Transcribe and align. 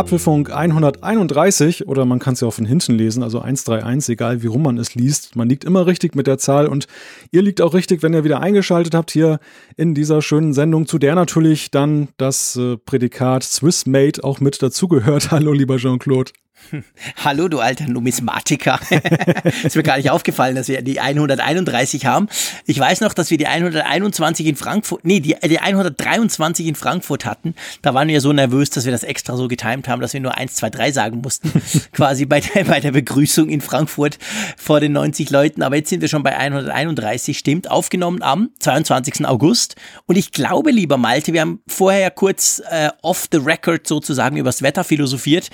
Apfelfunk 0.00 0.50
131 0.50 1.86
oder 1.86 2.06
man 2.06 2.18
kann 2.20 2.32
es 2.32 2.40
ja 2.40 2.48
auch 2.48 2.54
von 2.54 2.64
hinten 2.64 2.94
lesen, 2.94 3.22
also 3.22 3.40
131, 3.40 4.14
egal 4.14 4.42
wie 4.42 4.46
rum 4.46 4.62
man 4.62 4.78
es 4.78 4.94
liest. 4.94 5.36
Man 5.36 5.46
liegt 5.46 5.62
immer 5.62 5.86
richtig 5.86 6.14
mit 6.14 6.26
der 6.26 6.38
Zahl 6.38 6.68
und 6.68 6.86
ihr 7.32 7.42
liegt 7.42 7.60
auch 7.60 7.74
richtig, 7.74 8.02
wenn 8.02 8.14
ihr 8.14 8.24
wieder 8.24 8.40
eingeschaltet 8.40 8.94
habt 8.94 9.10
hier 9.10 9.40
in 9.76 9.94
dieser 9.94 10.22
schönen 10.22 10.54
Sendung, 10.54 10.86
zu 10.86 10.98
der 10.98 11.14
natürlich 11.14 11.70
dann 11.70 12.08
das 12.16 12.56
äh, 12.56 12.78
Prädikat 12.78 13.42
Swissmade 13.42 14.24
auch 14.24 14.40
mit 14.40 14.62
dazugehört. 14.62 15.30
Hallo, 15.32 15.52
lieber 15.52 15.76
Jean-Claude. 15.76 16.32
Hallo, 17.24 17.48
du 17.48 17.60
alter 17.60 17.86
Numismatiker. 17.86 18.80
ist 19.64 19.76
mir 19.76 19.82
gar 19.82 19.96
nicht 19.96 20.10
aufgefallen, 20.10 20.56
dass 20.56 20.68
wir 20.68 20.82
die 20.82 21.00
131 21.00 22.06
haben. 22.06 22.28
Ich 22.66 22.78
weiß 22.78 23.00
noch, 23.00 23.14
dass 23.14 23.30
wir 23.30 23.38
die 23.38 23.46
121 23.46 24.46
in 24.46 24.56
Frankfurt, 24.56 25.04
nee, 25.04 25.20
die, 25.20 25.36
die 25.44 25.58
123 25.58 26.66
in 26.66 26.74
Frankfurt 26.74 27.24
hatten. 27.24 27.54
Da 27.82 27.94
waren 27.94 28.08
wir 28.08 28.20
so 28.20 28.32
nervös, 28.32 28.70
dass 28.70 28.84
wir 28.84 28.92
das 28.92 29.02
extra 29.02 29.36
so 29.36 29.48
getimt 29.48 29.88
haben, 29.88 30.00
dass 30.00 30.12
wir 30.12 30.20
nur 30.20 30.36
1, 30.36 30.54
2, 30.56 30.70
3 30.70 30.92
sagen 30.92 31.20
mussten. 31.20 31.50
quasi 31.92 32.26
bei 32.26 32.40
der, 32.40 32.64
bei 32.64 32.80
der 32.80 32.92
Begrüßung 32.92 33.48
in 33.48 33.60
Frankfurt 33.60 34.18
vor 34.56 34.80
den 34.80 34.92
90 34.92 35.30
Leuten. 35.30 35.62
Aber 35.62 35.76
jetzt 35.76 35.90
sind 35.90 36.00
wir 36.00 36.08
schon 36.08 36.22
bei 36.22 36.36
131, 36.36 37.38
stimmt. 37.38 37.70
Aufgenommen 37.70 38.22
am 38.22 38.50
22. 38.58 39.26
August. 39.26 39.76
Und 40.06 40.16
ich 40.16 40.32
glaube, 40.32 40.70
lieber 40.70 40.96
Malte, 40.96 41.32
wir 41.32 41.40
haben 41.42 41.60
vorher 41.66 42.00
ja 42.00 42.10
kurz 42.10 42.62
äh, 42.70 42.90
off 43.02 43.28
the 43.32 43.38
record 43.38 43.86
sozusagen 43.86 44.36
übers 44.36 44.62
Wetter 44.62 44.84
philosophiert. 44.84 45.50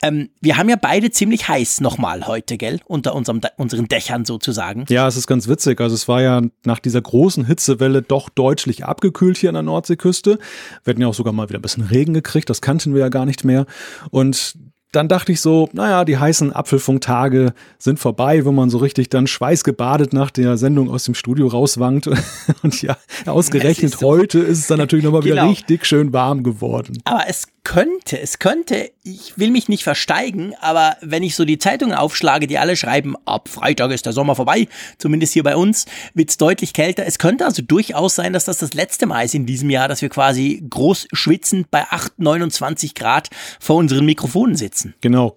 Ähm, 0.00 0.30
wir 0.40 0.56
haben 0.56 0.68
ja 0.68 0.76
beide 0.76 1.10
ziemlich 1.10 1.48
heiß 1.48 1.80
nochmal 1.80 2.26
heute, 2.26 2.56
gell? 2.56 2.80
Unter 2.86 3.14
unserem, 3.14 3.40
unseren 3.56 3.88
Dächern 3.88 4.24
sozusagen. 4.24 4.84
Ja, 4.88 5.08
es 5.08 5.16
ist 5.16 5.26
ganz 5.26 5.48
witzig. 5.48 5.80
Also 5.80 5.94
es 5.94 6.06
war 6.06 6.22
ja 6.22 6.42
nach 6.64 6.78
dieser 6.78 7.00
großen 7.00 7.44
Hitzewelle 7.44 8.02
doch 8.02 8.28
deutlich 8.28 8.84
abgekühlt 8.84 9.38
hier 9.38 9.50
an 9.50 9.54
der 9.54 9.64
Nordseeküste. 9.64 10.38
Wir 10.84 10.92
hatten 10.92 11.00
ja 11.00 11.08
auch 11.08 11.14
sogar 11.14 11.32
mal 11.32 11.48
wieder 11.48 11.58
ein 11.58 11.62
bisschen 11.62 11.84
Regen 11.84 12.14
gekriegt. 12.14 12.48
Das 12.48 12.60
kannten 12.60 12.94
wir 12.94 13.00
ja 13.00 13.08
gar 13.08 13.26
nicht 13.26 13.44
mehr. 13.44 13.66
Und 14.10 14.56
dann 14.92 15.08
dachte 15.08 15.32
ich 15.32 15.40
so, 15.40 15.68
naja, 15.72 16.04
die 16.04 16.16
heißen 16.16 16.52
Apfelfunktage 16.52 17.52
sind 17.78 17.98
vorbei, 17.98 18.44
wo 18.46 18.52
man 18.52 18.70
so 18.70 18.78
richtig 18.78 19.10
dann 19.10 19.26
schweißgebadet 19.26 20.14
nach 20.14 20.30
der 20.30 20.56
Sendung 20.56 20.90
aus 20.90 21.04
dem 21.04 21.14
Studio 21.14 21.48
rauswankt. 21.48 22.08
Und 22.62 22.80
ja, 22.80 22.96
ausgerechnet 23.26 23.94
ist 23.94 24.02
heute 24.02 24.38
ist 24.38 24.60
es 24.60 24.66
dann 24.66 24.78
natürlich 24.78 25.04
nochmal 25.04 25.20
genau. 25.22 25.42
wieder 25.42 25.50
richtig 25.50 25.84
schön 25.84 26.12
warm 26.12 26.42
geworden. 26.42 26.98
Aber 27.04 27.24
es 27.28 27.48
könnte, 27.68 28.18
es 28.18 28.38
könnte, 28.38 28.90
ich 29.04 29.36
will 29.36 29.50
mich 29.50 29.68
nicht 29.68 29.84
versteigen, 29.84 30.54
aber 30.58 30.96
wenn 31.02 31.22
ich 31.22 31.36
so 31.36 31.44
die 31.44 31.58
Zeitungen 31.58 31.94
aufschlage, 31.94 32.46
die 32.46 32.56
alle 32.56 32.76
schreiben, 32.76 33.14
ab 33.26 33.50
Freitag 33.50 33.90
ist 33.90 34.06
der 34.06 34.14
Sommer 34.14 34.34
vorbei, 34.34 34.68
zumindest 34.96 35.34
hier 35.34 35.42
bei 35.42 35.54
uns, 35.54 35.84
wird 36.14 36.30
es 36.30 36.38
deutlich 36.38 36.72
kälter. 36.72 37.04
Es 37.04 37.18
könnte 37.18 37.44
also 37.44 37.60
durchaus 37.60 38.14
sein, 38.14 38.32
dass 38.32 38.46
das 38.46 38.56
das 38.56 38.72
letzte 38.72 39.04
Mal 39.04 39.26
ist 39.26 39.34
in 39.34 39.44
diesem 39.44 39.68
Jahr, 39.68 39.86
dass 39.86 40.00
wir 40.00 40.08
quasi 40.08 40.64
groß 40.70 41.08
schwitzend 41.12 41.70
bei 41.70 41.84
8, 41.90 42.18
29 42.18 42.94
Grad 42.94 43.28
vor 43.60 43.76
unseren 43.76 44.06
Mikrofonen 44.06 44.56
sitzen. 44.56 44.94
Genau 45.02 45.36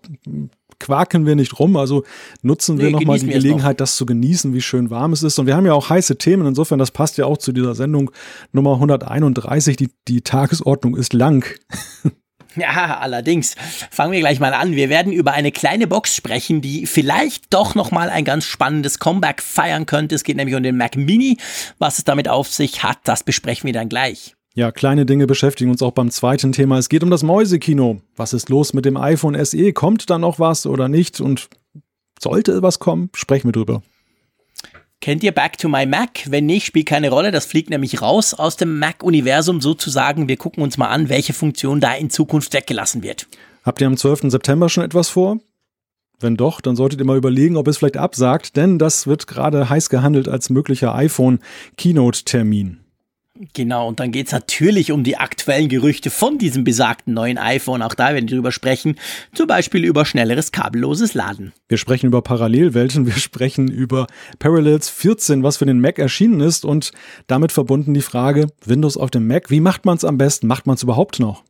quaken 0.82 1.26
wir 1.26 1.36
nicht 1.36 1.60
rum, 1.60 1.78
also 1.78 2.04
nutzen 2.42 2.78
wir 2.78 2.88
nee, 2.88 2.92
nochmal 2.92 3.20
die 3.20 3.28
Gelegenheit, 3.28 3.74
noch. 3.74 3.86
das 3.86 3.96
zu 3.96 4.06
genießen, 4.06 4.54
wie 4.54 4.62
schön 4.62 4.90
warm 4.90 5.14
es 5.14 5.24
ist. 5.24 5.40
Und 5.40 5.46
wir 5.46 5.56
haben 5.56 5.66
ja 5.66 5.74
auch 5.74 5.90
heiße 5.90 6.18
Themen, 6.18 6.46
insofern, 6.46 6.80
das 6.80 6.92
passt 6.92 7.18
ja 7.18 7.26
auch 7.26 7.38
zu 7.38 7.52
dieser 7.54 7.76
Sendung 7.76 8.12
Nummer 8.52 8.74
131. 8.74 9.78
Die, 9.78 9.92
die 10.08 10.22
Tagesordnung 10.22 10.98
ist 10.98 11.14
lang. 11.14 11.46
Ja, 12.56 12.98
allerdings. 13.00 13.56
Fangen 13.92 14.12
wir 14.12 14.20
gleich 14.20 14.40
mal 14.40 14.54
an. 14.54 14.76
Wir 14.76 14.90
werden 14.90 15.14
über 15.14 15.32
eine 15.34 15.52
kleine 15.52 15.88
Box 15.88 16.16
sprechen, 16.16 16.62
die 16.62 16.86
vielleicht 16.86 17.54
doch 17.54 17.76
nochmal 17.76 18.10
ein 18.10 18.26
ganz 18.26 18.46
spannendes 18.46 19.00
Comeback 19.00 19.42
feiern 19.42 19.86
könnte. 19.86 20.16
Es 20.16 20.24
geht 20.24 20.38
nämlich 20.38 20.56
um 20.56 20.64
den 20.64 20.78
Mac 20.78 20.96
Mini. 20.96 21.38
Was 21.80 21.98
es 21.98 22.04
damit 22.04 22.28
auf 22.28 22.48
sich 22.48 22.84
hat, 22.84 23.00
das 23.06 23.24
besprechen 23.24 23.68
wir 23.68 23.74
dann 23.74 23.90
gleich. 23.90 24.36
Ja, 24.54 24.74
kleine 24.74 25.06
Dinge 25.06 25.28
beschäftigen 25.28 25.72
uns 25.72 25.82
auch 25.82 25.94
beim 25.94 26.12
zweiten 26.12 26.52
Thema. 26.52 26.78
Es 26.78 26.90
geht 26.90 27.04
um 27.04 27.10
das 27.10 27.24
Mäusekino. 27.24 28.02
Was 28.18 28.34
ist 28.34 28.50
los 28.50 28.74
mit 28.74 28.84
dem 28.84 28.98
iPhone 28.98 29.46
SE? 29.46 29.72
Kommt 29.72 30.10
da 30.10 30.18
noch 30.18 30.40
was 30.40 30.66
oder 30.66 30.90
nicht? 30.90 31.22
Und 31.22 31.48
sollte 32.20 32.62
was 32.62 32.80
kommen? 32.80 33.10
Sprechen 33.16 33.48
wir 33.48 33.54
drüber. 33.54 33.82
Kennt 35.02 35.24
ihr 35.24 35.32
Back 35.32 35.58
to 35.58 35.68
My 35.68 35.88
Mac? 35.88 36.30
Wenn 36.30 36.46
nicht, 36.46 36.68
spielt 36.68 36.86
keine 36.86 37.10
Rolle. 37.10 37.32
Das 37.32 37.48
fliegt 37.48 37.72
nämlich 37.72 38.04
raus 38.04 38.36
aus 38.36 38.56
dem 38.56 38.78
Mac-Universum 38.78 39.60
sozusagen. 39.60 40.28
Wir 40.28 40.38
gucken 40.38 40.62
uns 40.62 40.78
mal 40.78 40.90
an, 40.90 41.10
welche 41.10 41.34
Funktion 41.34 41.80
da 41.80 41.96
in 41.96 42.12
Zukunft 42.12 42.54
weggelassen 42.54 43.02
wird. 43.02 43.28
Habt 43.64 43.82
ihr 43.82 43.88
am 43.88 43.98
12. 43.98 44.30
September 44.30 44.70
schon 44.70 44.84
etwas 44.84 45.10
vor? 45.10 45.40
Wenn 46.20 46.38
doch, 46.38 46.62
dann 46.62 46.76
solltet 46.76 47.00
ihr 47.00 47.06
mal 47.08 47.18
überlegen, 47.18 47.58
ob 47.58 47.68
es 47.68 47.80
vielleicht 47.80 47.98
absagt, 47.98 48.56
denn 48.58 48.78
das 48.78 49.08
wird 49.08 49.26
gerade 49.26 49.72
heiß 49.72 49.90
gehandelt 49.90 50.30
als 50.30 50.52
möglicher 50.52 50.94
iPhone-Keynote-Termin. 50.94 52.82
Genau, 53.54 53.88
und 53.88 54.00
dann 54.00 54.12
geht's 54.12 54.32
natürlich 54.32 54.92
um 54.92 55.04
die 55.04 55.18
aktuellen 55.18 55.68
Gerüchte 55.68 56.10
von 56.10 56.38
diesem 56.38 56.64
besagten 56.64 57.14
neuen 57.14 57.38
iPhone. 57.38 57.82
Auch 57.82 57.96
da 57.96 58.14
werden 58.14 58.30
wir 58.30 58.36
drüber 58.36 58.52
sprechen. 58.52 58.96
Zum 59.34 59.48
Beispiel 59.48 59.84
über 59.84 60.06
schnelleres 60.06 60.52
kabelloses 60.52 61.14
Laden. 61.14 61.52
Wir 61.68 61.78
sprechen 61.78 62.08
über 62.08 62.22
Parallelwelten, 62.22 63.06
wir 63.08 63.14
sprechen 63.14 63.68
über 63.68 64.08
Parallels 64.38 64.90
14, 64.90 65.42
was 65.42 65.58
für 65.58 65.66
den 65.66 65.80
Mac 65.80 65.98
erschienen 65.98 66.40
ist 66.40 66.66
und 66.66 66.92
damit 67.28 67.52
verbunden 67.52 67.94
die 67.94 68.02
Frage, 68.02 68.48
Windows 68.64 68.96
auf 68.96 69.10
dem 69.10 69.28
Mac, 69.28 69.50
wie 69.50 69.60
macht 69.60 69.86
man 69.86 69.98
es 69.98 70.06
am 70.06 70.18
besten? 70.18 70.48
Macht 70.48 70.68
man 70.68 70.76
es 70.76 70.84
überhaupt 70.84 71.20
noch? 71.20 71.44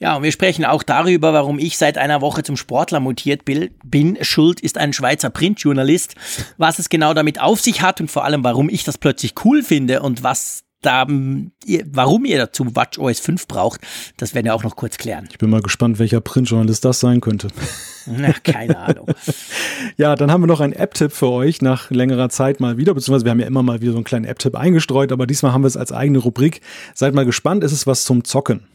Ja, 0.00 0.16
und 0.16 0.22
wir 0.22 0.30
sprechen 0.30 0.64
auch 0.64 0.84
darüber, 0.84 1.32
warum 1.32 1.58
ich 1.58 1.76
seit 1.76 1.98
einer 1.98 2.20
Woche 2.20 2.44
zum 2.44 2.56
Sportler 2.56 3.00
mutiert 3.00 3.44
bin. 3.44 4.18
Schuld 4.20 4.60
ist 4.60 4.78
ein 4.78 4.92
Schweizer 4.92 5.28
Printjournalist. 5.30 6.14
Was 6.56 6.78
es 6.78 6.88
genau 6.88 7.14
damit 7.14 7.40
auf 7.40 7.60
sich 7.60 7.82
hat 7.82 8.00
und 8.00 8.08
vor 8.08 8.24
allem, 8.24 8.44
warum 8.44 8.68
ich 8.68 8.84
das 8.84 8.96
plötzlich 8.96 9.34
cool 9.44 9.64
finde 9.64 10.00
und 10.02 10.22
was 10.22 10.62
da, 10.82 11.04
warum 11.08 12.24
ihr 12.24 12.38
dazu 12.38 12.76
WatchOS 12.76 13.18
5 13.18 13.48
braucht, 13.48 13.80
das 14.16 14.36
werden 14.36 14.46
wir 14.46 14.54
auch 14.54 14.62
noch 14.62 14.76
kurz 14.76 14.96
klären. 14.96 15.26
Ich 15.32 15.38
bin 15.38 15.50
mal 15.50 15.60
gespannt, 15.60 15.98
welcher 15.98 16.20
Printjournalist 16.20 16.84
das 16.84 17.00
sein 17.00 17.20
könnte. 17.20 17.48
Na, 18.06 18.32
keine 18.32 18.78
Ahnung. 18.78 19.08
ja, 19.96 20.14
dann 20.14 20.30
haben 20.30 20.42
wir 20.42 20.46
noch 20.46 20.60
einen 20.60 20.74
App-Tipp 20.74 21.10
für 21.10 21.30
euch 21.30 21.60
nach 21.60 21.90
längerer 21.90 22.28
Zeit 22.28 22.60
mal 22.60 22.76
wieder, 22.76 22.94
beziehungsweise 22.94 23.24
wir 23.24 23.32
haben 23.32 23.40
ja 23.40 23.48
immer 23.48 23.64
mal 23.64 23.80
wieder 23.80 23.90
so 23.90 23.98
einen 23.98 24.04
kleinen 24.04 24.26
App-Tipp 24.26 24.54
eingestreut, 24.54 25.10
aber 25.10 25.26
diesmal 25.26 25.52
haben 25.52 25.62
wir 25.62 25.68
es 25.68 25.76
als 25.76 25.90
eigene 25.90 26.20
Rubrik. 26.20 26.60
Seid 26.94 27.12
mal 27.12 27.26
gespannt, 27.26 27.64
ist 27.64 27.72
es 27.72 27.88
was 27.88 28.04
zum 28.04 28.22
Zocken. 28.22 28.68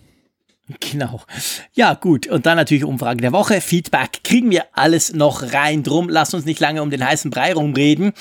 Genau. 0.80 1.22
Ja, 1.74 1.94
gut. 1.94 2.28
Und 2.28 2.46
dann 2.46 2.56
natürlich 2.56 2.86
Umfrage 2.86 3.22
der 3.22 3.34
Woche. 3.34 3.60
Feedback 3.60 4.24
kriegen 4.24 4.50
wir 4.50 4.66
alles 4.74 5.14
noch 5.14 5.54
rein. 5.54 5.84
Drum, 5.84 6.10
lasst 6.10 6.34
uns 6.34 6.46
nicht 6.46 6.60
lange 6.60 6.82
um 6.82 6.90
den 6.90 7.06
heißen 7.06 7.32
Brei 7.32 7.54
rumreden. 7.54 8.14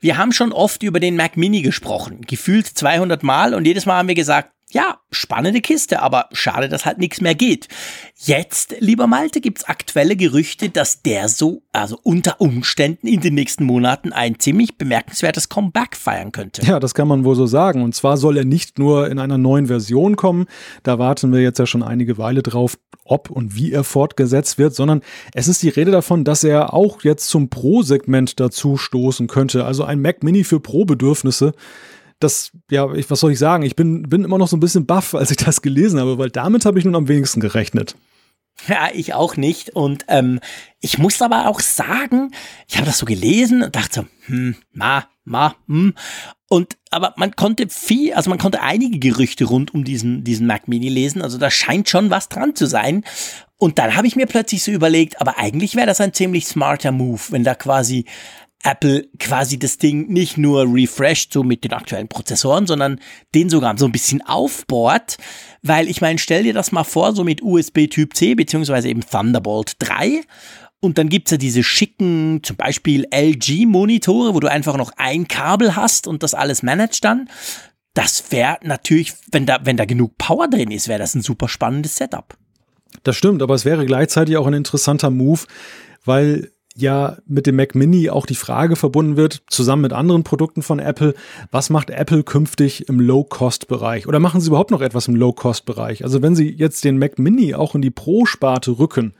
Wir 0.00 0.16
haben 0.16 0.32
schon 0.32 0.52
oft 0.52 0.82
über 0.84 1.00
den 1.00 1.16
Mac 1.16 1.36
Mini 1.36 1.60
gesprochen. 1.60 2.20
Gefühlt 2.26 2.66
200 2.66 3.24
Mal 3.24 3.52
und 3.52 3.66
jedes 3.66 3.84
Mal 3.84 3.98
haben 3.98 4.08
wir 4.08 4.14
gesagt, 4.14 4.52
ja, 4.70 4.98
spannende 5.10 5.60
Kiste, 5.60 6.02
aber 6.02 6.28
schade, 6.32 6.68
dass 6.68 6.84
halt 6.84 6.98
nichts 6.98 7.20
mehr 7.20 7.34
geht. 7.34 7.68
Jetzt, 8.16 8.76
lieber 8.80 9.06
Malte, 9.06 9.40
gibt's 9.40 9.64
aktuelle 9.64 10.14
Gerüchte, 10.14 10.68
dass 10.68 11.02
der 11.02 11.28
so, 11.28 11.62
also 11.72 11.98
unter 12.02 12.40
Umständen 12.40 13.06
in 13.06 13.20
den 13.20 13.34
nächsten 13.34 13.64
Monaten 13.64 14.12
ein 14.12 14.38
ziemlich 14.38 14.76
bemerkenswertes 14.76 15.48
Comeback 15.48 15.96
feiern 15.96 16.32
könnte. 16.32 16.62
Ja, 16.66 16.80
das 16.80 16.94
kann 16.94 17.08
man 17.08 17.24
wohl 17.24 17.34
so 17.34 17.46
sagen. 17.46 17.82
Und 17.82 17.94
zwar 17.94 18.18
soll 18.18 18.36
er 18.36 18.44
nicht 18.44 18.78
nur 18.78 19.08
in 19.10 19.18
einer 19.18 19.38
neuen 19.38 19.66
Version 19.66 20.16
kommen, 20.16 20.46
da 20.82 20.98
warten 20.98 21.32
wir 21.32 21.40
jetzt 21.40 21.58
ja 21.58 21.66
schon 21.66 21.82
einige 21.82 22.18
Weile 22.18 22.42
drauf, 22.42 22.76
ob 23.04 23.30
und 23.30 23.54
wie 23.56 23.72
er 23.72 23.84
fortgesetzt 23.84 24.58
wird, 24.58 24.74
sondern 24.74 25.00
es 25.32 25.48
ist 25.48 25.62
die 25.62 25.70
Rede 25.70 25.90
davon, 25.90 26.24
dass 26.24 26.44
er 26.44 26.74
auch 26.74 27.02
jetzt 27.02 27.28
zum 27.28 27.48
Pro-Segment 27.48 28.38
dazu 28.38 28.76
stoßen 28.76 29.28
könnte. 29.28 29.64
Also 29.64 29.84
ein 29.84 30.02
Mac 30.02 30.22
Mini 30.22 30.44
für 30.44 30.60
Pro-Bedürfnisse 30.60 31.54
das, 32.18 32.50
ja, 32.70 32.92
ich, 32.94 33.10
was 33.10 33.20
soll 33.20 33.32
ich 33.32 33.38
sagen? 33.38 33.62
Ich 33.62 33.76
bin, 33.76 34.02
bin 34.02 34.24
immer 34.24 34.38
noch 34.38 34.48
so 34.48 34.56
ein 34.56 34.60
bisschen 34.60 34.86
baff, 34.86 35.14
als 35.14 35.30
ich 35.30 35.36
das 35.36 35.62
gelesen 35.62 36.00
habe, 36.00 36.18
weil 36.18 36.30
damit 36.30 36.64
habe 36.64 36.78
ich 36.78 36.84
nun 36.84 36.96
am 36.96 37.08
wenigsten 37.08 37.40
gerechnet. 37.40 37.94
Ja, 38.66 38.88
ich 38.92 39.14
auch 39.14 39.36
nicht. 39.36 39.70
Und 39.70 40.04
ähm, 40.08 40.40
ich 40.80 40.98
muss 40.98 41.22
aber 41.22 41.46
auch 41.46 41.60
sagen, 41.60 42.32
ich 42.66 42.76
habe 42.76 42.86
das 42.86 42.98
so 42.98 43.06
gelesen 43.06 43.62
und 43.62 43.76
dachte 43.76 44.08
hm, 44.26 44.56
ma, 44.72 45.06
ma, 45.24 45.54
hm. 45.68 45.94
Und 46.48 46.76
aber 46.90 47.12
man 47.16 47.36
konnte 47.36 47.68
viel, 47.68 48.14
also 48.14 48.30
man 48.30 48.38
konnte 48.38 48.62
einige 48.62 48.98
Gerüchte 48.98 49.44
rund 49.44 49.74
um 49.74 49.84
diesen, 49.84 50.24
diesen 50.24 50.46
Mac 50.46 50.66
Mini 50.66 50.88
lesen. 50.88 51.22
Also 51.22 51.36
da 51.38 51.50
scheint 51.50 51.88
schon 51.88 52.10
was 52.10 52.30
dran 52.30 52.56
zu 52.56 52.66
sein. 52.66 53.04
Und 53.58 53.78
dann 53.78 53.96
habe 53.96 54.06
ich 54.06 54.16
mir 54.16 54.26
plötzlich 54.26 54.62
so 54.62 54.70
überlegt, 54.70 55.20
aber 55.20 55.38
eigentlich 55.38 55.76
wäre 55.76 55.86
das 55.86 56.00
ein 56.00 56.14
ziemlich 56.14 56.46
smarter 56.46 56.90
Move, 56.92 57.20
wenn 57.30 57.44
da 57.44 57.54
quasi 57.54 58.06
Apple 58.64 59.08
quasi 59.18 59.58
das 59.58 59.78
Ding 59.78 60.08
nicht 60.08 60.36
nur 60.36 60.66
refresht, 60.72 61.32
so 61.32 61.42
mit 61.44 61.64
den 61.64 61.72
aktuellen 61.72 62.08
Prozessoren, 62.08 62.66
sondern 62.66 63.00
den 63.34 63.50
sogar 63.50 63.78
so 63.78 63.86
ein 63.86 63.92
bisschen 63.92 64.20
aufbohrt. 64.22 65.16
Weil 65.62 65.88
ich 65.88 66.00
meine, 66.00 66.18
stell 66.18 66.42
dir 66.42 66.54
das 66.54 66.72
mal 66.72 66.84
vor, 66.84 67.14
so 67.14 67.24
mit 67.24 67.42
USB 67.42 67.86
Typ 67.88 68.14
C, 68.14 68.34
beziehungsweise 68.34 68.88
eben 68.88 69.00
Thunderbolt 69.00 69.76
3. 69.78 70.22
Und 70.80 70.98
dann 70.98 71.08
gibt's 71.08 71.32
ja 71.32 71.36
diese 71.36 71.64
schicken, 71.64 72.40
zum 72.42 72.56
Beispiel 72.56 73.06
LG-Monitore, 73.10 74.34
wo 74.34 74.40
du 74.40 74.50
einfach 74.50 74.76
noch 74.76 74.92
ein 74.96 75.26
Kabel 75.26 75.74
hast 75.74 76.06
und 76.06 76.22
das 76.22 76.34
alles 76.34 76.62
managt 76.62 77.04
dann. 77.04 77.28
Das 77.94 78.30
wäre 78.30 78.58
natürlich, 78.62 79.12
wenn 79.32 79.44
da, 79.44 79.60
wenn 79.64 79.76
da 79.76 79.84
genug 79.84 80.18
Power 80.18 80.46
drin 80.46 80.70
ist, 80.70 80.86
wäre 80.86 81.00
das 81.00 81.14
ein 81.14 81.22
super 81.22 81.48
spannendes 81.48 81.96
Setup. 81.96 82.36
Das 83.02 83.16
stimmt, 83.16 83.42
aber 83.42 83.54
es 83.54 83.64
wäre 83.64 83.86
gleichzeitig 83.86 84.36
auch 84.36 84.46
ein 84.46 84.54
interessanter 84.54 85.10
Move, 85.10 85.40
weil 86.04 86.52
ja 86.80 87.16
mit 87.26 87.46
dem 87.46 87.56
Mac 87.56 87.74
Mini 87.74 88.10
auch 88.10 88.26
die 88.26 88.34
Frage 88.34 88.76
verbunden 88.76 89.16
wird, 89.16 89.42
zusammen 89.48 89.82
mit 89.82 89.92
anderen 89.92 90.24
Produkten 90.24 90.62
von 90.62 90.78
Apple, 90.78 91.14
was 91.50 91.70
macht 91.70 91.90
Apple 91.90 92.22
künftig 92.22 92.88
im 92.88 93.00
Low-Cost-Bereich? 93.00 94.06
Oder 94.06 94.20
machen 94.20 94.40
sie 94.40 94.48
überhaupt 94.48 94.70
noch 94.70 94.80
etwas 94.80 95.08
im 95.08 95.16
Low-Cost-Bereich? 95.16 96.04
Also 96.04 96.22
wenn 96.22 96.34
sie 96.34 96.50
jetzt 96.50 96.84
den 96.84 96.98
Mac 96.98 97.18
Mini 97.18 97.54
auch 97.54 97.74
in 97.74 97.82
die 97.82 97.90
Pro-Sparte 97.90 98.78
rücken, 98.78 99.14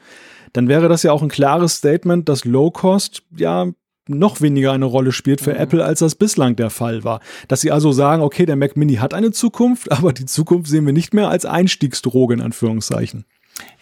dann 0.53 0.69
wäre 0.69 0.89
das 0.89 1.03
ja 1.03 1.13
auch 1.13 1.23
ein 1.23 1.29
klares 1.29 1.77
Statement, 1.77 2.29
dass 2.29 2.45
Low-Cost 2.45 3.23
ja 3.37 3.73
noch 4.09 4.41
weniger 4.41 4.73
eine 4.73 4.87
Rolle 4.87 5.13
spielt 5.13 5.41
für 5.41 5.53
mhm. 5.53 5.61
Apple, 5.61 5.85
als 5.85 6.01
das 6.01 6.15
bislang 6.15 6.57
der 6.57 6.71
Fall 6.71 7.05
war. 7.05 7.21
Dass 7.47 7.61
sie 7.61 7.71
also 7.71 7.93
sagen, 7.93 8.23
okay, 8.23 8.47
der 8.47 8.57
Mac 8.57 8.77
Mini 8.77 8.95
hat 8.95 9.15
eine 9.15 9.31
Zukunft, 9.31 9.93
aber 9.93 10.13
die 10.13 10.27
Zukunft 10.27 10.71
sehen 10.71 10.87
wir 10.87 10.93
nicht 10.93 11.15
mehr 11.15 11.29
als 11.29 11.45
Einstiegsdroge 11.45 12.35
in 12.35 12.41
Anführungszeichen. 12.41 13.25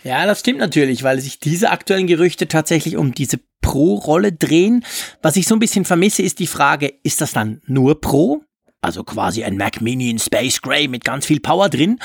Ja, 0.05 0.27
das 0.27 0.41
stimmt 0.41 0.59
natürlich, 0.59 1.03
weil 1.03 1.21
sich 1.21 1.41
diese 1.41 1.71
aktuellen 1.71 2.07
Gerüchte 2.07 2.49
tatsächlich 2.49 2.97
um 2.97 3.13
diese 3.13 3.41
Pro-Rolle 3.61 4.33
drehen. 4.33 4.85
Was 5.23 5.37
ich 5.37 5.47
so 5.47 5.57
ein 5.57 5.59
bisschen 5.59 5.85
vermisse, 5.85 6.23
ist 6.23 6.39
die 6.39 6.47
Frage, 6.47 6.93
ist 7.03 7.21
das 7.21 7.33
dann 7.33 7.61
nur 7.67 8.01
Pro? 8.01 8.43
Also 8.81 9.03
quasi 9.03 9.43
ein 9.43 9.57
Mac 9.57 9.81
Mini 9.81 10.11
in 10.11 10.21
Space 10.21 10.63
Gray 10.63 10.87
mit 10.87 11.05
ganz 11.05 11.27
viel 11.27 11.41
Power 11.41 11.69
drin? 11.69 11.99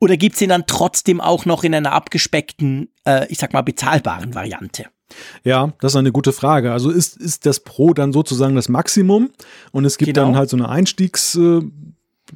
Oder 0.00 0.16
gibt's 0.16 0.40
ihn 0.40 0.48
dann 0.48 0.66
trotzdem 0.66 1.20
auch 1.20 1.44
noch 1.44 1.62
in 1.62 1.74
einer 1.74 1.92
abgespeckten, 1.92 2.88
äh, 3.06 3.26
ich 3.28 3.38
sag 3.38 3.52
mal, 3.52 3.62
bezahlbaren 3.62 4.34
Variante? 4.34 4.86
Ja, 5.44 5.72
das 5.80 5.92
ist 5.92 5.96
eine 5.96 6.12
gute 6.12 6.32
Frage. 6.32 6.72
Also 6.72 6.90
ist, 6.90 7.16
ist 7.16 7.46
das 7.46 7.60
Pro 7.60 7.94
dann 7.94 8.12
sozusagen 8.12 8.56
das 8.56 8.68
Maximum 8.68 9.30
und 9.70 9.84
es 9.84 9.98
gibt 9.98 10.14
genau. 10.14 10.26
dann 10.26 10.36
halt 10.36 10.50
so 10.50 10.56
eine 10.56 10.68
Einstiegs, 10.68 11.36
äh, 11.36 11.60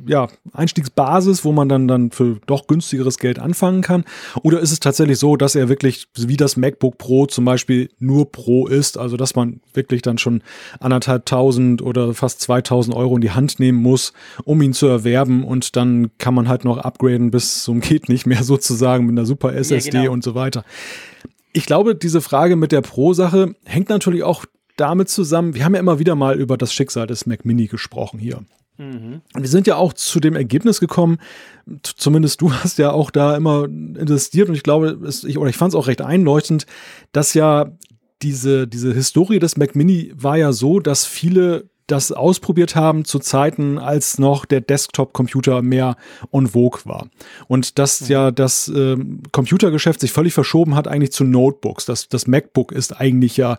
ja, 0.06 0.28
Einstiegsbasis, 0.52 1.44
wo 1.44 1.52
man 1.52 1.68
dann, 1.68 1.88
dann 1.88 2.10
für 2.10 2.38
doch 2.46 2.66
günstigeres 2.66 3.18
Geld 3.18 3.38
anfangen 3.38 3.82
kann? 3.82 4.04
Oder 4.42 4.60
ist 4.60 4.72
es 4.72 4.80
tatsächlich 4.80 5.18
so, 5.18 5.36
dass 5.36 5.54
er 5.54 5.68
wirklich, 5.68 6.08
wie 6.16 6.36
das 6.36 6.56
MacBook 6.56 6.98
Pro 6.98 7.26
zum 7.26 7.44
Beispiel, 7.44 7.90
nur 7.98 8.30
Pro 8.30 8.66
ist? 8.66 8.98
Also, 8.98 9.16
dass 9.16 9.34
man 9.34 9.60
wirklich 9.74 10.02
dann 10.02 10.18
schon 10.18 10.42
anderthalb 10.80 11.26
tausend 11.26 11.82
oder 11.82 12.14
fast 12.14 12.40
2000 12.42 12.94
Euro 12.94 13.16
in 13.16 13.22
die 13.22 13.30
Hand 13.30 13.58
nehmen 13.58 13.80
muss, 13.80 14.12
um 14.44 14.60
ihn 14.62 14.72
zu 14.72 14.86
erwerben 14.86 15.44
und 15.44 15.76
dann 15.76 16.10
kann 16.18 16.34
man 16.34 16.48
halt 16.48 16.64
noch 16.64 16.78
upgraden 16.78 17.30
bis 17.30 17.62
zum 17.62 17.80
geht 17.80 18.08
nicht 18.08 18.26
mehr 18.26 18.42
sozusagen 18.42 19.06
mit 19.06 19.14
einer 19.14 19.26
super 19.26 19.54
SSD 19.54 19.96
ja, 19.96 20.00
genau. 20.02 20.12
und 20.12 20.24
so 20.24 20.34
weiter. 20.34 20.64
Ich 21.52 21.66
glaube, 21.66 21.94
diese 21.94 22.20
Frage 22.20 22.56
mit 22.56 22.72
der 22.72 22.82
Pro-Sache 22.82 23.54
hängt 23.64 23.88
natürlich 23.88 24.22
auch 24.22 24.44
damit 24.76 25.08
zusammen, 25.08 25.54
wir 25.54 25.64
haben 25.64 25.74
ja 25.74 25.80
immer 25.80 25.98
wieder 25.98 26.14
mal 26.14 26.38
über 26.40 26.56
das 26.56 26.72
Schicksal 26.72 27.06
des 27.06 27.26
Mac 27.26 27.44
Mini 27.44 27.66
gesprochen 27.66 28.18
hier. 28.18 28.42
Mhm. 28.78 29.22
Wir 29.34 29.48
sind 29.48 29.66
ja 29.66 29.76
auch 29.76 29.92
zu 29.92 30.20
dem 30.20 30.36
Ergebnis 30.36 30.80
gekommen, 30.80 31.18
zumindest 31.82 32.40
du 32.40 32.52
hast 32.62 32.78
ja 32.78 32.92
auch 32.92 33.10
da 33.10 33.36
immer 33.36 33.64
investiert 33.64 34.48
und 34.48 34.54
ich 34.54 34.62
glaube, 34.62 34.98
es, 35.06 35.24
ich, 35.24 35.36
oder 35.38 35.50
ich 35.50 35.56
fand 35.56 35.72
es 35.72 35.74
auch 35.74 35.88
recht 35.88 36.00
einleuchtend, 36.00 36.66
dass 37.12 37.34
ja 37.34 37.72
diese, 38.22 38.66
diese 38.66 38.94
Historie 38.94 39.38
des 39.38 39.56
Mac 39.56 39.76
Mini 39.76 40.12
war 40.16 40.36
ja 40.36 40.52
so, 40.52 40.80
dass 40.80 41.04
viele 41.04 41.68
das 41.88 42.12
ausprobiert 42.12 42.76
haben 42.76 43.04
zu 43.04 43.18
Zeiten, 43.18 43.78
als 43.78 44.18
noch 44.18 44.44
der 44.44 44.60
Desktop-Computer 44.60 45.62
mehr 45.62 45.96
en 46.30 46.48
vogue 46.48 46.82
war. 46.84 47.08
Und 47.48 47.78
dass 47.78 48.02
mhm. 48.02 48.06
ja 48.08 48.30
das 48.30 48.68
äh, 48.68 48.96
Computergeschäft 49.32 50.00
sich 50.00 50.12
völlig 50.12 50.34
verschoben 50.34 50.74
hat 50.74 50.86
eigentlich 50.86 51.12
zu 51.12 51.24
Notebooks. 51.24 51.86
Das, 51.86 52.08
das 52.08 52.26
MacBook 52.26 52.72
ist 52.72 53.00
eigentlich 53.00 53.38
ja 53.38 53.58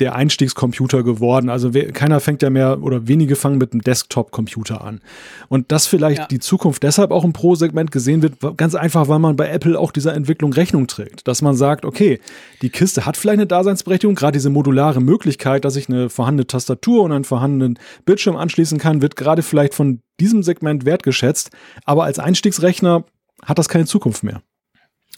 der 0.00 0.14
Einstiegscomputer 0.14 1.02
geworden. 1.02 1.50
Also 1.50 1.70
keiner 1.92 2.20
fängt 2.20 2.42
ja 2.42 2.50
mehr 2.50 2.82
oder 2.82 3.06
wenige 3.06 3.36
fangen 3.36 3.58
mit 3.58 3.72
einem 3.72 3.82
Desktop-Computer 3.82 4.82
an. 4.82 5.00
Und 5.48 5.70
dass 5.70 5.86
vielleicht 5.86 6.18
ja. 6.18 6.26
die 6.26 6.40
Zukunft 6.40 6.82
deshalb 6.82 7.10
auch 7.10 7.24
im 7.24 7.34
Pro-Segment 7.34 7.92
gesehen 7.92 8.22
wird, 8.22 8.56
ganz 8.56 8.74
einfach, 8.74 9.08
weil 9.08 9.18
man 9.18 9.36
bei 9.36 9.48
Apple 9.48 9.78
auch 9.78 9.92
dieser 9.92 10.14
Entwicklung 10.14 10.52
Rechnung 10.54 10.86
trägt. 10.86 11.28
Dass 11.28 11.42
man 11.42 11.54
sagt, 11.54 11.84
okay, 11.84 12.20
die 12.62 12.70
Kiste 12.70 13.04
hat 13.04 13.18
vielleicht 13.18 13.38
eine 13.38 13.46
Daseinsberechtigung, 13.46 14.14
gerade 14.14 14.32
diese 14.32 14.48
modulare 14.48 15.02
Möglichkeit, 15.02 15.64
dass 15.66 15.76
ich 15.76 15.90
eine 15.90 16.08
vorhandene 16.08 16.46
Tastatur 16.46 17.02
und 17.02 17.12
ein 17.12 17.24
vorhandenen 17.34 17.78
Bildschirm 18.04 18.36
anschließen 18.36 18.78
kann, 18.78 19.02
wird 19.02 19.16
gerade 19.16 19.42
vielleicht 19.42 19.74
von 19.74 20.00
diesem 20.20 20.44
Segment 20.44 20.84
wertgeschätzt. 20.84 21.50
Aber 21.84 22.04
als 22.04 22.20
Einstiegsrechner 22.20 23.04
hat 23.44 23.58
das 23.58 23.68
keine 23.68 23.86
Zukunft 23.86 24.22
mehr. 24.22 24.40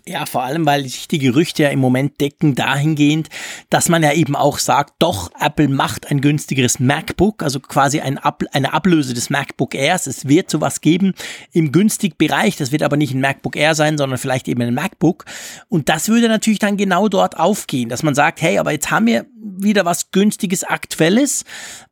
Ja, 0.09 0.25
vor 0.25 0.45
allem, 0.45 0.67
weil 0.67 0.85
sich 0.85 1.09
die 1.09 1.19
Gerüchte 1.19 1.65
ja 1.65 1.71
im 1.71 1.81
Moment 1.81 2.21
decken 2.21 2.55
dahingehend, 2.55 3.29
dass 3.71 3.89
man 3.89 4.05
ja 4.05 4.13
eben 4.13 4.37
auch 4.37 4.61
sagt, 4.61 4.95
doch, 5.01 5.33
Apple 5.41 5.67
macht 5.67 6.13
ein 6.13 6.21
günstigeres 6.21 6.79
MacBook, 6.79 7.43
also 7.43 7.59
quasi 7.59 7.99
ein 7.99 8.17
Ab 8.17 8.45
eine 8.53 8.73
Ablöse 8.73 9.15
des 9.15 9.31
MacBook 9.31 9.75
Airs. 9.75 10.07
Es 10.07 10.29
wird 10.29 10.49
sowas 10.49 10.81
geben 10.81 11.15
im 11.51 11.73
günstig 11.73 12.19
Bereich. 12.19 12.57
Das 12.57 12.71
wird 12.71 12.85
aber 12.85 12.97
nicht 12.97 13.15
ein 13.15 13.21
MacBook 13.21 13.57
Air 13.57 13.75
sein, 13.75 13.99
sondern 13.99 14.19
vielleicht 14.19 14.47
eben 14.47 14.63
ein 14.63 14.75
MacBook. 14.75 15.25
Und 15.69 15.89
das 15.89 16.09
würde 16.09 16.29
natürlich 16.29 16.61
dann 16.61 16.77
genau 16.77 17.09
dort 17.09 17.37
aufgehen, 17.37 17.89
dass 17.89 18.05
man 18.05 18.15
sagt, 18.15 18.41
hey, 18.43 18.59
aber 18.59 18.71
jetzt 18.71 18.93
haben 18.93 19.07
wir 19.07 19.27
wieder 19.59 19.85
was 19.85 20.13
günstiges, 20.13 20.65
aktuelles, 20.65 21.45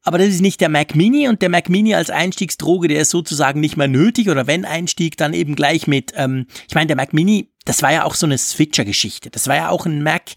aber 0.02 0.19
das 0.19 0.28
ist 0.28 0.43
nicht 0.43 0.60
der 0.60 0.69
Mac 0.69 0.94
Mini 0.94 1.28
und 1.28 1.40
der 1.40 1.49
Mac 1.49 1.69
Mini 1.69 1.94
als 1.94 2.10
Einstiegsdroge, 2.10 2.88
der 2.88 3.00
ist 3.00 3.10
sozusagen 3.10 3.60
nicht 3.60 3.76
mehr 3.76 3.88
nötig 3.88 4.28
oder 4.28 4.46
wenn 4.46 4.64
Einstieg, 4.64 5.17
dann 5.17 5.34
eben 5.34 5.55
gleich 5.55 5.87
mit, 5.87 6.12
ähm, 6.17 6.46
ich 6.69 6.75
meine, 6.75 6.88
der 6.88 6.96
Mac 6.96 7.12
Mini 7.12 7.49
das 7.64 7.82
war 7.82 7.93
ja 7.93 8.05
auch 8.05 8.14
so 8.14 8.26
eine 8.26 8.37
Switcher-Geschichte. 8.37 9.31
Das 9.31 9.49
war 9.49 9.56
ja 9.56 9.69
auch 9.70 9.87
ein 9.87 10.02
Mac. 10.02 10.32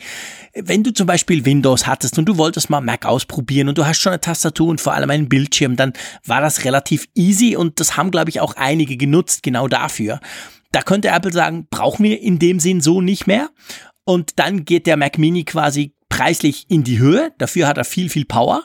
Wenn 0.54 0.84
du 0.84 0.94
zum 0.94 1.08
Beispiel 1.08 1.46
Windows 1.46 1.86
hattest 1.86 2.18
und 2.18 2.26
du 2.26 2.38
wolltest 2.38 2.70
mal 2.70 2.82
Mac 2.82 3.06
ausprobieren 3.06 3.68
und 3.68 3.78
du 3.78 3.86
hast 3.86 4.00
schon 4.00 4.14
eine 4.14 4.22
Tastatur 4.22 4.70
und 4.70 4.80
vor 4.80 4.94
allem 4.94 5.10
einen 5.10 5.30
Bildschirm, 5.30 5.76
dann 5.76 5.94
war 6.26 6.42
das 6.42 6.64
relativ 6.64 7.06
easy 7.16 7.56
und 7.56 7.80
das 7.80 7.98
haben, 7.98 8.12
glaube 8.12 8.30
ich, 8.30 8.40
auch 8.40 8.56
einige 8.56 8.96
genutzt, 8.96 9.44
genau 9.44 9.68
dafür. 9.68 10.22
Da 10.72 10.82
könnte 10.82 11.10
Apple 11.10 11.34
sagen, 11.34 11.68
brauchen 11.70 12.04
wir 12.04 12.22
in 12.22 12.40
dem 12.40 12.60
Sinn 12.60 12.82
so 12.82 13.02
nicht 13.02 13.28
mehr. 13.28 13.50
Und 14.06 14.40
dann 14.40 14.64
geht 14.64 14.88
der 14.88 14.96
Mac 14.96 15.18
Mini 15.18 15.44
quasi 15.44 15.94
preislich 16.08 16.66
in 16.70 16.84
die 16.84 17.00
Höhe. 17.00 17.34
Dafür 17.38 17.68
hat 17.68 17.78
er 17.78 17.84
viel, 17.84 18.10
viel 18.10 18.26
Power. 18.26 18.64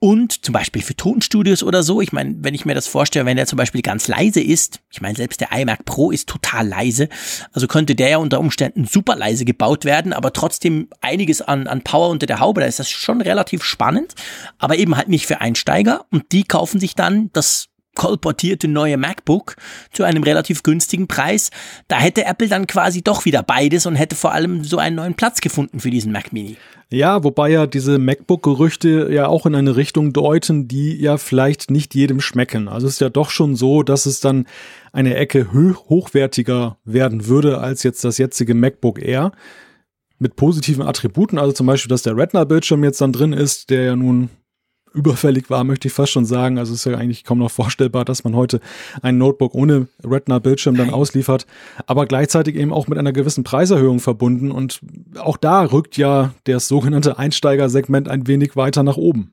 Und 0.00 0.44
zum 0.44 0.52
Beispiel 0.52 0.80
für 0.80 0.94
Tonstudios 0.94 1.64
oder 1.64 1.82
so, 1.82 2.00
ich 2.00 2.12
meine, 2.12 2.36
wenn 2.38 2.54
ich 2.54 2.64
mir 2.64 2.74
das 2.74 2.86
vorstelle, 2.86 3.26
wenn 3.26 3.36
der 3.36 3.46
zum 3.46 3.56
Beispiel 3.56 3.82
ganz 3.82 4.06
leise 4.06 4.40
ist, 4.40 4.78
ich 4.90 5.00
meine, 5.00 5.16
selbst 5.16 5.40
der 5.40 5.50
iMac 5.50 5.84
Pro 5.84 6.12
ist 6.12 6.28
total 6.28 6.68
leise, 6.68 7.08
also 7.52 7.66
könnte 7.66 7.96
der 7.96 8.10
ja 8.10 8.18
unter 8.18 8.38
Umständen 8.38 8.84
super 8.84 9.16
leise 9.16 9.44
gebaut 9.44 9.84
werden, 9.84 10.12
aber 10.12 10.32
trotzdem 10.32 10.88
einiges 11.00 11.42
an, 11.42 11.66
an 11.66 11.82
Power 11.82 12.10
unter 12.10 12.26
der 12.26 12.38
Haube, 12.38 12.60
da 12.60 12.68
ist 12.68 12.78
das 12.78 12.88
schon 12.88 13.20
relativ 13.20 13.64
spannend, 13.64 14.14
aber 14.58 14.76
eben 14.76 14.96
halt 14.96 15.08
nicht 15.08 15.26
für 15.26 15.40
Einsteiger. 15.40 16.06
Und 16.12 16.30
die 16.30 16.44
kaufen 16.44 16.78
sich 16.78 16.94
dann 16.94 17.30
das 17.32 17.68
kolportierte 17.98 18.68
neue 18.68 18.96
MacBook 18.96 19.56
zu 19.92 20.04
einem 20.04 20.22
relativ 20.22 20.62
günstigen 20.62 21.08
Preis. 21.08 21.50
Da 21.88 21.98
hätte 21.98 22.24
Apple 22.24 22.48
dann 22.48 22.66
quasi 22.66 23.02
doch 23.02 23.26
wieder 23.26 23.42
beides 23.42 23.84
und 23.84 23.96
hätte 23.96 24.16
vor 24.16 24.32
allem 24.32 24.64
so 24.64 24.78
einen 24.78 24.96
neuen 24.96 25.14
Platz 25.14 25.42
gefunden 25.42 25.80
für 25.80 25.90
diesen 25.90 26.12
Mac 26.12 26.32
Mini. 26.32 26.56
Ja, 26.90 27.22
wobei 27.22 27.50
ja 27.50 27.66
diese 27.66 27.98
MacBook-Gerüchte 27.98 29.08
ja 29.12 29.26
auch 29.26 29.44
in 29.44 29.54
eine 29.54 29.76
Richtung 29.76 30.14
deuten, 30.14 30.68
die 30.68 30.96
ja 30.96 31.18
vielleicht 31.18 31.70
nicht 31.70 31.94
jedem 31.94 32.20
schmecken. 32.20 32.68
Also 32.68 32.86
es 32.86 32.94
ist 32.94 33.00
ja 33.00 33.10
doch 33.10 33.28
schon 33.28 33.56
so, 33.56 33.82
dass 33.82 34.06
es 34.06 34.20
dann 34.20 34.46
eine 34.92 35.16
Ecke 35.16 35.52
hochwertiger 35.52 36.78
werden 36.84 37.26
würde 37.26 37.58
als 37.58 37.82
jetzt 37.82 38.04
das 38.04 38.16
jetzige 38.16 38.54
MacBook 38.54 39.02
Air. 39.02 39.32
Mit 40.18 40.34
positiven 40.36 40.82
Attributen, 40.86 41.38
also 41.38 41.52
zum 41.52 41.66
Beispiel, 41.66 41.90
dass 41.90 42.02
der 42.02 42.16
Retina-Bildschirm 42.16 42.82
jetzt 42.82 43.00
dann 43.00 43.12
drin 43.12 43.32
ist, 43.32 43.70
der 43.70 43.82
ja 43.82 43.96
nun 43.96 44.30
überfällig 44.94 45.50
war, 45.50 45.64
möchte 45.64 45.88
ich 45.88 45.94
fast 45.94 46.12
schon 46.12 46.24
sagen. 46.24 46.58
Also 46.58 46.72
es 46.72 46.80
ist 46.80 46.92
ja 46.92 46.98
eigentlich 46.98 47.24
kaum 47.24 47.38
noch 47.38 47.50
vorstellbar, 47.50 48.04
dass 48.04 48.24
man 48.24 48.34
heute 48.34 48.60
ein 49.02 49.18
Notebook 49.18 49.54
ohne 49.54 49.88
Retina-Bildschirm 50.04 50.76
dann 50.76 50.90
ausliefert, 50.90 51.46
aber 51.86 52.06
gleichzeitig 52.06 52.56
eben 52.56 52.72
auch 52.72 52.88
mit 52.88 52.98
einer 52.98 53.12
gewissen 53.12 53.44
Preiserhöhung 53.44 54.00
verbunden. 54.00 54.50
Und 54.50 54.80
auch 55.18 55.36
da 55.36 55.62
rückt 55.64 55.96
ja 55.96 56.34
das 56.44 56.68
sogenannte 56.68 57.18
Einsteigersegment 57.18 58.08
ein 58.08 58.26
wenig 58.26 58.56
weiter 58.56 58.82
nach 58.82 58.96
oben. 58.96 59.32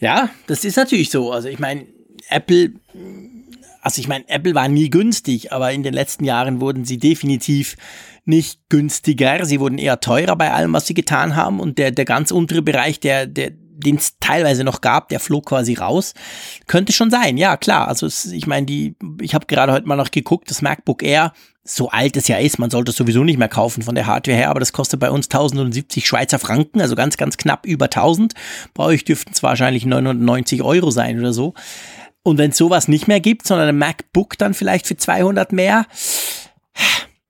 Ja, 0.00 0.30
das 0.46 0.64
ist 0.64 0.76
natürlich 0.76 1.10
so. 1.10 1.32
Also 1.32 1.48
ich 1.48 1.58
meine, 1.58 1.86
Apple, 2.28 2.72
also 3.80 4.00
ich 4.00 4.08
meine, 4.08 4.28
Apple 4.28 4.54
war 4.54 4.68
nie 4.68 4.90
günstig, 4.90 5.52
aber 5.52 5.72
in 5.72 5.82
den 5.82 5.94
letzten 5.94 6.24
Jahren 6.24 6.60
wurden 6.60 6.84
sie 6.84 6.98
definitiv 6.98 7.76
nicht 8.24 8.68
günstiger, 8.68 9.44
sie 9.44 9.60
wurden 9.60 9.78
eher 9.78 10.00
teurer 10.00 10.36
bei 10.36 10.52
allem, 10.52 10.72
was 10.72 10.86
sie 10.86 10.94
getan 10.94 11.36
haben. 11.36 11.60
Und 11.60 11.78
der, 11.78 11.92
der 11.92 12.04
ganz 12.04 12.32
untere 12.32 12.60
Bereich, 12.60 13.00
der, 13.00 13.26
der, 13.26 13.52
den 13.76 13.96
es 13.96 14.18
teilweise 14.20 14.64
noch 14.64 14.80
gab, 14.80 15.08
der 15.08 15.20
flog 15.20 15.46
quasi 15.46 15.74
raus. 15.74 16.14
Könnte 16.66 16.92
schon 16.92 17.10
sein, 17.10 17.36
ja 17.36 17.56
klar. 17.56 17.88
Also 17.88 18.06
es, 18.06 18.26
ich 18.26 18.46
meine, 18.46 18.66
die, 18.66 18.96
ich 19.20 19.34
habe 19.34 19.46
gerade 19.46 19.72
heute 19.72 19.86
mal 19.86 19.96
noch 19.96 20.10
geguckt, 20.10 20.50
das 20.50 20.62
MacBook 20.62 21.02
Air, 21.02 21.32
so 21.64 21.90
alt 21.90 22.16
es 22.16 22.28
ja 22.28 22.38
ist, 22.38 22.58
man 22.58 22.70
sollte 22.70 22.90
es 22.90 22.96
sowieso 22.96 23.24
nicht 23.24 23.38
mehr 23.38 23.48
kaufen 23.48 23.82
von 23.82 23.94
der 23.94 24.06
Hardware 24.06 24.36
her, 24.36 24.50
aber 24.50 24.60
das 24.60 24.72
kostet 24.72 25.00
bei 25.00 25.10
uns 25.10 25.26
1070 25.26 26.06
Schweizer 26.06 26.38
Franken, 26.38 26.80
also 26.80 26.94
ganz, 26.94 27.16
ganz 27.16 27.36
knapp 27.36 27.66
über 27.66 27.86
1000. 27.86 28.34
Bei 28.72 28.84
euch 28.84 29.04
dürften 29.04 29.32
es 29.34 29.42
wahrscheinlich 29.42 29.84
990 29.84 30.62
Euro 30.62 30.90
sein 30.90 31.18
oder 31.18 31.32
so. 31.32 31.54
Und 32.22 32.38
wenn 32.38 32.50
es 32.50 32.56
sowas 32.56 32.88
nicht 32.88 33.08
mehr 33.08 33.20
gibt, 33.20 33.46
sondern 33.46 33.68
ein 33.68 33.78
MacBook 33.78 34.38
dann 34.38 34.54
vielleicht 34.54 34.86
für 34.86 34.96
200 34.96 35.52
mehr, 35.52 35.86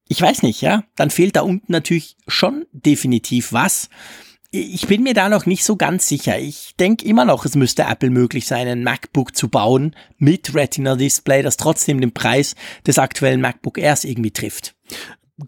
ich 0.09 0.21
weiß 0.21 0.43
nicht, 0.43 0.61
ja, 0.61 0.85
dann 0.95 1.11
fehlt 1.11 1.37
da 1.37 1.41
unten 1.41 1.73
natürlich 1.73 2.17
schon 2.29 2.67
definitiv 2.73 3.53
was 3.53 3.89
ich 4.51 4.87
bin 4.87 5.03
mir 5.03 5.15
da 5.15 5.29
noch 5.29 5.47
nicht 5.47 5.65
so 5.65 5.77
ganz 5.77 6.09
sicher. 6.09 6.39
Ich 6.39 6.75
denke 6.79 7.05
immer 7.07 7.25
noch, 7.25 7.45
es 7.45 7.55
müsste 7.57 7.83
Apple 7.83 8.11
möglich 8.11 8.47
sein, 8.47 8.69
ein 8.69 8.85
MacBook 8.85 9.37
zu 9.37 9.49
bauen 9.49 9.95
mit 10.19 10.55
Retina-Display, 10.55 11.43
das 11.43 11.57
trotzdem 11.57 12.01
den 12.01 12.13
Preis 12.13 12.55
des 12.87 12.99
aktuellen 12.99 13.41
MacBook 13.41 13.79
Airs 13.79 14.05
irgendwie 14.05 14.31
trifft. 14.31 14.75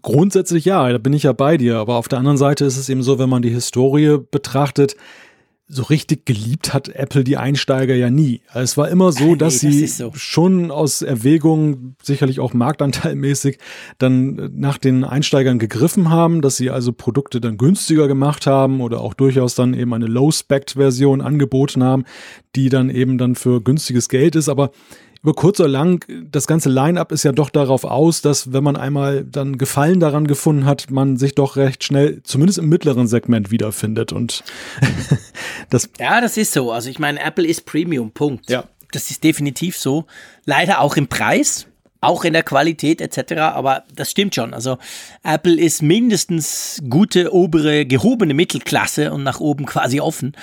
grundsätzlich 0.01 0.65
ja, 0.65 0.91
da 0.91 0.97
bin 0.97 1.13
ich 1.13 1.23
ja 1.23 1.33
bei 1.33 1.57
dir. 1.57 1.77
Aber 1.77 1.95
auf 1.95 2.07
der 2.07 2.19
anderen 2.19 2.37
Seite 2.37 2.65
ist 2.65 2.77
es 2.77 2.89
eben 2.89 3.03
so, 3.03 3.19
wenn 3.19 3.29
man 3.29 3.41
die 3.41 3.49
Historie 3.49 4.17
betrachtet, 4.31 4.95
so 5.71 5.83
richtig 5.83 6.25
geliebt 6.25 6.73
hat 6.73 6.89
Apple 6.89 7.23
die 7.23 7.37
Einsteiger 7.37 7.93
ja 7.93 8.09
nie. 8.09 8.41
Es 8.55 8.75
war 8.75 8.89
immer 8.89 9.11
so, 9.11 9.35
dass 9.35 9.61
nee, 9.61 9.69
das 9.69 9.77
sie 9.77 9.87
so. 9.87 10.11
schon 10.15 10.71
aus 10.71 11.03
Erwägung, 11.03 11.95
sicherlich 12.01 12.39
auch 12.39 12.53
marktanteilmäßig, 12.55 13.59
dann 13.99 14.51
nach 14.55 14.79
den 14.79 15.03
Einsteigern 15.03 15.59
gegriffen 15.59 16.09
haben, 16.09 16.41
dass 16.41 16.57
sie 16.57 16.71
also 16.71 16.91
Produkte 16.91 17.39
dann 17.39 17.57
günstiger 17.57 18.07
gemacht 18.07 18.47
haben 18.47 18.81
oder 18.81 19.01
auch 19.01 19.13
durchaus 19.13 19.53
dann 19.53 19.75
eben 19.75 19.93
eine 19.93 20.07
Low-Spec-Version 20.07 21.21
angeboten 21.21 21.83
haben, 21.83 22.03
die 22.55 22.69
dann 22.69 22.89
eben 22.89 23.19
dann 23.19 23.35
für 23.35 23.61
günstiges 23.61 24.09
Geld 24.09 24.35
ist. 24.35 24.49
Aber 24.49 24.71
über 25.21 25.33
kurz 25.33 25.59
oder 25.59 25.69
lang, 25.69 26.05
das 26.31 26.47
ganze 26.47 26.69
Line-up 26.69 27.11
ist 27.11 27.23
ja 27.23 27.31
doch 27.31 27.49
darauf 27.49 27.83
aus, 27.83 28.21
dass 28.21 28.53
wenn 28.53 28.63
man 28.63 28.77
einmal 28.77 29.25
dann 29.25 29.57
Gefallen 29.57 29.99
daran 29.99 30.27
gefunden 30.27 30.65
hat, 30.65 30.91
man 30.91 31.17
sich 31.17 31.35
doch 31.35 31.57
recht 31.57 31.83
schnell, 31.83 32.21
zumindest 32.23 32.59
im 32.59 32.69
mittleren 32.69 33.07
Segment 33.07 33.51
wiederfindet. 33.51 34.13
Und 34.13 34.43
das. 35.69 35.89
Ja, 35.99 36.21
das 36.21 36.37
ist 36.37 36.53
so. 36.53 36.71
Also 36.71 36.89
ich 36.89 36.99
meine, 36.99 37.19
Apple 37.19 37.45
ist 37.45 37.65
Premium, 37.65 38.11
Punkt. 38.11 38.49
Ja. 38.49 38.63
Das 38.91 39.11
ist 39.11 39.23
definitiv 39.23 39.77
so. 39.77 40.05
Leider 40.45 40.79
auch 40.79 40.95
im 40.95 41.07
Preis 41.07 41.68
auch 42.01 42.23
in 42.23 42.33
der 42.33 42.43
Qualität 42.43 43.01
etc. 43.01 43.33
Aber 43.41 43.83
das 43.93 44.11
stimmt 44.11 44.35
schon. 44.35 44.53
Also 44.53 44.77
Apple 45.23 45.59
ist 45.59 45.81
mindestens 45.81 46.81
gute 46.89 47.33
obere 47.33 47.85
gehobene 47.85 48.33
Mittelklasse 48.33 49.11
und 49.11 49.23
nach 49.23 49.39
oben 49.39 49.65
quasi 49.65 49.99
offen. 49.99 50.35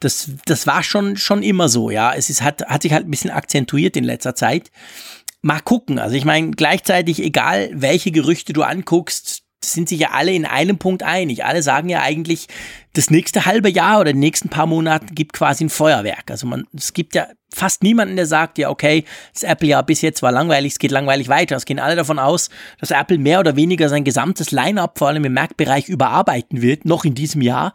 Das, 0.00 0.30
das 0.46 0.66
war 0.66 0.82
schon 0.82 1.16
schon 1.16 1.42
immer 1.42 1.68
so. 1.68 1.90
Ja, 1.90 2.12
es 2.14 2.30
ist 2.30 2.42
hat 2.42 2.62
hat 2.66 2.82
sich 2.82 2.92
halt 2.92 3.06
ein 3.06 3.10
bisschen 3.10 3.30
akzentuiert 3.30 3.96
in 3.96 4.04
letzter 4.04 4.34
Zeit. 4.34 4.70
Mal 5.42 5.60
gucken. 5.60 5.98
Also 5.98 6.16
ich 6.16 6.24
meine 6.24 6.52
gleichzeitig 6.52 7.22
egal 7.22 7.70
welche 7.72 8.10
Gerüchte 8.10 8.52
du 8.52 8.62
anguckst, 8.62 9.33
sind 9.72 9.88
sich 9.88 10.00
ja 10.00 10.10
alle 10.12 10.32
in 10.32 10.46
einem 10.46 10.78
Punkt 10.78 11.02
einig. 11.02 11.44
Alle 11.44 11.62
sagen 11.62 11.88
ja 11.88 12.02
eigentlich, 12.02 12.46
das 12.92 13.10
nächste 13.10 13.44
halbe 13.46 13.68
Jahr 13.68 14.00
oder 14.00 14.12
die 14.12 14.18
nächsten 14.18 14.48
paar 14.48 14.66
Monate 14.66 15.06
gibt 15.14 15.32
quasi 15.32 15.64
ein 15.64 15.70
Feuerwerk. 15.70 16.30
Also 16.30 16.46
man, 16.46 16.66
es 16.72 16.92
gibt 16.92 17.14
ja 17.14 17.26
fast 17.52 17.82
niemanden, 17.82 18.16
der 18.16 18.26
sagt, 18.26 18.58
ja, 18.58 18.70
okay, 18.70 19.04
das 19.32 19.42
Apple-Jahr 19.42 19.82
bis 19.84 20.02
jetzt 20.02 20.22
war 20.22 20.32
langweilig, 20.32 20.72
es 20.72 20.78
geht 20.78 20.90
langweilig 20.90 21.28
weiter. 21.28 21.56
Es 21.56 21.64
gehen 21.64 21.78
alle 21.78 21.96
davon 21.96 22.18
aus, 22.18 22.50
dass 22.80 22.90
Apple 22.90 23.18
mehr 23.18 23.40
oder 23.40 23.56
weniger 23.56 23.88
sein 23.88 24.04
gesamtes 24.04 24.50
Line-up, 24.50 24.98
vor 24.98 25.08
allem 25.08 25.24
im 25.24 25.34
Mac-Bereich, 25.34 25.88
überarbeiten 25.88 26.62
wird, 26.62 26.84
noch 26.84 27.04
in 27.04 27.14
diesem 27.14 27.42
Jahr. 27.42 27.72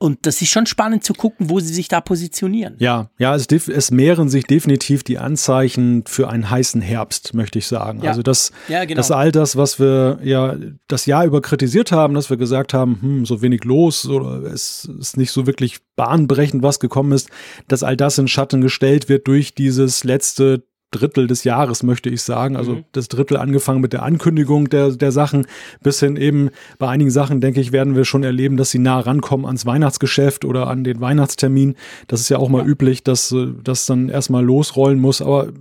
Und 0.00 0.26
das 0.26 0.40
ist 0.40 0.50
schon 0.50 0.66
spannend 0.66 1.02
zu 1.02 1.12
gucken, 1.12 1.50
wo 1.50 1.58
sie 1.58 1.74
sich 1.74 1.88
da 1.88 2.00
positionieren. 2.00 2.76
Ja, 2.78 3.10
ja, 3.18 3.34
es, 3.34 3.48
es 3.50 3.90
mehren 3.90 4.28
sich 4.28 4.44
definitiv 4.44 5.02
die 5.02 5.18
Anzeichen 5.18 6.04
für 6.06 6.28
einen 6.28 6.48
heißen 6.48 6.80
Herbst, 6.80 7.34
möchte 7.34 7.58
ich 7.58 7.66
sagen. 7.66 8.02
Ja. 8.02 8.10
Also 8.10 8.22
das, 8.22 8.52
ja, 8.68 8.84
genau. 8.84 8.98
das 8.98 9.10
all 9.10 9.32
das, 9.32 9.56
was 9.56 9.80
wir 9.80 10.20
ja 10.22 10.54
das 10.86 11.06
Jahr 11.06 11.24
über 11.24 11.42
kritisiert 11.42 11.90
haben, 11.90 12.14
dass 12.14 12.30
wir 12.30 12.36
gesagt 12.36 12.74
haben, 12.74 12.98
hm, 13.02 13.26
so 13.26 13.42
wenig 13.42 13.64
los 13.64 14.06
oder 14.06 14.44
es 14.44 14.88
ist 15.00 15.16
nicht 15.16 15.32
so 15.32 15.48
wirklich 15.48 15.80
bahnbrechend, 15.96 16.62
was 16.62 16.78
gekommen 16.78 17.10
ist, 17.10 17.28
dass 17.66 17.82
all 17.82 17.96
das 17.96 18.18
in 18.18 18.28
Schatten 18.28 18.60
gestellt 18.60 19.08
wird 19.08 19.26
durch 19.26 19.52
dieses 19.52 20.04
letzte 20.04 20.62
Drittel 20.90 21.26
des 21.26 21.44
Jahres, 21.44 21.82
möchte 21.82 22.08
ich 22.08 22.22
sagen. 22.22 22.56
Also 22.56 22.76
mhm. 22.76 22.84
das 22.92 23.08
Drittel 23.08 23.36
angefangen 23.36 23.80
mit 23.80 23.92
der 23.92 24.02
Ankündigung 24.02 24.68
der, 24.70 24.90
der 24.92 25.12
Sachen 25.12 25.46
bis 25.82 26.00
hin 26.00 26.16
eben 26.16 26.50
bei 26.78 26.88
einigen 26.88 27.10
Sachen, 27.10 27.40
denke 27.40 27.60
ich, 27.60 27.72
werden 27.72 27.94
wir 27.94 28.04
schon 28.04 28.24
erleben, 28.24 28.56
dass 28.56 28.70
sie 28.70 28.78
nah 28.78 29.00
rankommen 29.00 29.46
ans 29.46 29.66
Weihnachtsgeschäft 29.66 30.44
oder 30.44 30.68
an 30.68 30.84
den 30.84 31.00
Weihnachtstermin. 31.00 31.74
Das 32.06 32.20
ist 32.20 32.28
ja 32.28 32.38
auch 32.38 32.48
mal 32.48 32.62
ja. 32.62 32.66
üblich, 32.66 33.04
dass 33.04 33.34
das 33.62 33.86
dann 33.86 34.08
erstmal 34.08 34.44
losrollen 34.44 34.98
muss. 34.98 35.20
Aber 35.20 35.52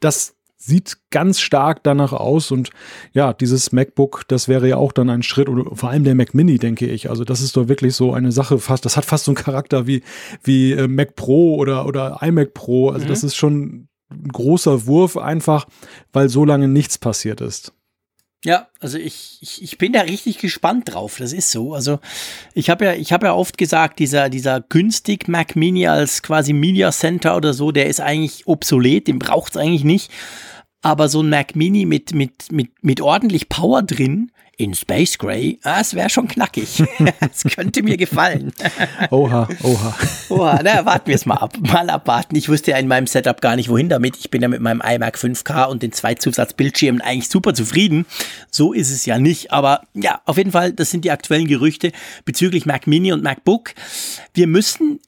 das 0.00 0.34
sieht 0.64 0.98
ganz 1.10 1.40
stark 1.40 1.82
danach 1.82 2.12
aus 2.12 2.52
und 2.52 2.70
ja, 3.12 3.32
dieses 3.32 3.72
MacBook, 3.72 4.22
das 4.28 4.46
wäre 4.46 4.68
ja 4.68 4.76
auch 4.76 4.92
dann 4.92 5.10
ein 5.10 5.24
Schritt 5.24 5.48
oder 5.48 5.74
vor 5.74 5.90
allem 5.90 6.04
der 6.04 6.14
Mac 6.14 6.34
Mini, 6.34 6.58
denke 6.58 6.86
ich. 6.86 7.10
Also 7.10 7.24
das 7.24 7.40
ist 7.40 7.56
doch 7.56 7.66
wirklich 7.66 7.96
so 7.96 8.12
eine 8.12 8.30
Sache 8.30 8.58
fast, 8.58 8.84
das 8.84 8.96
hat 8.96 9.04
fast 9.04 9.24
so 9.24 9.32
einen 9.32 9.36
Charakter 9.36 9.88
wie, 9.88 10.04
wie 10.44 10.72
äh, 10.72 10.86
Mac 10.86 11.16
Pro 11.16 11.56
oder, 11.56 11.84
oder 11.86 12.18
iMac 12.22 12.54
Pro. 12.54 12.90
Also 12.90 13.06
mhm. 13.06 13.08
das 13.08 13.24
ist 13.24 13.34
schon 13.34 13.88
großer 14.32 14.86
Wurf 14.86 15.16
einfach, 15.16 15.66
weil 16.12 16.28
so 16.28 16.44
lange 16.44 16.68
nichts 16.68 16.98
passiert 16.98 17.40
ist. 17.40 17.72
Ja, 18.44 18.66
also 18.80 18.98
ich, 18.98 19.38
ich, 19.40 19.62
ich 19.62 19.78
bin 19.78 19.92
da 19.92 20.00
richtig 20.00 20.38
gespannt 20.38 20.92
drauf. 20.92 21.16
Das 21.18 21.32
ist 21.32 21.52
so. 21.52 21.74
Also 21.74 22.00
ich 22.54 22.70
habe 22.70 22.84
ja, 22.86 22.94
ich 22.94 23.12
habe 23.12 23.26
ja 23.26 23.34
oft 23.34 23.56
gesagt, 23.56 24.00
dieser, 24.00 24.30
dieser 24.30 24.60
günstig 24.60 25.28
Mac 25.28 25.54
Mini 25.54 25.86
als 25.86 26.22
quasi 26.22 26.52
Media 26.52 26.90
Center 26.90 27.36
oder 27.36 27.54
so, 27.54 27.70
der 27.70 27.86
ist 27.86 28.00
eigentlich 28.00 28.46
obsolet, 28.48 29.06
den 29.06 29.20
braucht 29.20 29.52
es 29.52 29.60
eigentlich 29.60 29.84
nicht. 29.84 30.10
Aber 30.82 31.08
so 31.08 31.22
ein 31.22 31.28
Mac 31.28 31.54
Mini 31.54 31.86
mit, 31.86 32.14
mit, 32.14 32.50
mit, 32.50 32.70
mit 32.82 33.00
ordentlich 33.00 33.48
Power 33.48 33.82
drin, 33.82 34.32
in 34.56 34.74
Space 34.74 35.18
Gray, 35.18 35.58
ah, 35.64 35.80
es 35.80 35.94
wäre 35.94 36.10
schon 36.10 36.28
knackig. 36.28 36.82
Es 37.20 37.44
könnte 37.44 37.82
mir 37.82 37.96
gefallen. 37.96 38.52
oha, 39.10 39.48
oha. 39.62 39.96
Oha, 40.28 40.60
na, 40.62 40.84
warten 40.84 41.06
wir 41.06 41.14
es 41.14 41.24
mal 41.24 41.36
ab. 41.36 41.56
Mal 41.60 41.88
abwarten. 41.88 42.36
Ich 42.36 42.48
wusste 42.48 42.72
ja 42.72 42.76
in 42.76 42.88
meinem 42.88 43.06
Setup 43.06 43.40
gar 43.40 43.56
nicht, 43.56 43.68
wohin 43.68 43.88
damit. 43.88 44.16
Ich 44.18 44.30
bin 44.30 44.42
ja 44.42 44.48
mit 44.48 44.60
meinem 44.60 44.82
iMac 44.84 45.16
5K 45.16 45.66
und 45.66 45.82
den 45.82 45.92
zwei 45.92 46.14
Zusatzbildschirmen 46.14 47.00
eigentlich 47.00 47.28
super 47.28 47.54
zufrieden. 47.54 48.06
So 48.50 48.72
ist 48.72 48.90
es 48.90 49.06
ja 49.06 49.18
nicht. 49.18 49.52
Aber 49.52 49.82
ja, 49.94 50.20
auf 50.26 50.36
jeden 50.36 50.52
Fall, 50.52 50.72
das 50.72 50.90
sind 50.90 51.04
die 51.04 51.10
aktuellen 51.10 51.46
Gerüchte 51.46 51.92
bezüglich 52.24 52.66
Mac 52.66 52.86
Mini 52.86 53.12
und 53.12 53.22
MacBook. 53.22 53.74
Wir 54.34 54.46
müssen 54.46 55.00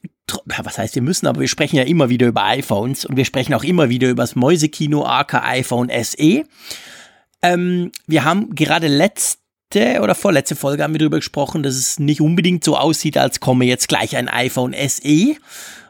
was 0.47 0.77
heißt 0.79 0.95
wir 0.95 1.03
müssen, 1.03 1.27
aber 1.27 1.39
wir 1.39 1.47
sprechen 1.47 1.75
ja 1.75 1.83
immer 1.83 2.09
wieder 2.09 2.25
über 2.27 2.45
iPhones 2.45 3.05
und 3.05 3.15
wir 3.15 3.25
sprechen 3.25 3.53
auch 3.53 3.63
immer 3.63 3.89
wieder 3.89 4.09
über 4.09 4.23
das 4.23 4.35
Mäusekino 4.35 5.05
AK 5.05 5.35
iPhone 5.35 5.91
SE. 6.03 6.45
Ähm, 7.45 7.91
wir 8.07 8.23
haben 8.23 8.55
gerade 8.55 8.87
letzte 8.87 9.39
oder 10.01 10.15
vorletzte 10.15 10.55
Folge 10.55 10.83
haben 10.83 10.93
wir 10.93 10.99
darüber 10.99 11.17
gesprochen, 11.17 11.63
dass 11.63 11.75
es 11.75 11.99
nicht 11.99 12.21
unbedingt 12.21 12.63
so 12.63 12.77
aussieht, 12.77 13.17
als 13.17 13.39
komme 13.39 13.65
jetzt 13.65 13.87
gleich 13.87 14.15
ein 14.15 14.29
iPhone 14.29 14.73
SE. 14.87 15.35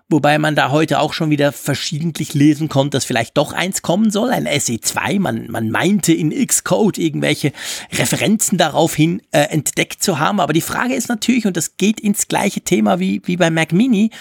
Wobei 0.07 0.38
man 0.38 0.55
da 0.55 0.69
heute 0.69 1.00
auch 1.00 1.13
schon 1.13 1.31
wieder 1.31 1.51
verschiedentlich 1.51 2.35
lesen 2.35 2.69
konnte, 2.69 2.91
dass 2.91 3.05
vielleicht 3.05 3.38
doch 3.38 3.53
eins 3.53 3.81
kommen 3.81 4.12
soll, 4.12 4.29
ein 4.29 4.47
SE2. 4.47 5.19
Man, 5.19 5.50
man 5.50 5.71
meinte 5.71 6.13
in 6.13 6.29
Xcode 6.29 7.00
irgendwelche 7.00 7.53
Referenzen 7.91 8.59
darauf 8.59 8.93
hin 8.93 9.21
äh, 9.31 9.41
entdeckt 9.41 10.03
zu 10.03 10.19
haben. 10.19 10.39
Aber 10.39 10.53
die 10.53 10.62
Frage 10.62 10.93
ist 10.93 11.09
natürlich, 11.09 11.47
und 11.47 11.57
das 11.57 11.77
geht 11.77 12.00
ins 12.00 12.27
gleiche 12.27 12.62
Thema 12.62 13.00
wie, 13.00 13.21
wie 13.25 13.38
bei 13.38 13.50
Mac 13.50 13.71
Mini, 13.71 14.12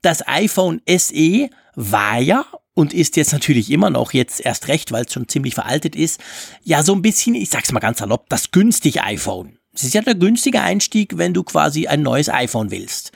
das 0.00 0.26
iPhone 0.28 0.80
SE 0.88 1.48
war 1.74 2.20
ja 2.20 2.44
und 2.74 2.94
ist 2.94 3.16
jetzt 3.16 3.32
natürlich 3.32 3.70
immer 3.70 3.90
noch, 3.90 4.12
jetzt 4.12 4.40
erst 4.40 4.68
recht, 4.68 4.92
weil 4.92 5.04
es 5.04 5.12
schon 5.12 5.28
ziemlich 5.28 5.54
veraltet 5.54 5.94
ist, 5.94 6.20
ja 6.62 6.82
so 6.82 6.94
ein 6.94 7.02
bisschen, 7.02 7.34
ich 7.34 7.50
sag's 7.50 7.72
mal 7.72 7.80
ganz 7.80 7.98
salopp, 7.98 8.28
das 8.28 8.50
günstige 8.50 9.04
iPhone. 9.04 9.58
Es 9.74 9.84
ist 9.84 9.94
ja 9.94 10.02
der 10.02 10.14
günstige 10.14 10.60
Einstieg, 10.60 11.16
wenn 11.16 11.34
du 11.34 11.42
quasi 11.42 11.86
ein 11.86 12.02
neues 12.02 12.28
iPhone 12.28 12.70
willst. 12.70 13.12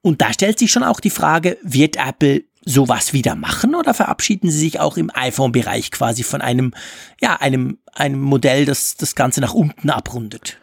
Und 0.00 0.20
da 0.20 0.32
stellt 0.32 0.58
sich 0.58 0.70
schon 0.72 0.82
auch 0.82 1.00
die 1.00 1.10
Frage, 1.10 1.58
wird 1.62 1.96
Apple 1.96 2.44
sowas 2.64 3.12
wieder 3.12 3.34
machen 3.34 3.74
oder 3.74 3.94
verabschieden 3.94 4.50
sie 4.50 4.58
sich 4.58 4.80
auch 4.80 4.96
im 4.96 5.10
iPhone-Bereich 5.12 5.90
quasi 5.90 6.22
von 6.22 6.40
einem, 6.40 6.74
ja, 7.20 7.36
einem, 7.36 7.78
einem 7.92 8.20
Modell, 8.20 8.64
das 8.64 8.96
das 8.96 9.14
Ganze 9.14 9.40
nach 9.40 9.54
unten 9.54 9.90
abrundet? 9.90 10.58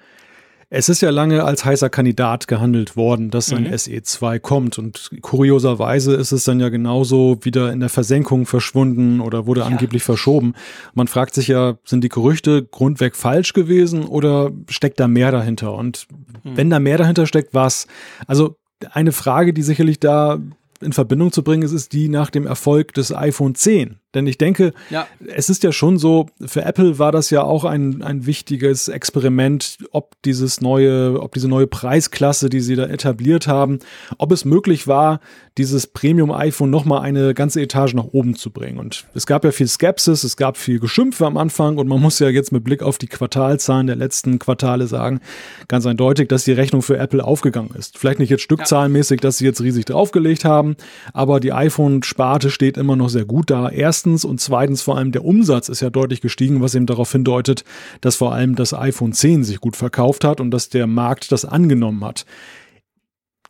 Es 0.72 0.88
ist 0.88 1.02
ja 1.02 1.10
lange 1.10 1.44
als 1.44 1.66
heißer 1.66 1.90
Kandidat 1.90 2.48
gehandelt 2.48 2.96
worden, 2.96 3.32
dass 3.32 3.52
ein 3.52 3.64
mhm. 3.64 3.74
SE2 3.74 4.40
kommt. 4.40 4.78
Und 4.78 5.10
kurioserweise 5.22 6.14
ist 6.14 6.32
es 6.32 6.44
dann 6.44 6.60
ja 6.60 6.70
genauso 6.70 7.40
wieder 7.42 7.72
in 7.74 7.80
der 7.80 7.90
Versenkung 7.90 8.46
verschwunden 8.46 9.20
oder 9.20 9.48
wurde 9.48 9.62
ja. 9.62 9.66
angeblich 9.66 10.04
verschoben. 10.04 10.54
Man 10.94 11.08
fragt 11.08 11.34
sich 11.34 11.48
ja, 11.48 11.78
sind 11.86 12.04
die 12.04 12.10
Gerüchte 12.10 12.64
grundweg 12.64 13.16
falsch 13.16 13.54
gewesen 13.54 14.06
oder 14.06 14.52
steckt 14.70 15.00
da 15.00 15.08
mehr 15.08 15.32
dahinter? 15.32 15.74
Und 15.74 16.06
mhm. 16.44 16.58
wenn 16.58 16.70
da 16.70 16.80
mehr 16.80 17.00
dahinter 17.00 17.26
steckt, 17.26 17.56
was? 17.56 17.88
Also 18.28 18.56
eine 18.92 19.12
Frage, 19.12 19.54
die 19.54 19.64
sicherlich 19.64 20.00
da 20.00 20.38
in 20.82 20.94
Verbindung 20.94 21.32
zu 21.32 21.44
bringen 21.44 21.64
ist, 21.64 21.74
ist 21.74 21.94
die 21.94 22.10
nach 22.10 22.30
dem 22.30 22.46
Erfolg 22.46 22.94
des 22.94 23.14
iPhone 23.14 23.56
10. 23.56 23.98
Denn 24.16 24.26
ich 24.26 24.40
denke, 24.40 24.74
ja. 24.90 25.08
es 25.28 25.50
ist 25.50 25.64
ja 25.64 25.72
schon 25.72 26.00
so, 26.00 26.26
für 26.44 26.64
Apple 26.64 26.98
war 26.98 27.12
das 27.12 27.30
ja 27.30 27.44
auch 27.44 27.64
ein, 27.64 28.02
ein 28.02 28.26
wichtiges 28.26 28.88
Experiment, 28.88 29.78
ob 29.92 30.16
dieses 30.26 30.62
neue, 30.62 31.22
ob 31.22 31.34
diese 31.36 31.48
neue 31.48 31.68
Preisklasse, 31.68 32.50
die 32.50 32.60
sie 32.60 32.76
da 32.76 32.86
etabliert 32.86 33.46
haben, 33.46 33.78
ob 34.18 34.32
es 34.32 34.46
möglich 34.46 34.88
war, 34.88 35.20
dieses 35.60 35.86
Premium-iPhone 35.86 36.72
nochmal 36.72 37.02
eine 37.02 37.36
ganze 37.36 37.62
Etage 37.62 37.94
nach 37.94 38.06
oben 38.06 38.36
zu 38.36 38.50
bringen. 38.50 38.80
Und 38.80 39.06
es 39.14 39.28
gab 39.28 39.44
ja 39.44 39.52
viel 39.52 39.68
Skepsis, 39.68 40.24
es 40.24 40.38
gab 40.38 40.58
viel 40.58 40.80
Geschimpfe 40.80 41.28
am 41.28 41.38
Anfang 41.38 41.78
und 41.78 41.88
man 41.88 42.02
muss 42.02 42.18
ja 42.18 42.30
jetzt 42.30 42.52
mit 42.52 42.64
Blick 42.64 42.82
auf 42.82 42.98
die 42.98 43.08
Quartalzahlen 43.08 43.86
der 43.86 43.96
letzten 43.96 44.40
Quartale 44.40 44.88
sagen, 44.88 45.20
ganz 45.68 45.86
eindeutig, 45.86 46.30
dass 46.30 46.46
die 46.46 46.54
Rechnung 46.54 46.82
für 46.82 46.98
Apple 46.98 47.24
aufgegangen 47.24 47.76
ist. 47.78 48.00
Vielleicht 48.00 48.18
nicht 48.18 48.30
jetzt 48.32 48.42
stückzahlenmäßig, 48.42 49.20
dass 49.20 49.38
sie 49.38 49.46
jetzt 49.46 49.62
riesig 49.62 49.86
draufgelegt 49.86 50.46
haben, 50.46 50.78
aber 51.14 51.40
die 51.40 51.54
iPhone-Sparte 51.54 52.50
steht 52.50 52.78
immer 52.78 52.96
noch 52.96 53.10
sehr 53.10 53.26
gut 53.26 53.52
da. 53.52 53.70
Erst 53.70 53.99
erstens 54.00 54.24
und 54.24 54.40
zweitens 54.40 54.82
vor 54.82 54.98
allem 54.98 55.12
der 55.12 55.26
Umsatz 55.26 55.68
ist 55.68 55.82
ja 55.82 55.90
deutlich 55.90 56.22
gestiegen, 56.22 56.62
was 56.62 56.74
eben 56.74 56.86
darauf 56.86 57.12
hindeutet, 57.12 57.66
dass 58.00 58.16
vor 58.16 58.34
allem 58.34 58.56
das 58.56 58.74
iPhone 58.74 59.12
10 59.12 59.44
sich 59.44 59.60
gut 59.60 59.76
verkauft 59.76 60.24
hat 60.24 60.40
und 60.40 60.52
dass 60.52 60.70
der 60.70 60.88
Markt 60.88 61.34
das 61.34 61.44
angenommen 61.44 62.06
hat. 62.06 62.26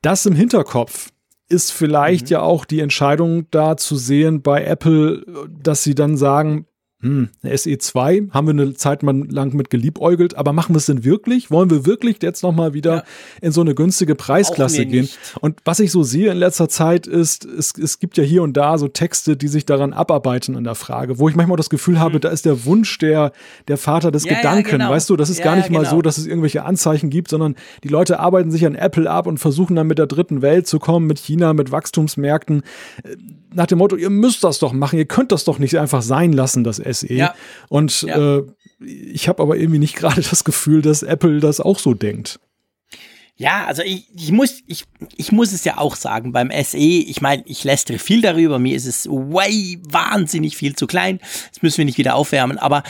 Das 0.02 0.26
im 0.26 0.34
Hinterkopf 0.34 1.10
ist 1.50 1.72
vielleicht 1.72 2.26
mhm. 2.26 2.32
ja 2.32 2.42
auch 2.42 2.66
die 2.66 2.80
Entscheidung 2.80 3.46
da 3.52 3.78
zu 3.78 3.96
sehen 3.96 4.42
bei 4.42 4.64
Apple, 4.64 5.24
dass 5.62 5.84
sie 5.84 5.94
dann 5.94 6.18
sagen, 6.18 6.66
hm, 7.02 7.30
eine 7.42 7.54
SE2 7.54 8.32
haben 8.32 8.48
wir 8.48 8.52
eine 8.52 8.74
Zeit 8.74 9.04
lang 9.04 9.56
mit 9.56 9.70
geliebäugelt, 9.70 10.36
aber 10.36 10.52
machen 10.52 10.76
wir 10.76 10.80
es 10.80 10.86
denn 10.88 11.06
wirklich? 11.06 11.50
Wollen 11.50 11.70
wir 11.70 11.86
wirklich 11.86 12.18
jetzt 12.22 12.44
nochmal 12.44 12.74
wieder 12.74 12.96
ja. 12.96 13.04
in 13.42 13.54
so 13.54 13.62
eine 13.62 13.74
günstige 13.74 14.16
Preisklasse 14.16 14.86
gehen? 14.86 15.04
Nicht. 15.04 15.18
Und 15.40 15.62
was 15.64 15.80
ich 15.80 15.94
so 15.94 16.04
sehe 16.04 16.30
in 16.30 16.38
letzter 16.38 16.68
Zeit 16.68 17.08
ist, 17.08 17.46
es, 17.46 17.74
es 17.82 18.00
gibt 18.00 18.18
ja 18.18 18.24
hier 18.26 18.44
und 18.44 18.58
da 18.58 18.78
so 18.78 18.90
Texte, 18.90 19.38
die 19.38 19.48
sich 19.48 19.66
daran 19.66 19.94
abarbeiten 19.94 20.58
an 20.58 20.66
der 20.66 20.76
Frage, 20.76 21.20
wo 21.20 21.30
ich 21.30 21.36
manchmal 21.36 21.56
das 21.56 21.70
Gefühl 21.70 22.02
habe, 22.02 22.16
hm. 22.16 22.22
da 22.22 22.30
ist 22.30 22.46
der 22.46 22.66
Wunsch 22.66 22.98
der, 22.98 23.32
der 23.70 23.78
Vater 23.78 24.12
des 24.12 24.26
ja, 24.26 24.36
Gedanken, 24.36 24.72
ja, 24.72 24.78
genau. 24.78 24.90
weißt 24.90 25.10
du, 25.10 25.16
das 25.16 25.30
ist 25.30 25.42
gar 25.42 25.56
nicht 25.56 25.70
mal 25.70 25.84
genau. 25.84 25.92
so, 25.92 26.02
dass 26.02 26.18
es 26.18 26.26
irgendwelche 26.26 26.66
Anzeichen 26.66 27.10
gibt, 27.10 27.30
sondern 27.30 27.56
die 27.86 27.88
Leute 27.90 28.20
arbeiten 28.20 28.52
sich 28.52 28.66
an 28.66 28.76
Apple 28.76 29.10
ab 29.10 29.26
und 29.26 29.38
versuchen 29.38 29.78
dann 29.78 29.88
mit 29.88 30.00
der 30.00 30.08
dritten 30.08 30.42
Welt 30.42 30.68
zu 30.68 30.80
kommen, 30.80 31.08
mit 31.08 31.20
China, 31.20 31.54
mit 31.54 31.72
Wachstumsmärkten 31.72 32.64
nach 33.54 33.66
dem 33.66 33.80
Motto, 33.80 33.96
ihr 33.96 34.10
müsst 34.10 34.44
das 34.44 34.60
doch 34.60 34.74
machen, 34.74 35.00
ihr 35.00 35.06
könnt 35.06 35.32
das 35.32 35.44
doch 35.44 35.60
nicht 35.60 35.78
einfach 35.80 36.02
sein 36.02 36.34
lassen, 36.34 36.64
das 36.64 36.80
SE. 36.94 37.14
Ja. 37.14 37.34
Und 37.70 38.04
ja. 38.04 38.38
Äh, 38.38 38.44
ich 38.80 39.28
habe 39.28 39.44
aber 39.44 39.58
irgendwie 39.58 39.80
nicht 39.80 39.96
gerade 39.96 40.22
das 40.22 40.44
Gefühl, 40.44 40.82
dass 40.82 41.04
Apple 41.04 41.40
das 41.40 41.60
auch 41.60 41.80
so 41.80 41.94
denkt. 41.94 42.40
Ja, 43.36 43.66
also 43.68 43.82
ich, 43.84 44.08
ich, 44.14 44.34
muss, 44.34 44.62
ich, 44.68 44.84
ich 45.16 45.32
muss 45.32 45.54
es 45.54 45.64
ja 45.64 45.78
auch 45.78 45.96
sagen, 45.96 46.34
beim 46.34 46.52
SE, 46.64 46.78
ich 46.78 47.22
meine, 47.22 47.42
ich 47.46 47.64
lästere 47.64 47.98
viel 47.98 48.22
darüber, 48.22 48.60
mir 48.60 48.76
ist 48.76 48.86
es 48.86 49.08
way 49.08 49.80
wahnsinnig 49.90 50.58
viel 50.58 50.76
zu 50.76 50.88
klein, 50.88 51.20
das 51.54 51.62
müssen 51.62 51.78
wir 51.78 51.86
nicht 51.86 51.98
wieder 51.98 52.16
aufwärmen, 52.16 52.58
aber 52.58 52.84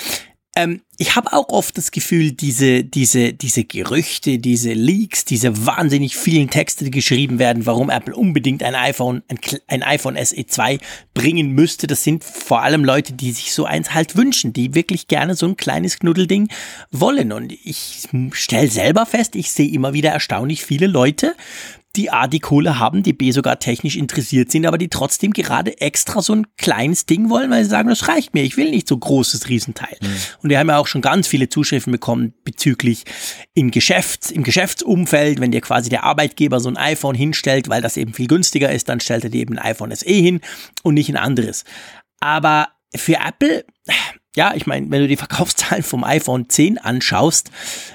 ähm, 0.55 0.81
ich 0.97 1.15
habe 1.15 1.31
auch 1.31 1.49
oft 1.49 1.77
das 1.77 1.91
Gefühl, 1.91 2.31
diese, 2.31 2.83
diese, 2.83 3.33
diese 3.33 3.63
Gerüchte, 3.63 4.39
diese 4.39 4.73
Leaks, 4.73 5.23
diese 5.23 5.65
wahnsinnig 5.65 6.17
vielen 6.17 6.49
Texte, 6.49 6.83
die 6.83 6.91
geschrieben 6.91 7.39
werden, 7.39 7.65
warum 7.65 7.89
Apple 7.89 8.15
unbedingt 8.15 8.63
ein 8.63 8.75
iPhone, 8.75 9.23
ein, 9.29 9.39
ein 9.67 9.83
iPhone 9.83 10.17
SE 10.17 10.45
2 10.45 10.79
bringen 11.13 11.51
müsste, 11.51 11.87
das 11.87 12.03
sind 12.03 12.23
vor 12.23 12.63
allem 12.63 12.83
Leute, 12.83 13.13
die 13.13 13.31
sich 13.31 13.53
so 13.53 13.65
eins 13.65 13.93
halt 13.93 14.17
wünschen, 14.17 14.51
die 14.51 14.75
wirklich 14.75 15.07
gerne 15.07 15.35
so 15.35 15.45
ein 15.45 15.55
kleines 15.55 15.99
Knuddelding 15.99 16.49
wollen. 16.91 17.31
Und 17.31 17.53
ich 17.53 18.09
stelle 18.33 18.69
selber 18.69 19.05
fest, 19.05 19.35
ich 19.35 19.51
sehe 19.51 19.71
immer 19.71 19.93
wieder 19.93 20.09
erstaunlich 20.09 20.65
viele 20.65 20.87
Leute, 20.87 21.35
die 21.99 22.09
A, 22.09 22.27
die 22.27 22.39
Kohle 22.39 22.79
haben, 22.79 23.03
die 23.03 23.11
B, 23.11 23.31
sogar 23.31 23.59
technisch 23.59 23.97
interessiert 23.97 24.51
sind, 24.51 24.65
aber 24.65 24.77
die 24.77 24.87
trotzdem 24.87 25.33
gerade 25.33 25.81
extra 25.81 26.21
so 26.21 26.33
ein 26.33 26.47
kleines 26.57 27.05
Ding 27.05 27.29
wollen, 27.29 27.51
weil 27.51 27.65
sie 27.65 27.69
sagen, 27.69 27.89
das 27.89 28.07
reicht 28.07 28.33
mir, 28.33 28.43
ich 28.43 28.55
will 28.55 28.71
nicht 28.71 28.87
so 28.87 28.97
großes 28.97 29.49
Riesenteil. 29.49 29.97
Mhm. 30.01 30.07
Und 30.41 30.49
wir 30.49 30.59
haben 30.59 30.69
ja 30.69 30.77
auch 30.77 30.87
schon 30.87 31.01
ganz 31.01 31.27
viele 31.27 31.49
Zuschriften 31.49 31.91
bekommen 31.91 32.33
bezüglich 32.45 33.03
im 33.53 33.69
Geschäfts-, 33.69 34.31
im 34.31 34.43
Geschäftsumfeld, 34.43 35.41
wenn 35.41 35.51
dir 35.51 35.59
quasi 35.59 35.89
der 35.89 36.05
Arbeitgeber 36.05 36.61
so 36.61 36.69
ein 36.69 36.77
iPhone 36.77 37.15
hinstellt, 37.15 37.67
weil 37.67 37.81
das 37.81 37.97
eben 37.97 38.13
viel 38.13 38.27
günstiger 38.27 38.71
ist, 38.71 38.87
dann 38.87 39.01
stellt 39.01 39.25
er 39.25 39.29
dir 39.29 39.41
eben 39.41 39.57
ein 39.57 39.65
iPhone 39.71 39.93
SE 39.93 40.05
hin 40.05 40.39
und 40.83 40.93
nicht 40.93 41.09
ein 41.09 41.17
anderes. 41.17 41.65
Aber 42.21 42.69
für 42.95 43.17
Apple, 43.17 43.65
ja, 44.35 44.53
ich 44.55 44.67
meine, 44.67 44.89
wenn 44.91 45.01
du 45.01 45.07
die 45.07 45.17
Verkaufszahlen 45.17 45.83
vom 45.83 46.03
iPhone 46.03 46.49
10 46.49 46.77
anschaust, 46.77 47.51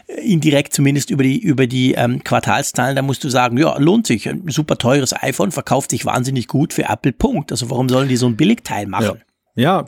äh, 0.07 0.21
indirekt 0.21 0.73
zumindest 0.73 1.11
über 1.11 1.23
die, 1.23 1.38
über 1.38 1.67
die 1.67 1.93
ähm, 1.93 2.25
Quartalszahlen, 2.25 2.97
dann 2.97 3.07
musst 3.07 3.23
du 3.25 3.29
sagen, 3.29 3.57
ja, 3.57 3.76
lohnt 3.79 4.07
sich. 4.07 4.29
Ein 4.29 4.49
super 4.49 4.76
teures 4.76 5.14
iPhone 5.23 5.53
verkauft 5.53 5.91
sich 5.91 6.05
wahnsinnig 6.05 6.49
gut 6.49 6.73
für 6.73 6.85
Apple, 6.85 7.12
Punkt. 7.12 7.53
Also 7.53 7.71
warum 7.71 7.88
sollen 7.88 8.09
die 8.09 8.17
so 8.17 8.26
ein 8.26 8.37
Billigteil 8.37 8.87
machen? 8.87 9.05
Ja. 9.05 9.25
Ja, 9.57 9.85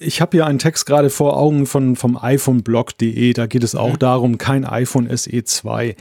ich 0.00 0.20
habe 0.20 0.36
hier 0.36 0.46
einen 0.46 0.58
Text 0.58 0.84
gerade 0.84 1.10
vor 1.10 1.36
Augen 1.36 1.66
von 1.66 1.94
vom 1.94 2.18
iPhoneblog.de, 2.20 3.32
da 3.34 3.46
geht 3.46 3.62
es 3.62 3.76
auch 3.76 3.92
mhm. 3.92 3.98
darum, 4.00 4.36
kein 4.36 4.64
iPhone 4.64 5.16
SE 5.16 5.44
2. 5.44 5.94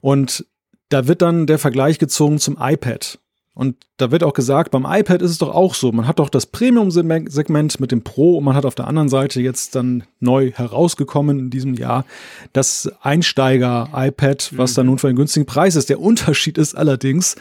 Und 0.00 0.46
da 0.88 1.06
wird 1.06 1.20
dann 1.20 1.46
der 1.46 1.58
Vergleich 1.58 1.98
gezogen 1.98 2.38
zum 2.38 2.56
iPad. 2.58 3.18
Und 3.52 3.76
da 3.96 4.10
wird 4.10 4.22
auch 4.22 4.32
gesagt, 4.32 4.70
beim 4.70 4.86
iPad 4.88 5.22
ist 5.22 5.32
es 5.32 5.38
doch 5.38 5.52
auch 5.54 5.74
so. 5.74 5.90
Man 5.92 6.06
hat 6.06 6.18
doch 6.18 6.30
das 6.30 6.46
Premium-Segment 6.46 7.80
mit 7.80 7.92
dem 7.92 8.02
Pro 8.02 8.38
und 8.38 8.44
man 8.44 8.54
hat 8.54 8.64
auf 8.64 8.76
der 8.76 8.86
anderen 8.86 9.08
Seite 9.08 9.40
jetzt 9.40 9.74
dann 9.74 10.04
neu 10.20 10.52
herausgekommen 10.52 11.38
in 11.38 11.50
diesem 11.50 11.74
Jahr 11.74 12.04
das 12.52 12.90
Einsteiger-iPad, 13.02 14.56
was 14.56 14.74
dann 14.74 14.86
nun 14.86 14.98
für 14.98 15.08
einen 15.08 15.16
günstigen 15.16 15.46
Preis 15.46 15.76
ist. 15.76 15.90
Der 15.90 16.00
Unterschied 16.00 16.58
ist 16.58 16.74
allerdings, 16.74 17.36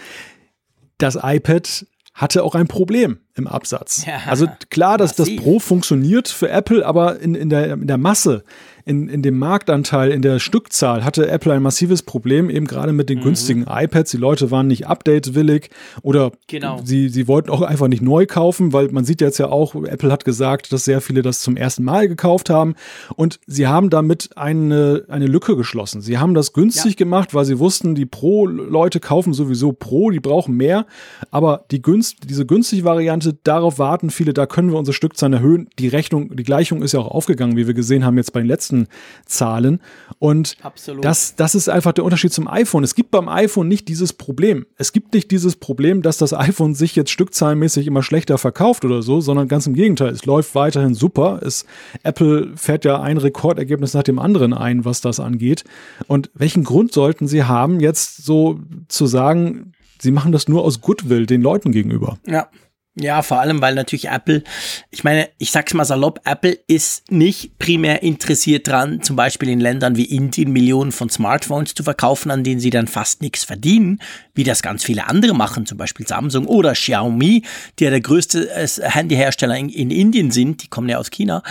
das 0.97 1.17
iPad 1.21 1.85
hatte 2.19 2.43
auch 2.43 2.55
ein 2.55 2.67
Problem 2.67 3.19
im 3.35 3.47
Absatz. 3.47 4.05
Ja, 4.05 4.19
also 4.27 4.45
klar, 4.69 4.97
dass 4.97 5.15
das 5.15 5.33
Pro 5.37 5.59
funktioniert 5.59 6.27
für 6.27 6.49
Apple, 6.49 6.85
aber 6.85 7.19
in, 7.21 7.33
in, 7.33 7.49
der, 7.49 7.73
in 7.73 7.87
der 7.87 7.97
Masse 7.97 8.43
in, 8.89 9.07
in 9.07 9.21
dem 9.21 9.37
Marktanteil, 9.37 10.09
in 10.09 10.23
der 10.23 10.39
Stückzahl 10.39 11.05
hatte 11.05 11.29
Apple 11.29 11.53
ein 11.53 11.61
massives 11.61 12.01
Problem, 12.01 12.49
eben 12.49 12.65
gerade 12.65 12.91
mit 12.91 13.07
den 13.07 13.19
mhm. 13.19 13.23
günstigen 13.23 13.65
iPads. 13.69 14.09
Die 14.09 14.17
Leute 14.17 14.49
waren 14.49 14.65
nicht 14.65 14.87
update-willig 14.87 15.69
oder 16.01 16.31
genau. 16.47 16.81
sie, 16.83 17.09
sie 17.09 17.27
wollten 17.27 17.51
auch 17.51 17.61
einfach 17.61 17.87
nicht 17.87 18.01
neu 18.01 18.25
kaufen, 18.25 18.73
weil 18.73 18.89
man 18.89 19.05
sieht 19.05 19.21
jetzt 19.21 19.37
ja 19.37 19.49
auch, 19.49 19.75
Apple 19.75 20.11
hat 20.11 20.25
gesagt, 20.25 20.73
dass 20.73 20.85
sehr 20.85 21.01
viele 21.01 21.21
das 21.21 21.41
zum 21.41 21.55
ersten 21.55 21.83
Mal 21.83 22.07
gekauft 22.07 22.49
haben 22.49 22.73
und 23.15 23.39
sie 23.45 23.67
haben 23.67 23.91
damit 23.91 24.31
eine, 24.35 25.03
eine 25.07 25.27
Lücke 25.27 25.55
geschlossen. 25.55 26.01
Sie 26.01 26.17
haben 26.17 26.33
das 26.33 26.53
günstig 26.53 26.93
ja. 26.93 26.97
gemacht, 26.97 27.35
weil 27.35 27.45
sie 27.45 27.59
wussten, 27.59 27.93
die 27.93 28.07
Pro-Leute 28.07 28.99
kaufen 28.99 29.33
sowieso 29.33 29.71
Pro, 29.71 30.09
die 30.09 30.19
brauchen 30.19 30.55
mehr, 30.55 30.87
aber 31.29 31.65
die 31.69 31.83
günst, 31.83 32.27
diese 32.27 32.47
günstige 32.47 32.85
Variante, 32.85 33.37
darauf 33.43 33.77
warten 33.77 34.09
viele, 34.09 34.33
da 34.33 34.47
können 34.47 34.71
wir 34.71 34.79
unsere 34.79 34.95
Stückzahlen 34.95 35.33
erhöhen. 35.33 35.69
Die 35.77 35.89
Rechnung, 35.89 36.35
die 36.35 36.43
Gleichung 36.43 36.81
ist 36.81 36.93
ja 36.93 37.01
auch 37.01 37.11
aufgegangen, 37.11 37.55
wie 37.55 37.67
wir 37.67 37.75
gesehen 37.75 38.03
haben 38.03 38.17
jetzt 38.17 38.33
bei 38.33 38.39
den 38.39 38.47
letzten 38.47 38.78
Zahlen. 39.25 39.81
Und 40.19 40.57
das, 41.01 41.35
das 41.35 41.55
ist 41.55 41.69
einfach 41.69 41.93
der 41.93 42.03
Unterschied 42.03 42.33
zum 42.33 42.47
iPhone. 42.47 42.83
Es 42.83 42.95
gibt 42.95 43.11
beim 43.11 43.29
iPhone 43.29 43.67
nicht 43.67 43.87
dieses 43.87 44.13
Problem. 44.13 44.65
Es 44.77 44.91
gibt 44.91 45.13
nicht 45.13 45.31
dieses 45.31 45.55
Problem, 45.55 46.01
dass 46.01 46.17
das 46.17 46.33
iPhone 46.33 46.75
sich 46.75 46.95
jetzt 46.95 47.11
stückzahlenmäßig 47.11 47.87
immer 47.87 48.03
schlechter 48.03 48.37
verkauft 48.37 48.85
oder 48.85 49.01
so, 49.01 49.21
sondern 49.21 49.47
ganz 49.47 49.67
im 49.67 49.73
Gegenteil. 49.73 50.09
Es 50.09 50.25
läuft 50.25 50.55
weiterhin 50.55 50.93
super. 50.93 51.39
Es, 51.43 51.65
Apple 52.03 52.51
fährt 52.55 52.85
ja 52.85 53.01
ein 53.01 53.17
Rekordergebnis 53.17 53.93
nach 53.93 54.03
dem 54.03 54.19
anderen 54.19 54.53
ein, 54.53 54.85
was 54.85 55.01
das 55.01 55.19
angeht. 55.19 55.63
Und 56.07 56.29
welchen 56.33 56.63
Grund 56.63 56.91
sollten 56.91 57.27
sie 57.27 57.43
haben, 57.43 57.79
jetzt 57.79 58.23
so 58.23 58.59
zu 58.87 59.05
sagen, 59.05 59.73
sie 60.01 60.11
machen 60.11 60.31
das 60.31 60.47
nur 60.47 60.63
aus 60.63 60.81
Goodwill 60.81 61.25
den 61.25 61.41
Leuten 61.41 61.71
gegenüber? 61.71 62.17
Ja. 62.27 62.49
Ja, 62.95 63.21
vor 63.21 63.39
allem, 63.39 63.61
weil 63.61 63.75
natürlich 63.75 64.09
Apple, 64.09 64.43
ich 64.89 65.03
meine, 65.03 65.29
ich 65.37 65.51
sag's 65.51 65.73
mal 65.73 65.85
salopp, 65.85 66.19
Apple 66.25 66.57
ist 66.67 67.09
nicht 67.11 67.57
primär 67.57 68.03
interessiert 68.03 68.67
dran, 68.67 69.01
zum 69.03 69.15
Beispiel 69.15 69.49
in 69.49 69.59
Ländern 69.59 69.95
wie 69.95 70.05
Indien 70.05 70.51
Millionen 70.51 70.91
von 70.91 71.09
Smartphones 71.09 71.75
zu 71.75 71.83
verkaufen, 71.83 72.29
an 72.31 72.43
denen 72.43 72.59
sie 72.59 72.71
dann 72.71 72.87
fast 72.87 73.21
nichts 73.21 73.43
verdienen, 73.45 73.99
wie 74.33 74.43
das 74.43 74.61
ganz 74.61 74.83
viele 74.83 75.07
andere 75.07 75.33
machen, 75.33 75.65
zum 75.65 75.77
Beispiel 75.77 76.07
Samsung 76.07 76.45
oder 76.47 76.73
Xiaomi, 76.73 77.43
die 77.77 77.83
ja 77.83 77.89
der 77.89 78.01
größte 78.01 78.49
Handyhersteller 78.81 79.55
in, 79.55 79.69
in 79.69 79.91
Indien 79.91 80.31
sind, 80.31 80.63
die 80.63 80.67
kommen 80.67 80.89
ja 80.89 80.97
aus 80.97 81.11
China. 81.11 81.43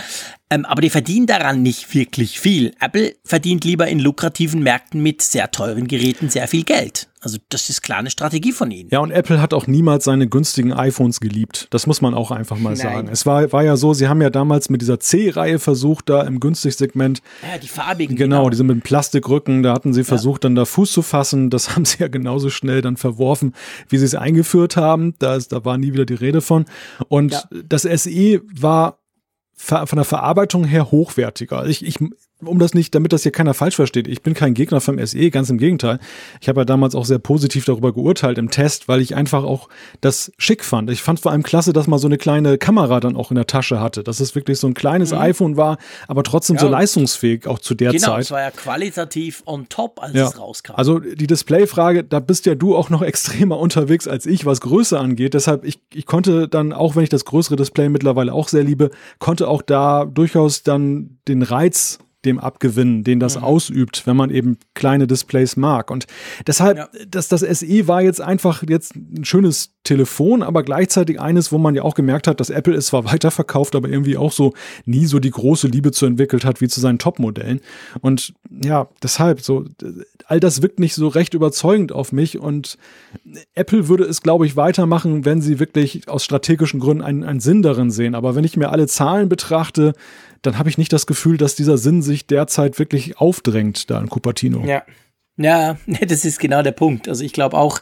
Ähm, 0.51 0.65
aber 0.65 0.81
die 0.81 0.89
verdienen 0.89 1.25
daran 1.25 1.63
nicht 1.63 1.93
wirklich 1.95 2.39
viel. 2.39 2.73
Apple 2.79 3.15
verdient 3.23 3.63
lieber 3.63 3.87
in 3.87 3.99
lukrativen 3.99 4.61
Märkten 4.61 5.01
mit 5.01 5.21
sehr 5.21 5.49
teuren 5.51 5.87
Geräten 5.87 6.29
sehr 6.29 6.47
viel 6.47 6.63
Geld. 6.63 7.08
Also 7.21 7.37
das 7.49 7.69
ist 7.69 7.81
klar 7.81 7.99
eine 7.99 8.09
Strategie 8.09 8.53
von 8.53 8.71
ihnen. 8.71 8.89
Ja, 8.91 8.99
und 8.99 9.11
Apple 9.11 9.41
hat 9.41 9.53
auch 9.53 9.67
niemals 9.67 10.05
seine 10.05 10.27
günstigen 10.27 10.71
iPhones 10.71 11.19
geliebt. 11.19 11.67
Das 11.69 11.85
muss 11.85 12.01
man 12.01 12.13
auch 12.13 12.31
einfach 12.31 12.57
mal 12.57 12.69
Nein. 12.69 12.77
sagen. 12.77 13.09
Es 13.11 13.25
war, 13.25 13.51
war 13.51 13.61
ja 13.63 13.75
so, 13.75 13.93
sie 13.93 14.07
haben 14.07 14.21
ja 14.21 14.29
damals 14.29 14.69
mit 14.69 14.81
dieser 14.81 15.01
C-Reihe 15.01 15.59
versucht, 15.59 16.09
da 16.09 16.21
im 16.21 16.39
Günstigsegment. 16.39 17.21
Ja, 17.41 17.57
die 17.57 17.67
farbigen. 17.67 18.15
Genau, 18.15 18.37
genau. 18.37 18.49
diese 18.49 18.63
mit 18.63 18.75
dem 18.75 18.81
Plastikrücken, 18.81 19.63
da 19.63 19.73
hatten 19.73 19.93
sie 19.93 20.05
versucht, 20.05 20.45
ja. 20.45 20.49
dann 20.49 20.55
da 20.55 20.63
Fuß 20.63 20.93
zu 20.93 21.01
fassen. 21.01 21.49
Das 21.49 21.69
haben 21.75 21.83
sie 21.83 21.97
ja 21.99 22.07
genauso 22.07 22.49
schnell 22.49 22.81
dann 22.81 22.95
verworfen, 22.95 23.53
wie 23.89 23.97
sie 23.97 24.05
es 24.05 24.15
eingeführt 24.15 24.77
haben. 24.77 25.15
Da, 25.19 25.35
ist, 25.35 25.51
da 25.51 25.65
war 25.65 25.77
nie 25.77 25.91
wieder 25.91 26.05
die 26.05 26.13
Rede 26.13 26.39
von. 26.39 26.65
Und 27.09 27.33
ja. 27.33 27.43
das 27.67 27.81
SE 27.81 28.41
war 28.53 28.99
von 29.55 29.97
der 29.97 30.05
Verarbeitung 30.05 30.63
her 30.63 30.89
hochwertiger. 30.89 31.65
Ich, 31.65 31.85
ich, 31.85 31.97
um 32.43 32.57
das 32.59 32.73
nicht, 32.73 32.95
damit 32.95 33.11
das 33.11 33.23
hier 33.23 33.31
keiner 33.31 33.53
falsch 33.53 33.75
versteht, 33.75 34.07
ich 34.07 34.21
bin 34.21 34.33
kein 34.33 34.53
Gegner 34.53 34.79
vom 34.79 35.03
SE, 35.05 35.29
ganz 35.29 35.49
im 35.49 35.57
Gegenteil. 35.57 35.99
Ich 36.39 36.47
habe 36.47 36.61
ja 36.61 36.65
damals 36.65 36.95
auch 36.95 37.03
sehr 37.03 37.19
positiv 37.19 37.65
darüber 37.65 37.93
geurteilt 37.93 38.37
im 38.37 38.49
Test, 38.49 38.87
weil 38.87 39.01
ich 39.01 39.15
einfach 39.15 39.43
auch 39.43 39.67
das 39.99 40.31
schick 40.37 40.63
fand. 40.63 40.89
Ich 40.89 41.01
fand 41.01 41.19
vor 41.19 41.31
allem 41.31 41.43
klasse, 41.43 41.73
dass 41.73 41.87
man 41.87 41.99
so 41.99 42.07
eine 42.07 42.17
kleine 42.17 42.57
Kamera 42.57 43.01
dann 43.01 43.17
auch 43.17 43.31
in 43.31 43.35
der 43.35 43.47
Tasche 43.47 43.81
hatte, 43.81 44.03
dass 44.03 44.21
es 44.21 44.35
wirklich 44.35 44.57
so 44.57 44.67
ein 44.67 44.73
kleines 44.73 45.11
mhm. 45.11 45.19
iPhone 45.19 45.57
war, 45.57 45.77
aber 46.07 46.23
trotzdem 46.23 46.55
ja, 46.55 46.61
so 46.61 46.69
leistungsfähig 46.69 47.45
auch 47.45 47.59
zu 47.59 47.75
der 47.75 47.91
genau, 47.91 47.99
Zeit. 47.99 48.09
Genau, 48.09 48.19
es 48.19 48.31
war 48.31 48.41
ja 48.41 48.51
qualitativ 48.51 49.43
on 49.45 49.67
top, 49.67 50.01
als 50.01 50.13
ja. 50.13 50.27
es 50.27 50.39
rauskam. 50.39 50.73
Also 50.75 50.99
die 50.99 51.27
Displayfrage, 51.27 52.05
da 52.05 52.19
bist 52.21 52.45
ja 52.45 52.55
du 52.55 52.75
auch 52.75 52.89
noch 52.89 53.01
extremer 53.09 53.59
unterwegs 53.59 54.07
als 54.07 54.25
ich, 54.25 54.45
was 54.45 54.61
Größe 54.61 54.97
angeht. 54.97 55.33
Deshalb, 55.33 55.65
ich, 55.65 55.81
ich 55.93 56.05
konnte 56.05 56.47
dann, 56.47 56.71
auch 56.71 56.95
wenn 56.95 57.03
ich 57.03 57.09
das 57.09 57.25
größere 57.25 57.57
Display 57.57 57.89
mittlerweile 57.89 58.33
auch 58.33 58.47
sehr 58.47 58.63
liebe, 58.63 58.91
konnte 59.19 59.49
auch 59.49 59.61
da 59.61 60.05
durchaus 60.05 60.63
dann 60.63 61.17
den 61.27 61.41
Reiz 61.41 61.99
dem 62.25 62.37
abgewinnen, 62.39 63.03
den 63.03 63.19
das 63.19 63.37
mhm. 63.37 63.43
ausübt, 63.43 64.05
wenn 64.05 64.17
man 64.17 64.29
eben 64.29 64.57
kleine 64.73 65.07
Displays 65.07 65.55
mag. 65.55 65.89
Und 65.89 66.05
deshalb, 66.45 66.77
ja. 66.77 66.89
das, 67.09 67.29
das 67.29 67.41
SE 67.41 67.87
war 67.87 68.01
jetzt 68.01 68.19
einfach 68.19 68.63
jetzt 68.67 68.95
ein 68.95 69.23
schönes 69.23 69.75
Telefon, 69.83 70.43
aber 70.43 70.63
gleichzeitig 70.63 71.19
eines, 71.21 71.51
wo 71.51 71.57
man 71.57 71.75
ja 71.75 71.83
auch 71.83 71.95
gemerkt 71.95 72.27
hat, 72.27 72.39
dass 72.39 72.49
Apple 72.49 72.75
es 72.75 72.87
zwar 72.87 73.05
weiterverkauft, 73.11 73.75
aber 73.75 73.89
irgendwie 73.89 74.17
auch 74.17 74.33
so 74.33 74.53
nie 74.85 75.05
so 75.05 75.19
die 75.19 75.31
große 75.31 75.67
Liebe 75.67 75.91
zu 75.91 76.05
entwickelt 76.05 76.43
hat 76.43 76.59
wie 76.59 76.67
zu 76.67 76.81
seinen 76.81 76.99
Top-Modellen. 76.99 77.61
Und 78.01 78.33
ja, 78.49 78.89
deshalb 79.01 79.41
so, 79.41 79.65
all 80.25 80.39
das 80.39 80.61
wirkt 80.61 80.79
nicht 80.79 80.95
so 80.95 81.07
recht 81.07 81.33
überzeugend 81.33 81.93
auf 81.93 82.11
mich 82.11 82.37
und 82.37 82.77
Apple 83.55 83.87
würde 83.87 84.03
es, 84.03 84.21
glaube 84.21 84.45
ich, 84.45 84.57
weitermachen, 84.57 85.23
wenn 85.23 85.41
sie 85.41 85.59
wirklich 85.59 86.09
aus 86.09 86.25
strategischen 86.25 86.81
Gründen 86.81 87.03
einen, 87.03 87.23
einen 87.23 87.39
Sinn 87.39 87.61
darin 87.61 87.91
sehen. 87.91 88.13
Aber 88.13 88.35
wenn 88.35 88.43
ich 88.43 88.57
mir 88.57 88.71
alle 88.71 88.87
Zahlen 88.87 89.29
betrachte, 89.29 89.93
dann 90.41 90.57
habe 90.57 90.69
ich 90.69 90.77
nicht 90.77 90.93
das 90.93 91.05
Gefühl, 91.05 91.37
dass 91.37 91.55
dieser 91.55 91.77
Sinn 91.77 92.01
sich 92.01 92.27
derzeit 92.27 92.79
wirklich 92.79 93.17
aufdrängt 93.17 93.89
da 93.89 93.99
in 93.99 94.09
Cupertino. 94.09 94.65
Ja. 94.65 94.83
Ja, 95.37 95.77
das 96.07 96.25
ist 96.25 96.39
genau 96.39 96.61
der 96.61 96.73
Punkt. 96.73 97.07
Also 97.07 97.23
ich 97.23 97.33
glaube 97.33 97.57
auch, 97.57 97.81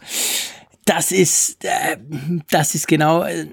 das 0.86 1.12
ist, 1.12 1.66
äh, 1.66 1.98
das 2.50 2.76
ist 2.76 2.88
genau, 2.88 3.24
äh, 3.24 3.48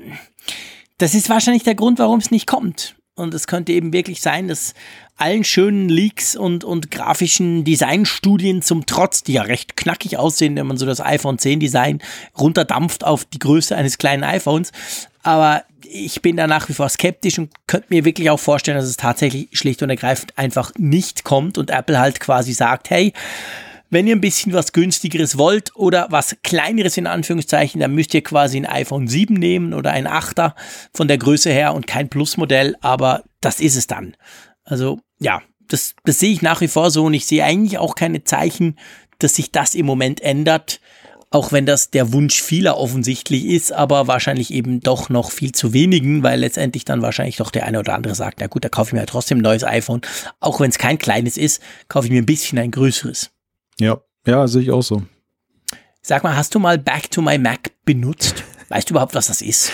das 0.98 1.14
ist 1.14 1.28
wahrscheinlich 1.28 1.64
der 1.64 1.74
Grund, 1.74 1.98
warum 1.98 2.20
es 2.20 2.30
nicht 2.30 2.46
kommt. 2.46 2.96
Und 3.16 3.32
es 3.32 3.46
könnte 3.46 3.72
eben 3.72 3.92
wirklich 3.92 4.20
sein, 4.20 4.48
dass 4.48 4.74
allen 5.16 5.44
schönen 5.44 5.88
Leaks 5.88 6.34
und, 6.34 6.64
und 6.64 6.90
grafischen 6.90 7.64
Designstudien 7.64 8.60
zum 8.60 8.86
Trotz, 8.86 9.22
die 9.22 9.34
ja 9.34 9.42
recht 9.42 9.76
knackig 9.76 10.18
aussehen, 10.18 10.56
wenn 10.56 10.66
man 10.66 10.76
so 10.76 10.84
das 10.84 11.00
iPhone 11.00 11.38
10 11.38 11.60
Design 11.60 12.02
runterdampft 12.36 13.04
auf 13.04 13.24
die 13.24 13.38
Größe 13.38 13.76
eines 13.76 13.98
kleinen 13.98 14.24
iPhones. 14.24 14.72
Aber 15.24 15.64
ich 15.82 16.22
bin 16.22 16.36
da 16.36 16.46
nach 16.46 16.68
wie 16.68 16.74
vor 16.74 16.88
skeptisch 16.88 17.38
und 17.38 17.50
könnte 17.66 17.88
mir 17.90 18.04
wirklich 18.04 18.30
auch 18.30 18.38
vorstellen, 18.38 18.76
dass 18.76 18.86
es 18.86 18.96
tatsächlich 18.96 19.48
schlicht 19.52 19.82
und 19.82 19.90
ergreifend 19.90 20.36
einfach 20.38 20.72
nicht 20.76 21.24
kommt 21.24 21.58
und 21.58 21.70
Apple 21.70 21.98
halt 21.98 22.20
quasi 22.20 22.52
sagt, 22.52 22.90
hey, 22.90 23.12
wenn 23.90 24.06
ihr 24.06 24.16
ein 24.16 24.20
bisschen 24.20 24.52
was 24.52 24.72
günstigeres 24.72 25.38
wollt 25.38 25.74
oder 25.76 26.08
was 26.10 26.36
kleineres 26.42 26.96
in 26.96 27.06
Anführungszeichen, 27.06 27.80
dann 27.80 27.94
müsst 27.94 28.12
ihr 28.12 28.22
quasi 28.22 28.58
ein 28.58 28.66
iPhone 28.66 29.08
7 29.08 29.34
nehmen 29.34 29.72
oder 29.72 29.92
ein 29.92 30.08
8er 30.08 30.54
von 30.92 31.08
der 31.08 31.18
Größe 31.18 31.50
her 31.50 31.74
und 31.74 31.86
kein 31.86 32.08
Plus-Modell, 32.08 32.76
aber 32.80 33.22
das 33.40 33.60
ist 33.60 33.76
es 33.76 33.86
dann. 33.86 34.16
Also 34.64 35.00
ja, 35.20 35.42
das, 35.68 35.94
das 36.04 36.18
sehe 36.18 36.32
ich 36.32 36.42
nach 36.42 36.60
wie 36.60 36.68
vor 36.68 36.90
so 36.90 37.04
und 37.04 37.14
ich 37.14 37.26
sehe 37.26 37.44
eigentlich 37.44 37.78
auch 37.78 37.94
keine 37.94 38.24
Zeichen, 38.24 38.78
dass 39.18 39.36
sich 39.36 39.52
das 39.52 39.74
im 39.74 39.86
Moment 39.86 40.20
ändert, 40.20 40.80
auch 41.34 41.50
wenn 41.50 41.66
das 41.66 41.90
der 41.90 42.12
Wunsch 42.12 42.40
vieler 42.40 42.78
offensichtlich 42.78 43.46
ist, 43.46 43.72
aber 43.72 44.06
wahrscheinlich 44.06 44.54
eben 44.54 44.78
doch 44.78 45.08
noch 45.08 45.32
viel 45.32 45.50
zu 45.50 45.72
wenigen, 45.72 46.22
weil 46.22 46.38
letztendlich 46.38 46.84
dann 46.84 47.02
wahrscheinlich 47.02 47.38
doch 47.38 47.50
der 47.50 47.66
eine 47.66 47.80
oder 47.80 47.94
andere 47.94 48.14
sagt, 48.14 48.38
na 48.40 48.46
gut, 48.46 48.64
da 48.64 48.68
kaufe 48.68 48.90
ich 48.90 48.92
mir 48.92 49.00
ja 49.00 49.06
trotzdem 49.06 49.38
ein 49.38 49.42
neues 49.42 49.64
iPhone, 49.64 50.00
auch 50.38 50.60
wenn 50.60 50.70
es 50.70 50.78
kein 50.78 50.96
kleines 50.96 51.36
ist, 51.36 51.60
kaufe 51.88 52.06
ich 52.06 52.12
mir 52.12 52.22
ein 52.22 52.26
bisschen 52.26 52.58
ein 52.58 52.70
größeres. 52.70 53.32
Ja, 53.80 54.00
ja, 54.24 54.46
sehe 54.46 54.62
ich 54.62 54.70
auch 54.70 54.82
so. 54.82 55.02
Sag 56.02 56.22
mal, 56.22 56.36
hast 56.36 56.54
du 56.54 56.60
mal 56.60 56.78
Back 56.78 57.10
to 57.10 57.20
My 57.20 57.36
Mac 57.36 57.72
benutzt? 57.84 58.44
Weißt 58.68 58.88
du 58.88 58.92
überhaupt, 58.92 59.16
was 59.16 59.26
das 59.26 59.42
ist? 59.42 59.72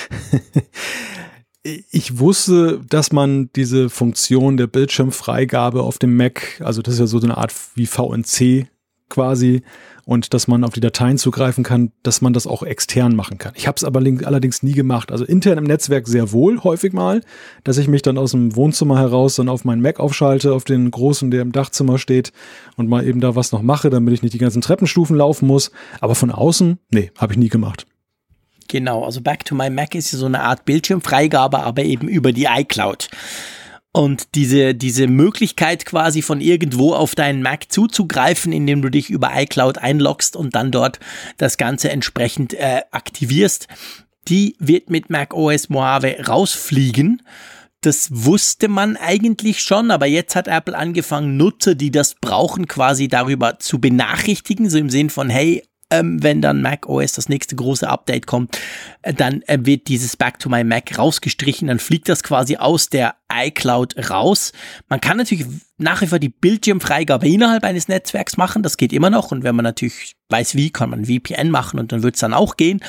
ich 1.63 2.19
wusste, 2.19 2.81
dass 2.89 3.13
man 3.13 3.51
diese 3.55 3.91
Funktion 3.91 4.57
der 4.57 4.67
Bildschirmfreigabe 4.67 5.83
auf 5.83 5.99
dem 5.99 6.17
Mac, 6.17 6.63
also 6.65 6.81
das 6.81 6.95
ist 6.95 7.01
ja 7.01 7.07
so 7.07 7.21
eine 7.21 7.37
Art 7.37 7.53
wie 7.75 7.85
VNC 7.85 8.67
quasi, 9.11 9.63
und 10.11 10.35
dass 10.35 10.49
man 10.49 10.65
auf 10.65 10.73
die 10.73 10.81
Dateien 10.81 11.19
zugreifen 11.19 11.63
kann, 11.63 11.93
dass 12.03 12.21
man 12.21 12.33
das 12.33 12.47
auch 12.47 12.65
extern 12.65 13.15
machen 13.15 13.39
kann. 13.39 13.53
Ich 13.55 13.69
habe 13.69 13.77
es 13.77 13.85
aber 13.85 14.01
allerdings 14.01 14.63
nie 14.63 14.73
gemacht. 14.73 15.13
Also 15.13 15.25
intern 15.25 15.59
im 15.59 15.65
Netzwerk 15.65 16.09
sehr 16.09 16.33
wohl, 16.33 16.65
häufig 16.65 16.93
mal, 16.93 17.21
dass 17.63 17.79
ich 17.79 17.87
mich 17.87 18.03
dann 18.03 18.19
aus 18.19 18.33
dem 18.33 18.57
Wohnzimmer 18.57 18.99
heraus 18.99 19.37
dann 19.37 19.49
auf 19.49 19.65
meinen 19.65 19.83
Mac 19.83 20.01
aufschalte, 20.01 20.53
auf 20.53 20.65
den 20.65 20.91
großen, 20.91 21.31
der 21.31 21.43
im 21.43 21.53
Dachzimmer 21.53 21.99
steht 21.99 22.33
und 22.77 22.89
mal 22.89 23.07
eben 23.07 23.21
da 23.21 23.37
was 23.37 23.53
noch 23.53 23.63
mache, 23.63 23.89
damit 23.89 24.15
ich 24.15 24.23
nicht 24.23 24.35
die 24.35 24.39
ganzen 24.39 24.63
Treppenstufen 24.63 25.15
laufen 25.17 25.47
muss. 25.47 25.71
Aber 26.01 26.17
von 26.17 26.33
außen, 26.33 26.79
nee, 26.91 27.13
habe 27.17 27.35
ich 27.35 27.39
nie 27.39 27.49
gemacht. 27.49 27.87
Genau, 28.67 29.05
also 29.05 29.21
Back 29.21 29.45
to 29.45 29.55
My 29.55 29.71
Mac 29.71 29.95
ist 29.95 30.11
so 30.11 30.27
eine 30.27 30.43
Art 30.43 30.65
Bildschirmfreigabe, 30.65 31.61
aber 31.61 31.85
eben 31.85 32.09
über 32.09 32.33
die 32.33 32.47
iCloud. 32.51 33.11
Und 33.93 34.37
diese, 34.37 34.75
diese 34.75 35.09
Möglichkeit 35.09 35.85
quasi 35.85 36.23
von 36.23 36.41
irgendwo 36.41 36.95
auf 36.95 37.17
deinen 37.17 37.43
Mac 37.43 37.73
zuzugreifen, 37.73 38.53
indem 38.53 38.83
du 38.83 38.89
dich 38.89 39.11
über 39.11 39.31
iCloud 39.35 39.79
einloggst 39.79 40.37
und 40.37 40.55
dann 40.55 40.71
dort 40.71 41.01
das 41.39 41.57
Ganze 41.57 41.91
entsprechend 41.91 42.55
äh, 42.55 42.83
aktivierst, 42.93 43.67
die 44.29 44.55
wird 44.61 44.91
mit 44.91 45.11
Mac 45.11 45.35
OS 45.35 45.71
Mojave 45.71 46.25
rausfliegen. 46.27 47.23
Das 47.81 48.11
wusste 48.13 48.69
man 48.69 48.97
eigentlich 48.97 49.63
schon, 49.63 49.91
aber 49.91 50.07
jetzt 50.07 50.37
hat 50.37 50.47
Apple 50.47 50.77
angefangen, 50.77 51.37
Nutzer, 51.37 51.75
die 51.75 51.91
das 51.91 52.15
brauchen, 52.15 52.69
quasi 52.69 53.09
darüber 53.09 53.59
zu 53.59 53.81
benachrichtigen, 53.81 54.69
so 54.71 54.79
im 54.79 54.91
Sinn 54.91 55.11
von, 55.11 55.31
hey, 55.31 55.65
ähm, 55.91 56.23
wenn 56.23 56.41
dann 56.41 56.63
Mac 56.63 56.89
OS 56.89 57.13
das 57.13 57.29
nächste 57.29 57.57
große 57.57 57.89
Update 57.89 58.27
kommt, 58.27 58.59
äh, 59.03 59.13
dann 59.13 59.43
äh, 59.43 59.59
wird 59.63 59.89
dieses 59.89 60.17
Back 60.17 60.39
to 60.39 60.49
my 60.49 60.65
Mac 60.65 60.97
rausgestrichen, 60.97 61.69
dann 61.69 61.79
fliegt 61.79 62.09
das 62.09 62.23
quasi 62.23 62.57
aus 62.57 62.89
der 62.89 63.17
iCloud 63.33 64.11
raus. 64.11 64.53
Man 64.89 65.01
kann 65.01 65.17
natürlich 65.17 65.47
nach 65.79 66.01
wie 66.03 66.07
vor 66.07 66.19
die 66.19 66.29
Bildschirmfreigabe 66.29 67.29
innerhalb 67.29 67.65
eines 67.65 67.89
Netzwerks 67.89 68.37
machen, 68.37 68.63
das 68.63 68.77
geht 68.77 68.93
immer 68.93 69.11
noch. 69.11 69.33
Und 69.33 69.43
wenn 69.45 69.57
man 69.57 69.65
natürlich 69.65 70.17
weiß 70.29 70.55
wie, 70.55 70.71
kann 70.71 70.91
man 70.91 71.07
VPN 71.07 71.51
machen 71.51 71.81
und 71.81 71.93
dann 71.93 72.03
wird 72.03 72.15
es 72.15 72.21
dann 72.21 72.35
auch 72.35 72.57
gehen, 72.57 72.81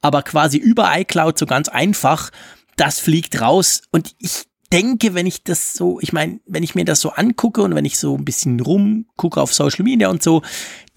aber 0.00 0.22
quasi 0.22 0.58
über 0.58 0.90
iCloud 0.96 1.38
so 1.38 1.46
ganz 1.46 1.68
einfach, 1.68 2.30
das 2.76 3.00
fliegt 3.00 3.40
raus. 3.40 3.82
Und 3.90 4.14
ich 4.18 4.48
denke, 4.72 5.14
wenn 5.14 5.26
ich 5.26 5.44
das 5.44 5.74
so, 5.74 5.98
ich 6.00 6.12
meine, 6.12 6.40
wenn 6.46 6.62
ich 6.62 6.74
mir 6.74 6.84
das 6.84 7.00
so 7.00 7.10
angucke 7.10 7.62
und 7.62 7.74
wenn 7.74 7.84
ich 7.84 7.98
so 7.98 8.16
ein 8.16 8.24
bisschen 8.24 8.60
rumgucke 8.60 9.40
auf 9.40 9.54
Social 9.54 9.84
Media 9.84 10.08
und 10.08 10.22
so, 10.22 10.42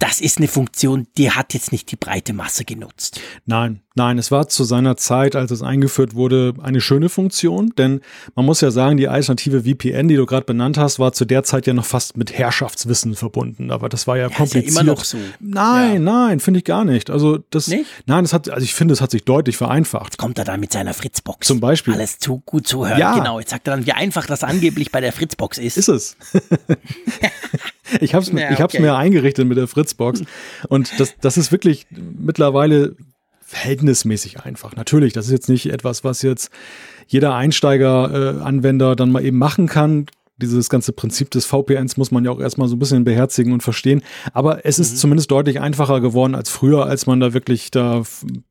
das 0.02 0.20
ist 0.20 0.40
eine 0.40 0.48
Funktion, 0.48 1.06
die 1.16 1.30
hat 1.30 1.54
jetzt 1.54 1.72
nicht 1.72 1.92
die 1.92 1.96
breite 1.96 2.34
Masse 2.34 2.66
genutzt. 2.66 3.22
Nein, 3.46 3.82
nein, 3.94 4.18
es 4.18 4.32
war 4.32 4.48
zu 4.48 4.64
seiner 4.64 4.98
Zeit, 4.98 5.36
als 5.36 5.52
es 5.52 5.62
eingeführt 5.62 6.16
wurde, 6.16 6.56
eine 6.64 6.82
schöne 6.82 7.08
Funktion, 7.08 7.74
denn 7.78 8.02
man 8.34 8.46
muss 8.48 8.62
ja 8.62 8.72
sagen, 8.72 8.98
die 8.98 9.08
alternative 9.08 9.62
VPN, 9.62 10.08
die 10.08 10.16
du 10.16 10.26
gerade 10.26 10.46
benannt 10.46 10.80
hast, 10.80 10.98
war 10.98 11.14
zu 11.14 11.26
der 11.26 11.44
Zeit 11.44 11.68
ja 11.68 11.74
noch 11.74 11.86
fast 11.86 12.18
mit 12.18 12.34
Herrschaftswissen 12.34 13.14
verbunden, 13.14 13.70
aber 13.70 13.90
das 13.90 14.08
war 14.08 14.18
ja, 14.18 14.28
ja 14.28 14.36
kompliziert. 14.36 14.70
Ist 14.70 14.76
ja 14.76 14.82
immer 14.82 14.92
noch 14.92 15.04
so. 15.04 15.20
Nein, 15.40 15.94
ja. 15.94 16.00
nein, 16.00 16.40
finde 16.40 16.58
ich 16.58 16.66
gar 16.66 16.84
nicht. 16.84 17.12
Also 17.12 17.38
das, 17.52 17.68
nicht? 17.68 17.86
nein, 18.08 18.24
das 18.24 18.34
hat, 18.34 18.50
also 18.50 18.64
ich 18.64 18.74
finde, 18.74 18.96
es 18.96 19.02
hat 19.02 19.12
sich 19.12 19.24
deutlich 19.24 19.56
vereinfacht. 19.56 20.14
Jetzt 20.14 20.18
kommt 20.18 20.40
er 20.40 20.46
dann 20.46 20.60
mit 20.60 20.74
seiner 20.74 20.96
Fritzbox. 20.96 21.46
Zum 21.46 21.60
Beispiel. 21.60 21.94
Alles 21.94 22.18
zu 22.18 22.42
gut 22.44 22.68
zuhören. 22.68 22.98
Ja. 22.98 23.16
Genau, 23.16 23.40
jetzt 23.40 23.52
sagt 23.52 23.68
er 23.68 23.76
dann, 23.76 23.86
wie 23.86 23.92
einfach 23.92 24.26
das 24.26 24.44
angeblich 24.44 24.92
bei 24.92 25.00
der 25.00 25.14
Fritzbox 25.14 25.60
ist. 25.60 25.78
Ist 25.78 25.90
es. 25.90 26.18
ich 28.02 28.14
habe 28.14 28.24
es 28.24 28.32
ja, 28.32 28.64
okay. 28.64 28.82
mir 28.82 28.96
eingerichtet 28.96 29.48
mit 29.48 29.58
der 29.58 29.68
Fritzbox 29.68 30.24
und 30.68 31.00
das, 31.00 31.16
das 31.20 31.38
ist 31.38 31.52
wirklich 31.52 31.88
mittlerweile 31.92 32.96
verhältnismäßig 33.42 34.42
einfach. 34.42 34.76
Natürlich, 34.76 35.14
das 35.14 35.26
ist 35.26 35.32
jetzt 35.32 35.50
nicht 35.50 35.72
etwas, 35.72 36.04
was 36.04 36.22
jetzt 36.22 36.52
jeder 37.08 37.36
Einsteiger-Anwender 37.36 38.94
äh, 38.94 38.96
dann 38.96 39.12
mal 39.12 39.26
eben 39.26 39.38
machen 39.38 39.68
kann 39.68 40.06
dieses 40.42 40.70
ganze 40.70 40.92
Prinzip 40.94 41.30
des 41.32 41.46
VPNs 41.46 41.98
muss 41.98 42.12
man 42.12 42.26
ja 42.26 42.32
auch 42.32 42.40
erstmal 42.40 42.68
so 42.68 42.76
ein 42.76 42.80
bisschen 42.80 43.04
beherzigen 43.04 43.54
und 43.54 43.64
verstehen. 43.64 44.02
Aber 44.34 44.66
es 44.66 44.80
ist 44.80 44.94
mhm. 44.94 44.98
zumindest 44.98 45.32
deutlich 45.32 45.60
einfacher 45.60 46.02
geworden 46.02 46.36
als 46.36 46.50
früher, 46.50 46.86
als 46.86 47.06
man 47.06 47.20
da 47.20 47.34
wirklich 47.34 47.72
da 47.72 48.04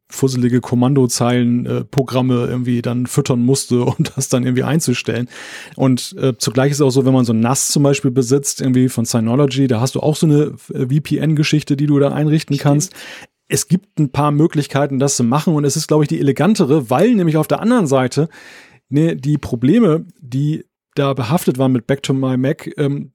fusselige 0.09 0.61
Kommandozeilen 0.61 1.67
äh, 1.67 1.85
irgendwie 1.95 2.83
dann 2.83 3.07
füttern 3.07 3.45
musste, 3.45 3.85
um 3.85 3.97
das 4.15 4.29
dann 4.29 4.45
irgendwie 4.45 4.65
einzustellen. 4.65 5.29
Und 5.77 6.15
äh, 6.19 6.37
zugleich 6.37 6.73
ist 6.73 6.79
es 6.79 6.83
auch 6.83 6.91
so, 6.91 7.05
wenn 7.05 7.15
man 7.15 7.25
so 7.25 7.33
ein 7.33 7.41
NAS 7.41 7.69
zum 7.69 7.83
Beispiel 7.83 8.11
besitzt, 8.11 8.61
irgendwie 8.61 8.89
von 8.89 9.05
Synology, 9.05 9.67
da 9.67 9.81
hast 9.81 9.95
du 9.95 10.01
auch 10.01 10.17
so 10.17 10.27
eine 10.27 10.55
äh, 10.73 10.87
VPN-Geschichte, 10.87 11.77
die 11.77 11.87
du 11.87 11.99
da 11.99 12.13
einrichten 12.13 12.57
Stimmt. 12.57 12.63
kannst 12.63 12.95
es 13.53 13.67
gibt 13.67 13.99
ein 13.99 14.11
paar 14.11 14.31
Möglichkeiten, 14.31 15.01
das 15.01 15.17
zu 15.17 15.25
machen 15.25 15.55
und 15.55 15.65
es 15.65 15.77
ist, 15.77 15.89
glaube 15.89 16.05
ich, 16.05 16.09
die 16.09 16.21
elegantere, 16.21 16.89
weil 16.89 17.17
nämlich 17.17 17.37
auf 17.37 17.49
der 17.49 17.59
anderen 17.61 17.89
Seite 17.89 18.29
ne, 18.91 19.17
die 19.17 19.39
Probleme, 19.39 20.05
die 20.21 20.65
da 21.01 21.15
behaftet 21.15 21.57
waren 21.57 21.73
mit 21.73 21.87
Back 21.87 22.03
to 22.03 22.13
My 22.13 22.37
Mac, 22.37 22.71
ähm, 22.77 23.13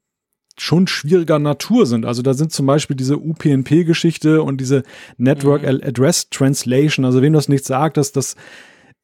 schon 0.57 0.87
schwieriger 0.87 1.37
Natur 1.37 1.85
sind. 1.85 2.05
Also 2.05 2.21
da 2.21 2.33
sind 2.33 2.51
zum 2.51 2.65
Beispiel 2.65 2.95
diese 2.95 3.17
UPnP-Geschichte 3.17 4.41
und 4.41 4.59
diese 4.59 4.83
Network 5.17 5.61
mhm. 5.61 5.81
Address 5.83 6.29
Translation. 6.29 7.05
Also 7.05 7.21
wem 7.21 7.33
das 7.33 7.47
nicht 7.49 7.65
sagt, 7.65 7.97
dass 7.97 8.11
das 8.11 8.35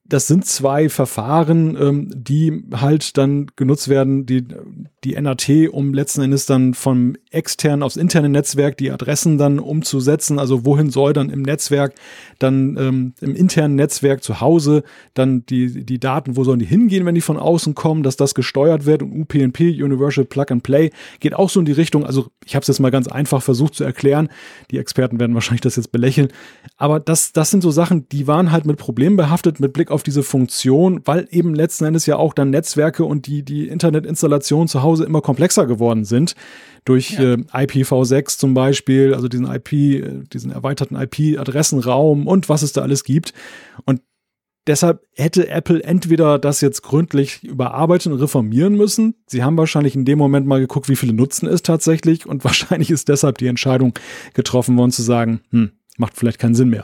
das 0.03 0.27
sind 0.27 0.45
zwei 0.45 0.89
Verfahren, 0.89 1.77
ähm, 1.79 2.11
die 2.13 2.63
halt 2.73 3.17
dann 3.17 3.47
genutzt 3.55 3.87
werden, 3.87 4.25
die, 4.25 4.45
die 5.03 5.19
NAT, 5.19 5.49
um 5.71 5.93
letzten 5.95 6.21
Endes 6.21 6.45
dann 6.45 6.75
vom 6.75 7.15
externen 7.31 7.81
aufs 7.81 7.95
interne 7.95 8.29
Netzwerk 8.29 8.77
die 8.77 8.91
Adressen 8.91 9.39
dann 9.39 9.57
umzusetzen. 9.57 10.37
Also 10.37 10.63
wohin 10.63 10.91
soll 10.91 11.13
dann 11.13 11.31
im 11.31 11.41
Netzwerk, 11.41 11.95
dann 12.37 12.77
ähm, 12.77 13.13
im 13.19 13.35
internen 13.35 13.75
Netzwerk 13.75 14.23
zu 14.23 14.41
Hause, 14.41 14.83
dann 15.15 15.43
die, 15.47 15.85
die 15.85 15.99
Daten, 15.99 16.37
wo 16.37 16.43
sollen 16.43 16.59
die 16.59 16.65
hingehen, 16.65 17.05
wenn 17.05 17.15
die 17.15 17.21
von 17.21 17.37
außen 17.37 17.73
kommen, 17.73 18.03
dass 18.03 18.15
das 18.15 18.35
gesteuert 18.35 18.85
wird 18.85 19.01
und 19.01 19.21
UPnP, 19.21 19.81
Universal 19.81 20.25
Plug 20.25 20.45
and 20.49 20.63
Play, 20.63 20.91
geht 21.19 21.33
auch 21.33 21.49
so 21.49 21.59
in 21.59 21.65
die 21.65 21.71
Richtung. 21.71 22.05
Also 22.05 22.27
ich 22.45 22.53
habe 22.53 22.61
es 22.61 22.67
jetzt 22.67 22.79
mal 22.79 22.91
ganz 22.91 23.07
einfach 23.07 23.41
versucht 23.41 23.73
zu 23.73 23.83
erklären. 23.83 24.29
Die 24.69 24.77
Experten 24.77 25.19
werden 25.19 25.33
wahrscheinlich 25.33 25.61
das 25.61 25.77
jetzt 25.77 25.91
belächeln. 25.91 26.27
Aber 26.77 26.99
das, 26.99 27.33
das 27.33 27.49
sind 27.49 27.63
so 27.63 27.71
Sachen, 27.71 28.07
die 28.09 28.27
waren 28.27 28.51
halt 28.51 28.65
mit 28.65 28.77
Problemen 28.77 29.17
behaftet 29.17 29.59
mit 29.59 29.73
Blick 29.73 29.89
auf 29.89 30.03
diese 30.03 30.21
Funktion, 30.21 31.01
weil 31.05 31.27
eben 31.31 31.55
letzten 31.55 31.85
Endes 31.85 32.05
ja 32.05 32.17
auch 32.17 32.35
dann 32.35 32.51
Netzwerke 32.51 33.03
und 33.03 33.25
die, 33.25 33.41
die 33.41 33.67
Internetinstallation 33.67 34.67
zu 34.67 34.83
Hause 34.83 34.90
Hause 34.91 35.05
immer 35.05 35.21
komplexer 35.21 35.65
geworden 35.65 36.05
sind. 36.05 36.35
Durch 36.85 37.11
ja. 37.11 37.33
äh, 37.33 37.37
IPv6 37.53 38.37
zum 38.37 38.53
Beispiel, 38.53 39.13
also 39.13 39.27
diesen 39.27 39.45
IP, 39.45 39.73
äh, 39.73 40.23
diesen 40.31 40.51
erweiterten 40.51 40.95
IP-Adressenraum 40.95 42.27
und 42.27 42.49
was 42.49 42.61
es 42.61 42.73
da 42.73 42.81
alles 42.81 43.03
gibt. 43.03 43.33
Und 43.85 44.01
Deshalb 44.67 45.01
hätte 45.15 45.47
Apple 45.49 45.83
entweder 45.83 46.37
das 46.37 46.61
jetzt 46.61 46.83
gründlich 46.83 47.43
überarbeiten 47.43 48.13
und 48.13 48.19
reformieren 48.19 48.75
müssen. 48.75 49.15
Sie 49.25 49.43
haben 49.43 49.57
wahrscheinlich 49.57 49.95
in 49.95 50.05
dem 50.05 50.19
Moment 50.19 50.45
mal 50.45 50.59
geguckt, 50.59 50.87
wie 50.87 50.95
viele 50.95 51.13
nutzen 51.13 51.47
es 51.47 51.63
tatsächlich 51.63 52.27
und 52.27 52.43
wahrscheinlich 52.43 52.91
ist 52.91 53.09
deshalb 53.09 53.39
die 53.39 53.47
Entscheidung 53.47 53.93
getroffen 54.35 54.77
worden 54.77 54.91
zu 54.91 55.01
sagen, 55.01 55.41
hm, 55.49 55.71
macht 55.97 56.15
vielleicht 56.15 56.37
keinen 56.37 56.53
Sinn 56.53 56.69
mehr. 56.69 56.83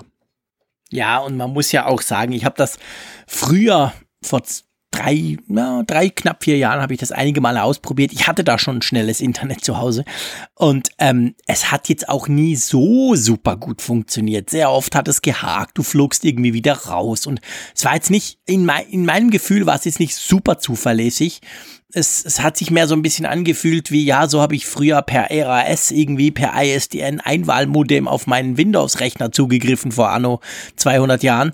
Ja, 0.89 1.20
und 1.20 1.38
man 1.38 1.52
muss 1.52 1.72
ja 1.72 1.86
auch 1.86 2.02
sagen, 2.02 2.32
ich 2.32 2.46
habe 2.46 2.56
das 2.58 2.80
früher 3.28 3.93
vor 4.24 4.41
drei, 4.91 5.38
ja, 5.47 5.84
drei, 5.84 6.10
knapp 6.10 6.43
vier 6.43 6.58
Jahren 6.58 6.82
habe 6.82 6.93
ich 6.93 7.00
das 7.00 7.12
einige 7.12 7.41
Male 7.41 7.63
ausprobiert. 7.63 8.12
Ich 8.13 8.28
hatte 8.28 8.43
da 8.43 8.58
schon 8.58 8.82
schnelles 8.82 9.21
Internet 9.21 9.62
zu 9.63 9.78
Hause 9.78 10.06
und 10.56 10.89
ähm, 10.97 11.36
es 11.45 11.71
hat 11.71 11.89
jetzt 11.89 12.10
auch 12.10 12.28
nie 12.28 12.56
so 12.56 13.15
super 13.15 13.58
gut 13.58 13.82
funktioniert. 13.82 14.50
Sehr 14.50 14.71
oft 14.71 14.95
hat 14.95 15.08
es 15.08 15.21
gehakt, 15.21 15.78
du 15.78 15.84
flogst 15.84 16.26
irgendwie 16.26 16.54
wieder 16.54 16.73
raus 16.73 17.28
und 17.28 17.41
es 17.76 17.86
war 17.86 17.95
jetzt 17.95 18.12
nicht, 18.12 18.39
in, 18.45 18.65
mein, 18.65 18.88
in 18.88 19.06
meinem 19.06 19.30
Gefühl 19.30 19.65
war 19.65 19.76
es 19.76 19.86
jetzt 19.86 20.00
nicht 20.00 20.15
super 20.15 20.60
zuverlässig 20.60 21.41
es, 21.93 22.26
es 22.26 22.41
hat 22.41 22.58
sich 22.58 22.69
mehr 22.69 22.88
so 22.88 22.95
ein 22.95 23.02
bisschen 23.02 23.26
angefühlt 23.26 23.91
wie, 23.91 24.04
ja, 24.04 24.28
so 24.28 24.41
habe 24.41 24.56
ich 24.56 24.65
früher 24.65 25.02
per 25.02 25.28
RAS 25.32 25.91
irgendwie 25.91 26.32
per 26.32 26.54
ISDN 26.62 27.21
Einwahlmodem 27.21 28.08
auf 28.08 28.28
meinen 28.28 28.58
Windows-Rechner 28.58 29.32
zugegriffen 29.32 29.93
vor 29.93 30.10
anno 30.10 30.41
200 30.76 31.23
Jahren. 31.23 31.54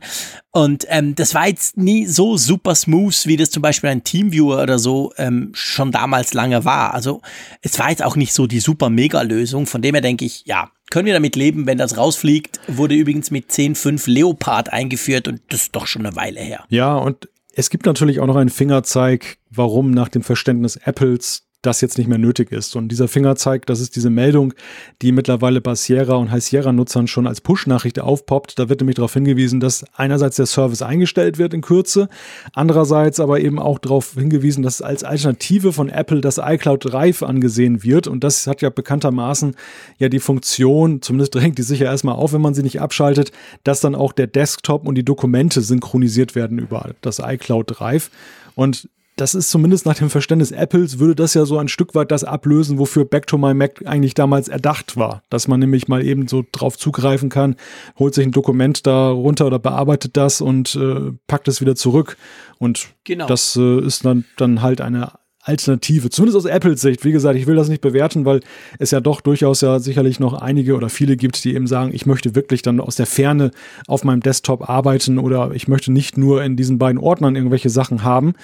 Und 0.52 0.86
ähm, 0.90 1.16
das 1.16 1.36
war 1.36 1.48
jetzt 1.48 1.78
nie 1.78 2.08
so 2.08 2.38
super 2.38 2.74
smooth, 2.74 3.26
wie 3.26 3.38
das 3.38 3.52
zum 3.52 3.62
Beispiel 3.62 3.90
ein 3.90 4.04
Teamviewer 4.04 4.62
oder 4.62 4.80
so 4.80 5.14
ähm, 5.18 5.52
schon 5.54 5.92
damals 5.92 6.34
lange 6.34 6.66
war. 6.66 6.94
Also 6.94 7.22
es 7.62 7.78
war 7.78 7.90
jetzt 7.90 8.04
auch 8.04 8.16
nicht 8.16 8.34
so 8.34 8.48
die 8.48 8.60
super 8.60 8.90
Mega-Lösung. 8.90 9.68
Von 9.68 9.82
dem 9.82 9.96
her 9.96 10.02
denke 10.02 10.26
ich, 10.26 10.44
ja, 10.46 10.72
können 10.90 11.06
wir 11.06 11.14
damit 11.14 11.36
leben, 11.36 11.66
wenn 11.66 11.78
das 11.78 11.98
rausfliegt. 11.98 12.60
Wurde 12.68 12.96
übrigens 12.96 13.32
mit 13.32 13.52
10.5 13.52 14.10
Leopard 14.10 14.72
eingeführt 14.72 15.28
und 15.28 15.42
das 15.50 15.62
ist 15.62 15.76
doch 15.76 15.88
schon 15.88 16.06
eine 16.06 16.16
Weile 16.16 16.40
her. 16.40 16.66
Ja, 16.70 16.96
und 16.96 17.30
es 17.56 17.70
gibt 17.70 17.86
natürlich 17.86 18.20
auch 18.20 18.26
noch 18.28 18.36
einen 18.36 18.50
Fingerzeig, 18.50 19.38
warum 19.50 19.92
nach 19.92 20.10
dem 20.10 20.24
Verständnis 20.24 20.76
Apples 20.76 21.48
das 21.64 21.82
jetzt 21.82 21.98
nicht 21.98 22.08
mehr 22.08 22.18
nötig 22.18 22.52
ist. 22.52 22.76
Und 22.76 22.90
dieser 22.90 23.08
Fingerzeig, 23.08 23.66
das 23.66 23.80
ist 23.80 23.96
diese 23.96 24.10
Meldung, 24.10 24.54
die 25.02 25.12
mittlerweile 25.12 25.62
bei 25.62 25.76
Sierra 25.76 26.16
und 26.16 26.30
High 26.32 26.44
Sierra-Nutzern 26.44 27.08
schon 27.08 27.26
als 27.26 27.42
Push-Nachricht 27.42 28.00
aufpoppt. 28.00 28.60
Da 28.60 28.70
wird 28.70 28.82
nämlich 28.82 28.96
darauf 28.96 29.14
hingewiesen, 29.14 29.60
dass 29.60 29.86
einerseits 29.96 30.36
der 30.36 30.46
Service 30.46 30.82
eingestellt 30.82 31.38
wird 31.38 31.54
in 31.54 31.62
Kürze, 31.62 32.10
andererseits 32.54 33.20
aber 33.20 33.40
eben 33.40 33.60
auch 33.60 33.80
darauf 33.80 34.14
hingewiesen, 34.14 34.62
dass 34.62 34.82
als 34.82 35.04
Alternative 35.04 35.74
von 35.74 35.90
Apple 35.90 36.22
das 36.22 36.38
iCloud 36.38 36.86
Drive 36.86 37.24
angesehen 37.24 37.84
wird. 37.84 38.08
Und 38.08 38.24
das 38.24 38.46
hat 38.46 38.62
ja 38.62 38.70
bekanntermaßen 38.70 39.56
ja 39.98 40.10
die 40.10 40.20
Funktion, 40.20 41.02
zumindest 41.02 41.34
drängt 41.34 41.58
die 41.58 41.64
sicher 41.64 41.86
erstmal 41.86 42.16
auf, 42.16 42.34
wenn 42.34 42.42
man 42.42 42.54
sie 42.54 42.64
nicht 42.64 42.82
abschaltet, 42.82 43.32
dass 43.64 43.80
dann 43.80 43.96
auch 43.96 44.12
der 44.12 44.28
Desktop 44.28 44.86
und 44.86 44.96
die 44.96 45.06
Dokumente 45.06 45.62
synchronisiert 45.62 46.36
werden 46.36 46.60
über 46.60 46.92
das 47.02 47.20
iCloud 47.20 47.80
Drive. 47.80 48.12
Und 48.56 48.90
das 49.16 49.36
ist 49.36 49.52
zumindest 49.52 49.86
nach 49.86 49.96
dem 49.96 50.10
Verständnis 50.10 50.52
Apples, 50.52 51.00
würde 51.00 51.16
das 51.16 51.34
ja 51.34 51.46
so 51.46 51.58
ein 51.58 51.68
Stück 51.68 51.94
weit 51.94 52.12
das 52.12 52.24
ablösen, 52.24 52.80
wofür 52.80 53.06
Back 53.06 53.28
to 53.28 53.38
My 53.38 53.54
Mac 53.54 53.84
eigentlich 53.86 54.16
damals 54.16 54.48
erdacht 54.48 54.98
war. 54.98 55.22
Dass 55.30 55.48
man 55.48 55.60
nämlich 55.60 55.88
mal 55.88 56.04
eben 56.04 56.28
so 56.28 56.44
drauf 56.52 56.78
zugreifen 56.78 57.30
kann, 57.30 57.56
holt 58.00 58.16
sich 58.16 58.26
ein 58.26 58.32
Dokument 58.32 58.88
da 58.88 59.10
runter 59.10 59.46
oder 59.46 59.60
bearbeitet 59.60 60.18
das 60.18 60.42
und 60.42 60.76
äh, 60.76 61.12
packt 61.28 61.48
es 61.48 61.62
wieder 61.62 61.76
zurück. 61.76 62.18
Und 62.58 62.88
genau. 63.04 63.28
das 63.28 63.56
äh, 63.56 63.80
ist 63.82 64.04
dann, 64.04 64.26
dann 64.38 64.62
halt 64.62 64.82
eine 64.82 65.12
Alternative, 65.46 66.10
zumindest 66.10 66.38
aus 66.38 66.46
Apples 66.46 66.80
Sicht. 66.80 67.04
Wie 67.04 67.12
gesagt, 67.12 67.38
ich 67.38 67.48
will 67.48 67.56
das 67.56 67.68
nicht 67.68 67.82
bewerten, 67.82 68.24
weil 68.24 68.40
es 68.80 68.92
ja 68.92 69.02
doch 69.02 69.20
durchaus 69.20 69.60
ja 69.60 69.80
sicherlich 69.80 70.20
noch 70.20 70.34
einige 70.34 70.76
oder 70.76 70.88
viele 70.88 71.18
gibt, 71.18 71.44
die 71.44 71.54
eben 71.54 71.68
sagen, 71.68 71.92
ich 71.94 72.06
möchte 72.06 72.34
wirklich 72.34 72.62
dann 72.62 72.80
aus 72.80 72.96
der 72.96 73.06
Ferne 73.06 73.52
auf 73.86 74.06
meinem 74.06 74.22
Desktop 74.22 74.70
arbeiten 74.70 75.20
oder 75.20 75.52
ich 75.54 75.68
möchte 75.68 75.92
nicht 75.92 76.18
nur 76.18 76.44
in 76.44 76.56
diesen 76.56 76.78
beiden 76.78 76.98
Ordnern 76.98 77.36
irgendwelche 77.36 77.70
Sachen 77.70 78.04
haben 78.04 78.36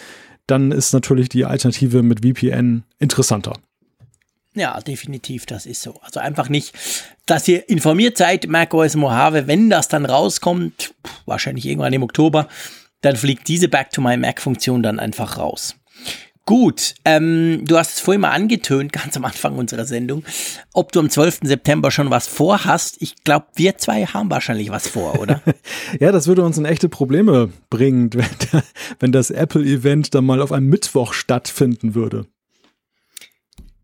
dann 0.50 0.72
ist 0.72 0.94
natürlich 0.94 1.30
die 1.30 1.46
Alternative 1.46 2.04
mit 2.04 2.26
VPN 2.26 2.84
interessanter. 3.00 3.54
Ja, 4.56 4.80
definitiv, 4.82 5.46
das 5.46 5.66
ist 5.66 5.82
so. 5.82 6.00
Also 6.02 6.20
einfach 6.20 6.50
nicht, 6.50 6.74
dass 7.26 7.48
ihr 7.48 7.70
informiert 7.70 8.18
seid, 8.18 8.48
macOS 8.48 8.96
Mojave, 8.96 9.48
wenn 9.48 9.70
das 9.70 9.88
dann 9.88 10.06
rauskommt, 10.06 10.94
wahrscheinlich 11.26 11.66
irgendwann 11.66 11.94
im 11.94 12.04
Oktober, 12.04 12.48
dann 13.02 13.16
fliegt 13.16 13.48
diese 13.48 13.70
Back 13.70 13.92
to 13.92 14.02
My 14.02 14.18
Mac 14.18 14.42
Funktion 14.42 14.84
dann 14.84 15.00
einfach 15.00 15.38
raus. 15.38 15.76
Gut, 16.50 16.96
ähm, 17.06 17.62
du 17.64 17.78
hast 17.78 17.94
es 17.94 18.00
vorhin 18.00 18.22
mal 18.22 18.32
angetönt, 18.32 18.92
ganz 18.92 19.16
am 19.16 19.24
Anfang 19.24 19.56
unserer 19.60 19.86
Sendung, 19.86 20.24
ob 20.74 20.92
du 20.92 21.00
am 21.00 21.08
12. 21.08 21.42
September 21.44 21.92
schon 21.92 22.10
was 22.10 22.26
vorhast. 22.26 22.98
Ich 23.02 23.24
glaube, 23.24 23.46
wir 23.54 23.78
zwei 23.78 24.08
haben 24.08 24.32
wahrscheinlich 24.32 24.72
was 24.72 24.88
vor, 24.88 25.20
oder? 25.20 25.44
ja, 26.00 26.12
das 26.12 26.26
würde 26.26 26.44
uns 26.44 26.58
in 26.58 26.66
echte 26.66 26.90
Probleme 26.90 27.52
bringen, 27.70 28.10
wenn, 28.16 28.64
wenn 29.00 29.12
das 29.12 29.30
Apple-Event 29.30 30.16
dann 30.16 30.26
mal 30.26 30.42
auf 30.42 30.52
einem 30.52 30.70
Mittwoch 30.70 31.14
stattfinden 31.14 31.94
würde. 31.94 32.26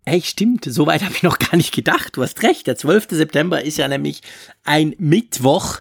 Hey, 0.07 0.21
stimmt, 0.21 0.65
soweit 0.65 1.03
habe 1.03 1.15
ich 1.15 1.23
noch 1.23 1.39
gar 1.39 1.57
nicht 1.57 1.73
gedacht. 1.73 2.15
Du 2.15 2.21
hast 2.21 2.43
recht, 2.43 2.67
der 2.67 2.75
12. 2.75 3.07
September 3.09 3.63
ist 3.63 3.79
ja 3.79 3.87
nämlich 3.87 4.21
ein 4.63 4.93
Mittwoch. 4.99 5.79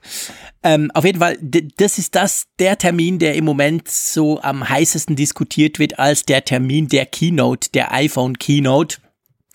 Ähm, 0.62 0.90
auf 0.94 1.04
jeden 1.04 1.18
Fall, 1.18 1.36
das 1.40 1.98
ist 1.98 2.14
das 2.14 2.46
der 2.58 2.78
Termin, 2.78 3.18
der 3.18 3.34
im 3.34 3.44
Moment 3.44 3.86
so 3.86 4.40
am 4.40 4.66
heißesten 4.66 5.14
diskutiert 5.14 5.78
wird 5.78 5.98
als 5.98 6.24
der 6.24 6.42
Termin 6.42 6.88
der 6.88 7.04
Keynote, 7.04 7.68
der 7.74 7.92
iPhone 7.92 8.38
Keynote 8.38 8.96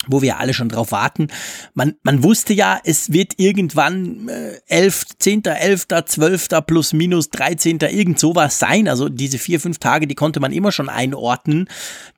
wo 0.07 0.21
wir 0.21 0.39
alle 0.39 0.53
schon 0.53 0.69
drauf 0.69 0.91
warten. 0.91 1.27
Man, 1.73 1.95
man 2.03 2.23
wusste 2.23 2.53
ja, 2.53 2.79
es 2.83 3.11
wird 3.11 3.33
irgendwann 3.37 4.29
äh, 4.29 4.59
11, 4.67 5.05
10., 5.19 5.45
11., 5.45 5.87
12. 6.05 6.47
plus 6.65 6.93
minus 6.93 7.29
13. 7.29 7.79
irgend 7.79 8.17
sowas 8.17 8.59
sein. 8.59 8.87
Also 8.87 9.09
diese 9.09 9.37
vier, 9.37 9.59
fünf 9.59 9.77
Tage, 9.77 10.07
die 10.07 10.15
konnte 10.15 10.39
man 10.39 10.53
immer 10.53 10.71
schon 10.71 10.89
einordnen. 10.89 11.67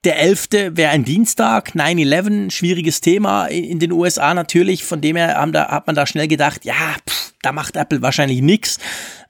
Der 0.04 0.20
11. 0.20 0.50
wäre 0.76 0.92
ein 0.92 1.06
Dienstag, 1.06 1.72
9-11, 1.76 2.52
schwieriges 2.52 3.02
Thema 3.02 3.48
in 3.48 3.80
den 3.80 3.92
USA 3.92 4.34
natürlich. 4.34 4.84
Von 4.84 5.02
dem 5.02 5.16
her 5.16 5.36
haben 5.36 5.52
da, 5.52 5.70
hat 5.70 5.88
man 5.88 5.96
da 5.96 6.06
schnell 6.06 6.28
gedacht, 6.28 6.66
ja, 6.66 6.96
pff, 7.10 7.34
da 7.42 7.52
macht 7.52 7.76
Apple 7.76 8.02
wahrscheinlich 8.04 8.42
nichts 8.42 8.78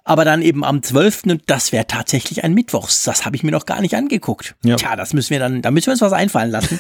aber 0.04 0.26
dann 0.26 0.42
eben 0.42 0.64
am 0.64 0.82
12. 0.82 1.24
und 1.26 1.44
das 1.46 1.72
wäre 1.72 1.86
tatsächlich 1.86 2.44
ein 2.44 2.54
Mittwochs. 2.54 3.04
Das 3.04 3.24
habe 3.24 3.36
ich 3.36 3.44
mir 3.44 3.52
noch 3.52 3.66
gar 3.66 3.82
nicht 3.82 3.96
angeguckt. 3.96 4.56
Ja. 4.64 4.76
Tja, 4.76 4.96
das 4.96 5.14
müssen 5.14 5.30
wir 5.30 5.40
dann, 5.40 5.62
da 5.62 5.70
müssen 5.70 5.88
wir 5.88 5.92
uns 5.94 6.02
was 6.02 6.14
einfallen 6.14 6.50
lassen. 6.50 6.80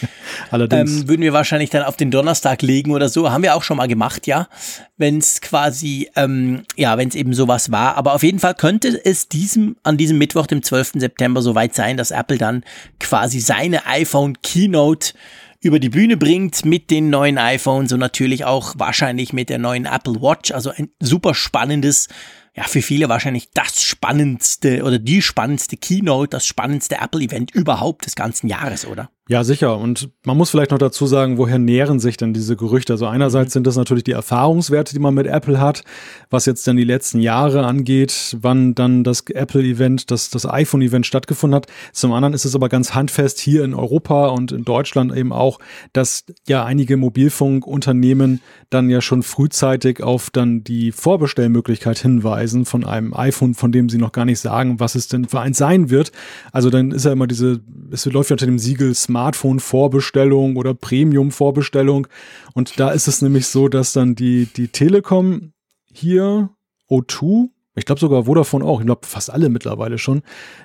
Allerdings. 0.50 0.90
Ähm, 0.90 1.08
würden 1.08 1.22
wir 1.22 1.34
wahrscheinlich 1.34 1.70
dann 1.70 1.82
auf 1.82 1.96
den 1.96 2.10
Donnerstag 2.10 2.62
legen 2.62 2.92
oder 2.92 3.08
so. 3.08 3.30
Haben 3.30 3.42
wir 3.42 3.54
auch 3.54 3.62
schon 3.62 3.76
mal 3.76 3.88
gemacht, 3.88 4.26
ja. 4.26 4.48
Wenn 4.96 5.18
es 5.18 5.42
quasi, 5.42 6.10
ähm, 6.16 6.62
ja, 6.76 6.96
wenn 6.96 7.08
es 7.08 7.14
eben 7.14 7.34
sowas 7.34 7.70
war. 7.70 7.96
Aber 7.96 8.14
auf 8.14 8.22
jeden 8.22 8.38
Fall 8.38 8.54
könnte 8.54 9.00
es 9.04 9.28
diesem, 9.28 9.76
an 9.82 9.98
diesem 9.98 10.16
Mittwoch, 10.16 10.46
dem 10.46 10.62
12. 10.62 10.92
September, 10.94 11.42
soweit 11.42 11.74
sein, 11.74 11.98
dass 11.98 12.10
Apple 12.10 12.38
dann 12.38 12.64
quasi 12.98 13.40
seine 13.40 13.86
iPhone 13.86 14.40
Keynote 14.42 15.12
über 15.60 15.78
die 15.78 15.90
Bühne 15.90 16.16
bringt 16.16 16.64
mit 16.64 16.90
den 16.90 17.10
neuen 17.10 17.38
iPhones 17.38 17.92
und 17.92 18.00
natürlich 18.00 18.44
auch 18.44 18.74
wahrscheinlich 18.78 19.32
mit 19.32 19.48
der 19.48 19.58
neuen 19.58 19.84
Apple 19.84 20.20
Watch. 20.20 20.50
Also 20.50 20.70
ein 20.70 20.88
super 21.00 21.34
spannendes 21.34 22.08
ja, 22.54 22.64
für 22.64 22.82
viele 22.82 23.08
wahrscheinlich 23.08 23.50
das 23.54 23.82
spannendste 23.82 24.82
oder 24.84 24.98
die 24.98 25.22
spannendste 25.22 25.76
Keynote, 25.76 26.28
das 26.28 26.46
spannendste 26.46 26.96
Apple-Event 26.96 27.50
überhaupt 27.52 28.04
des 28.04 28.14
ganzen 28.14 28.48
Jahres, 28.48 28.86
oder? 28.86 29.10
Ja, 29.28 29.44
sicher. 29.44 29.78
Und 29.78 30.10
man 30.26 30.36
muss 30.36 30.50
vielleicht 30.50 30.72
noch 30.72 30.78
dazu 30.78 31.06
sagen, 31.06 31.38
woher 31.38 31.60
nähren 31.60 32.00
sich 32.00 32.16
denn 32.16 32.34
diese 32.34 32.56
Gerüchte? 32.56 32.94
Also 32.94 33.06
einerseits 33.06 33.50
mhm. 33.50 33.52
sind 33.52 33.66
das 33.68 33.76
natürlich 33.76 34.02
die 34.02 34.12
Erfahrungswerte, 34.12 34.92
die 34.94 34.98
man 34.98 35.14
mit 35.14 35.28
Apple 35.28 35.60
hat, 35.60 35.84
was 36.28 36.44
jetzt 36.44 36.66
dann 36.66 36.76
die 36.76 36.82
letzten 36.82 37.20
Jahre 37.20 37.64
angeht, 37.64 38.36
wann 38.40 38.74
dann 38.74 39.04
das 39.04 39.22
Apple-Event, 39.28 40.10
das, 40.10 40.30
das 40.30 40.44
iPhone-Event 40.44 41.06
stattgefunden 41.06 41.54
hat. 41.54 41.66
Zum 41.92 42.12
anderen 42.12 42.34
ist 42.34 42.44
es 42.44 42.56
aber 42.56 42.68
ganz 42.68 42.96
handfest 42.96 43.38
hier 43.38 43.62
in 43.62 43.74
Europa 43.74 44.26
und 44.26 44.50
in 44.50 44.64
Deutschland 44.64 45.16
eben 45.16 45.32
auch, 45.32 45.60
dass 45.92 46.24
ja 46.48 46.64
einige 46.64 46.96
Mobilfunkunternehmen 46.96 48.40
dann 48.70 48.90
ja 48.90 49.00
schon 49.00 49.22
frühzeitig 49.22 50.02
auf 50.02 50.30
dann 50.30 50.64
die 50.64 50.90
Vorbestellmöglichkeit 50.90 51.98
hinweisen 51.98 52.64
von 52.64 52.84
einem 52.84 53.14
iPhone, 53.14 53.54
von 53.54 53.70
dem 53.70 53.88
sie 53.88 53.98
noch 53.98 54.10
gar 54.10 54.24
nicht 54.24 54.40
sagen, 54.40 54.80
was 54.80 54.96
es 54.96 55.06
denn 55.06 55.26
für 55.26 55.40
eins 55.40 55.58
sein 55.58 55.90
wird. 55.90 56.10
Also 56.50 56.70
dann 56.70 56.90
ist 56.90 57.04
ja 57.04 57.12
immer 57.12 57.28
diese, 57.28 57.60
es 57.92 58.04
läuft 58.06 58.30
ja 58.30 58.34
unter 58.34 58.46
dem 58.46 58.58
Siegel 58.58 58.94
Smartphone-Vorbestellung 59.12 60.56
oder 60.56 60.72
Premium-Vorbestellung. 60.72 62.06
Und 62.54 62.80
da 62.80 62.90
ist 62.90 63.08
es 63.08 63.20
nämlich 63.20 63.46
so, 63.46 63.68
dass 63.68 63.92
dann 63.92 64.14
die, 64.14 64.46
die 64.46 64.68
Telekom 64.68 65.52
hier 65.92 66.48
O2 66.90 67.50
ich 67.74 67.86
glaube 67.86 68.00
sogar 68.00 68.24
Vodafone 68.24 68.64
auch, 68.64 68.80
ich 68.80 68.86
glaube 68.86 69.06
fast 69.06 69.30
alle 69.30 69.48
mittlerweile 69.48 69.96
schon, 69.96 70.22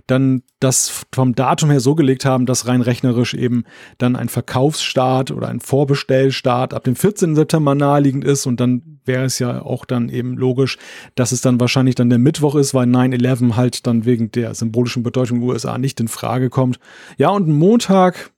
dann 0.08 0.44
das 0.60 1.06
vom 1.14 1.36
Datum 1.36 1.70
her 1.70 1.80
so 1.80 1.96
gelegt 1.96 2.26
haben, 2.26 2.46
dass 2.46 2.68
rein 2.68 2.82
rechnerisch 2.82 3.34
eben 3.34 3.64
dann 3.98 4.18
ein 4.18 4.28
Verkaufsstart 4.28 5.32
oder 5.32 5.48
ein 5.48 5.62
Vorbestellstart 5.62 6.74
ab 6.74 6.84
dem 6.84 6.98
14. 6.98 7.36
September 7.36 7.76
naheliegend 7.76 8.26
ist 8.26 8.46
und 8.46 8.60
dann 8.60 9.00
wäre 9.06 9.24
es 9.24 9.40
ja 9.40 9.62
auch 9.62 9.86
dann 9.86 10.10
eben 10.10 10.36
logisch, 10.36 10.78
dass 11.16 11.32
es 11.32 11.40
dann 11.40 11.62
wahrscheinlich 11.62 11.96
dann 11.96 12.10
der 12.10 12.20
Mittwoch 12.20 12.56
ist, 12.56 12.74
weil 12.74 12.88
9-11 12.88 13.56
halt 13.56 13.88
dann 13.88 14.04
wegen 14.04 14.32
der 14.32 14.54
symbolischen 14.54 15.04
Bedeutung 15.04 15.40
der 15.40 15.50
USA 15.50 15.78
nicht 15.78 16.02
in 16.02 16.10
Frage 16.10 16.50
kommt. 16.50 16.78
Ja, 17.18 17.30
und 17.30 17.48
Montag 17.48 18.32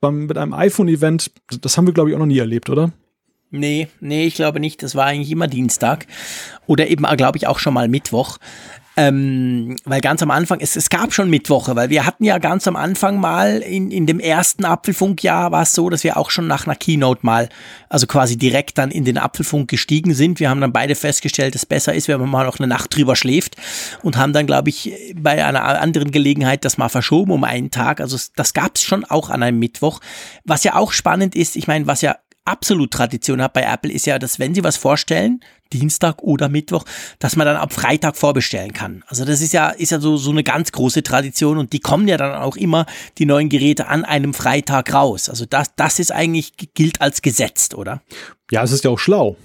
beim, 0.00 0.26
mit 0.26 0.38
einem 0.38 0.52
iPhone-Event, 0.52 1.30
das 1.60 1.76
haben 1.76 1.86
wir, 1.86 1.94
glaube 1.94 2.10
ich, 2.10 2.16
auch 2.16 2.20
noch 2.20 2.26
nie 2.26 2.38
erlebt, 2.38 2.70
oder? 2.70 2.92
Nee, 3.50 3.88
nee, 4.00 4.26
ich 4.26 4.34
glaube 4.34 4.60
nicht. 4.60 4.82
Das 4.82 4.94
war 4.94 5.06
eigentlich 5.06 5.32
immer 5.32 5.48
Dienstag. 5.48 6.06
Oder 6.66 6.88
eben, 6.88 7.04
glaube 7.16 7.36
ich, 7.36 7.48
auch 7.48 7.58
schon 7.58 7.74
mal 7.74 7.88
Mittwoch. 7.88 8.38
Ähm, 8.96 9.76
weil 9.84 10.00
ganz 10.00 10.20
am 10.22 10.32
Anfang, 10.32 10.58
es, 10.60 10.74
es 10.74 10.90
gab 10.90 11.14
schon 11.14 11.30
Mittwoche, 11.30 11.76
weil 11.76 11.90
wir 11.90 12.04
hatten 12.06 12.24
ja 12.24 12.38
ganz 12.38 12.66
am 12.66 12.74
Anfang 12.74 13.20
mal 13.20 13.58
in, 13.58 13.90
in 13.92 14.06
dem 14.06 14.18
ersten 14.18 14.64
Apfelfunkjahr 14.64 15.52
war 15.52 15.62
es 15.62 15.74
so, 15.74 15.88
dass 15.90 16.02
wir 16.02 16.16
auch 16.16 16.30
schon 16.30 16.48
nach 16.48 16.66
einer 16.66 16.74
Keynote 16.74 17.24
mal, 17.24 17.48
also 17.88 18.08
quasi 18.08 18.36
direkt 18.36 18.78
dann 18.78 18.90
in 18.90 19.04
den 19.04 19.16
Apfelfunk 19.16 19.70
gestiegen 19.70 20.12
sind. 20.12 20.40
Wir 20.40 20.50
haben 20.50 20.60
dann 20.60 20.72
beide 20.72 20.96
festgestellt, 20.96 21.54
dass 21.54 21.62
es 21.62 21.66
besser 21.66 21.94
ist, 21.94 22.08
wenn 22.08 22.18
man 22.18 22.28
mal 22.28 22.44
noch 22.44 22.58
eine 22.58 22.66
Nacht 22.66 22.94
drüber 22.94 23.14
schläft 23.14 23.56
und 24.02 24.16
haben 24.16 24.32
dann, 24.32 24.46
glaube 24.46 24.70
ich, 24.70 24.92
bei 25.14 25.44
einer 25.44 25.62
anderen 25.80 26.10
Gelegenheit 26.10 26.64
das 26.64 26.76
mal 26.76 26.88
verschoben 26.88 27.30
um 27.30 27.44
einen 27.44 27.70
Tag. 27.70 28.00
Also 28.00 28.18
das 28.34 28.54
gab 28.54 28.74
es 28.74 28.82
schon 28.82 29.04
auch 29.04 29.30
an 29.30 29.44
einem 29.44 29.60
Mittwoch. 29.60 30.00
Was 30.44 30.64
ja 30.64 30.74
auch 30.74 30.90
spannend 30.92 31.36
ist, 31.36 31.54
ich 31.54 31.68
meine, 31.68 31.86
was 31.86 32.02
ja 32.02 32.16
absolut 32.44 32.90
Tradition 32.90 33.40
hat 33.40 33.52
bei 33.52 33.62
Apple, 33.62 33.92
ist 33.92 34.06
ja, 34.06 34.18
dass 34.18 34.38
wenn 34.38 34.54
sie 34.54 34.64
was 34.64 34.76
vorstellen, 34.76 35.40
Dienstag 35.72 36.22
oder 36.22 36.48
Mittwoch, 36.48 36.84
dass 37.18 37.36
man 37.36 37.46
dann 37.46 37.56
ab 37.56 37.72
Freitag 37.72 38.16
vorbestellen 38.16 38.72
kann. 38.72 39.04
Also 39.06 39.24
das 39.24 39.40
ist 39.40 39.52
ja, 39.52 39.70
ist 39.70 39.90
ja 39.90 40.00
so, 40.00 40.16
so 40.16 40.30
eine 40.30 40.44
ganz 40.44 40.72
große 40.72 41.02
Tradition 41.02 41.58
und 41.58 41.72
die 41.72 41.80
kommen 41.80 42.08
ja 42.08 42.16
dann 42.16 42.34
auch 42.34 42.56
immer, 42.56 42.86
die 43.18 43.26
neuen 43.26 43.48
Geräte, 43.48 43.88
an 43.88 44.04
einem 44.04 44.34
Freitag 44.34 44.92
raus. 44.92 45.28
Also 45.28 45.46
das, 45.46 45.74
das 45.76 45.98
ist 45.98 46.12
eigentlich, 46.12 46.52
gilt 46.74 47.00
als 47.00 47.22
gesetzt, 47.22 47.74
oder? 47.74 48.02
Ja, 48.50 48.62
es 48.62 48.72
ist 48.72 48.84
ja 48.84 48.90
auch 48.90 48.98
schlau. 48.98 49.36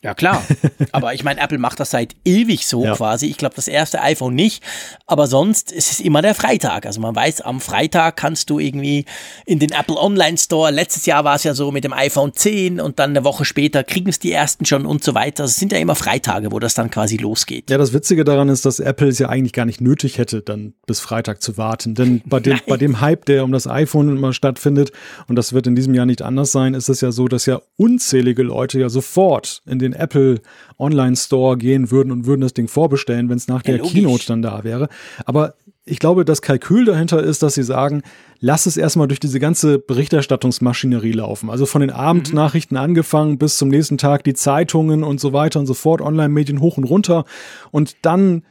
Ja, 0.00 0.14
klar. 0.14 0.44
Aber 0.92 1.12
ich 1.14 1.24
meine, 1.24 1.40
Apple 1.40 1.58
macht 1.58 1.80
das 1.80 1.90
seit 1.90 2.14
ewig 2.24 2.68
so 2.68 2.84
ja. 2.84 2.94
quasi. 2.94 3.26
Ich 3.26 3.36
glaube, 3.36 3.56
das 3.56 3.66
erste 3.66 4.00
iPhone 4.00 4.32
nicht. 4.32 4.62
Aber 5.06 5.26
sonst 5.26 5.72
ist 5.72 5.90
es 5.90 5.98
immer 5.98 6.22
der 6.22 6.36
Freitag. 6.36 6.86
Also 6.86 7.00
man 7.00 7.16
weiß, 7.16 7.40
am 7.40 7.60
Freitag 7.60 8.16
kannst 8.16 8.48
du 8.48 8.60
irgendwie 8.60 9.06
in 9.44 9.58
den 9.58 9.72
Apple 9.72 9.96
Online 9.96 10.38
Store. 10.38 10.70
Letztes 10.70 11.04
Jahr 11.06 11.24
war 11.24 11.34
es 11.34 11.42
ja 11.42 11.52
so 11.52 11.72
mit 11.72 11.82
dem 11.82 11.92
iPhone 11.92 12.32
10 12.32 12.80
und 12.80 13.00
dann 13.00 13.10
eine 13.10 13.24
Woche 13.24 13.44
später 13.44 13.82
kriegen 13.82 14.08
es 14.08 14.20
die 14.20 14.30
ersten 14.30 14.64
schon 14.66 14.86
und 14.86 15.02
so 15.02 15.14
weiter. 15.14 15.42
Also 15.42 15.50
es 15.50 15.56
sind 15.56 15.72
ja 15.72 15.78
immer 15.78 15.96
Freitage, 15.96 16.52
wo 16.52 16.60
das 16.60 16.74
dann 16.74 16.90
quasi 16.90 17.16
losgeht. 17.16 17.68
Ja, 17.68 17.76
das 17.76 17.92
Witzige 17.92 18.22
daran 18.22 18.48
ist, 18.48 18.66
dass 18.66 18.78
Apple 18.78 19.08
es 19.08 19.18
ja 19.18 19.28
eigentlich 19.28 19.52
gar 19.52 19.64
nicht 19.64 19.80
nötig 19.80 20.18
hätte, 20.18 20.42
dann 20.42 20.74
bis 20.86 21.00
Freitag 21.00 21.42
zu 21.42 21.58
warten. 21.58 21.96
Denn 21.96 22.22
bei 22.26 22.38
dem, 22.38 22.60
bei 22.68 22.76
dem 22.76 23.00
Hype, 23.00 23.24
der 23.24 23.42
um 23.42 23.50
das 23.50 23.66
iPhone 23.66 24.16
immer 24.16 24.32
stattfindet, 24.32 24.92
und 25.26 25.34
das 25.34 25.52
wird 25.52 25.66
in 25.66 25.74
diesem 25.74 25.94
Jahr 25.94 26.06
nicht 26.06 26.22
anders 26.22 26.52
sein, 26.52 26.74
ist 26.74 26.88
es 26.88 27.00
ja 27.00 27.10
so, 27.10 27.26
dass 27.26 27.46
ja 27.46 27.60
unzählige 27.76 28.44
Leute 28.44 28.78
ja 28.78 28.88
sofort 28.88 29.62
in 29.66 29.80
den 29.80 29.87
den 29.90 29.98
Apple 29.98 30.40
Online 30.78 31.16
Store 31.16 31.56
gehen 31.56 31.90
würden 31.90 32.12
und 32.12 32.26
würden 32.26 32.40
das 32.40 32.54
Ding 32.54 32.68
vorbestellen, 32.68 33.28
wenn 33.28 33.36
es 33.36 33.48
nach 33.48 33.62
der 33.62 33.78
logisch. 33.78 33.92
Keynote 33.92 34.26
dann 34.26 34.42
da 34.42 34.64
wäre. 34.64 34.88
Aber 35.24 35.54
ich 35.84 35.98
glaube, 35.98 36.24
das 36.24 36.42
Kalkül 36.42 36.84
dahinter 36.84 37.22
ist, 37.22 37.42
dass 37.42 37.54
sie 37.54 37.62
sagen, 37.62 38.02
lass 38.40 38.66
es 38.66 38.76
erstmal 38.76 39.08
durch 39.08 39.20
diese 39.20 39.40
ganze 39.40 39.78
Berichterstattungsmaschinerie 39.78 41.12
laufen. 41.12 41.50
Also 41.50 41.66
von 41.66 41.80
den 41.80 41.90
Abendnachrichten 41.90 42.76
mhm. 42.76 42.84
angefangen 42.84 43.38
bis 43.38 43.56
zum 43.56 43.68
nächsten 43.68 43.98
Tag 43.98 44.24
die 44.24 44.34
Zeitungen 44.34 45.02
und 45.02 45.20
so 45.20 45.32
weiter 45.32 45.60
und 45.60 45.66
so 45.66 45.74
fort, 45.74 46.00
Online-Medien 46.00 46.60
hoch 46.60 46.76
und 46.76 46.84
runter. 46.84 47.24
Und 47.70 47.96
dann 48.02 48.42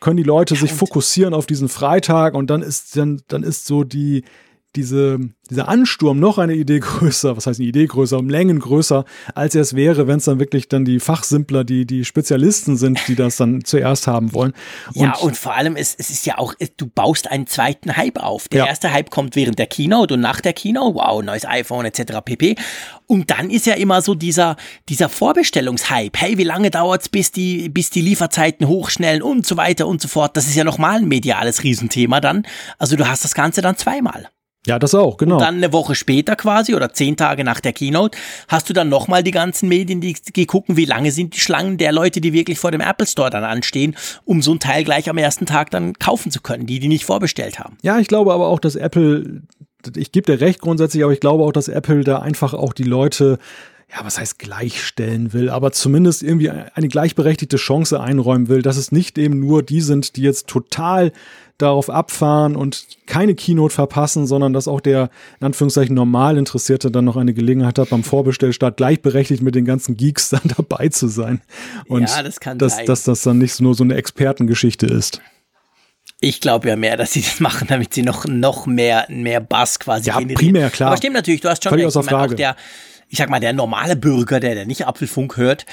können 0.00 0.16
die 0.16 0.22
Leute 0.22 0.54
ja, 0.54 0.60
sich 0.60 0.72
fokussieren 0.72 1.32
auf 1.32 1.46
diesen 1.46 1.68
Freitag 1.68 2.34
und 2.34 2.50
dann 2.50 2.60
ist 2.60 2.96
dann, 2.96 3.22
dann 3.28 3.42
ist 3.42 3.66
so 3.66 3.84
die, 3.84 4.24
diese, 4.76 5.18
dieser 5.50 5.68
Ansturm 5.68 6.18
noch 6.18 6.38
eine 6.38 6.54
Idee 6.54 6.80
größer, 6.80 7.36
was 7.36 7.46
heißt 7.46 7.60
eine 7.60 7.68
Idee 7.68 7.86
größer, 7.86 8.18
um 8.18 8.30
Längen 8.30 8.58
größer, 8.58 9.04
als 9.34 9.54
er 9.54 9.60
es 9.60 9.76
wäre, 9.76 10.06
wenn 10.06 10.16
es 10.16 10.24
dann 10.24 10.40
wirklich 10.40 10.68
dann 10.68 10.84
die 10.84 10.98
Fachsimpler, 10.98 11.64
die, 11.64 11.84
die 11.84 12.04
Spezialisten 12.06 12.76
sind, 12.76 12.98
die 13.06 13.14
das 13.14 13.36
dann 13.36 13.62
zuerst 13.64 14.06
haben 14.06 14.32
wollen. 14.32 14.54
Und 14.94 15.02
ja, 15.02 15.16
und 15.16 15.36
vor 15.36 15.54
allem, 15.54 15.76
es, 15.76 15.94
es 15.94 16.08
ist 16.08 16.24
ja 16.24 16.38
auch, 16.38 16.54
du 16.76 16.86
baust 16.86 17.30
einen 17.30 17.46
zweiten 17.46 17.96
Hype 17.96 18.18
auf. 18.18 18.48
Der 18.48 18.60
ja. 18.60 18.66
erste 18.66 18.92
Hype 18.92 19.10
kommt 19.10 19.36
während 19.36 19.58
der 19.58 19.66
Keynote 19.66 20.14
und 20.14 20.20
nach 20.20 20.40
der 20.40 20.54
Keynote, 20.54 20.94
wow, 20.94 21.22
neues 21.22 21.44
iPhone 21.44 21.84
etc. 21.84 22.20
pp. 22.24 22.56
Und 23.06 23.30
dann 23.30 23.50
ist 23.50 23.66
ja 23.66 23.74
immer 23.74 24.00
so 24.00 24.14
dieser, 24.14 24.56
dieser 24.88 25.10
Vorbestellungshype. 25.10 26.18
Hey, 26.18 26.38
wie 26.38 26.44
lange 26.44 26.70
dauert's, 26.70 27.10
bis 27.10 27.30
die, 27.30 27.68
bis 27.68 27.90
die 27.90 28.00
Lieferzeiten 28.00 28.66
hochschnellen 28.66 29.20
und 29.20 29.46
so 29.46 29.58
weiter 29.58 29.86
und 29.86 30.00
so 30.00 30.08
fort. 30.08 30.34
Das 30.36 30.46
ist 30.46 30.56
ja 30.56 30.64
nochmal 30.64 31.00
ein 31.00 31.08
mediales 31.08 31.62
Riesenthema 31.62 32.22
dann. 32.22 32.46
Also 32.78 32.96
du 32.96 33.06
hast 33.06 33.22
das 33.22 33.34
Ganze 33.34 33.60
dann 33.60 33.76
zweimal. 33.76 34.30
Ja, 34.64 34.78
das 34.78 34.94
auch, 34.94 35.16
genau. 35.16 35.36
Und 35.36 35.40
dann 35.42 35.56
eine 35.56 35.72
Woche 35.72 35.96
später 35.96 36.36
quasi 36.36 36.74
oder 36.74 36.92
zehn 36.92 37.16
Tage 37.16 37.42
nach 37.42 37.58
der 37.58 37.72
Keynote 37.72 38.16
hast 38.46 38.68
du 38.68 38.72
dann 38.72 38.88
nochmal 38.88 39.24
die 39.24 39.32
ganzen 39.32 39.68
Medien, 39.68 40.00
die, 40.00 40.14
die 40.14 40.46
gucken, 40.46 40.76
wie 40.76 40.84
lange 40.84 41.10
sind 41.10 41.34
die 41.34 41.40
Schlangen 41.40 41.78
der 41.78 41.90
Leute, 41.90 42.20
die 42.20 42.32
wirklich 42.32 42.60
vor 42.60 42.70
dem 42.70 42.80
Apple 42.80 43.08
Store 43.08 43.28
dann 43.28 43.42
anstehen, 43.42 43.96
um 44.24 44.40
so 44.40 44.52
ein 44.52 44.60
Teil 44.60 44.84
gleich 44.84 45.10
am 45.10 45.18
ersten 45.18 45.46
Tag 45.46 45.70
dann 45.72 45.94
kaufen 45.94 46.30
zu 46.30 46.40
können, 46.40 46.66
die 46.66 46.78
die 46.78 46.86
nicht 46.86 47.04
vorbestellt 47.04 47.58
haben. 47.58 47.76
Ja, 47.82 47.98
ich 47.98 48.06
glaube 48.06 48.32
aber 48.32 48.46
auch, 48.46 48.60
dass 48.60 48.76
Apple, 48.76 49.42
ich 49.96 50.12
gebe 50.12 50.30
dir 50.30 50.40
recht 50.40 50.60
grundsätzlich, 50.60 51.02
aber 51.02 51.12
ich 51.12 51.20
glaube 51.20 51.42
auch, 51.42 51.52
dass 51.52 51.66
Apple 51.66 52.04
da 52.04 52.20
einfach 52.20 52.54
auch 52.54 52.72
die 52.72 52.84
Leute 52.84 53.38
ja, 53.94 54.04
was 54.04 54.18
heißt 54.18 54.38
gleichstellen 54.38 55.34
will, 55.34 55.50
aber 55.50 55.70
zumindest 55.72 56.22
irgendwie 56.22 56.48
eine 56.50 56.88
gleichberechtigte 56.88 57.58
Chance 57.58 58.00
einräumen 58.00 58.48
will, 58.48 58.62
dass 58.62 58.78
es 58.78 58.90
nicht 58.90 59.18
eben 59.18 59.38
nur 59.40 59.62
die 59.62 59.82
sind, 59.82 60.16
die 60.16 60.22
jetzt 60.22 60.46
total 60.46 61.12
darauf 61.62 61.88
abfahren 61.88 62.56
und 62.56 62.86
keine 63.06 63.34
Keynote 63.34 63.74
verpassen, 63.74 64.26
sondern 64.26 64.52
dass 64.52 64.68
auch 64.68 64.80
der 64.80 65.10
in 65.40 65.46
Anführungszeichen 65.46 65.94
normal 65.94 66.36
Interessierte 66.36 66.90
dann 66.90 67.04
noch 67.04 67.16
eine 67.16 67.34
Gelegenheit 67.34 67.78
hat, 67.78 67.90
beim 67.90 68.04
Vorbestellstart 68.04 68.76
gleichberechtigt 68.76 69.42
mit 69.42 69.54
den 69.54 69.64
ganzen 69.64 69.96
Geeks 69.96 70.28
dann 70.30 70.42
dabei 70.56 70.88
zu 70.88 71.08
sein. 71.08 71.40
Und 71.88 72.08
ja, 72.08 72.22
das 72.22 72.40
kann 72.40 72.58
dass, 72.58 72.76
sein. 72.76 72.86
dass 72.86 73.04
das 73.04 73.22
dann 73.22 73.38
nicht 73.38 73.60
nur 73.60 73.74
so 73.74 73.84
eine 73.84 73.94
Expertengeschichte 73.94 74.86
ist. 74.86 75.20
Ich 76.20 76.40
glaube 76.40 76.68
ja 76.68 76.76
mehr, 76.76 76.96
dass 76.96 77.12
sie 77.12 77.22
das 77.22 77.40
machen, 77.40 77.66
damit 77.68 77.94
sie 77.94 78.02
noch, 78.02 78.26
noch 78.26 78.66
mehr, 78.66 79.06
mehr 79.08 79.40
Bass 79.40 79.78
quasi 79.78 80.08
ja, 80.08 80.18
generieren. 80.18 80.38
primär, 80.38 80.70
klar. 80.70 80.88
Aber 80.88 80.96
stimmt 80.96 81.14
natürlich, 81.14 81.40
du 81.40 81.48
hast 81.48 81.62
schon 81.64 81.70
Völlig 81.70 81.86
recht. 81.86 81.96
Außer 81.96 82.08
Frage. 82.08 82.36
Der, 82.36 82.56
ich 83.08 83.18
sag 83.18 83.28
mal, 83.28 83.40
der 83.40 83.52
normale 83.52 83.96
Bürger, 83.96 84.38
der, 84.40 84.54
der 84.54 84.66
nicht 84.66 84.86
Apfelfunk 84.86 85.36
hört, 85.36 85.66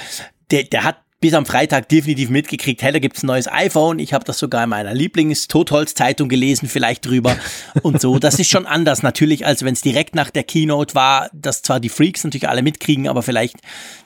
der, 0.51 0.63
der 0.63 0.83
hat 0.83 0.97
bis 1.19 1.33
am 1.33 1.45
Freitag 1.45 1.89
definitiv 1.89 2.29
mitgekriegt, 2.29 2.81
hey, 2.81 2.93
da 2.93 2.99
gibt's 2.99 3.23
ein 3.23 3.27
neues 3.27 3.51
iPhone. 3.51 3.99
Ich 3.99 4.13
habe 4.13 4.23
das 4.23 4.39
sogar 4.39 4.63
in 4.63 4.69
meiner 4.69 4.93
Lieblings-Totholz-Zeitung 4.93 6.29
gelesen, 6.29 6.69
vielleicht 6.69 7.05
drüber 7.05 7.35
und 7.81 7.99
so. 7.99 8.19
Das 8.19 8.39
ist 8.39 8.49
schon 8.49 8.65
anders 8.65 9.03
natürlich, 9.03 9.45
als 9.45 9.63
wenn 9.63 9.73
es 9.73 9.81
direkt 9.81 10.15
nach 10.15 10.29
der 10.29 10.43
Keynote 10.43 10.95
war, 10.95 11.29
dass 11.33 11.61
zwar 11.61 11.79
die 11.79 11.89
Freaks 11.89 12.23
natürlich 12.23 12.47
alle 12.47 12.61
mitkriegen, 12.61 13.07
aber 13.07 13.21
vielleicht 13.21 13.57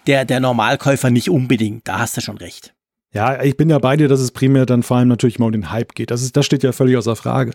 der, 0.07 0.25
der 0.25 0.39
Normalkäufer 0.39 1.11
nicht 1.11 1.29
unbedingt. 1.29 1.87
Da 1.87 1.99
hast 1.99 2.17
du 2.17 2.21
schon 2.21 2.37
recht. 2.37 2.72
Ja, 3.13 3.43
ich 3.43 3.57
bin 3.57 3.69
ja 3.69 3.77
bei 3.77 3.95
dir, 3.95 4.07
dass 4.07 4.19
es 4.19 4.31
primär 4.31 4.65
dann 4.65 4.81
vor 4.81 4.97
allem 4.97 5.07
natürlich 5.07 5.37
mal 5.37 5.45
um 5.45 5.51
den 5.51 5.69
Hype 5.71 5.93
geht. 5.93 6.09
Das, 6.09 6.23
ist, 6.23 6.35
das 6.35 6.47
steht 6.47 6.63
ja 6.63 6.71
völlig 6.71 6.97
außer 6.97 7.15
Frage. 7.15 7.51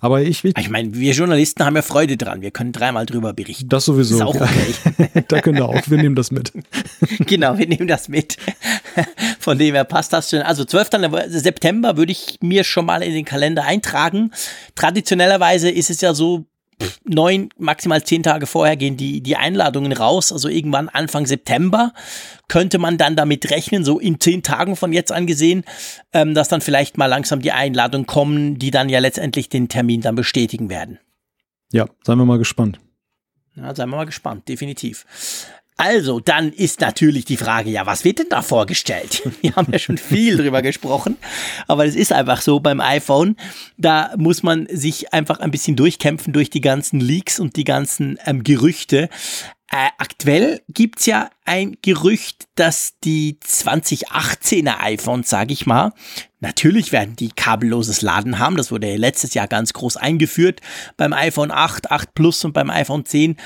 Aber 0.00 0.22
ich, 0.22 0.44
ich, 0.44 0.56
ich 0.56 0.70
meine, 0.70 0.94
wir 0.94 1.12
Journalisten 1.12 1.64
haben 1.64 1.74
ja 1.74 1.82
Freude 1.82 2.16
dran. 2.16 2.40
Wir 2.40 2.52
können 2.52 2.70
dreimal 2.70 3.04
drüber 3.04 3.32
berichten. 3.32 3.68
Das 3.68 3.84
sowieso. 3.84 4.18
Das 4.18 4.36
ist 4.36 4.40
auch 4.40 4.46
okay. 4.46 5.24
da 5.28 5.40
können 5.40 5.56
wir 5.56 5.66
auch. 5.66 5.80
Wir 5.88 5.98
nehmen 5.98 6.14
das 6.14 6.30
mit. 6.30 6.52
genau, 7.26 7.58
wir 7.58 7.66
nehmen 7.66 7.88
das 7.88 8.08
mit. 8.08 8.36
Von 9.40 9.58
dem 9.58 9.74
her 9.74 9.84
passt 9.84 10.12
das 10.12 10.30
schon. 10.30 10.40
Also 10.40 10.64
12. 10.64 10.90
September 11.30 11.96
würde 11.96 12.12
ich 12.12 12.38
mir 12.40 12.62
schon 12.62 12.86
mal 12.86 13.02
in 13.02 13.12
den 13.12 13.24
Kalender 13.24 13.64
eintragen. 13.64 14.30
Traditionellerweise 14.76 15.68
ist 15.68 15.90
es 15.90 16.00
ja 16.00 16.14
so, 16.14 16.46
neun, 17.04 17.48
maximal 17.58 18.02
zehn 18.02 18.22
Tage 18.22 18.46
vorher 18.46 18.76
gehen 18.76 18.96
die, 18.96 19.20
die 19.20 19.36
Einladungen 19.36 19.92
raus. 19.92 20.32
Also 20.32 20.48
irgendwann 20.48 20.88
Anfang 20.88 21.26
September 21.26 21.92
könnte 22.48 22.78
man 22.78 22.98
dann 22.98 23.16
damit 23.16 23.50
rechnen, 23.50 23.84
so 23.84 23.98
in 23.98 24.20
zehn 24.20 24.42
Tagen 24.42 24.76
von 24.76 24.92
jetzt 24.92 25.12
an 25.12 25.26
gesehen, 25.26 25.64
ähm, 26.12 26.34
dass 26.34 26.48
dann 26.48 26.60
vielleicht 26.60 26.98
mal 26.98 27.06
langsam 27.06 27.40
die 27.40 27.52
Einladungen 27.52 28.06
kommen, 28.06 28.58
die 28.58 28.70
dann 28.70 28.88
ja 28.88 28.98
letztendlich 28.98 29.48
den 29.48 29.68
Termin 29.68 30.00
dann 30.00 30.14
bestätigen 30.14 30.68
werden. 30.70 30.98
Ja, 31.72 31.86
seien 32.04 32.18
wir 32.18 32.24
mal 32.24 32.38
gespannt. 32.38 32.80
Ja, 33.54 33.74
seien 33.74 33.88
wir 33.90 33.96
mal 33.96 34.06
gespannt, 34.06 34.48
definitiv. 34.48 35.06
Also, 35.76 36.20
dann 36.20 36.52
ist 36.52 36.80
natürlich 36.80 37.24
die 37.24 37.36
Frage, 37.36 37.70
ja, 37.70 37.86
was 37.86 38.04
wird 38.04 38.18
denn 38.18 38.28
da 38.28 38.42
vorgestellt? 38.42 39.22
Wir 39.40 39.56
haben 39.56 39.72
ja 39.72 39.78
schon 39.78 39.98
viel 39.98 40.36
drüber 40.36 40.62
gesprochen, 40.62 41.16
aber 41.66 41.86
es 41.86 41.96
ist 41.96 42.12
einfach 42.12 42.42
so 42.42 42.60
beim 42.60 42.80
iPhone, 42.80 43.36
da 43.78 44.14
muss 44.16 44.42
man 44.42 44.66
sich 44.70 45.12
einfach 45.12 45.40
ein 45.40 45.50
bisschen 45.50 45.76
durchkämpfen 45.76 46.32
durch 46.32 46.50
die 46.50 46.60
ganzen 46.60 47.00
Leaks 47.00 47.40
und 47.40 47.56
die 47.56 47.64
ganzen 47.64 48.18
ähm, 48.26 48.44
Gerüchte. 48.44 49.08
Äh, 49.74 49.88
aktuell 49.96 50.60
gibt's 50.68 51.06
ja 51.06 51.30
ein 51.46 51.78
Gerücht, 51.80 52.44
dass 52.56 52.98
die 53.02 53.38
2018er 53.42 54.80
iPhones, 54.80 55.30
sage 55.30 55.54
ich 55.54 55.64
mal, 55.64 55.94
natürlich 56.40 56.92
werden 56.92 57.16
die 57.16 57.30
kabelloses 57.30 58.02
Laden 58.02 58.38
haben. 58.38 58.58
Das 58.58 58.70
wurde 58.70 58.90
ja 58.90 58.96
letztes 58.96 59.32
Jahr 59.32 59.48
ganz 59.48 59.72
groß 59.72 59.96
eingeführt 59.96 60.60
beim 60.98 61.14
iPhone 61.14 61.50
8, 61.50 61.90
8 61.90 62.12
Plus 62.12 62.44
und 62.44 62.52
beim 62.52 62.68
iPhone 62.68 63.06
10 63.06 63.38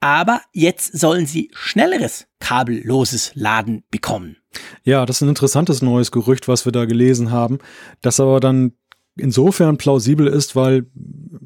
aber 0.00 0.40
jetzt 0.52 0.98
sollen 0.98 1.26
sie 1.26 1.50
schnelleres 1.52 2.26
kabelloses 2.40 3.32
Laden 3.34 3.84
bekommen. 3.90 4.36
Ja, 4.82 5.06
das 5.06 5.16
ist 5.16 5.22
ein 5.22 5.28
interessantes 5.28 5.82
neues 5.82 6.10
Gerücht, 6.10 6.48
was 6.48 6.64
wir 6.64 6.72
da 6.72 6.86
gelesen 6.86 7.30
haben, 7.30 7.58
das 8.02 8.18
aber 8.18 8.40
dann 8.40 8.72
insofern 9.16 9.76
plausibel 9.76 10.26
ist, 10.26 10.56
weil 10.56 10.86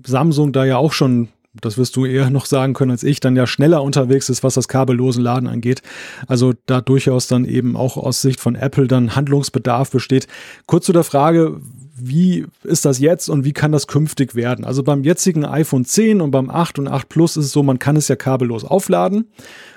Samsung 0.06 0.52
da 0.52 0.64
ja 0.64 0.76
auch 0.76 0.92
schon 0.92 1.28
das 1.60 1.78
wirst 1.78 1.96
du 1.96 2.04
eher 2.04 2.30
noch 2.30 2.46
sagen 2.46 2.74
können 2.74 2.90
als 2.90 3.02
ich, 3.02 3.20
dann 3.20 3.36
ja 3.36 3.46
schneller 3.46 3.82
unterwegs 3.82 4.28
ist, 4.28 4.42
was 4.42 4.54
das 4.54 4.68
kabellosen 4.68 5.22
Laden 5.22 5.48
angeht. 5.48 5.82
Also 6.26 6.52
da 6.66 6.80
durchaus 6.80 7.28
dann 7.28 7.44
eben 7.44 7.76
auch 7.76 7.96
aus 7.96 8.22
Sicht 8.22 8.40
von 8.40 8.54
Apple 8.54 8.88
dann 8.88 9.14
Handlungsbedarf 9.14 9.90
besteht. 9.90 10.26
Kurz 10.66 10.86
zu 10.86 10.92
der 10.92 11.04
Frage, 11.04 11.60
wie 12.08 12.46
ist 12.62 12.84
das 12.84 12.98
jetzt 12.98 13.28
und 13.28 13.44
wie 13.44 13.52
kann 13.52 13.72
das 13.72 13.86
künftig 13.86 14.34
werden? 14.34 14.64
Also 14.64 14.82
beim 14.82 15.04
jetzigen 15.04 15.44
iPhone 15.44 15.84
10 15.84 16.20
und 16.20 16.30
beim 16.30 16.50
8 16.50 16.78
und 16.78 16.88
8 16.88 17.08
Plus 17.08 17.36
ist 17.36 17.46
es 17.46 17.52
so, 17.52 17.62
man 17.62 17.78
kann 17.78 17.96
es 17.96 18.08
ja 18.08 18.16
kabellos 18.16 18.64
aufladen 18.64 19.30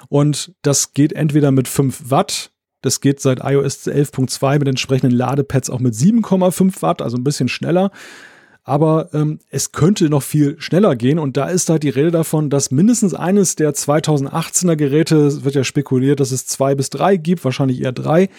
und 0.10 0.54
das 0.62 0.94
geht 0.94 1.14
entweder 1.14 1.52
mit 1.52 1.68
5 1.68 2.10
Watt 2.10 2.52
das 2.82 3.02
geht 3.02 3.20
seit 3.20 3.40
iOS 3.44 3.88
11.2 3.88 4.60
mit 4.60 4.68
entsprechenden 4.68 5.16
Ladepads 5.16 5.70
auch 5.70 5.80
mit 5.80 5.94
7,5 5.94 6.82
Watt, 6.82 7.02
also 7.02 7.18
ein 7.18 7.24
bisschen 7.24 7.50
schneller. 7.50 7.92
Aber 8.64 9.10
ähm, 9.14 9.40
es 9.50 9.72
könnte 9.72 10.10
noch 10.10 10.24
viel 10.24 10.56
schneller 10.60 10.96
gehen 10.96 11.20
und 11.20 11.38
da 11.38 11.48
ist 11.48 11.70
halt 11.70 11.84
die 11.84 11.90
Rede 11.90 12.12
davon, 12.12 12.50
dass 12.50 12.70
mindestens 12.70 13.14
eines 13.14 13.56
der 13.56 13.74
2018er 13.74 14.76
Geräte, 14.76 15.44
wird 15.46 15.56
ja 15.56 15.64
spekuliert, 15.64 16.20
dass 16.20 16.32
es 16.32 16.46
zwei 16.46 16.76
bis 16.76 16.90
drei 16.90 17.16
gibt, 17.16 17.46
wahrscheinlich 17.46 17.82
eher 17.82 17.94
drei 17.94 18.30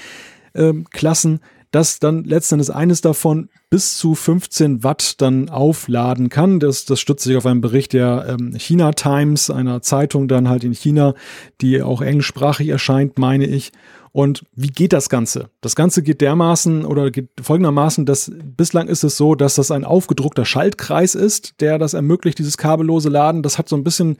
ähm, 0.54 0.84
Klassen, 0.90 1.40
dass 1.70 1.98
dann 1.98 2.24
letztendlich 2.24 2.74
eines 2.74 3.00
davon 3.00 3.48
bis 3.70 3.98
zu 3.98 4.14
15 4.14 4.82
Watt 4.82 5.20
dann 5.20 5.48
aufladen 5.48 6.28
kann. 6.28 6.60
Das, 6.60 6.84
das 6.84 7.00
stützt 7.00 7.24
sich 7.24 7.36
auf 7.36 7.46
einen 7.46 7.60
Bericht 7.60 7.92
der 7.92 8.36
ähm, 8.38 8.54
China 8.56 8.92
Times, 8.92 9.50
einer 9.50 9.82
Zeitung 9.82 10.28
dann 10.28 10.48
halt 10.48 10.64
in 10.64 10.72
China, 10.72 11.14
die 11.60 11.82
auch 11.82 12.00
englischsprachig 12.00 12.68
erscheint, 12.68 13.18
meine 13.18 13.46
ich. 13.46 13.72
Und 14.12 14.44
wie 14.54 14.68
geht 14.68 14.92
das 14.92 15.08
Ganze? 15.08 15.50
Das 15.60 15.76
Ganze 15.76 16.02
geht 16.02 16.20
dermaßen 16.20 16.84
oder 16.84 17.10
geht 17.10 17.28
folgendermaßen, 17.40 18.06
dass 18.06 18.32
bislang 18.34 18.88
ist 18.88 19.04
es 19.04 19.16
so, 19.16 19.34
dass 19.34 19.56
das 19.56 19.70
ein 19.70 19.84
aufgedruckter 19.84 20.44
Schaltkreis 20.44 21.14
ist, 21.14 21.60
der 21.60 21.78
das 21.78 21.94
ermöglicht, 21.94 22.38
dieses 22.38 22.56
kabellose 22.56 23.08
Laden. 23.08 23.42
Das 23.42 23.58
hat 23.58 23.68
so 23.68 23.76
ein 23.76 23.84
bisschen, 23.84 24.16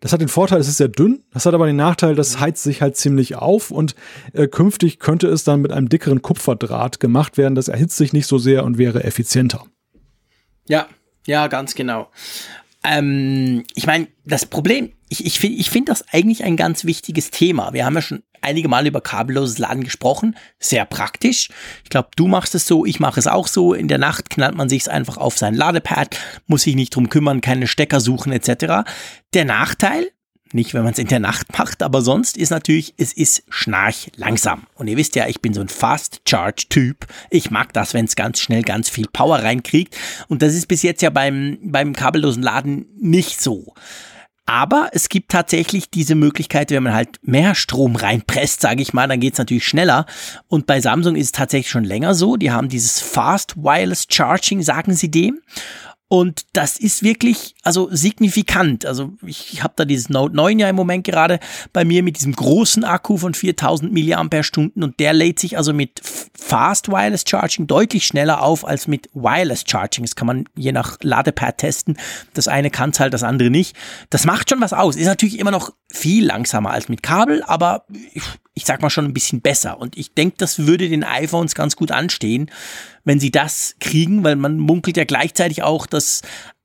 das 0.00 0.12
hat 0.12 0.20
den 0.20 0.28
Vorteil, 0.28 0.60
es 0.60 0.68
ist 0.68 0.76
sehr 0.76 0.88
dünn. 0.88 1.24
Das 1.32 1.46
hat 1.46 1.54
aber 1.54 1.66
den 1.66 1.76
Nachteil, 1.76 2.14
das 2.14 2.40
heizt 2.40 2.62
sich 2.62 2.82
halt 2.82 2.96
ziemlich 2.96 3.36
auf 3.36 3.70
und 3.70 3.94
äh, 4.32 4.46
künftig 4.48 4.98
könnte 4.98 5.28
es 5.28 5.44
dann 5.44 5.60
mit 5.60 5.72
einem 5.72 5.88
dickeren 5.88 6.22
Kupferdraht 6.22 7.00
gemacht 7.00 7.36
werden. 7.36 7.54
Das 7.54 7.68
erhitzt 7.68 7.96
sich 7.96 8.12
nicht 8.12 8.26
so 8.26 8.38
sehr 8.38 8.64
und 8.64 8.78
wäre 8.78 9.04
effizienter. 9.04 9.64
Ja, 10.68 10.86
ja, 11.26 11.48
ganz 11.48 11.74
genau. 11.74 12.08
Ähm, 12.84 13.64
ich 13.74 13.86
meine, 13.86 14.08
das 14.24 14.46
Problem, 14.46 14.92
ich, 15.12 15.26
ich 15.26 15.38
finde 15.38 15.58
ich 15.58 15.70
find 15.70 15.88
das 15.90 16.04
eigentlich 16.10 16.42
ein 16.42 16.56
ganz 16.56 16.84
wichtiges 16.84 17.30
Thema. 17.30 17.74
Wir 17.74 17.84
haben 17.84 17.94
ja 17.94 18.02
schon 18.02 18.22
einige 18.40 18.68
Mal 18.68 18.86
über 18.86 19.02
kabelloses 19.02 19.58
Laden 19.58 19.84
gesprochen. 19.84 20.36
Sehr 20.58 20.86
praktisch. 20.86 21.50
Ich 21.84 21.90
glaube, 21.90 22.08
du 22.16 22.26
machst 22.28 22.54
es 22.54 22.66
so, 22.66 22.86
ich 22.86 22.98
mache 22.98 23.20
es 23.20 23.26
auch 23.26 23.46
so. 23.46 23.74
In 23.74 23.88
der 23.88 23.98
Nacht 23.98 24.30
knallt 24.30 24.54
man 24.54 24.70
sich 24.70 24.90
einfach 24.90 25.18
auf 25.18 25.36
sein 25.36 25.54
Ladepad, 25.54 26.18
muss 26.46 26.62
sich 26.62 26.74
nicht 26.74 26.96
drum 26.96 27.10
kümmern, 27.10 27.42
keine 27.42 27.66
Stecker 27.66 28.00
suchen 28.00 28.32
etc. 28.32 28.88
Der 29.34 29.44
Nachteil, 29.44 30.10
nicht, 30.54 30.72
wenn 30.72 30.82
man 30.82 30.92
es 30.92 30.98
in 30.98 31.08
der 31.08 31.20
Nacht 31.20 31.46
macht, 31.58 31.82
aber 31.82 32.00
sonst 32.00 32.38
ist 32.38 32.50
natürlich, 32.50 32.94
es 32.96 33.12
ist 33.12 33.44
schnarch 33.50 34.10
langsam. 34.16 34.66
Und 34.76 34.88
ihr 34.88 34.96
wisst 34.96 35.14
ja, 35.14 35.28
ich 35.28 35.42
bin 35.42 35.52
so 35.52 35.60
ein 35.60 35.68
Fast 35.68 36.22
Charge 36.26 36.64
Typ. 36.70 37.06
Ich 37.28 37.50
mag 37.50 37.74
das, 37.74 37.92
wenn 37.92 38.06
es 38.06 38.16
ganz 38.16 38.40
schnell 38.40 38.62
ganz 38.62 38.88
viel 38.88 39.08
Power 39.12 39.40
reinkriegt. 39.40 39.94
Und 40.28 40.40
das 40.40 40.54
ist 40.54 40.68
bis 40.68 40.82
jetzt 40.82 41.02
ja 41.02 41.10
beim, 41.10 41.58
beim 41.62 41.92
kabellosen 41.92 42.42
Laden 42.42 42.86
nicht 42.98 43.42
so. 43.42 43.74
Aber 44.44 44.90
es 44.92 45.08
gibt 45.08 45.30
tatsächlich 45.30 45.88
diese 45.90 46.14
Möglichkeit, 46.14 46.70
wenn 46.70 46.82
man 46.82 46.94
halt 46.94 47.20
mehr 47.22 47.54
Strom 47.54 47.94
reinpresst, 47.94 48.60
sage 48.60 48.82
ich 48.82 48.92
mal, 48.92 49.06
dann 49.06 49.20
geht's 49.20 49.38
natürlich 49.38 49.66
schneller. 49.66 50.04
Und 50.48 50.66
bei 50.66 50.80
Samsung 50.80 51.14
ist 51.14 51.26
es 51.26 51.32
tatsächlich 51.32 51.70
schon 51.70 51.84
länger 51.84 52.14
so. 52.14 52.36
Die 52.36 52.50
haben 52.50 52.68
dieses 52.68 53.00
Fast 53.00 53.56
Wireless 53.56 54.06
Charging, 54.08 54.62
sagen 54.62 54.94
sie 54.94 55.10
dem. 55.10 55.40
Und 56.12 56.44
das 56.52 56.76
ist 56.76 57.02
wirklich, 57.02 57.54
also 57.62 57.88
signifikant. 57.90 58.84
Also 58.84 59.14
ich, 59.24 59.62
habe 59.62 59.72
da 59.76 59.86
dieses 59.86 60.10
Note 60.10 60.36
9 60.36 60.58
ja 60.58 60.68
im 60.68 60.76
Moment 60.76 61.04
gerade 61.04 61.40
bei 61.72 61.86
mir 61.86 62.02
mit 62.02 62.16
diesem 62.16 62.36
großen 62.36 62.84
Akku 62.84 63.16
von 63.16 63.32
4000 63.32 63.90
mAh 63.90 64.20
und 64.20 65.00
der 65.00 65.14
lädt 65.14 65.38
sich 65.38 65.56
also 65.56 65.72
mit 65.72 66.02
Fast 66.38 66.88
Wireless 66.88 67.24
Charging 67.26 67.66
deutlich 67.66 68.06
schneller 68.06 68.42
auf 68.42 68.66
als 68.66 68.88
mit 68.88 69.08
Wireless 69.14 69.64
Charging. 69.66 70.04
Das 70.04 70.14
kann 70.14 70.26
man 70.26 70.44
je 70.54 70.72
nach 70.72 70.98
Ladepad 71.00 71.56
testen. 71.56 71.96
Das 72.34 72.46
eine 72.46 72.68
kann 72.68 72.90
es 72.90 73.00
halt, 73.00 73.14
das 73.14 73.22
andere 73.22 73.48
nicht. 73.48 73.74
Das 74.10 74.26
macht 74.26 74.50
schon 74.50 74.60
was 74.60 74.74
aus. 74.74 74.96
Ist 74.96 75.06
natürlich 75.06 75.38
immer 75.38 75.50
noch 75.50 75.72
viel 75.92 76.26
langsamer 76.26 76.70
als 76.70 76.88
mit 76.88 77.02
Kabel, 77.02 77.42
aber 77.42 77.84
ich, 78.14 78.22
ich 78.54 78.64
sag 78.64 78.82
mal 78.82 78.90
schon 78.90 79.04
ein 79.04 79.14
bisschen 79.14 79.40
besser. 79.40 79.78
Und 79.78 79.96
ich 79.96 80.14
denke, 80.14 80.36
das 80.38 80.60
würde 80.60 80.88
den 80.88 81.04
iPhones 81.04 81.54
ganz 81.54 81.76
gut 81.76 81.90
anstehen, 81.90 82.50
wenn 83.04 83.20
sie 83.20 83.30
das 83.30 83.76
kriegen, 83.80 84.24
weil 84.24 84.36
man 84.36 84.58
munkelt 84.58 84.96
ja 84.96 85.04
gleichzeitig 85.04 85.62
auch, 85.62 85.86
dass 85.86 86.22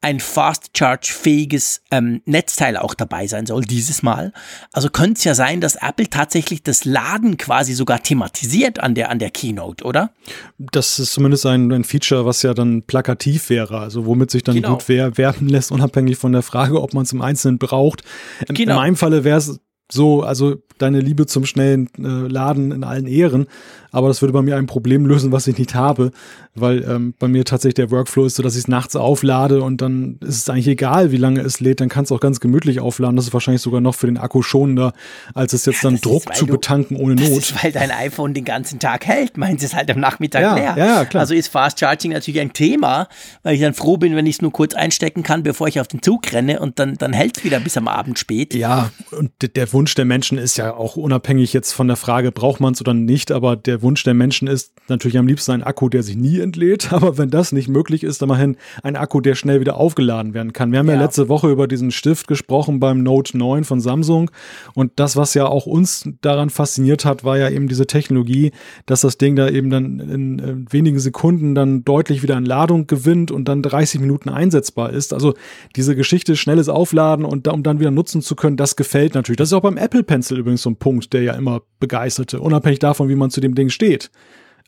ein 0.07 0.21
Fast 0.21 0.69
Charge 0.73 1.11
fähiges 1.11 1.81
ähm, 1.91 2.21
Netzteil 2.23 2.77
auch 2.77 2.93
dabei 2.93 3.27
sein 3.27 3.45
soll 3.45 3.63
dieses 3.65 4.03
Mal. 4.03 4.31
Also 4.71 4.89
könnte 4.89 5.17
es 5.17 5.25
ja 5.25 5.35
sein, 5.35 5.59
dass 5.59 5.75
Apple 5.75 6.09
tatsächlich 6.09 6.63
das 6.63 6.85
Laden 6.85 7.35
quasi 7.35 7.73
sogar 7.73 8.01
thematisiert 8.01 8.79
an 8.79 8.95
der 8.95 9.11
an 9.11 9.19
der 9.19 9.31
Keynote, 9.31 9.83
oder? 9.83 10.11
Das 10.57 10.97
ist 10.97 11.11
zumindest 11.11 11.45
ein, 11.45 11.73
ein 11.73 11.83
Feature, 11.83 12.25
was 12.25 12.41
ja 12.41 12.53
dann 12.53 12.83
plakativ 12.83 13.49
wäre, 13.49 13.79
also 13.79 14.05
womit 14.05 14.31
sich 14.31 14.43
dann 14.43 14.55
genau. 14.55 14.77
gut 14.77 14.87
werben 14.87 15.49
lässt, 15.49 15.73
unabhängig 15.73 16.17
von 16.17 16.31
der 16.31 16.41
Frage, 16.41 16.81
ob 16.81 16.93
man 16.93 17.03
es 17.03 17.11
im 17.11 17.21
Einzelnen 17.21 17.57
braucht. 17.57 18.03
In, 18.47 18.55
genau. 18.55 18.71
in 18.71 18.77
meinem 18.77 18.95
Falle 18.95 19.25
wäre 19.25 19.39
es 19.39 19.59
so, 19.91 20.21
also 20.21 20.55
deine 20.77 20.99
Liebe 20.99 21.25
zum 21.25 21.45
schnellen 21.45 21.89
äh, 21.97 22.27
Laden 22.27 22.71
in 22.71 22.83
allen 22.83 23.07
Ehren, 23.07 23.47
aber 23.91 24.09
das 24.09 24.21
würde 24.21 24.33
bei 24.33 24.41
mir 24.41 24.57
ein 24.57 24.67
Problem 24.67 25.05
lösen, 25.07 25.31
was 25.31 25.47
ich 25.47 25.57
nicht 25.57 25.75
habe, 25.75 26.11
weil 26.55 26.83
ähm, 26.83 27.13
bei 27.17 27.27
mir 27.27 27.45
tatsächlich 27.45 27.75
der 27.75 27.91
Workflow 27.91 28.25
ist 28.25 28.35
so, 28.35 28.43
dass 28.43 28.53
ich 28.53 28.61
es 28.61 28.67
nachts 28.67 28.95
auflade 28.95 29.61
und 29.61 29.81
dann 29.81 30.17
ist 30.21 30.37
es 30.37 30.49
eigentlich 30.49 30.67
egal, 30.67 31.11
wie 31.11 31.17
lange 31.17 31.41
es 31.41 31.59
lädt, 31.59 31.81
dann 31.81 31.89
kannst 31.89 32.11
du 32.11 32.15
auch 32.15 32.19
ganz 32.19 32.39
gemütlich 32.39 32.79
aufladen. 32.79 33.15
Das 33.15 33.25
ist 33.25 33.33
wahrscheinlich 33.33 33.61
sogar 33.61 33.81
noch 33.81 33.95
für 33.95 34.07
den 34.07 34.17
Akku 34.17 34.41
schonender, 34.41 34.93
als 35.33 35.53
es 35.53 35.65
jetzt 35.65 35.83
dann 35.83 35.97
Druck 35.97 36.29
ist, 36.29 36.37
zu 36.37 36.45
du, 36.45 36.53
betanken 36.53 36.97
ohne 36.97 37.15
Not. 37.15 37.37
Ist, 37.37 37.63
weil 37.63 37.71
dein 37.71 37.91
iPhone 37.91 38.33
den 38.33 38.45
ganzen 38.45 38.79
Tag 38.79 39.05
hält, 39.05 39.37
meint 39.37 39.63
es 39.63 39.73
halt 39.73 39.89
am 39.89 39.99
Nachmittag 39.99 40.41
ja, 40.41 40.55
leer. 40.55 40.75
Ja, 40.77 41.05
klar. 41.05 41.21
Also 41.21 41.33
ist 41.33 41.47
Fast 41.47 41.79
Charging 41.79 42.11
natürlich 42.11 42.41
ein 42.41 42.53
Thema, 42.53 43.07
weil 43.43 43.55
ich 43.55 43.61
dann 43.61 43.73
froh 43.73 43.97
bin, 43.97 44.15
wenn 44.15 44.25
ich 44.25 44.37
es 44.37 44.41
nur 44.41 44.51
kurz 44.51 44.73
einstecken 44.73 45.23
kann, 45.23 45.43
bevor 45.43 45.67
ich 45.67 45.79
auf 45.79 45.87
den 45.87 46.01
Zug 46.01 46.31
renne 46.33 46.59
und 46.59 46.79
dann, 46.79 46.95
dann 46.95 47.13
hält 47.13 47.37
es 47.37 47.43
wieder 47.43 47.59
bis 47.59 47.77
am 47.77 47.87
Abend 47.87 48.19
spät. 48.19 48.53
Ja, 48.53 48.91
und 49.11 49.31
der 49.55 49.67
Wunsch 49.77 49.93
der 49.93 50.05
Menschen 50.05 50.39
ist 50.39 50.57
ja 50.57 50.73
auch 50.73 50.95
unabhängig 50.95 51.53
jetzt 51.53 51.71
von 51.71 51.87
der 51.87 51.97
Frage, 51.97 52.31
braucht 52.31 52.59
man 52.59 52.73
es 52.73 52.81
oder 52.81 52.95
nicht, 52.95 53.31
aber 53.31 53.55
der 53.55 53.83
Wunsch 53.83 54.03
der 54.03 54.15
Menschen 54.15 54.47
ist 54.47 54.73
natürlich 54.87 55.19
am 55.19 55.27
liebsten 55.27 55.51
ein 55.51 55.61
Akku, 55.61 55.87
der 55.87 56.01
sich 56.01 56.15
nie 56.15 56.39
entlädt, 56.39 56.91
aber 56.93 57.19
wenn 57.19 57.29
das 57.29 57.51
nicht 57.51 57.67
möglich 57.67 58.03
ist, 58.03 58.23
dann 58.23 58.29
immerhin 58.29 58.57
ein 58.81 58.95
Akku, 58.95 59.21
der 59.21 59.35
schnell 59.35 59.59
wieder 59.59 59.77
aufgeladen 59.77 60.33
werden 60.33 60.51
kann. 60.51 60.71
Wir 60.71 60.79
haben 60.79 60.87
ja. 60.87 60.95
ja 60.95 61.01
letzte 61.01 61.29
Woche 61.29 61.51
über 61.51 61.67
diesen 61.67 61.91
Stift 61.91 62.27
gesprochen 62.27 62.79
beim 62.79 63.03
Note 63.03 63.37
9 63.37 63.65
von 63.65 63.79
Samsung 63.79 64.31
und 64.73 64.93
das, 64.95 65.15
was 65.15 65.35
ja 65.35 65.45
auch 65.45 65.67
uns 65.67 66.09
daran 66.21 66.49
fasziniert 66.49 67.05
hat, 67.05 67.23
war 67.23 67.37
ja 67.37 67.47
eben 67.47 67.67
diese 67.67 67.85
Technologie, 67.85 68.53
dass 68.87 69.01
das 69.01 69.19
Ding 69.19 69.35
da 69.35 69.47
eben 69.47 69.69
dann 69.69 69.99
in, 69.99 70.39
in 70.39 70.65
wenigen 70.71 70.97
Sekunden 70.97 71.53
dann 71.53 71.85
deutlich 71.85 72.23
wieder 72.23 72.35
an 72.35 72.45
Ladung 72.45 72.87
gewinnt 72.87 73.29
und 73.29 73.47
dann 73.47 73.61
30 73.61 74.01
Minuten 74.01 74.29
einsetzbar 74.29 74.91
ist. 74.91 75.13
Also 75.13 75.35
diese 75.75 75.95
Geschichte, 75.95 76.35
schnelles 76.35 76.67
Aufladen 76.67 77.25
und 77.25 77.45
da, 77.45 77.51
um 77.51 77.61
dann 77.61 77.79
wieder 77.79 77.91
nutzen 77.91 78.23
zu 78.23 78.35
können, 78.35 78.57
das 78.57 78.75
gefällt 78.75 79.13
natürlich. 79.13 79.37
Das 79.37 79.49
ist 79.49 79.53
auch 79.53 79.66
beim 79.67 79.77
Apple 79.77 80.03
Pencil 80.03 80.39
übrigens 80.39 80.61
so 80.61 80.69
ein 80.69 80.77
Punkt, 80.77 81.13
der 81.13 81.23
ja 81.23 81.33
immer 81.33 81.61
begeisterte, 81.79 82.39
unabhängig 82.39 82.79
davon, 82.79 83.09
wie 83.09 83.15
man 83.15 83.29
zu 83.29 83.41
dem 83.41 83.53
Ding 83.53 83.69
steht. 83.69 84.09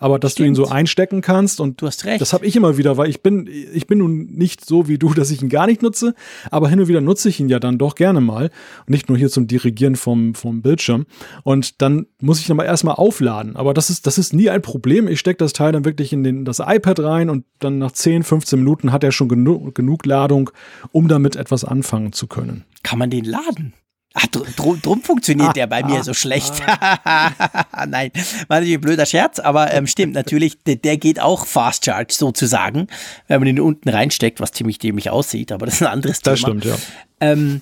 Aber 0.02 0.18
dass 0.18 0.34
Stimmt. 0.34 0.46
du 0.46 0.50
ihn 0.50 0.56
so 0.56 0.68
einstecken 0.68 1.22
kannst 1.22 1.60
und 1.60 1.82
du 1.82 1.88
hast 1.88 2.06
recht. 2.06 2.22
Das 2.22 2.32
habe 2.32 2.46
ich 2.46 2.56
immer 2.56 2.78
wieder, 2.78 2.96
weil 2.96 3.10
ich 3.10 3.22
bin 3.22 3.48
ich 3.48 3.86
bin 3.86 4.00
nun 4.00 4.28
nicht 4.28 4.66
so 4.66 4.88
wie 4.88 4.98
du, 4.98 5.14
dass 5.14 5.30
ich 5.30 5.42
ihn 5.42 5.50
gar 5.50 5.68
nicht 5.68 5.82
nutze, 5.82 6.16
aber 6.52 6.70
hin 6.70 6.80
und 6.80 6.88
wieder 6.88 7.02
nutze 7.02 7.30
ich 7.30 7.40
ihn 7.40 7.50
ja 7.50 7.60
dann 7.60 7.78
doch 7.78 7.96
gerne 7.96 8.22
mal 8.22 8.46
und 8.46 8.90
nicht 8.90 9.10
nur 9.10 9.18
hier 9.18 9.30
zum 9.30 9.48
Dirigieren 9.48 9.96
vom 9.96 10.36
vom 10.36 10.62
Bildschirm 10.62 11.06
und 11.44 11.82
dann 11.82 12.08
muss 12.22 12.40
ich 12.40 12.48
dann 12.48 12.58
mal 12.58 12.64
erstmal 12.64 12.96
aufladen, 12.96 13.58
aber 13.58 13.74
das 13.74 13.90
ist 13.90 14.08
das 14.08 14.18
ist 14.18 14.34
nie 14.34 14.50
ein 14.50 14.62
Problem. 14.62 15.08
Ich 15.08 15.20
stecke 15.20 15.38
das 15.38 15.54
Teil 15.54 15.74
dann 15.74 15.84
wirklich 15.84 16.14
in 16.14 16.24
den 16.24 16.46
das 16.46 16.60
iPad 16.60 17.02
rein 17.02 17.30
und 17.30 17.44
dann 17.60 17.78
nach 17.78 17.92
10, 17.92 18.24
15 18.24 18.60
Minuten 18.60 18.94
hat 18.94 19.04
er 19.04 19.12
schon 19.12 19.28
genug 19.28 19.76
genug 19.76 20.06
Ladung, 20.06 20.50
um 20.92 21.10
damit 21.10 21.36
etwas 21.36 21.66
anfangen 21.66 22.14
zu 22.14 22.28
können. 22.28 22.64
Kann 22.84 23.00
man 23.00 23.10
den 23.10 23.26
laden? 23.26 23.74
Ach, 24.16 24.26
drum, 24.28 24.82
drum 24.82 25.02
funktioniert 25.04 25.50
ah, 25.50 25.54
der 25.54 25.68
bei 25.68 25.84
mir 25.84 26.00
ah, 26.00 26.04
so 26.04 26.14
schlecht. 26.14 26.54
Ah. 26.66 27.32
Nein, 27.88 28.12
war 28.48 28.58
natürlich 28.58 28.76
ein 28.76 28.82
blöder 28.82 29.06
Scherz, 29.06 29.40
aber 29.40 29.72
ähm, 29.72 29.86
stimmt, 29.86 30.14
natürlich, 30.14 30.58
der, 30.64 30.78
der, 30.78 30.98
geht 30.98 31.20
auch 31.20 31.46
Fast 31.46 31.86
Charge 31.86 32.14
sozusagen, 32.14 32.88
wenn 33.28 33.40
man 33.40 33.48
ihn 33.48 33.60
unten 33.60 33.88
reinsteckt, 33.88 34.40
was 34.40 34.52
ziemlich 34.52 34.80
dämlich 34.80 35.12
aussieht, 35.12 35.52
aber 35.52 35.68
das 35.68 35.76
ist 35.76 35.82
ein 35.84 35.94
anderes 35.94 36.22
Thema. 36.22 36.32
Das 36.32 36.40
stimmt, 36.40 36.66
ja. 36.66 36.76
Ähm, 37.20 37.62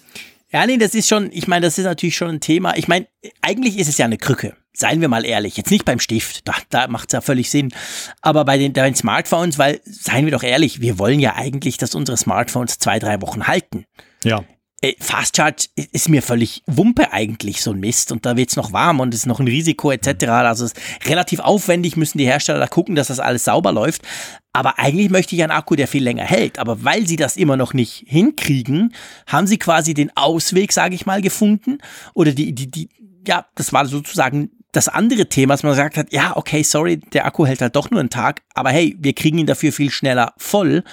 ja, 0.49 0.65
nee, 0.65 0.77
das 0.77 0.95
ist 0.95 1.09
schon, 1.09 1.29
ich 1.33 1.47
meine, 1.47 1.65
das 1.65 1.77
ist 1.77 1.83
natürlich 1.83 2.15
schon 2.15 2.29
ein 2.29 2.39
Thema. 2.39 2.77
Ich 2.77 2.87
meine, 2.87 3.07
eigentlich 3.41 3.77
ist 3.77 3.89
es 3.89 3.97
ja 3.97 4.05
eine 4.05 4.17
Krücke. 4.17 4.55
Seien 4.71 5.01
wir 5.01 5.09
mal 5.09 5.25
ehrlich. 5.25 5.57
Jetzt 5.57 5.71
nicht 5.71 5.83
beim 5.83 5.99
Stift, 5.99 6.47
da, 6.47 6.53
da 6.69 6.87
macht 6.87 7.09
es 7.09 7.13
ja 7.13 7.21
völlig 7.21 7.49
Sinn. 7.49 7.73
Aber 8.21 8.45
bei 8.45 8.57
den, 8.57 8.71
bei 8.71 8.83
den 8.83 8.95
Smartphones, 8.95 9.57
weil, 9.57 9.81
seien 9.83 10.25
wir 10.25 10.31
doch 10.31 10.43
ehrlich, 10.43 10.79
wir 10.79 10.99
wollen 10.99 11.19
ja 11.19 11.35
eigentlich, 11.35 11.77
dass 11.77 11.95
unsere 11.95 12.15
Smartphones 12.15 12.77
zwei, 12.79 12.99
drei 12.99 13.21
Wochen 13.21 13.47
halten. 13.47 13.85
Ja. 14.23 14.43
Fast 14.99 15.35
Charge 15.35 15.69
ist 15.75 16.07
mir 16.07 16.21
völlig 16.21 16.61
Wumpe 16.67 17.11
eigentlich 17.11 17.63
so 17.63 17.71
ein 17.71 17.79
Mist 17.79 18.11
und 18.11 18.27
da 18.27 18.37
wird's 18.37 18.55
noch 18.55 18.73
warm 18.73 18.99
und 18.99 19.11
es 19.11 19.21
ist 19.21 19.25
noch 19.25 19.39
ein 19.39 19.47
Risiko 19.47 19.91
etc. 19.91 20.25
Also 20.27 20.65
es 20.65 20.73
ist 20.73 21.09
relativ 21.09 21.39
aufwendig, 21.39 21.97
müssen 21.97 22.19
die 22.19 22.27
Hersteller 22.27 22.59
da 22.59 22.67
gucken, 22.67 22.93
dass 22.93 23.07
das 23.07 23.19
alles 23.19 23.45
sauber 23.45 23.71
läuft. 23.71 24.03
Aber 24.53 24.77
eigentlich 24.77 25.09
möchte 25.09 25.35
ich 25.35 25.41
einen 25.41 25.51
Akku, 25.51 25.75
der 25.75 25.87
viel 25.87 26.03
länger 26.03 26.25
hält. 26.25 26.59
Aber 26.59 26.83
weil 26.83 27.07
sie 27.07 27.15
das 27.15 27.37
immer 27.37 27.57
noch 27.57 27.73
nicht 27.73 28.03
hinkriegen, 28.05 28.93
haben 29.25 29.47
sie 29.47 29.57
quasi 29.57 29.95
den 29.95 30.15
Ausweg, 30.15 30.71
sage 30.71 30.93
ich 30.93 31.07
mal, 31.07 31.21
gefunden. 31.23 31.79
Oder 32.13 32.31
die, 32.33 32.53
die, 32.53 32.69
die, 32.69 32.89
ja, 33.27 33.47
das 33.55 33.73
war 33.73 33.87
sozusagen 33.87 34.51
das 34.71 34.89
andere 34.89 35.27
Thema, 35.27 35.53
dass 35.53 35.63
man 35.63 35.71
gesagt 35.71 35.97
hat, 35.97 36.13
ja, 36.13 36.37
okay, 36.37 36.61
sorry, 36.61 36.97
der 36.97 37.25
Akku 37.25 37.45
hält 37.47 37.61
halt 37.61 37.75
doch 37.75 37.89
nur 37.89 37.99
einen 37.99 38.11
Tag, 38.11 38.43
aber 38.53 38.69
hey, 38.69 38.95
wir 38.99 39.13
kriegen 39.13 39.39
ihn 39.39 39.47
dafür 39.47 39.71
viel 39.71 39.89
schneller 39.89 40.33
voll. 40.37 40.83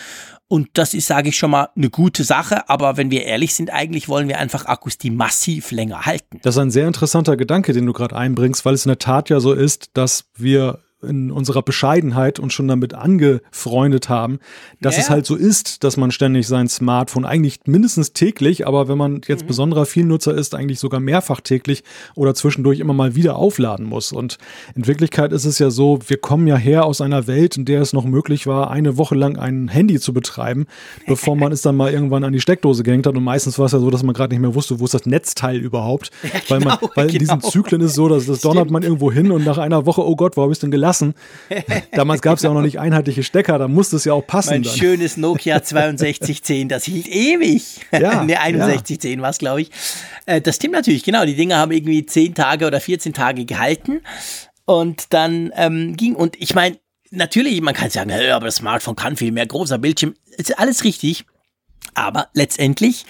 Und 0.49 0.69
das 0.75 0.95
ist, 0.95 1.07
sage 1.07 1.31
ich 1.31 1.39
schon 1.39 1.51
mal, 1.51 1.71
eine 1.75 1.91
gute 1.91 2.23
Sache. 2.23 2.69
Aber 2.69 2.97
wenn 2.97 3.11
wir 3.11 3.25
ehrlich 3.25 3.55
sind, 3.55 3.73
eigentlich 3.73 4.09
wollen 4.09 4.29
wir 4.29 4.39
einfach 4.39 4.67
Akkus, 4.67 4.99
die 4.99 5.11
massiv 5.11 5.71
länger 5.71 6.05
halten. 6.07 6.39
Das 6.43 6.57
ist 6.57 6.61
ein 6.61 6.71
sehr 6.71 6.87
interessanter 6.87 7.37
Gedanke, 7.37 7.73
den 7.73 7.87
du 7.87 7.93
gerade 7.93 8.15
einbringst, 8.15 8.65
weil 8.65 8.75
es 8.75 8.85
in 8.85 8.91
der 8.91 8.99
Tat 8.99 9.31
ja 9.31 9.41
so 9.41 9.53
ist, 9.53 9.91
dass 9.95 10.27
wir 10.37 10.84
in 11.05 11.31
unserer 11.31 11.63
Bescheidenheit 11.63 12.39
uns 12.39 12.53
schon 12.53 12.69
damit 12.69 12.95
angefreundet 12.95 14.09
haben, 14.09 14.39
dass 14.81 14.97
ja, 14.97 15.03
es 15.03 15.11
halt 15.11 15.27
so 15.27 15.37
ist, 15.37 15.85
dass 15.85 15.97
man 15.97 16.11
ständig 16.11 16.47
sein 16.47 16.69
Smartphone 16.69 17.25
eigentlich 17.25 17.61
mindestens 17.67 18.13
täglich, 18.13 18.67
aber 18.67 18.89
wenn 18.89 18.99
man 18.99 19.21
jetzt 19.27 19.45
mhm. 19.45 19.49
besonderer 19.49 19.87
Vielnutzer 19.87 20.35
ist, 20.35 20.55
eigentlich 20.55 20.81
sogar 20.81 21.01
mehrfach 21.01 21.41
täglich 21.41 21.85
oder 22.15 22.35
zwischendurch 22.35 22.81
immer 22.81 22.95
mal 22.95 23.15
wieder 23.15 23.37
aufladen 23.37 23.87
muss. 23.87 24.13
Und 24.13 24.39
in 24.75 24.87
Wirklichkeit 24.87 25.33
ist 25.33 25.45
es 25.45 25.59
ja 25.59 25.71
so, 25.71 25.99
wir 26.07 26.17
kommen 26.17 26.47
ja 26.47 26.57
her 26.57 26.85
aus 26.85 27.01
einer 27.01 27.27
Welt, 27.27 27.57
in 27.57 27.65
der 27.65 27.81
es 27.81 27.93
noch 27.93 28.05
möglich 28.05 28.47
war, 28.47 28.71
eine 28.71 28.97
Woche 28.97 29.15
lang 29.15 29.37
ein 29.37 29.69
Handy 29.69 30.01
zu 30.01 30.13
betreiben, 30.13 30.67
bevor 31.07 31.37
man 31.37 31.53
es 31.53 31.63
dann 31.63 31.77
mal 31.77 31.93
irgendwann 31.93 32.25
an 32.25 32.33
die 32.33 32.41
Steckdose 32.41 32.83
gehängt 32.83 33.07
hat. 33.07 33.17
Und 33.17 33.25
meistens 33.25 33.59
war 33.59 33.67
es 33.67 33.73
ja 33.73 33.79
so, 33.79 33.91
dass 33.91 34.03
man 34.03 34.15
gerade 34.15 34.35
nicht 34.35 34.41
mehr 34.41 34.55
wusste, 34.55 34.81
wo 34.81 34.85
ist 34.85 34.95
das 34.95 35.07
Netzteil 35.07 35.59
überhaupt. 35.59 36.11
Ja, 36.23 36.41
weil, 36.49 36.61
man, 36.61 36.79
genau, 36.79 36.93
weil 36.95 37.11
in 37.11 37.19
diesen 37.19 37.39
genau. 37.39 37.51
Zyklen 37.51 37.81
ist 37.81 37.91
es 37.91 37.97
so, 37.97 38.09
dass 38.09 38.27
das 38.27 38.41
donnert 38.41 38.71
man 38.71 38.83
irgendwo 38.83 39.13
hin 39.13 39.31
und 39.31 39.45
nach 39.45 39.59
einer 39.59 39.87
Woche, 39.87 40.07
oh 40.07 40.17
Gott, 40.17 40.37
wo 40.37 40.43
habe 40.43 40.53
ich 40.53 40.57
es 40.57 40.61
denn 40.61 40.71
gelassen? 40.71 40.94
Lassen. 40.95 41.15
Damals 41.93 42.23
gab 42.23 42.37
es 42.37 42.43
ja 42.43 42.51
auch 42.51 42.55
noch 42.55 42.63
nicht 42.63 42.79
einheitliche 42.79 43.23
Stecker, 43.23 43.59
da 43.59 43.69
musste 43.69 43.97
es 43.97 44.05
ja 44.05 44.13
auch 44.13 44.27
passen. 44.27 44.51
Mein 44.51 44.63
dann. 44.63 44.77
schönes 44.77 45.17
Nokia 45.17 45.59
6210, 45.65 46.69
das 46.69 46.85
hielt 46.85 47.09
ewig. 47.09 47.81
Ja, 47.95 48.25
ne, 48.25 48.35
6110 48.35 49.19
ja. 49.19 49.23
war 49.23 49.31
es, 49.31 49.39
glaube 49.39 49.63
ich. 49.63 49.71
Äh, 50.27 50.41
das 50.41 50.57
stimmt 50.57 50.75
natürlich, 50.75 51.05
genau. 51.05 51.25
Die 51.25 51.37
Dinge 51.37 51.57
haben 51.57 51.71
irgendwie 51.73 52.05
10 52.05 52.35
Tage 52.35 52.67
oder 52.67 52.81
14 52.81 53.15
Tage 53.15 53.45
gehalten. 53.45 54.01
Und 54.65 55.13
dann 55.13 55.53
ähm, 55.57 55.97
ging, 55.97 56.15
und 56.15 56.41
ich 56.41 56.55
meine, 56.55 56.79
natürlich, 57.11 57.61
man 57.61 57.75
kann 57.75 57.91
sagen, 57.91 58.11
aber 58.11 58.47
das 58.47 58.57
Smartphone 58.57 58.97
kann 58.97 59.17
viel 59.17 59.33
mehr, 59.33 59.47
großer 59.47 59.79
Bildschirm, 59.79 60.15
ist 60.37 60.59
alles 60.59 60.85
richtig. 60.85 61.25
Aber 61.95 62.29
letztendlich 62.35 63.07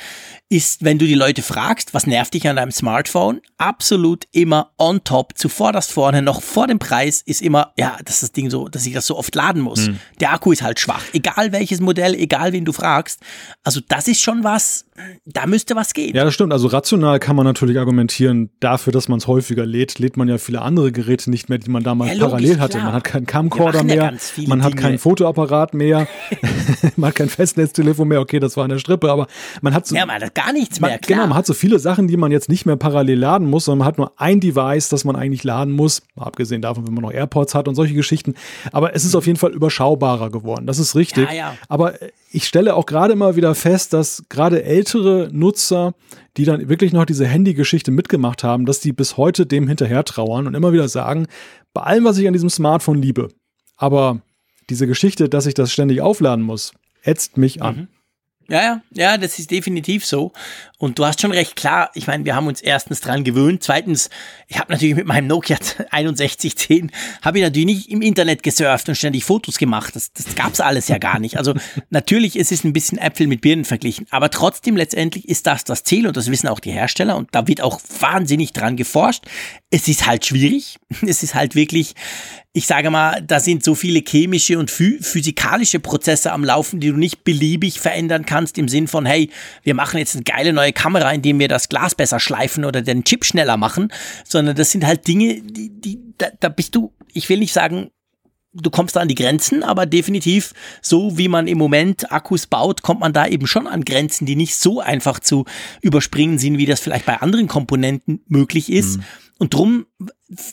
ist, 0.48 0.84
wenn 0.84 0.98
du 0.98 1.06
die 1.06 1.14
Leute 1.14 1.42
fragst, 1.42 1.94
was 1.94 2.06
nervt 2.06 2.34
dich 2.34 2.48
an 2.48 2.56
deinem 2.56 2.70
Smartphone, 2.70 3.40
absolut 3.56 4.24
immer 4.32 4.72
on 4.78 5.02
top, 5.02 5.36
zuvorderst 5.36 5.92
vorne, 5.92 6.22
noch 6.22 6.42
vor 6.42 6.66
dem 6.66 6.78
Preis, 6.78 7.22
ist 7.24 7.42
immer, 7.42 7.72
ja, 7.76 7.96
das 8.04 8.16
ist 8.16 8.22
das 8.22 8.32
Ding 8.32 8.50
so, 8.50 8.68
dass 8.68 8.86
ich 8.86 8.92
das 8.92 9.06
so 9.06 9.16
oft 9.16 9.34
laden 9.34 9.62
muss. 9.62 9.88
Mhm. 9.88 9.98
Der 10.20 10.32
Akku 10.32 10.52
ist 10.52 10.62
halt 10.62 10.78
schwach. 10.78 11.02
Egal 11.12 11.52
welches 11.52 11.80
Modell, 11.80 12.14
egal 12.14 12.52
wen 12.52 12.64
du 12.64 12.72
fragst. 12.72 13.20
Also 13.64 13.80
das 13.88 14.06
ist 14.06 14.20
schon 14.20 14.44
was, 14.44 14.86
da 15.24 15.46
müsste 15.46 15.74
was 15.76 15.94
gehen. 15.94 16.14
Ja, 16.14 16.24
das 16.24 16.34
stimmt. 16.34 16.52
Also 16.52 16.68
rational 16.68 17.18
kann 17.18 17.36
man 17.36 17.46
natürlich 17.46 17.78
argumentieren, 17.78 18.50
dafür, 18.60 18.92
dass 18.92 19.08
man 19.08 19.18
es 19.18 19.26
häufiger 19.26 19.66
lädt, 19.66 19.98
lädt 19.98 20.16
man 20.16 20.28
ja 20.28 20.38
viele 20.38 20.62
andere 20.62 20.92
Geräte 20.92 21.30
nicht 21.30 21.48
mehr, 21.48 21.58
die 21.58 21.70
man 21.70 21.82
damals 21.82 22.10
ja, 22.12 22.16
logisch, 22.16 22.30
parallel 22.30 22.60
hatte. 22.60 22.72
Klar. 22.72 22.84
Man 22.84 22.94
hat 22.94 23.04
keinen 23.04 23.26
Camcorder 23.26 23.82
mehr, 23.82 23.96
ja 23.96 24.46
man 24.46 24.62
hat 24.62 24.76
keinen 24.76 24.98
Fotoapparat 24.98 25.74
mehr, 25.74 26.06
man 26.96 27.08
hat 27.08 27.16
kein 27.16 27.28
Festnetztelefon 27.28 28.08
mehr. 28.08 28.20
Okay, 28.20 28.40
das 28.40 28.56
war 28.56 28.64
eine 28.64 28.78
Strippe, 28.78 29.10
aber 29.10 29.26
man 29.60 29.74
hat 29.74 29.86
so. 29.86 29.96
Ja, 29.96 30.06
man 30.06 30.22
hat 30.22 30.33
gar 30.34 30.52
nichts 30.52 30.80
mehr. 30.80 30.90
Man, 30.90 30.98
genau, 31.06 31.26
man 31.26 31.34
hat 31.34 31.46
so 31.46 31.54
viele 31.54 31.78
Sachen, 31.78 32.08
die 32.08 32.16
man 32.16 32.32
jetzt 32.32 32.48
nicht 32.48 32.66
mehr 32.66 32.76
parallel 32.76 33.18
laden 33.18 33.48
muss, 33.48 33.64
sondern 33.64 33.78
man 33.78 33.88
hat 33.88 33.98
nur 33.98 34.20
ein 34.20 34.40
Device, 34.40 34.88
das 34.88 35.04
man 35.04 35.16
eigentlich 35.16 35.44
laden 35.44 35.72
muss. 35.72 36.02
Abgesehen 36.16 36.62
davon, 36.62 36.86
wenn 36.86 36.94
man 36.94 37.02
noch 37.02 37.12
AirPods 37.12 37.54
hat 37.54 37.68
und 37.68 37.74
solche 37.74 37.94
Geschichten. 37.94 38.34
Aber 38.72 38.94
es 38.94 39.04
ist 39.04 39.14
auf 39.14 39.26
jeden 39.26 39.38
Fall 39.38 39.52
überschaubarer 39.52 40.30
geworden. 40.30 40.66
Das 40.66 40.78
ist 40.78 40.94
richtig. 40.94 41.28
Ja, 41.30 41.34
ja. 41.34 41.56
Aber 41.68 41.94
ich 42.30 42.44
stelle 42.44 42.74
auch 42.74 42.86
gerade 42.86 43.12
immer 43.12 43.36
wieder 43.36 43.54
fest, 43.54 43.92
dass 43.92 44.24
gerade 44.28 44.64
ältere 44.64 45.30
Nutzer, 45.32 45.94
die 46.36 46.44
dann 46.44 46.68
wirklich 46.68 46.92
noch 46.92 47.04
diese 47.04 47.26
Handy-Geschichte 47.26 47.90
mitgemacht 47.90 48.42
haben, 48.44 48.66
dass 48.66 48.80
die 48.80 48.92
bis 48.92 49.16
heute 49.16 49.46
dem 49.46 49.68
hinterher 49.68 50.04
trauern 50.04 50.46
und 50.46 50.54
immer 50.54 50.72
wieder 50.72 50.88
sagen, 50.88 51.26
bei 51.72 51.82
allem, 51.82 52.04
was 52.04 52.18
ich 52.18 52.26
an 52.26 52.32
diesem 52.32 52.50
Smartphone 52.50 53.00
liebe, 53.00 53.28
aber 53.76 54.20
diese 54.70 54.86
Geschichte, 54.86 55.28
dass 55.28 55.46
ich 55.46 55.54
das 55.54 55.72
ständig 55.72 56.00
aufladen 56.00 56.44
muss, 56.44 56.72
ätzt 57.02 57.36
mich 57.36 57.62
an. 57.62 57.76
Mhm. 57.76 57.88
Ja, 58.48 58.62
ja, 58.62 58.82
ja, 58.90 59.18
das 59.18 59.38
ist 59.38 59.50
definitiv 59.50 60.04
so. 60.04 60.32
Und 60.84 60.98
du 60.98 61.06
hast 61.06 61.22
schon 61.22 61.32
recht 61.32 61.56
klar, 61.56 61.90
ich 61.94 62.06
meine, 62.06 62.26
wir 62.26 62.36
haben 62.36 62.46
uns 62.46 62.60
erstens 62.60 63.00
dran 63.00 63.24
gewöhnt. 63.24 63.62
Zweitens, 63.62 64.10
ich 64.48 64.58
habe 64.58 64.70
natürlich 64.70 64.94
mit 64.94 65.06
meinem 65.06 65.26
Nokia 65.26 65.56
6110, 65.90 66.92
habe 67.22 67.38
ich 67.38 67.44
natürlich 67.44 67.64
nicht 67.64 67.90
im 67.90 68.02
Internet 68.02 68.42
gesurft 68.42 68.90
und 68.90 68.94
ständig 68.94 69.24
Fotos 69.24 69.56
gemacht. 69.56 69.96
Das, 69.96 70.12
das 70.12 70.34
gab's 70.34 70.60
alles 70.60 70.88
ja 70.88 70.98
gar 70.98 71.18
nicht. 71.20 71.38
Also 71.38 71.54
natürlich 71.88 72.36
ist 72.36 72.52
es 72.52 72.64
ein 72.64 72.74
bisschen 72.74 72.98
Äpfel 72.98 73.28
mit 73.28 73.40
Birnen 73.40 73.64
verglichen. 73.64 74.06
Aber 74.10 74.28
trotzdem, 74.28 74.76
letztendlich 74.76 75.26
ist 75.26 75.46
das 75.46 75.64
das 75.64 75.84
Ziel 75.84 76.06
und 76.06 76.18
das 76.18 76.30
wissen 76.30 76.48
auch 76.48 76.60
die 76.60 76.72
Hersteller. 76.72 77.16
Und 77.16 77.30
da 77.32 77.46
wird 77.46 77.62
auch 77.62 77.80
wahnsinnig 78.00 78.52
dran 78.52 78.76
geforscht. 78.76 79.24
Es 79.70 79.88
ist 79.88 80.06
halt 80.06 80.26
schwierig. 80.26 80.78
Es 81.06 81.22
ist 81.22 81.34
halt 81.34 81.54
wirklich 81.54 81.94
ich 82.56 82.68
sage 82.68 82.88
mal, 82.88 83.20
da 83.20 83.40
sind 83.40 83.64
so 83.64 83.74
viele 83.74 84.00
chemische 84.06 84.60
und 84.60 84.70
physikalische 84.70 85.80
Prozesse 85.80 86.30
am 86.30 86.44
Laufen, 86.44 86.78
die 86.78 86.90
du 86.90 86.96
nicht 86.96 87.24
beliebig 87.24 87.80
verändern 87.80 88.26
kannst 88.26 88.58
im 88.58 88.68
Sinn 88.68 88.86
von, 88.86 89.06
hey, 89.06 89.28
wir 89.64 89.74
machen 89.74 89.98
jetzt 89.98 90.14
eine 90.14 90.22
geile 90.22 90.52
neue 90.52 90.72
Kamera, 90.74 91.12
indem 91.12 91.38
wir 91.38 91.48
das 91.48 91.68
Glas 91.68 91.94
besser 91.94 92.20
schleifen 92.20 92.64
oder 92.64 92.82
den 92.82 93.04
Chip 93.04 93.24
schneller 93.24 93.56
machen, 93.56 93.92
sondern 94.24 94.56
das 94.56 94.70
sind 94.70 94.86
halt 94.86 95.06
Dinge, 95.06 95.40
die, 95.40 95.70
die 95.70 96.00
da, 96.18 96.28
da 96.38 96.48
bist 96.48 96.74
du, 96.74 96.92
ich 97.12 97.28
will 97.28 97.38
nicht 97.38 97.52
sagen, 97.52 97.90
du 98.54 98.70
kommst 98.70 98.96
da 98.96 99.00
an 99.00 99.08
die 99.08 99.14
Grenzen, 99.14 99.62
aber 99.62 99.84
definitiv 99.84 100.52
so 100.80 101.18
wie 101.18 101.28
man 101.28 101.46
im 101.46 101.58
Moment 101.58 102.12
Akkus 102.12 102.46
baut, 102.46 102.82
kommt 102.82 103.00
man 103.00 103.12
da 103.12 103.26
eben 103.26 103.46
schon 103.46 103.66
an 103.66 103.84
Grenzen, 103.84 104.26
die 104.26 104.36
nicht 104.36 104.56
so 104.56 104.80
einfach 104.80 105.20
zu 105.20 105.44
überspringen 105.82 106.38
sind, 106.38 106.58
wie 106.58 106.66
das 106.66 106.80
vielleicht 106.80 107.06
bei 107.06 107.20
anderen 107.20 107.48
Komponenten 107.48 108.22
möglich 108.28 108.70
ist. 108.70 108.98
Mhm. 108.98 109.04
Und 109.38 109.54
drum 109.54 109.86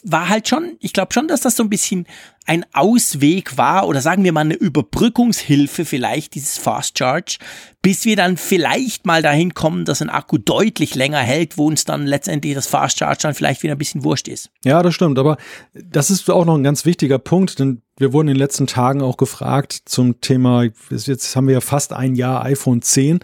war 0.04 0.30
halt 0.30 0.48
schon, 0.48 0.76
ich 0.80 0.94
glaube 0.94 1.14
schon, 1.14 1.28
dass 1.28 1.42
das 1.42 1.56
so 1.56 1.64
ein 1.64 1.70
bisschen 1.70 2.06
ein 2.46 2.66
Ausweg 2.74 3.58
war 3.58 3.88
oder 3.88 4.02
sagen 4.02 4.24
wir 4.24 4.34
mal 4.34 4.42
eine 4.42 4.56
Überbrückungshilfe 4.56 5.86
vielleicht, 5.86 6.34
dieses 6.34 6.58
Fast 6.58 6.98
Charge, 6.98 7.38
bis 7.82 8.04
wir 8.04 8.16
dann 8.16 8.36
vielleicht 8.36 9.06
mal 9.06 9.22
dahin 9.22 9.54
kommen, 9.54 9.86
dass 9.86 10.02
ein 10.02 10.10
Akku 10.10 10.38
deutlich 10.38 10.96
länger 10.96 11.20
hält, 11.20 11.58
wo 11.58 11.68
uns 11.68 11.86
dann 11.86 12.08
letztendlich 12.08 12.56
das 12.56 12.68
Fast 12.68 12.98
Charge 12.98 13.20
dann 13.22 13.36
vielleicht 13.36 13.62
wieder 13.64 13.76
ein 13.76 13.78
bisschen 13.78 14.04
wurscht 14.04 14.28
ist. 14.28 14.50
Ja, 14.66 14.82
das 14.82 14.96
stimmt, 14.96 15.20
aber 15.20 15.38
das 15.74 16.10
ist 16.10 16.30
auch 16.30 16.46
noch 16.46 16.56
ein 16.56 16.64
ganz 16.64 16.84
wichtiger 16.86 17.20
Punkt, 17.20 17.60
denn 17.60 17.84
wir 17.98 18.14
wurden 18.14 18.30
in 18.30 18.34
den 18.34 18.40
letzten 18.40 18.66
Tagen 18.66 19.02
auch 19.04 19.18
gefragt 19.18 19.84
zum 19.86 20.20
Thema, 20.22 20.66
jetzt 20.90 21.36
haben 21.36 21.48
wir 21.48 21.54
ja 21.54 21.62
fast 21.62 21.94
ein 21.94 22.16
Jahr 22.16 22.44
iPhone 22.44 22.82
10 22.82 23.20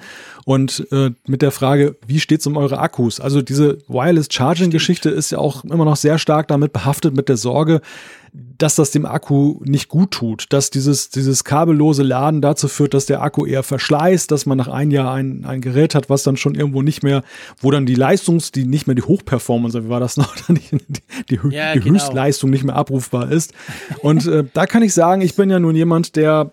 und 0.45 0.87
äh, 0.91 1.11
mit 1.25 1.41
der 1.41 1.51
Frage, 1.51 1.97
wie 2.05 2.19
steht 2.19 2.41
es 2.41 2.47
um 2.47 2.55
eure 2.55 2.77
Akkus? 2.77 3.19
Also 3.19 3.41
diese 3.41 3.79
Wireless 3.87 4.27
Charging 4.31 4.69
Geschichte 4.69 5.09
ist 5.09 5.31
ja 5.31 5.39
auch 5.39 5.63
immer 5.63 5.85
noch 5.85 5.95
sehr 5.95 6.19
stark 6.19 6.36
damit 6.45 6.73
behaftet 6.73 7.15
mit 7.15 7.29
der 7.29 7.37
Sorge, 7.37 7.81
dass 8.57 8.75
das 8.75 8.91
dem 8.91 9.05
Akku 9.05 9.59
nicht 9.63 9.87
gut 9.87 10.11
tut, 10.11 10.47
dass 10.49 10.69
dieses, 10.69 11.09
dieses 11.09 11.43
kabellose 11.43 12.03
Laden 12.03 12.41
dazu 12.41 12.67
führt, 12.67 12.93
dass 12.93 13.05
der 13.05 13.21
Akku 13.21 13.45
eher 13.45 13.63
verschleißt, 13.63 14.29
dass 14.29 14.45
man 14.45 14.57
nach 14.57 14.67
einem 14.67 14.91
Jahr 14.91 15.13
ein, 15.13 15.45
ein 15.45 15.61
Gerät 15.61 15.95
hat, 15.95 16.09
was 16.09 16.23
dann 16.23 16.37
schon 16.37 16.55
irgendwo 16.55 16.81
nicht 16.81 17.03
mehr, 17.03 17.23
wo 17.59 17.71
dann 17.71 17.85
die 17.85 17.95
Leistungs, 17.95 18.51
die 18.51 18.65
nicht 18.65 18.85
mehr 18.85 18.95
die 18.95 19.03
Hochperformance, 19.03 19.85
wie 19.85 19.89
war 19.89 19.99
das 19.99 20.17
noch, 20.17 20.35
die, 20.47 20.59
die, 21.29 21.39
ja, 21.49 21.73
die 21.73 21.79
genau. 21.79 21.95
Höchstleistung 21.95 22.49
nicht 22.49 22.63
mehr 22.63 22.75
abrufbar 22.75 23.31
ist. 23.31 23.53
Und 24.01 24.27
äh, 24.27 24.43
da 24.53 24.65
kann 24.65 24.83
ich 24.83 24.93
sagen, 24.93 25.21
ich 25.21 25.35
bin 25.35 25.49
ja 25.49 25.59
nun 25.59 25.75
jemand, 25.75 26.15
der 26.15 26.51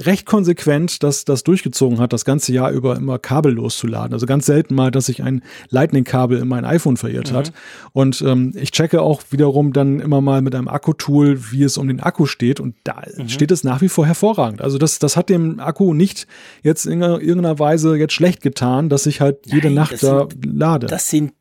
recht 0.00 0.26
konsequent 0.26 1.02
das, 1.02 1.24
das 1.24 1.42
durchgezogen 1.42 1.98
hat, 1.98 2.12
das 2.12 2.24
ganze 2.24 2.52
Jahr 2.52 2.70
über 2.70 2.96
immer 2.96 3.18
kabellos 3.18 3.78
zu 3.78 3.86
laden. 3.86 4.12
Also 4.12 4.26
ganz 4.26 4.46
selten 4.46 4.74
mal, 4.74 4.90
dass 4.90 5.06
sich 5.06 5.22
ein 5.22 5.42
Lightning-Kabel 5.70 6.38
in 6.38 6.48
mein 6.48 6.64
iPhone 6.64 6.96
verirrt 6.96 7.32
mhm. 7.32 7.36
hat. 7.36 7.52
Und 7.92 8.22
ähm, 8.22 8.52
ich 8.54 8.70
checke 8.70 9.02
auch 9.02 9.22
wiederum 9.30 9.72
dann 9.72 9.98
immer 10.00 10.20
mal 10.20 10.40
mit 10.40 10.54
einem 10.54 10.68
Akkutool, 10.68 11.50
wie 11.50 11.64
es 11.64 11.78
um 11.78 11.88
den 11.88 12.00
Akku 12.00 12.26
steht. 12.26 12.60
Und 12.60 12.76
da 12.84 13.02
mhm. 13.16 13.28
steht 13.28 13.50
es 13.50 13.64
nach 13.64 13.80
wie 13.80 13.88
vor 13.88 14.06
hervorragend. 14.06 14.62
Also 14.62 14.78
das, 14.78 14.98
das 15.00 15.16
hat 15.16 15.28
dem 15.28 15.58
Akku 15.58 15.94
nicht 15.94 16.26
jetzt 16.62 16.86
in 16.86 17.02
irgendeiner 17.02 17.58
Weise 17.58 17.96
jetzt 17.96 18.12
schlecht 18.12 18.42
getan, 18.42 18.88
dass 18.88 19.06
ich 19.06 19.20
halt 19.20 19.38
jede 19.46 19.68
Nein, 19.68 19.74
Nacht 19.74 20.02
da 20.02 20.28
sind, 20.30 20.44
lade. 20.44 20.86
Das 20.86 21.10
sind, 21.10 21.32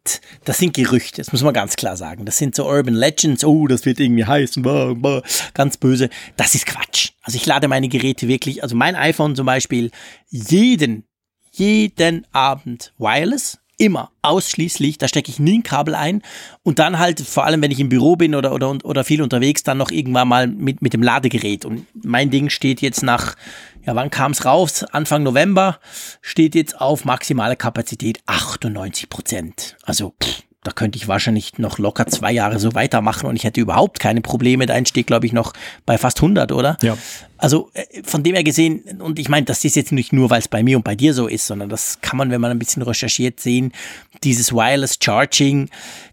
das 0.46 0.58
sind 0.58 0.74
Gerüchte, 0.74 1.22
das 1.22 1.32
muss 1.32 1.44
man 1.44 1.54
ganz 1.54 1.76
klar 1.76 1.98
sagen. 1.98 2.26
Das 2.26 2.38
sind 2.38 2.56
so 2.56 2.66
Urban 2.66 2.96
Legends, 2.96 3.44
oh, 3.44 3.68
das 3.68 3.86
wird 3.86 4.00
irgendwie 4.00 4.26
heiß, 4.26 4.60
ganz 5.54 5.78
böse. 5.78 6.10
Das 6.38 6.56
ist 6.56 6.66
Quatsch. 6.66 7.12
Also 7.28 7.36
ich 7.36 7.46
lade 7.46 7.68
meine 7.68 7.90
Geräte 7.90 8.30
wirklich, 8.30 8.47
also 8.62 8.76
mein 8.76 8.96
iPhone 8.96 9.36
zum 9.36 9.46
Beispiel, 9.46 9.92
jeden, 10.30 11.04
jeden 11.52 12.26
Abend 12.32 12.94
wireless. 12.98 13.60
Immer, 13.80 14.10
ausschließlich, 14.24 14.98
da 14.98 15.08
stecke 15.08 15.30
ich 15.30 15.38
nie 15.38 15.60
ein 15.60 15.64
Kabel 15.64 15.94
ein 15.94 16.24
und 16.64 16.80
dann 16.80 16.98
halt, 16.98 17.22
vor 17.22 17.46
allem 17.46 17.62
wenn 17.62 17.70
ich 17.70 17.80
im 17.80 17.90
Büro 17.90 18.16
bin 18.16 18.34
oder, 18.34 18.52
oder, 18.52 18.76
oder 18.84 19.04
viel 19.04 19.22
unterwegs, 19.22 19.62
dann 19.62 19.78
noch 19.78 19.92
irgendwann 19.92 20.28
mal 20.28 20.48
mit, 20.48 20.82
mit 20.82 20.94
dem 20.94 21.04
Ladegerät. 21.04 21.64
Und 21.64 21.86
mein 21.94 22.32
Ding 22.32 22.50
steht 22.50 22.82
jetzt 22.82 23.04
nach, 23.04 23.36
ja, 23.86 23.94
wann 23.94 24.10
kam 24.10 24.32
es 24.32 24.46
raus? 24.46 24.84
Anfang 24.84 25.22
November 25.22 25.80
steht 26.22 26.56
jetzt 26.56 26.82
auf 26.82 27.06
maximale 27.06 27.56
Kapazität 27.56 28.20
98 28.26 29.10
Prozent. 29.10 29.78
Also, 29.84 30.16
pff, 30.24 30.47
da 30.68 30.74
könnte 30.74 30.98
ich 30.98 31.08
wahrscheinlich 31.08 31.58
noch 31.60 31.78
locker 31.80 32.08
zwei 32.08 32.34
Jahre 32.34 32.60
so 32.60 32.76
weitermachen 32.76 33.26
und 33.26 33.38
ich 33.38 33.46
hätte 33.46 33.62
überhaupt 33.62 34.02
keine 34.02 34.20
Probleme. 34.20 34.66
Da 34.66 34.74
entsteht, 34.74 35.08
glaube 35.08 35.26
ich, 35.26 35.32
noch 35.32 35.54
bei 35.86 35.98
fast 35.98 36.18
100, 36.18 36.52
oder? 36.52 36.78
Ja. 36.82 36.98
Also 37.38 37.72
äh, 37.74 38.04
von 38.04 38.22
dem 38.22 38.36
her 38.36 38.44
gesehen, 38.44 39.00
und 39.00 39.18
ich 39.18 39.30
meine, 39.30 39.46
das 39.46 39.64
ist 39.64 39.78
jetzt 39.78 39.94
nicht 39.94 40.12
nur, 40.12 40.30
weil 40.30 40.40
es 40.40 40.50
bei 40.50 40.64
mir 40.64 40.76
und 40.76 40.84
bei 40.84 40.96
dir 40.96 41.14
so 41.14 41.28
ist, 41.28 41.48
sondern 41.48 41.70
das 41.70 42.02
kann 42.02 42.18
man, 42.18 42.32
wenn 42.32 42.42
man 42.42 42.52
ein 42.52 42.60
bisschen 42.60 42.82
recherchiert, 42.82 43.40
sehen. 43.40 43.72
Dieses 44.26 44.52
Wireless 44.52 44.98
Charging, 45.02 45.70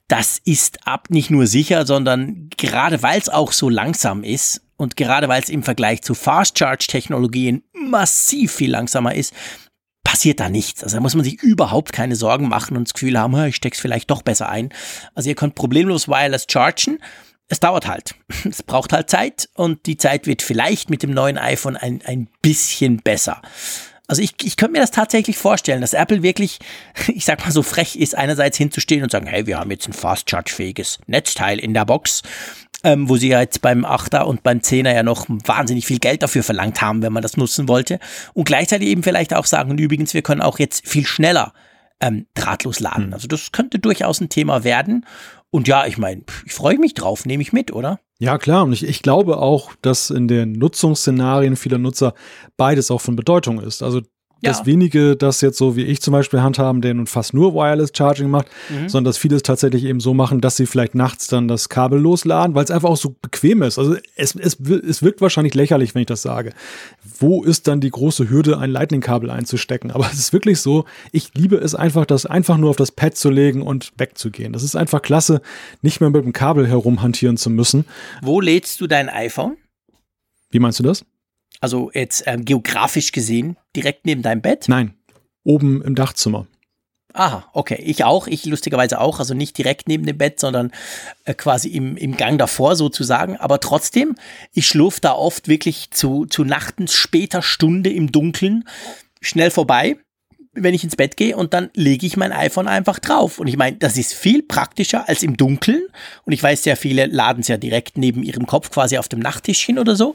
das 0.06 0.40
ist 0.44 0.86
ab 0.86 1.10
nicht 1.10 1.30
nur 1.30 1.48
sicher, 1.48 1.84
sondern 1.84 2.48
gerade 2.56 3.02
weil 3.02 3.18
es 3.18 3.28
auch 3.28 3.50
so 3.50 3.68
langsam 3.68 4.22
ist 4.22 4.60
und 4.76 4.96
gerade 4.96 5.26
weil 5.26 5.42
es 5.42 5.48
im 5.48 5.64
Vergleich 5.64 6.02
zu 6.02 6.14
Fast 6.14 6.56
Charge 6.56 6.86
Technologien 6.86 7.64
massiv 7.72 8.52
viel 8.52 8.70
langsamer 8.70 9.16
ist, 9.16 9.34
passiert 10.04 10.38
da 10.38 10.48
nichts. 10.48 10.84
Also 10.84 10.96
da 10.96 11.00
muss 11.00 11.14
man 11.14 11.24
sich 11.24 11.42
überhaupt 11.42 11.92
keine 11.92 12.14
Sorgen 12.14 12.48
machen 12.48 12.76
und 12.76 12.88
das 12.88 12.94
Gefühl 12.94 13.18
haben, 13.18 13.34
ich 13.46 13.56
steck's 13.56 13.80
vielleicht 13.80 14.10
doch 14.10 14.22
besser 14.22 14.48
ein. 14.48 14.68
Also 15.14 15.28
ihr 15.28 15.34
könnt 15.34 15.54
problemlos 15.54 16.06
wireless 16.06 16.46
chargen. 16.48 16.98
Es 17.48 17.60
dauert 17.60 17.88
halt. 17.88 18.14
Es 18.48 18.62
braucht 18.62 18.92
halt 18.92 19.10
Zeit 19.10 19.48
und 19.54 19.86
die 19.86 19.96
Zeit 19.96 20.26
wird 20.26 20.42
vielleicht 20.42 20.90
mit 20.90 21.02
dem 21.02 21.10
neuen 21.10 21.38
iPhone 21.38 21.76
ein, 21.76 22.00
ein 22.04 22.28
bisschen 22.42 22.98
besser. 22.98 23.42
Also 24.06 24.20
ich, 24.20 24.34
ich 24.42 24.56
könnte 24.56 24.72
mir 24.72 24.80
das 24.80 24.90
tatsächlich 24.90 25.38
vorstellen, 25.38 25.80
dass 25.80 25.94
Apple 25.94 26.22
wirklich, 26.22 26.58
ich 27.08 27.24
sag 27.24 27.40
mal 27.40 27.50
so 27.50 27.62
frech 27.62 27.96
ist, 27.96 28.14
einerseits 28.16 28.58
hinzustehen 28.58 29.02
und 29.02 29.10
sagen, 29.10 29.26
hey, 29.26 29.46
wir 29.46 29.58
haben 29.58 29.70
jetzt 29.70 29.88
ein 29.88 29.94
fast 29.94 30.28
charge-fähiges 30.28 30.98
Netzteil 31.06 31.58
in 31.58 31.72
der 31.72 31.86
Box, 31.86 32.22
ähm, 32.84 33.08
wo 33.08 33.16
sie 33.16 33.28
ja 33.28 33.40
jetzt 33.40 33.62
beim 33.62 33.84
8er 33.84 34.22
und 34.22 34.42
beim 34.42 34.58
10er 34.58 34.94
ja 34.94 35.02
noch 35.02 35.26
wahnsinnig 35.28 35.86
viel 35.86 35.98
Geld 35.98 36.22
dafür 36.22 36.42
verlangt 36.42 36.80
haben, 36.82 37.02
wenn 37.02 37.12
man 37.12 37.22
das 37.22 37.36
nutzen 37.36 37.66
wollte. 37.66 37.98
Und 38.34 38.44
gleichzeitig 38.44 38.88
eben 38.88 39.02
vielleicht 39.02 39.34
auch 39.34 39.46
sagen, 39.46 39.70
und 39.70 39.80
übrigens, 39.80 40.14
wir 40.14 40.22
können 40.22 40.42
auch 40.42 40.58
jetzt 40.58 40.86
viel 40.86 41.06
schneller 41.06 41.54
ähm, 42.00 42.26
drahtlos 42.34 42.80
laden. 42.80 43.06
Hm. 43.06 43.14
Also 43.14 43.26
das 43.26 43.52
könnte 43.52 43.78
durchaus 43.78 44.20
ein 44.20 44.28
Thema 44.28 44.64
werden. 44.64 45.06
Und 45.50 45.66
ja, 45.66 45.86
ich 45.86 45.98
meine, 45.98 46.22
ich 46.44 46.52
freue 46.52 46.78
mich 46.78 46.94
drauf, 46.94 47.26
nehme 47.26 47.42
ich 47.42 47.52
mit, 47.52 47.72
oder? 47.72 48.00
Ja, 48.18 48.38
klar. 48.38 48.64
Und 48.64 48.72
ich, 48.72 48.84
ich 48.84 49.02
glaube 49.02 49.38
auch, 49.38 49.72
dass 49.82 50.10
in 50.10 50.28
den 50.28 50.52
Nutzungsszenarien 50.52 51.56
vieler 51.56 51.78
Nutzer 51.78 52.14
beides 52.56 52.90
auch 52.90 53.00
von 53.00 53.16
Bedeutung 53.16 53.60
ist. 53.60 53.82
Also 53.82 54.02
ja. 54.40 54.50
dass 54.50 54.66
wenige 54.66 55.16
das 55.16 55.40
jetzt 55.40 55.58
so 55.58 55.76
wie 55.76 55.84
ich 55.84 56.00
zum 56.00 56.12
Beispiel 56.12 56.42
handhaben, 56.42 56.80
der 56.80 56.94
nun 56.94 57.06
fast 57.06 57.34
nur 57.34 57.54
Wireless 57.54 57.92
Charging 57.96 58.28
macht, 58.28 58.46
mhm. 58.68 58.88
sondern 58.88 59.10
dass 59.10 59.18
viele 59.18 59.36
es 59.36 59.42
tatsächlich 59.42 59.84
eben 59.84 60.00
so 60.00 60.14
machen, 60.14 60.40
dass 60.40 60.56
sie 60.56 60.66
vielleicht 60.66 60.94
nachts 60.94 61.26
dann 61.26 61.48
das 61.48 61.68
Kabel 61.68 61.98
losladen, 61.98 62.54
weil 62.54 62.64
es 62.64 62.70
einfach 62.70 62.90
auch 62.90 62.96
so 62.96 63.16
bequem 63.20 63.62
ist. 63.62 63.78
Also 63.78 63.96
es, 64.16 64.34
es, 64.34 64.58
es 64.60 65.02
wirkt 65.02 65.20
wahrscheinlich 65.20 65.54
lächerlich, 65.54 65.94
wenn 65.94 66.02
ich 66.02 66.06
das 66.06 66.22
sage. 66.22 66.52
Wo 67.18 67.42
ist 67.42 67.68
dann 67.68 67.80
die 67.80 67.90
große 67.90 68.28
Hürde, 68.28 68.58
ein 68.58 68.70
Lightning-Kabel 68.70 69.30
einzustecken? 69.30 69.90
Aber 69.90 70.06
es 70.06 70.18
ist 70.18 70.32
wirklich 70.32 70.60
so, 70.60 70.84
ich 71.12 71.34
liebe 71.34 71.56
es 71.56 71.74
einfach, 71.74 72.06
das 72.06 72.26
einfach 72.26 72.58
nur 72.58 72.70
auf 72.70 72.76
das 72.76 72.92
Pad 72.92 73.16
zu 73.16 73.30
legen 73.30 73.62
und 73.62 73.92
wegzugehen. 73.96 74.52
Das 74.52 74.62
ist 74.62 74.76
einfach 74.76 75.02
klasse, 75.02 75.40
nicht 75.82 76.00
mehr 76.00 76.10
mit 76.10 76.24
dem 76.24 76.32
Kabel 76.32 76.66
herumhantieren 76.66 77.36
zu 77.36 77.50
müssen. 77.50 77.84
Wo 78.22 78.40
lädst 78.40 78.80
du 78.80 78.86
dein 78.86 79.08
iPhone? 79.08 79.56
Wie 80.50 80.58
meinst 80.58 80.78
du 80.78 80.82
das? 80.82 81.04
Also 81.60 81.90
jetzt 81.94 82.24
ähm, 82.26 82.44
geografisch 82.44 83.10
gesehen, 83.12 83.56
direkt 83.76 84.06
neben 84.06 84.22
deinem 84.22 84.40
Bett? 84.40 84.66
Nein, 84.68 84.94
oben 85.44 85.82
im 85.82 85.94
Dachzimmer. 85.94 86.46
Aha, 87.16 87.48
okay. 87.52 87.80
Ich 87.80 88.02
auch, 88.02 88.26
ich 88.26 88.44
lustigerweise 88.44 89.00
auch, 89.00 89.20
also 89.20 89.34
nicht 89.34 89.56
direkt 89.56 89.86
neben 89.86 90.04
dem 90.04 90.18
Bett, 90.18 90.40
sondern 90.40 90.72
äh, 91.24 91.34
quasi 91.34 91.68
im, 91.68 91.96
im 91.96 92.16
Gang 92.16 92.38
davor 92.38 92.74
sozusagen. 92.74 93.36
Aber 93.36 93.60
trotzdem, 93.60 94.16
ich 94.52 94.66
schlurf 94.66 94.98
da 94.98 95.12
oft 95.12 95.46
wirklich 95.46 95.92
zu, 95.92 96.26
zu 96.26 96.42
nachtens 96.42 96.92
später 96.92 97.40
Stunde 97.40 97.90
im 97.90 98.10
Dunkeln 98.10 98.64
schnell 99.20 99.52
vorbei 99.52 99.96
wenn 100.54 100.74
ich 100.74 100.84
ins 100.84 100.96
Bett 100.96 101.16
gehe 101.16 101.36
und 101.36 101.52
dann 101.52 101.70
lege 101.74 102.06
ich 102.06 102.16
mein 102.16 102.32
iPhone 102.32 102.68
einfach 102.68 102.98
drauf. 102.98 103.38
Und 103.38 103.46
ich 103.48 103.56
meine, 103.56 103.76
das 103.76 103.96
ist 103.96 104.14
viel 104.14 104.42
praktischer 104.42 105.08
als 105.08 105.22
im 105.22 105.36
Dunkeln. 105.36 105.82
Und 106.24 106.32
ich 106.32 106.42
weiß, 106.42 106.62
sehr 106.62 106.76
viele 106.76 107.06
laden 107.06 107.40
es 107.40 107.48
ja 107.48 107.56
direkt 107.56 107.98
neben 107.98 108.22
ihrem 108.22 108.46
Kopf 108.46 108.70
quasi 108.70 108.98
auf 108.98 109.08
dem 109.08 109.18
Nachttischchen 109.18 109.78
oder 109.78 109.96
so. 109.96 110.14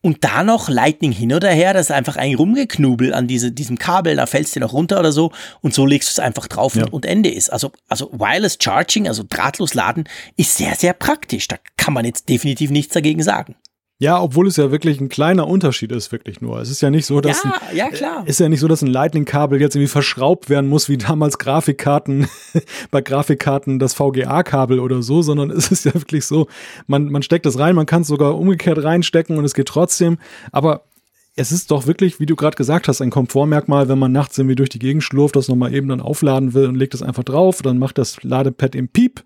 Und 0.00 0.22
da 0.22 0.44
noch 0.44 0.68
Lightning 0.68 1.10
hin 1.10 1.32
oder 1.32 1.50
her, 1.50 1.74
das 1.74 1.86
ist 1.86 1.90
einfach 1.90 2.16
ein 2.16 2.36
Rumgeknubel 2.36 3.12
an 3.12 3.26
diese, 3.26 3.50
diesem 3.50 3.78
Kabel, 3.78 4.14
da 4.14 4.26
fällst 4.26 4.54
du 4.54 4.60
noch 4.60 4.72
runter 4.72 5.00
oder 5.00 5.10
so. 5.10 5.32
Und 5.60 5.74
so 5.74 5.86
legst 5.86 6.08
du 6.08 6.12
es 6.12 6.18
einfach 6.20 6.46
drauf 6.46 6.76
ja. 6.76 6.84
und, 6.84 6.92
und 6.92 7.06
Ende 7.06 7.30
ist. 7.30 7.52
Also, 7.52 7.72
also 7.88 8.10
Wireless 8.12 8.58
Charging, 8.60 9.08
also 9.08 9.24
drahtlos 9.28 9.74
laden, 9.74 10.04
ist 10.36 10.56
sehr, 10.56 10.76
sehr 10.76 10.92
praktisch. 10.92 11.48
Da 11.48 11.56
kann 11.76 11.94
man 11.94 12.04
jetzt 12.04 12.28
definitiv 12.28 12.70
nichts 12.70 12.94
dagegen 12.94 13.22
sagen. 13.22 13.56
Ja, 14.00 14.20
obwohl 14.20 14.46
es 14.46 14.56
ja 14.56 14.70
wirklich 14.70 15.00
ein 15.00 15.08
kleiner 15.08 15.48
Unterschied 15.48 15.90
ist, 15.90 16.12
wirklich 16.12 16.40
nur. 16.40 16.60
Es 16.60 16.70
ist 16.70 16.80
ja 16.80 16.88
nicht 16.88 17.04
so, 17.04 17.20
dass 17.20 17.42
ja, 17.42 17.60
ein, 17.68 17.76
ja, 17.76 17.88
klar. 17.90 18.22
ist 18.26 18.38
ja 18.38 18.48
nicht 18.48 18.60
so, 18.60 18.68
dass 18.68 18.80
ein 18.80 18.86
Lightning-Kabel 18.86 19.60
jetzt 19.60 19.74
irgendwie 19.74 19.90
verschraubt 19.90 20.48
werden 20.48 20.70
muss, 20.70 20.88
wie 20.88 20.98
damals 20.98 21.38
Grafikkarten 21.38 22.28
bei 22.92 23.00
Grafikkarten 23.00 23.80
das 23.80 23.94
VGA-Kabel 23.94 24.78
oder 24.78 25.02
so, 25.02 25.22
sondern 25.22 25.50
es 25.50 25.72
ist 25.72 25.84
ja 25.84 25.94
wirklich 25.94 26.26
so, 26.26 26.46
man, 26.86 27.10
man 27.10 27.22
steckt 27.22 27.44
das 27.44 27.58
rein, 27.58 27.74
man 27.74 27.86
kann 27.86 28.02
es 28.02 28.08
sogar 28.08 28.38
umgekehrt 28.38 28.84
reinstecken 28.84 29.36
und 29.36 29.44
es 29.44 29.54
geht 29.54 29.66
trotzdem. 29.66 30.18
Aber 30.52 30.82
es 31.38 31.52
ist 31.52 31.70
doch 31.70 31.86
wirklich, 31.86 32.18
wie 32.18 32.26
du 32.26 32.34
gerade 32.34 32.56
gesagt 32.56 32.88
hast, 32.88 33.00
ein 33.00 33.10
Komfortmerkmal, 33.10 33.88
wenn 33.88 33.98
man 33.98 34.10
nachts 34.10 34.36
irgendwie 34.38 34.56
durch 34.56 34.70
die 34.70 34.80
Gegend 34.80 35.04
schlurft, 35.04 35.36
das 35.36 35.46
nochmal 35.46 35.72
eben 35.72 35.88
dann 35.88 36.00
aufladen 36.00 36.52
will 36.52 36.66
und 36.66 36.74
legt 36.74 36.94
es 36.94 37.02
einfach 37.02 37.22
drauf, 37.22 37.62
dann 37.62 37.78
macht 37.78 37.96
das 37.96 38.24
Ladepad 38.24 38.74
im 38.74 38.88
Piep 38.88 39.22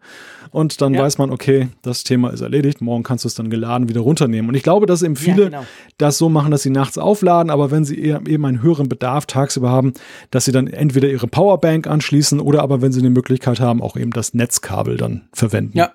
und 0.51 0.83
dann 0.83 0.93
ja. 0.93 1.01
weiß 1.01 1.17
man, 1.17 1.31
okay, 1.31 1.69
das 1.81 2.05
Thema 2.05 2.29
ist 2.29 2.43
erledigt, 2.43 2.83
morgen 2.83 3.03
kannst 3.03 3.25
du 3.25 3.29
es 3.29 3.35
dann 3.35 3.49
geladen 3.49 3.89
wieder 3.89 4.03
runternehmen. 4.03 4.51
Und 4.51 4.55
ich 4.55 4.63
glaube, 4.63 4.85
dass 4.85 5.03
eben 5.03 5.17
viele 5.17 5.45
ja, 5.45 5.49
genau. 5.49 5.67
das 5.97 6.19
so 6.19 6.29
machen, 6.29 6.51
dass 6.51 6.63
sie 6.63 6.71
nachts 6.71 6.99
aufladen, 6.99 7.51
aber 7.51 7.71
wenn 7.71 7.87
sie 7.87 7.99
eben 7.99 8.45
einen 8.45 8.61
höheren 8.61 8.91
Bedarf 8.91 9.25
tagsüber 9.25 9.71
haben, 9.71 9.95
dass 10.31 10.45
sie 10.45 10.53
dann 10.53 10.67
entweder 10.67 11.09
ihre 11.09 11.29
Powerbank 11.29 11.87
anschließen 11.87 12.41
oder 12.41 12.63
aber, 12.63 12.83
wenn 12.83 12.93
sie 12.93 13.01
eine 13.01 13.11
Möglichkeit 13.11 13.59
haben, 13.59 13.81
auch 13.81 13.97
eben 13.97 14.11
das 14.11 14.35
Netzkabel 14.35 14.99
dann 14.99 15.29
verwenden. 15.33 15.79
Ja, 15.79 15.93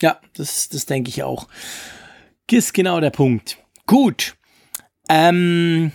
ja, 0.00 0.16
das, 0.34 0.70
das 0.70 0.86
denke 0.86 1.10
ich 1.10 1.22
auch. 1.22 1.48
Ist 2.50 2.72
genau 2.72 2.98
der 3.00 3.10
Punkt. 3.10 3.58
Gut. 3.86 4.34
Ähm, 5.12 5.90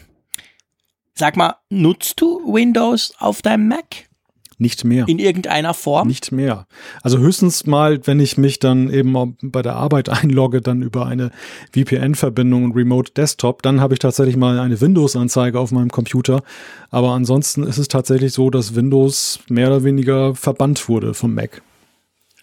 sag 1.13 1.37
mal, 1.37 1.55
nutzt 1.69 2.19
du 2.19 2.41
Windows 2.53 3.13
auf 3.17 3.41
deinem 3.41 3.69
Mac? 3.69 4.09
Nicht 4.57 4.83
mehr. 4.83 5.07
In 5.07 5.19
irgendeiner 5.19 5.73
Form? 5.73 6.07
Nicht 6.07 6.33
mehr. 6.33 6.67
Also 7.01 7.17
höchstens 7.17 7.65
mal, 7.65 8.05
wenn 8.07 8.19
ich 8.19 8.37
mich 8.37 8.59
dann 8.59 8.89
eben 8.89 9.37
bei 9.41 9.61
der 9.61 9.75
Arbeit 9.75 10.09
einlogge, 10.23 10.61
dann 10.61 10.81
über 10.81 11.05
eine 11.05 11.31
VPN-Verbindung 11.73 12.65
und 12.65 12.71
Remote 12.73 13.13
Desktop, 13.13 13.61
dann 13.63 13.79
habe 13.79 13.93
ich 13.93 13.99
tatsächlich 13.99 14.35
mal 14.35 14.59
eine 14.59 14.79
Windows-Anzeige 14.79 15.59
auf 15.59 15.71
meinem 15.71 15.89
Computer. 15.89 16.43
Aber 16.89 17.11
ansonsten 17.11 17.63
ist 17.63 17.77
es 17.77 17.87
tatsächlich 17.87 18.33
so, 18.33 18.49
dass 18.49 18.75
Windows 18.75 19.39
mehr 19.47 19.67
oder 19.67 19.85
weniger 19.85 20.35
verbannt 20.35 20.89
wurde 20.89 21.13
vom 21.13 21.33
Mac. 21.33 21.61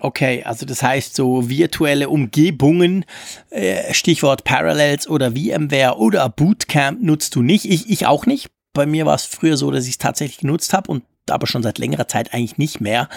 Okay, 0.04 0.42
also 0.42 0.66
das 0.66 0.82
heißt 0.82 1.14
so 1.14 1.48
virtuelle 1.48 2.08
Umgebungen, 2.08 3.04
äh, 3.50 3.94
Stichwort 3.94 4.42
Parallels 4.42 5.06
oder 5.06 5.30
VMware 5.30 5.96
oder 5.96 6.28
Bootcamp 6.28 7.00
nutzt 7.00 7.36
du 7.36 7.42
nicht. 7.42 7.66
Ich, 7.66 7.88
ich 7.88 8.04
auch 8.04 8.26
nicht. 8.26 8.50
Bei 8.72 8.84
mir 8.84 9.06
war 9.06 9.14
es 9.14 9.26
früher 9.26 9.56
so, 9.56 9.70
dass 9.70 9.84
ich 9.84 9.92
es 9.92 9.98
tatsächlich 9.98 10.38
genutzt 10.38 10.72
habe 10.72 10.90
und 10.90 11.04
aber 11.30 11.46
schon 11.46 11.62
seit 11.62 11.78
längerer 11.78 12.08
Zeit 12.08 12.34
eigentlich 12.34 12.58
nicht 12.58 12.80
mehr. 12.80 13.08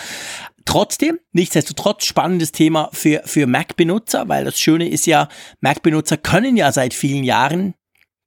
Trotzdem, 0.66 1.18
nichtsdestotrotz 1.32 2.06
spannendes 2.06 2.52
Thema 2.52 2.92
für, 2.94 3.24
für 3.26 3.48
Mac-Benutzer, 3.48 4.30
weil 4.30 4.46
das 4.46 4.60
Schöne 4.60 4.88
ist 4.88 5.08
ja, 5.08 5.28
Mac-Benutzer 5.62 6.18
können 6.18 6.56
ja 6.56 6.72
seit 6.72 6.94
vielen 6.94 7.24
Jahren 7.24 7.74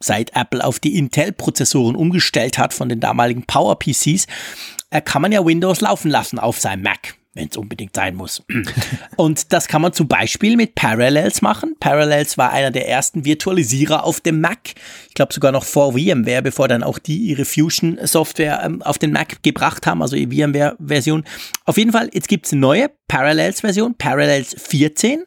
seit 0.02 0.34
Apple 0.34 0.64
auf 0.64 0.80
die 0.80 0.96
Intel-Prozessoren 0.96 1.94
umgestellt 1.94 2.58
hat 2.58 2.74
von 2.74 2.88
den 2.88 2.98
damaligen 2.98 3.44
Power-PCs, 3.44 4.26
äh, 4.90 5.00
kann 5.00 5.22
man 5.22 5.30
ja 5.30 5.46
Windows 5.46 5.80
laufen 5.80 6.10
lassen 6.10 6.40
auf 6.40 6.58
seinem 6.58 6.82
Mac 6.82 7.14
wenn 7.38 7.48
es 7.48 7.56
unbedingt 7.56 7.94
sein 7.94 8.14
muss. 8.16 8.42
Und 9.16 9.52
das 9.52 9.68
kann 9.68 9.80
man 9.80 9.92
zum 9.92 10.08
Beispiel 10.08 10.56
mit 10.56 10.74
Parallels 10.74 11.40
machen. 11.40 11.76
Parallels 11.80 12.36
war 12.36 12.52
einer 12.52 12.70
der 12.70 12.88
ersten 12.88 13.24
Virtualisierer 13.24 14.04
auf 14.04 14.20
dem 14.20 14.40
Mac. 14.40 14.74
Ich 15.08 15.14
glaube 15.14 15.32
sogar 15.32 15.52
noch 15.52 15.64
vor 15.64 15.92
VMware, 15.92 16.42
bevor 16.42 16.68
dann 16.68 16.82
auch 16.82 16.98
die 16.98 17.16
ihre 17.18 17.44
Fusion-Software 17.44 18.62
ähm, 18.64 18.82
auf 18.82 18.98
den 18.98 19.12
Mac 19.12 19.42
gebracht 19.42 19.86
haben, 19.86 20.02
also 20.02 20.16
die 20.16 20.26
VMware-Version. 20.26 21.24
Auf 21.64 21.78
jeden 21.78 21.92
Fall, 21.92 22.10
jetzt 22.12 22.28
gibt 22.28 22.46
es 22.46 22.52
eine 22.52 22.60
neue 22.60 22.90
Parallels-Version, 23.06 23.94
Parallels 23.96 24.56
14. 24.58 25.24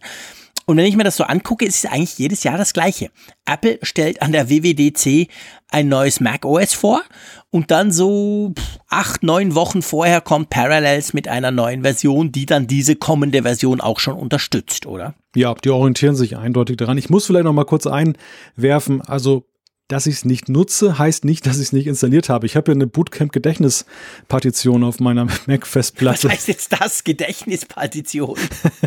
Und 0.72 0.78
wenn 0.78 0.86
ich 0.86 0.96
mir 0.96 1.04
das 1.04 1.18
so 1.18 1.26
angucke, 1.26 1.66
ist 1.66 1.84
es 1.84 1.92
eigentlich 1.92 2.18
jedes 2.18 2.46
Jahr 2.46 2.58
das 2.58 2.72
Gleiche. 2.72 3.10
Apple 3.46 3.78
stellt 3.82 4.22
an 4.22 4.32
der 4.32 4.50
WWDC 4.50 5.28
ein 5.70 5.90
neues 5.90 6.22
Mac 6.22 6.46
OS 6.46 6.74
vor 6.74 7.02
und 7.50 7.72
dann 7.72 7.92
so 7.92 8.54
acht, 8.88 9.22
neun 9.22 9.54
Wochen 9.54 9.82
vorher 9.82 10.22
kommt 10.22 10.50
Parallels 10.50 11.12
mit 11.12 11.28
einer 11.28 11.52
neuen 11.52 11.82
Version, 11.82 12.32
die 12.32 12.46
dann 12.46 12.68
diese 12.68 12.96
kommende 12.96 13.42
Version 13.42 13.82
auch 13.82 14.00
schon 14.00 14.14
unterstützt, 14.14 14.86
oder? 14.86 15.14
Ja, 15.36 15.54
die 15.56 15.72
orientieren 15.72 16.16
sich 16.16 16.38
eindeutig 16.38 16.78
daran. 16.78 16.98
Ich 16.98 17.10
muss 17.10 17.26
vielleicht 17.26 17.44
noch 17.44 17.52
mal 17.52 17.66
kurz 17.66 17.86
einwerfen, 17.86 19.02
also 19.02 19.44
dass 19.92 20.08
ich 20.08 20.16
es 20.16 20.26
nicht 20.26 20.48
nutze, 20.48 20.98
heißt 20.98 21.26
nicht, 21.26 21.46
dass 21.46 21.58
ich 21.58 21.64
es 21.64 21.74
nicht 21.74 21.86
installiert 21.86 22.30
habe. 22.30 22.46
Ich 22.46 22.56
habe 22.56 22.72
ja 22.72 22.76
eine 22.76 22.88
Bootcamp-Gedächtnispartition 22.88 24.86
auf 24.86 25.02
meiner 25.02 25.28
Mac-Festplatte. 25.48 26.30
Was 26.30 26.32
heißt 26.32 26.48
jetzt 26.48 26.72
das? 26.80 27.04
Gedächtnispartition? 27.04 28.38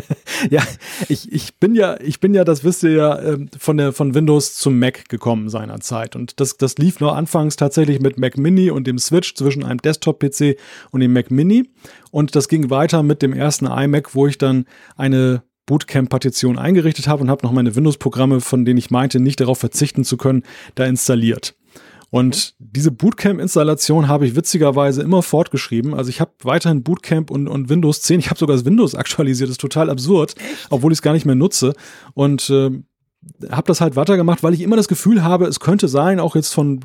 ja, 0.49 0.63
ich, 1.07 1.31
ich 1.31 1.57
bin 1.57 1.75
ja, 1.75 1.99
ich 2.01 2.19
bin 2.19 2.33
ja, 2.33 2.43
das 2.43 2.63
wisst 2.63 2.81
ihr 2.81 2.91
ja, 2.91 3.21
ähm, 3.21 3.49
von 3.57 3.77
der, 3.77 3.93
von 3.93 4.15
Windows 4.15 4.55
zum 4.55 4.79
Mac 4.79 5.07
gekommen 5.07 5.49
seinerzeit. 5.49 6.15
Und 6.15 6.39
das, 6.39 6.57
das 6.57 6.79
lief 6.79 6.99
nur 6.99 7.15
anfangs 7.15 7.55
tatsächlich 7.55 7.99
mit 7.99 8.17
Mac 8.17 8.39
Mini 8.39 8.71
und 8.71 8.87
dem 8.87 8.97
Switch 8.97 9.35
zwischen 9.35 9.63
einem 9.63 9.81
Desktop-PC 9.81 10.57
und 10.89 11.01
dem 11.01 11.13
Mac 11.13 11.29
Mini. 11.29 11.69
Und 12.09 12.35
das 12.35 12.47
ging 12.47 12.71
weiter 12.71 13.03
mit 13.03 13.21
dem 13.21 13.33
ersten 13.33 13.67
iMac, 13.67 14.15
wo 14.15 14.25
ich 14.25 14.39
dann 14.39 14.65
eine 14.97 15.43
Bootcamp-Partition 15.65 16.57
eingerichtet 16.57 17.07
habe 17.07 17.23
und 17.23 17.29
habe 17.29 17.45
noch 17.45 17.51
meine 17.51 17.75
Windows-Programme, 17.75 18.41
von 18.41 18.65
denen 18.65 18.77
ich 18.77 18.91
meinte, 18.91 19.19
nicht 19.19 19.39
darauf 19.39 19.59
verzichten 19.59 20.03
zu 20.03 20.17
können, 20.17 20.43
da 20.75 20.85
installiert. 20.85 21.55
Und 22.11 22.53
diese 22.59 22.91
Bootcamp-Installation 22.91 24.07
habe 24.07 24.25
ich 24.25 24.35
witzigerweise 24.35 25.01
immer 25.01 25.21
fortgeschrieben. 25.21 25.93
Also 25.93 26.09
ich 26.09 26.21
habe 26.21 26.31
weiterhin 26.43 26.83
Bootcamp 26.83 27.29
und, 27.29 27.47
und 27.47 27.67
Windows 27.67 28.01
10. 28.03 28.19
Ich 28.19 28.29
habe 28.29 28.39
sogar 28.39 28.55
das 28.55 28.65
Windows 28.65 28.95
aktualisiert. 28.95 29.49
Das 29.49 29.55
ist 29.55 29.61
total 29.61 29.89
absurd, 29.89 30.35
obwohl 30.69 30.91
ich 30.91 30.99
es 30.99 31.01
gar 31.01 31.13
nicht 31.13 31.25
mehr 31.25 31.35
nutze. 31.35 31.73
Und 32.13 32.49
äh, 32.49 32.71
habe 33.49 33.67
das 33.67 33.81
halt 33.81 33.95
weitergemacht, 33.95 34.43
weil 34.43 34.53
ich 34.53 34.61
immer 34.61 34.75
das 34.75 34.87
Gefühl 34.87 35.23
habe, 35.23 35.45
es 35.45 35.59
könnte 35.59 35.87
sein, 35.87 36.19
auch 36.19 36.35
jetzt 36.35 36.53
von 36.53 36.79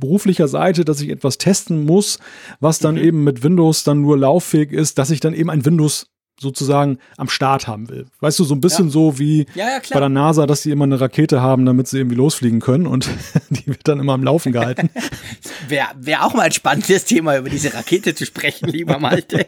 beruflicher 0.00 0.48
Seite, 0.48 0.84
dass 0.84 1.00
ich 1.00 1.10
etwas 1.10 1.38
testen 1.38 1.84
muss, 1.84 2.18
was 2.60 2.78
dann 2.78 2.94
mhm. 2.94 3.02
eben 3.02 3.24
mit 3.24 3.42
Windows 3.42 3.84
dann 3.84 4.00
nur 4.00 4.18
lauffähig 4.18 4.72
ist, 4.72 4.98
dass 4.98 5.10
ich 5.10 5.20
dann 5.20 5.34
eben 5.34 5.50
ein 5.50 5.64
Windows 5.64 6.11
sozusagen 6.42 6.98
am 7.16 7.28
Start 7.28 7.66
haben 7.66 7.88
will. 7.88 8.06
Weißt 8.20 8.38
du, 8.38 8.44
so 8.44 8.54
ein 8.54 8.60
bisschen 8.60 8.86
ja. 8.86 8.90
so 8.90 9.18
wie 9.18 9.46
ja, 9.54 9.68
ja, 9.68 9.80
bei 9.90 10.00
der 10.00 10.08
NASA, 10.08 10.46
dass 10.46 10.62
die 10.62 10.70
immer 10.70 10.84
eine 10.84 11.00
Rakete 11.00 11.40
haben, 11.40 11.64
damit 11.64 11.88
sie 11.88 11.98
irgendwie 11.98 12.16
losfliegen 12.16 12.60
können 12.60 12.86
und 12.86 13.08
die 13.50 13.66
wird 13.68 13.88
dann 13.88 14.00
immer 14.00 14.12
am 14.12 14.24
Laufen 14.24 14.52
gehalten. 14.52 14.90
Wäre 15.68 15.88
wär 15.96 16.26
auch 16.26 16.34
mal 16.34 16.42
ein 16.42 16.52
spannendes 16.52 17.04
Thema, 17.04 17.38
über 17.38 17.48
diese 17.48 17.72
Rakete 17.72 18.14
zu 18.14 18.26
sprechen, 18.26 18.68
lieber 18.68 18.98
Malte. 18.98 19.46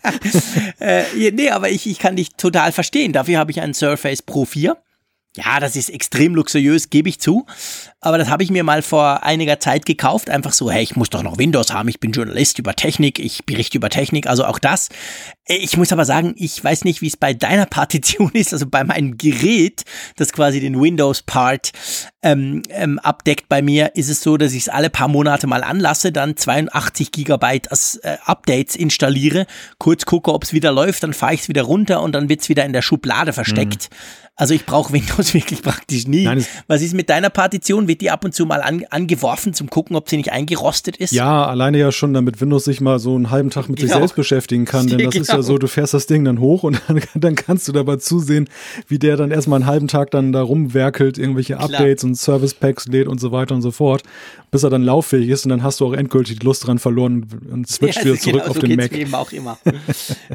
äh, 0.80 1.30
nee, 1.30 1.50
aber 1.50 1.70
ich, 1.70 1.86
ich 1.86 1.98
kann 1.98 2.16
dich 2.16 2.34
total 2.34 2.72
verstehen. 2.72 3.12
Dafür 3.12 3.38
habe 3.38 3.50
ich 3.50 3.60
einen 3.60 3.74
Surface 3.74 4.20
Pro 4.22 4.44
4 4.44 4.76
ja, 5.34 5.60
das 5.60 5.76
ist 5.76 5.88
extrem 5.88 6.34
luxuriös, 6.34 6.90
gebe 6.90 7.08
ich 7.08 7.18
zu. 7.18 7.46
Aber 8.00 8.18
das 8.18 8.28
habe 8.28 8.42
ich 8.42 8.50
mir 8.50 8.64
mal 8.64 8.82
vor 8.82 9.22
einiger 9.22 9.58
Zeit 9.58 9.86
gekauft. 9.86 10.28
Einfach 10.28 10.52
so, 10.52 10.70
hey, 10.70 10.82
ich 10.82 10.94
muss 10.94 11.08
doch 11.08 11.22
noch 11.22 11.38
Windows 11.38 11.72
haben. 11.72 11.88
Ich 11.88 12.00
bin 12.00 12.12
Journalist 12.12 12.58
über 12.58 12.76
Technik. 12.76 13.18
Ich 13.18 13.46
berichte 13.46 13.78
über 13.78 13.88
Technik. 13.88 14.26
Also 14.26 14.44
auch 14.44 14.58
das. 14.58 14.90
Ich 15.48 15.76
muss 15.76 15.92
aber 15.92 16.04
sagen, 16.04 16.34
ich 16.36 16.62
weiß 16.62 16.84
nicht, 16.84 17.02
wie 17.02 17.08
es 17.08 17.16
bei 17.16 17.34
deiner 17.34 17.66
Partition 17.66 18.30
ist. 18.34 18.52
Also 18.52 18.66
bei 18.66 18.84
meinem 18.84 19.18
Gerät, 19.18 19.82
das 20.16 20.32
quasi 20.32 20.60
den 20.60 20.80
Windows-Part 20.80 21.72
ähm, 22.22 22.62
ähm, 22.68 23.00
abdeckt 23.00 23.48
bei 23.48 23.60
mir, 23.60 23.96
ist 23.96 24.08
es 24.08 24.22
so, 24.22 24.36
dass 24.36 24.52
ich 24.52 24.62
es 24.62 24.68
alle 24.68 24.88
paar 24.88 25.08
Monate 25.08 25.48
mal 25.48 25.64
anlasse, 25.64 26.12
dann 26.12 26.36
82 26.36 27.10
Gigabyte 27.10 27.70
als 27.72 27.96
äh, 27.96 28.18
Updates 28.24 28.76
installiere, 28.76 29.46
kurz 29.78 30.06
gucke, 30.06 30.32
ob 30.32 30.44
es 30.44 30.52
wieder 30.52 30.70
läuft, 30.70 31.02
dann 31.02 31.12
fahre 31.12 31.34
ich 31.34 31.40
es 31.40 31.48
wieder 31.48 31.62
runter 31.62 32.02
und 32.02 32.12
dann 32.12 32.28
wird 32.28 32.42
es 32.42 32.48
wieder 32.48 32.64
in 32.64 32.72
der 32.72 32.82
Schublade 32.82 33.32
versteckt. 33.32 33.88
Mhm. 33.90 33.96
Also 34.34 34.54
ich 34.54 34.64
brauche 34.64 34.92
Windows 34.92 35.34
wirklich 35.34 35.62
praktisch 35.62 36.06
nie. 36.06 36.24
Nein, 36.24 36.44
Was 36.66 36.82
ist 36.82 36.94
mit 36.94 37.10
deiner 37.10 37.30
Partition? 37.30 37.86
Wird 37.88 38.00
die 38.00 38.10
ab 38.10 38.24
und 38.24 38.34
zu 38.34 38.46
mal 38.46 38.62
an, 38.62 38.84
angeworfen 38.90 39.54
zum 39.54 39.68
gucken, 39.68 39.94
ob 39.94 40.08
sie 40.08 40.16
nicht 40.16 40.32
eingerostet 40.32 40.96
ist? 40.96 41.12
Ja, 41.12 41.46
alleine 41.46 41.78
ja 41.78 41.92
schon, 41.92 42.14
damit 42.14 42.40
Windows 42.40 42.64
sich 42.64 42.80
mal 42.80 42.98
so 42.98 43.14
einen 43.14 43.30
halben 43.30 43.50
Tag 43.50 43.68
mit 43.68 43.78
genau. 43.78 43.88
sich 43.88 43.98
selbst 43.98 44.16
beschäftigen 44.16 44.64
kann. 44.64 44.86
Denn 44.88 44.98
das 44.98 45.12
genau. 45.12 45.22
ist 45.22 45.31
ja 45.32 45.42
so, 45.42 45.58
du 45.58 45.66
fährst 45.66 45.94
das 45.94 46.06
Ding 46.06 46.24
dann 46.24 46.40
hoch 46.40 46.62
und 46.62 46.80
dann, 46.88 47.00
dann, 47.14 47.34
kannst 47.34 47.68
du 47.68 47.72
dabei 47.72 47.96
zusehen, 47.96 48.48
wie 48.88 48.98
der 48.98 49.16
dann 49.16 49.30
erstmal 49.30 49.60
einen 49.60 49.66
halben 49.66 49.88
Tag 49.88 50.10
dann 50.10 50.32
da 50.32 50.42
rumwerkelt, 50.42 51.18
irgendwelche 51.18 51.54
Klar. 51.56 51.70
Updates 51.70 52.04
und 52.04 52.14
Service 52.16 52.54
Packs 52.54 52.86
lädt 52.86 53.08
und 53.08 53.20
so 53.20 53.32
weiter 53.32 53.54
und 53.54 53.62
so 53.62 53.70
fort, 53.70 54.02
bis 54.50 54.62
er 54.62 54.70
dann 54.70 54.82
lauffähig 54.82 55.28
ist 55.28 55.44
und 55.44 55.50
dann 55.50 55.62
hast 55.62 55.80
du 55.80 55.86
auch 55.86 55.92
endgültig 55.92 56.38
die 56.38 56.46
Lust 56.46 56.66
dran 56.66 56.78
verloren 56.78 57.26
und 57.50 57.68
switcht 57.68 57.98
ja, 57.98 58.04
wieder 58.04 58.14
zurück 58.18 58.42
genau, 58.42 58.50
auf 58.50 58.56
so 58.56 58.60
den 58.60 58.76
Mac. 58.76 58.92
Eben 58.92 59.14
auch 59.14 59.32
immer. 59.32 59.58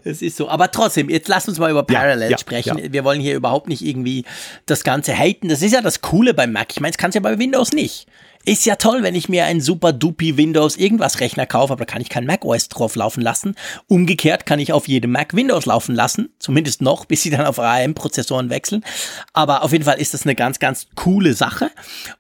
Es 0.04 0.22
ist 0.22 0.38
so. 0.38 0.50
Aber 0.50 0.72
trotzdem, 0.72 1.10
jetzt 1.10 1.28
lass 1.28 1.48
uns 1.48 1.60
mal 1.60 1.70
über 1.70 1.84
Parallel 1.84 2.26
ja, 2.26 2.32
ja, 2.32 2.38
sprechen. 2.38 2.80
Wir 2.92 3.04
wollen 3.04 3.20
hier 3.20 3.36
überhaupt 3.36 3.68
nicht 3.68 3.84
irgendwie 3.86 4.24
das 4.66 4.84
Ganze 4.84 5.14
haten. 5.14 5.50
Das 5.50 5.62
ist 5.62 5.74
ja 5.74 5.82
das 5.82 6.02
Coole 6.02 6.34
beim 6.34 6.52
Mac. 6.52 6.68
Ich 6.72 6.80
meine, 6.80 6.92
das 6.92 6.98
kannst 6.98 7.16
du 7.16 7.20
ja 7.20 7.24
bei 7.24 7.38
Windows 7.38 7.74
nicht. 7.74 8.08
Ist 8.48 8.66
ja 8.66 8.78
toll, 8.78 9.04
wenn 9.04 9.14
ich 9.14 9.28
mir 9.28 9.44
einen 9.44 9.60
super 9.60 9.92
dupi 9.92 10.38
Windows 10.38 10.78
irgendwas 10.78 11.20
Rechner 11.20 11.46
kaufe, 11.46 11.74
aber 11.74 11.84
da 11.84 11.92
kann 11.92 12.02
ich 12.02 12.08
kein 12.08 12.26
Mac 12.26 12.46
OS 12.46 12.70
drauf 12.70 12.96
laufen 12.96 13.20
lassen. 13.20 13.56
Umgekehrt 13.88 14.46
kann 14.46 14.58
ich 14.60 14.72
auf 14.72 14.88
jedem 14.88 15.12
Mac 15.12 15.34
Windows 15.34 15.66
laufen 15.66 15.94
lassen, 15.94 16.30
zumindest 16.40 16.82
noch, 16.82 17.04
bis 17.04 17.24
sie 17.24 17.30
dann 17.30 17.46
auf 17.46 17.60
ARM-Prozessoren 17.60 18.50
wechseln. 18.50 18.86
Aber 19.34 19.64
auf 19.64 19.74
jeden 19.74 19.84
Fall 19.84 20.00
ist 20.00 20.14
das 20.14 20.24
eine 20.24 20.34
ganz, 20.34 20.60
ganz 20.60 20.88
coole 20.96 21.34
Sache. 21.34 21.72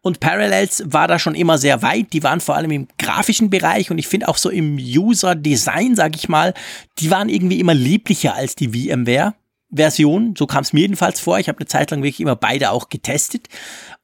Und 0.02 0.20
Parallels 0.20 0.84
war 0.88 1.08
da 1.08 1.18
schon 1.18 1.34
immer 1.34 1.58
sehr 1.58 1.82
weit. 1.82 2.12
Die 2.12 2.24
waren 2.24 2.42
vor 2.42 2.58
allem 2.58 2.72
im 2.72 2.90
grafischen 3.00 3.50
Bereich 3.50 3.90
und 3.90 3.98
ich 3.98 4.10
finde 4.10 4.28
auch 4.28 4.38
so 4.38 4.50
im 4.50 4.76
User-Design, 4.76 5.96
sag 5.96 6.18
ich 6.18 6.28
mal, 6.28 6.54
die 7.00 7.10
waren 7.10 7.30
irgendwie 7.30 7.62
immer 7.62 7.74
lieblicher 7.74 8.36
als 8.36 8.58
die 8.58 8.68
VMware. 8.68 9.34
Version, 9.70 10.34
so 10.38 10.48
kam 10.48 10.62
es 10.64 10.72
mir 10.72 10.82
jedenfalls 10.82 11.20
vor. 11.20 11.40
Ich 11.40 11.50
habe 11.50 11.60
eine 11.60 11.68
Zeit 11.68 11.92
lang 11.92 12.02
wirklich 12.02 12.22
immer 12.22 12.38
beide 12.38 12.72
auch 12.72 12.90
getestet. 12.90 13.48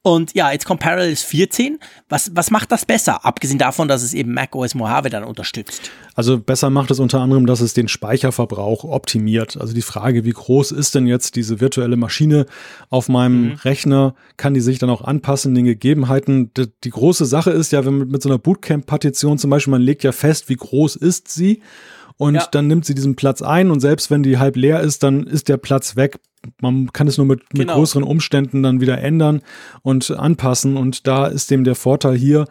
Und 0.06 0.34
ja, 0.34 0.52
jetzt 0.52 0.66
kommt 0.66 0.80
Parallels 0.80 1.22
14. 1.22 1.78
Was, 2.10 2.30
was 2.34 2.50
macht 2.50 2.70
das 2.70 2.84
besser? 2.84 3.24
Abgesehen 3.24 3.58
davon, 3.58 3.88
dass 3.88 4.02
es 4.02 4.12
eben 4.12 4.34
macOS 4.34 4.74
Mojave 4.74 5.08
dann 5.08 5.24
unterstützt. 5.24 5.90
Also 6.14 6.38
besser 6.38 6.68
macht 6.68 6.90
es 6.90 7.00
unter 7.00 7.20
anderem, 7.20 7.46
dass 7.46 7.62
es 7.62 7.72
den 7.72 7.88
Speicherverbrauch 7.88 8.84
optimiert. 8.84 9.56
Also 9.58 9.72
die 9.72 9.80
Frage, 9.80 10.26
wie 10.26 10.32
groß 10.32 10.72
ist 10.72 10.94
denn 10.94 11.06
jetzt 11.06 11.36
diese 11.36 11.58
virtuelle 11.58 11.96
Maschine 11.96 12.44
auf 12.90 13.08
meinem 13.08 13.44
mhm. 13.44 13.54
Rechner? 13.54 14.14
Kann 14.36 14.52
die 14.52 14.60
sich 14.60 14.78
dann 14.78 14.90
auch 14.90 15.00
anpassen, 15.00 15.54
den 15.54 15.64
Gegebenheiten? 15.64 16.52
Die, 16.52 16.66
die 16.84 16.90
große 16.90 17.24
Sache 17.24 17.52
ist 17.52 17.72
ja, 17.72 17.86
wenn 17.86 17.96
man 17.96 18.08
mit 18.08 18.22
so 18.22 18.28
einer 18.28 18.38
Bootcamp-Partition 18.38 19.38
zum 19.38 19.48
Beispiel, 19.48 19.70
man 19.70 19.80
legt 19.80 20.04
ja 20.04 20.12
fest, 20.12 20.50
wie 20.50 20.56
groß 20.56 20.96
ist 20.96 21.30
sie 21.30 21.62
und 22.18 22.34
ja. 22.34 22.46
dann 22.50 22.66
nimmt 22.66 22.84
sie 22.84 22.94
diesen 22.94 23.16
Platz 23.16 23.40
ein 23.40 23.70
und 23.70 23.80
selbst 23.80 24.10
wenn 24.10 24.22
die 24.22 24.36
halb 24.36 24.56
leer 24.56 24.80
ist, 24.80 25.02
dann 25.02 25.26
ist 25.26 25.48
der 25.48 25.56
Platz 25.56 25.96
weg 25.96 26.20
man 26.60 26.92
kann 26.92 27.08
es 27.08 27.18
nur 27.18 27.26
mit, 27.26 27.48
genau. 27.50 27.60
mit 27.60 27.68
größeren 27.68 28.02
Umständen 28.02 28.62
dann 28.62 28.80
wieder 28.80 28.98
ändern 28.98 29.42
und 29.82 30.10
anpassen. 30.10 30.76
Und 30.76 31.06
da 31.06 31.26
ist 31.26 31.50
dem 31.50 31.64
der 31.64 31.74
Vorteil 31.74 32.16
hier, 32.16 32.46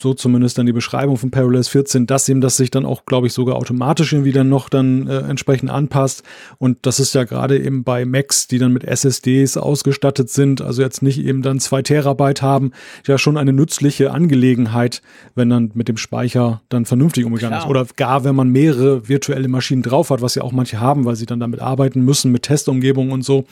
so 0.00 0.12
zumindest 0.12 0.58
dann 0.58 0.66
die 0.66 0.72
Beschreibung 0.72 1.16
von 1.16 1.30
Parallels 1.30 1.68
14, 1.68 2.06
dass 2.06 2.28
ihm 2.28 2.40
das 2.40 2.56
sich 2.56 2.70
dann 2.70 2.84
auch, 2.84 3.06
glaube 3.06 3.28
ich, 3.28 3.32
sogar 3.32 3.54
automatisch 3.54 4.12
irgendwie 4.12 4.32
dann 4.32 4.48
noch 4.48 4.68
dann 4.68 5.06
äh, 5.06 5.18
entsprechend 5.18 5.70
anpasst. 5.70 6.24
Und 6.58 6.78
das 6.82 6.98
ist 6.98 7.14
ja 7.14 7.22
gerade 7.22 7.58
eben 7.58 7.84
bei 7.84 8.04
Macs, 8.04 8.48
die 8.48 8.58
dann 8.58 8.72
mit 8.72 8.82
SSDs 8.82 9.56
ausgestattet 9.56 10.30
sind, 10.30 10.60
also 10.60 10.82
jetzt 10.82 11.02
nicht 11.02 11.20
eben 11.20 11.42
dann 11.42 11.60
zwei 11.60 11.82
Terabyte 11.82 12.42
haben, 12.42 12.72
ja 13.06 13.18
schon 13.18 13.36
eine 13.36 13.52
nützliche 13.52 14.10
Angelegenheit, 14.10 15.00
wenn 15.36 15.48
dann 15.48 15.70
mit 15.74 15.86
dem 15.86 15.96
Speicher 15.96 16.60
dann 16.68 16.84
vernünftig 16.84 17.24
umgegangen 17.24 17.58
Klar. 17.58 17.64
ist. 17.64 17.70
Oder 17.70 17.86
gar, 17.94 18.24
wenn 18.24 18.34
man 18.34 18.48
mehrere 18.48 19.08
virtuelle 19.08 19.46
Maschinen 19.46 19.82
drauf 19.82 20.10
hat, 20.10 20.22
was 20.22 20.34
ja 20.34 20.42
auch 20.42 20.52
manche 20.52 20.80
haben, 20.80 21.04
weil 21.04 21.14
sie 21.14 21.26
dann 21.26 21.38
damit 21.38 21.60
arbeiten 21.60 22.04
müssen 22.04 22.32
mit 22.32 22.42
Testumgebungen 22.42 23.12
und 23.12 23.22
so 23.22 23.44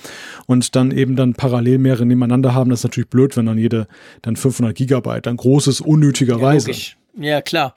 und 0.46 0.74
dann 0.74 0.90
eben 0.90 1.14
dann 1.14 1.34
parallel 1.34 1.78
mehrere 1.78 2.04
nebeneinander 2.04 2.52
haben, 2.52 2.70
das 2.70 2.80
ist 2.80 2.84
natürlich 2.84 3.10
blöd, 3.10 3.36
wenn 3.36 3.46
dann 3.46 3.58
jede 3.58 3.86
dann 4.22 4.34
500 4.34 4.74
Gigabyte, 4.74 5.26
dann 5.26 5.36
großes 5.36 5.80
unnötigerweise. 6.20 6.70
Ja, 6.72 6.86
ja, 7.18 7.42
klar. 7.42 7.74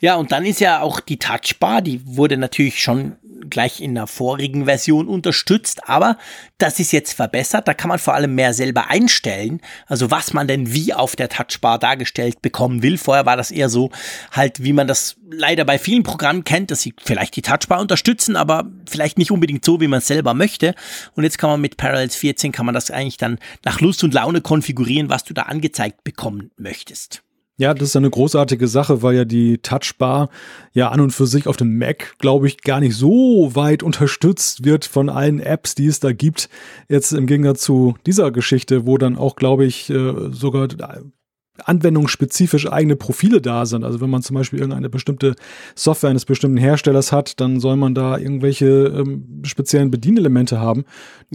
Ja, 0.00 0.16
und 0.16 0.32
dann 0.32 0.44
ist 0.44 0.60
ja 0.60 0.80
auch 0.80 0.98
die 0.98 1.18
Touchbar, 1.18 1.80
die 1.80 2.00
wurde 2.04 2.36
natürlich 2.36 2.82
schon 2.82 3.16
gleich 3.48 3.80
in 3.80 3.94
der 3.94 4.06
vorigen 4.06 4.64
Version 4.64 5.06
unterstützt, 5.08 5.88
aber 5.88 6.18
das 6.58 6.80
ist 6.80 6.92
jetzt 6.92 7.12
verbessert. 7.12 7.68
Da 7.68 7.74
kann 7.74 7.88
man 7.88 7.98
vor 7.98 8.14
allem 8.14 8.34
mehr 8.34 8.54
selber 8.54 8.88
einstellen, 8.88 9.60
also 9.86 10.10
was 10.10 10.32
man 10.32 10.48
denn 10.48 10.72
wie 10.72 10.92
auf 10.92 11.14
der 11.16 11.28
Touchbar 11.28 11.78
dargestellt 11.78 12.42
bekommen 12.42 12.82
will. 12.82 12.98
Vorher 12.98 13.26
war 13.26 13.36
das 13.36 13.50
eher 13.50 13.68
so 13.68 13.90
halt, 14.32 14.62
wie 14.62 14.72
man 14.72 14.88
das 14.88 15.16
leider 15.30 15.64
bei 15.64 15.78
vielen 15.78 16.02
Programmen 16.02 16.44
kennt, 16.44 16.70
dass 16.70 16.82
sie 16.82 16.94
vielleicht 17.02 17.36
die 17.36 17.42
Touchbar 17.42 17.80
unterstützen, 17.80 18.36
aber 18.36 18.70
vielleicht 18.88 19.18
nicht 19.18 19.30
unbedingt 19.30 19.64
so, 19.64 19.80
wie 19.80 19.88
man 19.88 19.98
es 19.98 20.06
selber 20.06 20.34
möchte. 20.34 20.74
Und 21.14 21.24
jetzt 21.24 21.38
kann 21.38 21.50
man 21.50 21.60
mit 21.60 21.76
Parallels 21.76 22.16
14 22.16 22.52
kann 22.52 22.66
man 22.66 22.74
das 22.74 22.90
eigentlich 22.90 23.18
dann 23.18 23.38
nach 23.64 23.80
Lust 23.80 24.02
und 24.02 24.14
Laune 24.14 24.40
konfigurieren, 24.40 25.10
was 25.10 25.24
du 25.24 25.34
da 25.34 25.42
angezeigt 25.42 26.04
bekommen 26.04 26.50
möchtest. 26.56 27.22
Ja, 27.62 27.74
das 27.74 27.90
ist 27.90 27.96
eine 27.96 28.10
großartige 28.10 28.66
Sache, 28.66 29.02
weil 29.02 29.14
ja 29.14 29.24
die 29.24 29.58
Touchbar 29.58 30.30
ja 30.72 30.88
an 30.88 30.98
und 30.98 31.12
für 31.12 31.28
sich 31.28 31.46
auf 31.46 31.56
dem 31.56 31.78
Mac, 31.78 32.18
glaube 32.18 32.48
ich, 32.48 32.62
gar 32.62 32.80
nicht 32.80 32.96
so 32.96 33.54
weit 33.54 33.84
unterstützt 33.84 34.64
wird 34.64 34.84
von 34.84 35.08
allen 35.08 35.38
Apps, 35.38 35.76
die 35.76 35.86
es 35.86 36.00
da 36.00 36.12
gibt. 36.12 36.48
Jetzt 36.88 37.12
im 37.12 37.28
Gegensatz 37.28 37.60
zu 37.60 37.94
dieser 38.04 38.32
Geschichte, 38.32 38.84
wo 38.84 38.98
dann 38.98 39.16
auch, 39.16 39.36
glaube 39.36 39.64
ich, 39.64 39.88
äh, 39.90 40.12
sogar 40.32 40.66
anwendungsspezifisch 41.64 42.68
eigene 42.68 42.96
Profile 42.96 43.40
da 43.40 43.64
sind. 43.64 43.84
Also 43.84 44.00
wenn 44.00 44.10
man 44.10 44.22
zum 44.22 44.34
Beispiel 44.34 44.58
irgendeine 44.58 44.88
bestimmte 44.88 45.36
Software 45.76 46.10
eines 46.10 46.24
bestimmten 46.24 46.56
Herstellers 46.56 47.12
hat, 47.12 47.40
dann 47.40 47.60
soll 47.60 47.76
man 47.76 47.94
da 47.94 48.18
irgendwelche 48.18 48.66
ähm, 48.66 49.42
speziellen 49.44 49.92
Bedienelemente 49.92 50.58
haben. 50.58 50.84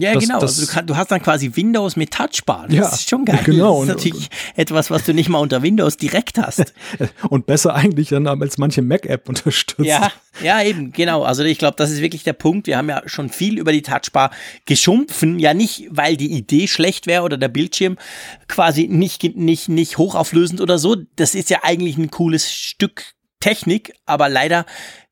Ja, 0.00 0.14
das, 0.14 0.22
genau. 0.22 0.38
Das, 0.38 0.58
also 0.58 0.66
du, 0.66 0.72
kann, 0.72 0.86
du, 0.86 0.96
hast 0.96 1.10
dann 1.10 1.20
quasi 1.20 1.50
Windows 1.54 1.96
mit 1.96 2.12
Touchbar. 2.12 2.66
Das 2.68 2.74
ja, 2.74 2.88
ist 2.88 3.10
schon 3.10 3.24
geil. 3.24 3.40
Genau. 3.44 3.84
Das 3.84 3.96
ist 3.96 3.96
natürlich 3.96 4.28
etwas, 4.54 4.90
was 4.90 5.04
du 5.04 5.12
nicht 5.12 5.28
mal 5.28 5.38
unter 5.38 5.62
Windows 5.62 5.96
direkt 5.96 6.38
hast. 6.38 6.72
und 7.30 7.46
besser 7.46 7.74
eigentlich 7.74 8.10
dann 8.10 8.28
als 8.28 8.58
manche 8.58 8.80
Mac-App 8.80 9.28
unterstützt. 9.28 9.86
Ja, 9.86 10.12
ja, 10.40 10.62
eben, 10.62 10.92
genau. 10.92 11.24
Also 11.24 11.42
ich 11.42 11.58
glaube, 11.58 11.74
das 11.76 11.90
ist 11.90 12.00
wirklich 12.00 12.22
der 12.22 12.32
Punkt. 12.32 12.68
Wir 12.68 12.76
haben 12.76 12.88
ja 12.88 13.02
schon 13.06 13.28
viel 13.28 13.58
über 13.58 13.72
die 13.72 13.82
Touchbar 13.82 14.30
geschumpfen. 14.66 15.40
Ja, 15.40 15.52
nicht, 15.52 15.88
weil 15.90 16.16
die 16.16 16.30
Idee 16.30 16.68
schlecht 16.68 17.08
wäre 17.08 17.24
oder 17.24 17.36
der 17.36 17.48
Bildschirm 17.48 17.98
quasi 18.46 18.86
nicht, 18.86 19.24
nicht, 19.36 19.68
nicht 19.68 19.98
hoch 19.98 20.14
hochauflösend 20.14 20.60
oder 20.60 20.78
so. 20.78 20.96
Das 21.16 21.34
ist 21.34 21.50
ja 21.50 21.60
eigentlich 21.62 21.98
ein 21.98 22.10
cooles 22.10 22.52
Stück 22.52 23.14
Technik, 23.40 23.94
aber 24.06 24.28
leider 24.28 24.64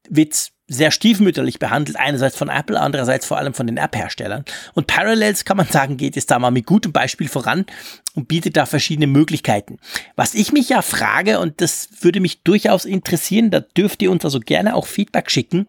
wird's 0.08 0.52
sehr 0.68 0.90
stiefmütterlich 0.90 1.58
behandelt, 1.58 1.96
einerseits 1.96 2.36
von 2.36 2.48
Apple, 2.48 2.80
andererseits 2.80 3.26
vor 3.26 3.38
allem 3.38 3.54
von 3.54 3.66
den 3.66 3.76
App-Herstellern. 3.76 4.44
Und 4.74 4.88
Parallels 4.88 5.44
kann 5.44 5.56
man 5.56 5.66
sagen, 5.66 5.96
geht 5.96 6.16
jetzt 6.16 6.30
da 6.30 6.38
mal 6.38 6.50
mit 6.50 6.66
gutem 6.66 6.92
Beispiel 6.92 7.28
voran 7.28 7.66
und 8.14 8.26
bietet 8.26 8.56
da 8.56 8.66
verschiedene 8.66 9.06
Möglichkeiten. 9.06 9.78
Was 10.16 10.34
ich 10.34 10.52
mich 10.52 10.68
ja 10.68 10.82
frage, 10.82 11.38
und 11.38 11.60
das 11.60 11.88
würde 12.00 12.20
mich 12.20 12.42
durchaus 12.42 12.84
interessieren, 12.84 13.50
da 13.50 13.60
dürft 13.60 14.02
ihr 14.02 14.10
uns 14.10 14.24
also 14.24 14.40
gerne 14.40 14.74
auch 14.74 14.86
Feedback 14.86 15.30
schicken, 15.30 15.68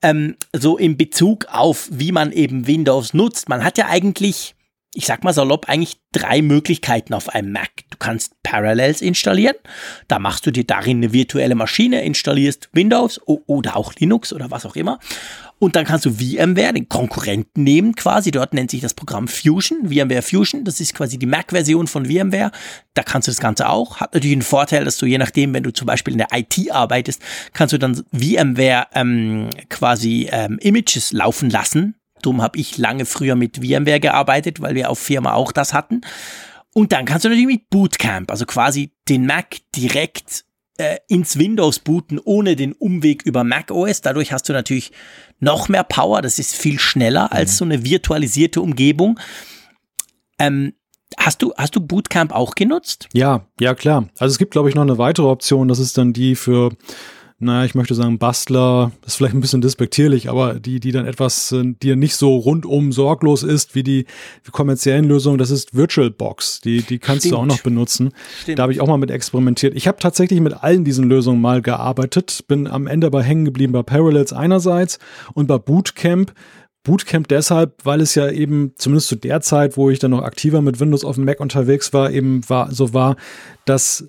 ähm, 0.00 0.36
so 0.52 0.78
in 0.78 0.96
Bezug 0.96 1.46
auf, 1.50 1.88
wie 1.90 2.12
man 2.12 2.32
eben 2.32 2.66
Windows 2.66 3.12
nutzt. 3.12 3.50
Man 3.50 3.62
hat 3.62 3.76
ja 3.76 3.86
eigentlich 3.88 4.54
ich 4.94 5.06
sag 5.06 5.24
mal 5.24 5.32
salopp, 5.32 5.68
eigentlich 5.68 5.96
drei 6.12 6.42
Möglichkeiten 6.42 7.14
auf 7.14 7.30
einem 7.30 7.52
Mac. 7.52 7.70
Du 7.90 7.96
kannst 7.98 8.34
Parallels 8.42 9.00
installieren. 9.00 9.56
Da 10.06 10.18
machst 10.18 10.46
du 10.46 10.50
dir 10.50 10.64
darin 10.64 10.98
eine 10.98 11.12
virtuelle 11.12 11.54
Maschine, 11.54 12.02
installierst 12.04 12.68
Windows 12.72 13.20
oder 13.26 13.76
auch 13.76 13.94
Linux 13.94 14.32
oder 14.32 14.50
was 14.50 14.66
auch 14.66 14.76
immer. 14.76 14.98
Und 15.58 15.76
dann 15.76 15.84
kannst 15.84 16.04
du 16.04 16.10
VMware, 16.10 16.72
den 16.72 16.88
Konkurrenten 16.88 17.62
nehmen 17.62 17.94
quasi. 17.94 18.32
Dort 18.32 18.52
nennt 18.52 18.72
sich 18.72 18.80
das 18.80 18.94
Programm 18.94 19.28
Fusion, 19.28 19.88
VMware 19.88 20.22
Fusion. 20.22 20.64
Das 20.64 20.80
ist 20.80 20.92
quasi 20.92 21.18
die 21.18 21.26
Mac-Version 21.26 21.86
von 21.86 22.06
VMware. 22.06 22.50
Da 22.94 23.02
kannst 23.04 23.28
du 23.28 23.30
das 23.30 23.38
Ganze 23.38 23.68
auch. 23.68 24.00
Hat 24.00 24.12
natürlich 24.12 24.34
einen 24.34 24.42
Vorteil, 24.42 24.84
dass 24.84 24.98
du 24.98 25.06
je 25.06 25.18
nachdem, 25.18 25.54
wenn 25.54 25.62
du 25.62 25.72
zum 25.72 25.86
Beispiel 25.86 26.12
in 26.12 26.18
der 26.18 26.28
IT 26.32 26.70
arbeitest, 26.70 27.22
kannst 27.52 27.72
du 27.72 27.78
dann 27.78 27.94
VMware 28.12 28.88
ähm, 28.94 29.50
quasi 29.68 30.28
ähm, 30.32 30.58
Images 30.60 31.12
laufen 31.12 31.48
lassen. 31.48 31.94
Drum 32.22 32.42
habe 32.42 32.58
ich 32.58 32.78
lange 32.78 33.04
früher 33.04 33.34
mit 33.34 33.58
VMware 33.58 34.00
gearbeitet, 34.00 34.60
weil 34.60 34.74
wir 34.74 34.90
auf 34.90 34.98
Firma 34.98 35.34
auch 35.34 35.52
das 35.52 35.74
hatten. 35.74 36.00
Und 36.74 36.92
dann 36.92 37.04
kannst 37.04 37.24
du 37.24 37.28
natürlich 37.28 37.46
mit 37.46 37.70
Bootcamp, 37.70 38.30
also 38.30 38.46
quasi 38.46 38.92
den 39.08 39.26
Mac 39.26 39.58
direkt 39.76 40.44
äh, 40.78 40.96
ins 41.08 41.38
Windows 41.38 41.80
booten, 41.80 42.18
ohne 42.18 42.56
den 42.56 42.72
Umweg 42.72 43.24
über 43.24 43.44
Mac 43.44 43.70
OS. 43.70 44.00
Dadurch 44.00 44.32
hast 44.32 44.48
du 44.48 44.52
natürlich 44.52 44.92
noch 45.38 45.68
mehr 45.68 45.84
Power. 45.84 46.22
Das 46.22 46.38
ist 46.38 46.54
viel 46.54 46.78
schneller 46.78 47.24
mhm. 47.24 47.36
als 47.36 47.58
so 47.58 47.64
eine 47.64 47.84
virtualisierte 47.84 48.60
Umgebung. 48.60 49.20
Ähm, 50.38 50.72
Hast 51.18 51.42
du, 51.42 51.52
hast 51.56 51.76
du 51.76 51.80
Bootcamp 51.80 52.32
auch 52.32 52.54
genutzt? 52.54 53.08
Ja, 53.12 53.46
ja, 53.60 53.74
klar. 53.74 54.08
Also 54.18 54.32
es 54.32 54.38
gibt, 54.38 54.52
glaube 54.52 54.68
ich, 54.68 54.74
noch 54.74 54.82
eine 54.82 54.98
weitere 54.98 55.26
Option. 55.26 55.68
Das 55.68 55.78
ist 55.78 55.98
dann 55.98 56.12
die 56.12 56.36
für 56.36 56.70
naja, 57.42 57.64
ich 57.64 57.74
möchte 57.74 57.94
sagen, 57.94 58.18
Bastler, 58.18 58.92
das 59.02 59.14
ist 59.14 59.16
vielleicht 59.16 59.34
ein 59.34 59.40
bisschen 59.40 59.60
despektierlich, 59.60 60.30
aber 60.30 60.54
die, 60.54 60.78
die 60.78 60.92
dann 60.92 61.06
etwas, 61.06 61.50
äh, 61.52 61.74
die 61.82 61.96
nicht 61.96 62.14
so 62.14 62.36
rundum 62.36 62.92
sorglos 62.92 63.42
ist 63.42 63.74
wie 63.74 63.82
die 63.82 64.06
kommerziellen 64.52 65.06
Lösungen, 65.06 65.38
das 65.38 65.50
ist 65.50 65.74
VirtualBox. 65.74 66.60
Die, 66.60 66.82
die 66.82 66.98
kannst 66.98 67.22
Stimmt. 67.22 67.32
du 67.32 67.38
auch 67.38 67.46
noch 67.46 67.60
benutzen. 67.60 68.12
Stimmt. 68.42 68.58
Da 68.58 68.62
habe 68.62 68.72
ich 68.72 68.80
auch 68.80 68.86
mal 68.86 68.96
mit 68.96 69.10
experimentiert. 69.10 69.74
Ich 69.74 69.88
habe 69.88 69.98
tatsächlich 69.98 70.40
mit 70.40 70.54
allen 70.62 70.84
diesen 70.84 71.08
Lösungen 71.08 71.40
mal 71.40 71.62
gearbeitet, 71.62 72.44
bin 72.46 72.66
am 72.66 72.86
Ende 72.86 73.08
aber 73.08 73.22
hängen 73.22 73.44
geblieben 73.44 73.72
bei 73.72 73.82
Parallels 73.82 74.32
einerseits 74.32 74.98
und 75.34 75.48
bei 75.48 75.58
Bootcamp. 75.58 76.32
Bootcamp 76.84 77.28
deshalb, 77.28 77.84
weil 77.84 78.00
es 78.00 78.14
ja 78.14 78.30
eben 78.30 78.72
zumindest 78.76 79.08
zu 79.08 79.16
der 79.16 79.40
Zeit, 79.40 79.76
wo 79.76 79.90
ich 79.90 79.98
dann 79.98 80.10
noch 80.12 80.22
aktiver 80.22 80.62
mit 80.62 80.80
Windows 80.80 81.04
auf 81.04 81.16
dem 81.16 81.24
Mac 81.24 81.40
unterwegs 81.40 81.92
war, 81.92 82.10
eben 82.10 82.48
war 82.48 82.72
so 82.72 82.92
war, 82.92 83.16
dass 83.64 84.06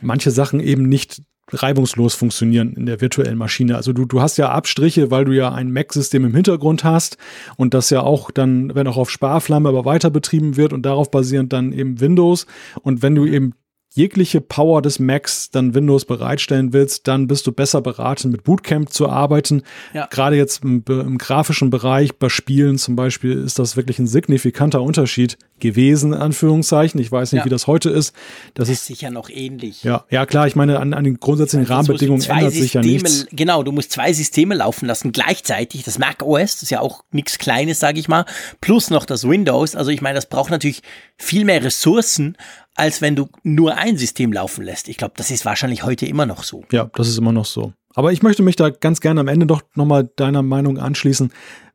manche 0.00 0.30
Sachen 0.30 0.60
eben 0.60 0.84
nicht 0.88 1.22
reibungslos 1.54 2.14
funktionieren 2.14 2.74
in 2.74 2.86
der 2.86 3.00
virtuellen 3.00 3.38
Maschine. 3.38 3.76
Also 3.76 3.92
du, 3.92 4.04
du 4.04 4.20
hast 4.20 4.36
ja 4.36 4.50
Abstriche, 4.50 5.10
weil 5.10 5.24
du 5.24 5.32
ja 5.32 5.52
ein 5.52 5.72
Mac-System 5.72 6.24
im 6.24 6.34
Hintergrund 6.34 6.84
hast 6.84 7.16
und 7.56 7.74
das 7.74 7.90
ja 7.90 8.02
auch 8.02 8.30
dann, 8.30 8.74
wenn 8.74 8.86
auch 8.86 8.96
auf 8.96 9.10
Sparflamme, 9.10 9.68
aber 9.68 9.84
weiter 9.84 10.10
betrieben 10.10 10.56
wird 10.56 10.72
und 10.72 10.82
darauf 10.82 11.10
basierend 11.10 11.52
dann 11.52 11.72
eben 11.72 12.00
Windows. 12.00 12.46
Und 12.82 13.02
wenn 13.02 13.14
du 13.14 13.26
eben 13.26 13.54
jegliche 13.94 14.40
Power 14.40 14.82
des 14.82 14.98
Macs 14.98 15.50
dann 15.50 15.72
Windows 15.72 16.04
bereitstellen 16.04 16.72
willst, 16.72 17.06
dann 17.06 17.28
bist 17.28 17.46
du 17.46 17.52
besser 17.52 17.80
beraten, 17.80 18.30
mit 18.30 18.42
Bootcamp 18.42 18.92
zu 18.92 19.08
arbeiten. 19.08 19.62
Ja. 19.92 20.06
Gerade 20.06 20.36
jetzt 20.36 20.64
im, 20.64 20.82
im, 20.88 21.16
grafischen 21.16 21.70
Bereich, 21.70 22.16
bei 22.16 22.28
Spielen 22.28 22.76
zum 22.76 22.96
Beispiel, 22.96 23.40
ist 23.44 23.60
das 23.60 23.76
wirklich 23.76 24.00
ein 24.00 24.08
signifikanter 24.08 24.82
Unterschied 24.82 25.38
gewesen, 25.60 26.12
in 26.12 26.18
Anführungszeichen. 26.18 27.00
Ich 27.00 27.12
weiß 27.12 27.32
nicht, 27.32 27.40
ja. 27.40 27.44
wie 27.44 27.50
das 27.50 27.68
heute 27.68 27.88
ist. 27.88 28.14
Das, 28.54 28.66
das 28.66 28.78
ist 28.78 28.86
sicher 28.86 29.12
noch 29.12 29.30
ähnlich. 29.30 29.84
Ja, 29.84 30.04
ja 30.10 30.26
klar, 30.26 30.48
ich 30.48 30.56
meine, 30.56 30.80
an, 30.80 30.92
an 30.92 31.04
den 31.04 31.20
grundsätzlichen 31.20 31.66
also 31.66 31.74
Rahmenbedingungen 31.74 32.22
ändert 32.22 32.52
Systeme, 32.52 32.62
sich 32.62 32.74
ja 32.74 32.80
nichts. 32.80 33.26
Genau, 33.30 33.62
du 33.62 33.70
musst 33.70 33.92
zwei 33.92 34.12
Systeme 34.12 34.56
laufen 34.56 34.86
lassen 34.86 35.12
gleichzeitig. 35.12 35.84
Das 35.84 36.00
Mac 36.00 36.20
OS, 36.22 36.54
das 36.54 36.64
ist 36.64 36.70
ja 36.70 36.80
auch 36.80 37.04
nichts 37.12 37.38
Kleines, 37.38 37.78
sage 37.78 38.00
ich 38.00 38.08
mal, 38.08 38.24
plus 38.60 38.90
noch 38.90 39.06
das 39.06 39.28
Windows. 39.28 39.76
Also 39.76 39.92
ich 39.92 40.02
meine, 40.02 40.16
das 40.16 40.26
braucht 40.26 40.50
natürlich 40.50 40.82
viel 41.16 41.44
mehr 41.44 41.62
Ressourcen, 41.62 42.36
als 42.74 43.00
wenn 43.00 43.16
du 43.16 43.28
nur 43.42 43.76
ein 43.76 43.96
System 43.96 44.32
laufen 44.32 44.64
lässt. 44.64 44.88
Ich 44.88 44.96
glaube, 44.96 45.14
das 45.16 45.30
ist 45.30 45.44
wahrscheinlich 45.44 45.84
heute 45.84 46.06
immer 46.06 46.26
noch 46.26 46.42
so. 46.42 46.64
Ja, 46.72 46.90
das 46.94 47.08
ist 47.08 47.18
immer 47.18 47.32
noch 47.32 47.44
so. 47.44 47.72
Aber 47.94 48.12
ich 48.12 48.22
möchte 48.22 48.42
mich 48.42 48.56
da 48.56 48.70
ganz 48.70 49.00
gerne 49.00 49.20
am 49.20 49.28
Ende 49.28 49.46
doch 49.46 49.62
nochmal 49.74 50.10
deiner 50.16 50.42
Meinung 50.42 50.78
anschließen, 50.78 51.32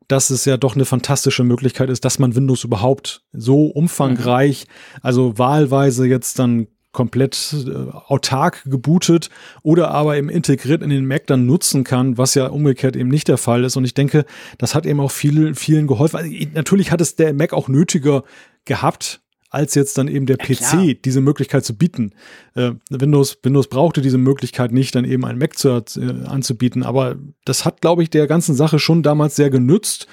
dass 0.08 0.30
es 0.30 0.44
ja 0.44 0.56
doch 0.56 0.74
eine 0.74 0.84
fantastische 0.84 1.44
Möglichkeit 1.44 1.88
ist, 1.88 2.04
dass 2.04 2.18
man 2.18 2.34
Windows 2.34 2.64
überhaupt 2.64 3.22
so 3.32 3.66
umfangreich, 3.66 4.66
mhm. 4.66 5.00
also 5.02 5.38
wahlweise 5.38 6.06
jetzt 6.06 6.38
dann 6.38 6.66
komplett 6.92 7.54
äh, 7.66 7.90
autark 8.08 8.64
gebootet 8.64 9.30
oder 9.62 9.92
aber 9.92 10.16
eben 10.16 10.28
integriert 10.28 10.82
in 10.82 10.90
den 10.90 11.06
Mac 11.06 11.28
dann 11.28 11.46
nutzen 11.46 11.84
kann, 11.84 12.18
was 12.18 12.34
ja 12.34 12.48
umgekehrt 12.48 12.96
eben 12.96 13.08
nicht 13.08 13.28
der 13.28 13.38
Fall 13.38 13.62
ist. 13.62 13.76
Und 13.76 13.84
ich 13.84 13.94
denke, 13.94 14.24
das 14.58 14.74
hat 14.74 14.86
eben 14.86 14.98
auch 14.98 15.12
vielen, 15.12 15.54
vielen 15.54 15.86
geholfen. 15.86 16.16
Also, 16.16 16.30
natürlich 16.52 16.90
hat 16.90 17.00
es 17.00 17.14
der 17.14 17.32
Mac 17.32 17.52
auch 17.52 17.68
nötiger 17.68 18.24
gehabt, 18.64 19.20
als 19.50 19.74
jetzt 19.74 19.98
dann 19.98 20.08
eben 20.08 20.26
der 20.26 20.38
ja, 20.38 20.44
PC 20.44 20.56
klar. 20.56 20.86
diese 21.04 21.20
Möglichkeit 21.20 21.64
zu 21.64 21.76
bieten. 21.76 22.12
Äh, 22.54 22.72
Windows, 22.88 23.38
Windows 23.42 23.68
brauchte 23.68 24.00
diese 24.00 24.18
Möglichkeit 24.18 24.72
nicht, 24.72 24.94
dann 24.94 25.04
eben 25.04 25.24
ein 25.24 25.38
Mac 25.38 25.58
zu, 25.58 25.68
äh, 25.68 26.26
anzubieten. 26.26 26.84
Aber 26.84 27.16
das 27.44 27.64
hat, 27.64 27.80
glaube 27.80 28.02
ich, 28.02 28.10
der 28.10 28.28
ganzen 28.28 28.54
Sache 28.54 28.78
schon 28.78 29.02
damals 29.02 29.36
sehr 29.36 29.50
genützt, 29.50 30.06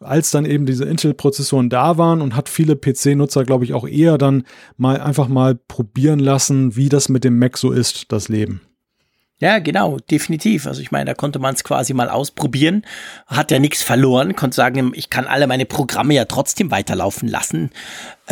als 0.00 0.30
dann 0.30 0.44
eben 0.44 0.66
diese 0.66 0.84
Intel-Prozessoren 0.84 1.70
da 1.70 1.96
waren 1.96 2.20
und 2.20 2.36
hat 2.36 2.48
viele 2.48 2.76
PC-Nutzer, 2.76 3.44
glaube 3.44 3.64
ich, 3.64 3.72
auch 3.72 3.88
eher 3.88 4.18
dann 4.18 4.44
mal 4.76 5.00
einfach 5.00 5.28
mal 5.28 5.54
probieren 5.54 6.18
lassen, 6.18 6.76
wie 6.76 6.88
das 6.88 7.08
mit 7.08 7.24
dem 7.24 7.38
Mac 7.38 7.56
so 7.56 7.72
ist, 7.72 8.12
das 8.12 8.28
Leben. 8.28 8.60
Ja, 9.42 9.58
genau, 9.58 9.98
definitiv. 10.08 10.68
Also 10.68 10.80
ich 10.82 10.92
meine, 10.92 11.06
da 11.06 11.14
konnte 11.14 11.40
man 11.40 11.56
es 11.56 11.64
quasi 11.64 11.94
mal 11.94 12.08
ausprobieren, 12.08 12.84
hat 13.26 13.50
ja 13.50 13.58
nichts 13.58 13.82
verloren, 13.82 14.36
konnte 14.36 14.54
sagen, 14.54 14.92
ich 14.94 15.10
kann 15.10 15.26
alle 15.26 15.48
meine 15.48 15.66
Programme 15.66 16.14
ja 16.14 16.26
trotzdem 16.26 16.70
weiterlaufen 16.70 17.28
lassen 17.28 17.70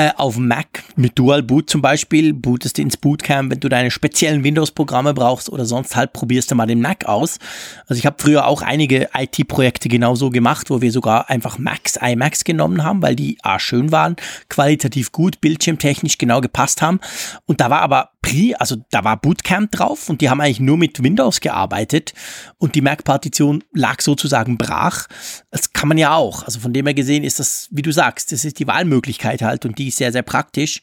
äh, 0.01 0.13
auf 0.17 0.39
Mac 0.39 0.83
mit 0.97 1.19
Dual 1.19 1.43
Boot 1.43 1.69
zum 1.69 1.83
Beispiel, 1.83 2.33
bootest 2.33 2.79
ins 2.79 2.97
Bootcamp, 2.97 3.51
wenn 3.51 3.61
du 3.61 3.69
deine 3.69 3.91
speziellen 3.91 4.43
Windows-Programme 4.45 5.13
brauchst 5.13 5.51
oder 5.51 5.67
sonst 5.67 5.95
halt 5.95 6.15
probierst 6.15 6.51
du 6.51 6.55
mal 6.55 6.65
den 6.65 6.81
Mac 6.81 7.05
aus. 7.05 7.39
Also 7.87 7.99
ich 7.99 8.07
habe 8.07 8.17
früher 8.19 8.47
auch 8.47 8.63
einige 8.63 9.11
IT-Projekte 9.15 9.91
genauso 9.91 10.31
gemacht, 10.31 10.71
wo 10.71 10.81
wir 10.81 10.91
sogar 10.91 11.29
einfach 11.29 11.59
Macs, 11.59 11.99
iMacs 12.01 12.45
genommen 12.45 12.83
haben, 12.83 13.03
weil 13.03 13.15
die 13.15 13.37
A 13.43 13.59
schön 13.59 13.93
waren, 13.93 14.17
qualitativ 14.49 15.13
gut, 15.13 15.43
bildschirmtechnisch 15.43 16.17
genau 16.17 16.41
gepasst 16.41 16.81
haben. 16.81 17.01
Und 17.45 17.61
da 17.61 17.69
war 17.69 17.83
aber 17.83 18.13
Pri, 18.23 18.55
also 18.55 18.77
da 18.91 19.03
war 19.03 19.17
Bootcamp 19.19 19.73
drauf 19.73 20.11
und 20.11 20.21
die 20.21 20.29
haben 20.29 20.43
eigentlich 20.43 20.61
nur 20.61 20.77
mit 20.77 21.03
Windows 21.03 21.41
gearbeitet 21.41 22.13
und 22.59 22.75
die 22.75 22.83
Mac-Partition 22.83 23.65
lag 23.73 24.03
sozusagen 24.03 24.59
brach. 24.59 25.07
Das 25.51 25.73
kann 25.73 25.89
man 25.89 25.97
ja 25.97 26.15
auch. 26.15 26.43
Also 26.43 26.61
von 26.61 26.75
dem 26.75 26.87
her 26.87 26.93
gesehen 26.93 27.25
ist 27.25 27.39
das, 27.39 27.69
wie 27.71 27.81
du 27.81 27.93
sagst, 27.93 28.31
das 28.31 28.45
ist 28.45 28.59
die 28.59 28.67
Wahlmöglichkeit 28.67 29.41
halt 29.41 29.65
und 29.65 29.79
die 29.79 29.90
ist 29.91 29.99
sehr, 29.99 30.13
sehr 30.13 30.23
praktisch. 30.23 30.83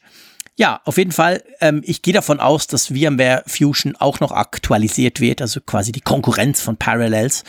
Ja, 0.56 0.80
auf 0.84 0.98
jeden 0.98 1.12
Fall, 1.12 1.44
ähm, 1.60 1.82
ich 1.84 2.02
gehe 2.02 2.14
davon 2.14 2.40
aus, 2.40 2.66
dass 2.66 2.86
VMware 2.88 3.44
Fusion 3.46 3.94
auch 3.96 4.18
noch 4.18 4.32
aktualisiert 4.32 5.20
wird, 5.20 5.40
also 5.40 5.60
quasi 5.60 5.92
die 5.92 6.00
Konkurrenz 6.00 6.60
von 6.60 6.76
Parallels. 6.76 7.44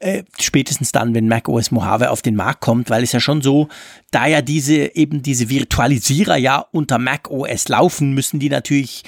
Äh, 0.00 0.24
spätestens 0.38 0.92
dann, 0.92 1.14
wenn 1.14 1.28
macOS 1.28 1.70
Mojave 1.72 2.10
auf 2.10 2.22
den 2.22 2.36
Markt 2.36 2.60
kommt, 2.60 2.88
weil 2.90 3.02
es 3.02 3.12
ja 3.12 3.20
schon 3.20 3.42
so, 3.42 3.68
da 4.12 4.26
ja 4.26 4.42
diese 4.42 4.94
eben 4.96 5.22
diese 5.22 5.48
Virtualisierer 5.50 6.36
ja 6.36 6.66
unter 6.70 6.98
macOS 6.98 7.68
laufen, 7.68 8.12
müssen 8.12 8.38
die 8.38 8.48
natürlich 8.48 9.02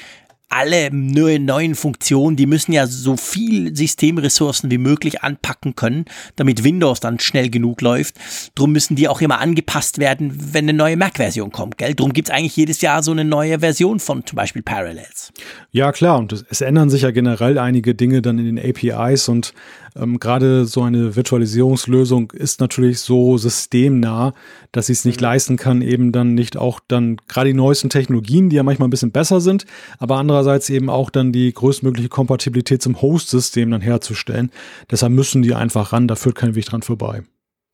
alle 0.51 0.91
neuen 0.93 1.75
Funktionen, 1.77 2.37
die 2.37 2.47
müssen 2.47 2.73
ja 2.73 2.87
so 2.87 3.17
viel 3.17 3.75
Systemressourcen 3.75 4.71
wie 4.71 4.79
möglich 4.79 5.23
anpacken 5.23 5.77
können, 5.77 6.05
damit 6.37 6.65
Windows 6.65 7.01
dann 7.01 7.21
schnell 7.21 7.51
genug 7.51 7.81
läuft. 7.81 8.17
Drum 8.57 8.73
müssen 8.73 8.97
die 8.97 9.09
auch 9.09 9.21
immer 9.21 9.41
angepasst 9.41 9.99
werden, 9.99 10.33
wenn 10.53 10.65
eine 10.65 10.77
neue 10.77 10.97
Mac-Version 10.97 11.53
kommt, 11.53 11.79
gell? 11.79 11.95
Drum 11.95 12.13
gibt's 12.13 12.31
eigentlich 12.31 12.57
jedes 12.57 12.81
Jahr 12.81 13.03
so 13.03 13.13
eine 13.13 13.25
neue 13.25 13.61
Version 13.61 14.01
von 14.01 14.27
zum 14.27 14.37
Beispiel 14.37 14.63
Parallels. 14.63 15.33
Ja, 15.71 15.93
klar, 15.93 16.19
und 16.19 16.33
es, 16.33 16.45
es 16.51 16.61
ändern 16.61 16.91
sich 16.91 17.03
ja 17.03 17.13
generell 17.13 17.57
einige 17.59 17.95
Dinge 17.95 18.21
dann 18.21 18.39
in 18.39 18.57
den 18.57 18.59
APIs 18.59 19.29
und 19.29 19.55
ähm, 19.97 20.21
Gerade 20.21 20.65
so 20.67 20.83
eine 20.83 21.17
Virtualisierungslösung 21.17 22.31
ist 22.33 22.61
natürlich 22.61 23.01
so 23.01 23.39
systemnah, 23.39 24.33
dass 24.73 24.87
sie 24.87 24.93
es 24.93 25.05
nicht 25.05 25.21
mhm. 25.21 25.25
leisten 25.25 25.57
kann, 25.57 25.83
eben 25.83 26.13
dann 26.13 26.35
nicht 26.35 26.57
auch 26.57 26.81
dann 26.87 27.17
gerade 27.29 27.51
die 27.51 27.55
neuesten 27.55 27.91
Technologien, 27.91 28.51
die 28.51 28.57
ja 28.57 28.63
manchmal 28.63 28.89
ein 28.89 28.91
bisschen 28.91 29.13
besser 29.13 29.41
sind, 29.41 29.67
aber 29.99 30.17
andererseits 30.17 30.71
eben 30.71 30.91
auch 30.91 31.11
dann 31.11 31.33
die 31.33 31.53
größtmögliche 31.53 32.09
Kompatibilität 32.09 32.83
zum 32.83 33.01
Host-System 33.01 33.71
dann 33.71 33.81
herzustellen. 33.81 34.51
Deshalb 34.91 35.13
müssen 35.13 35.43
die 35.43 35.55
einfach 35.55 35.93
ran, 35.93 36.09
da 36.09 36.17
führt 36.17 36.37
kein 36.37 36.55
Weg 36.55 36.67
dran 36.67 36.83
vorbei. 36.83 37.23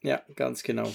Ja, 0.03 0.21
ganz 0.35 0.63
genau. 0.63 0.89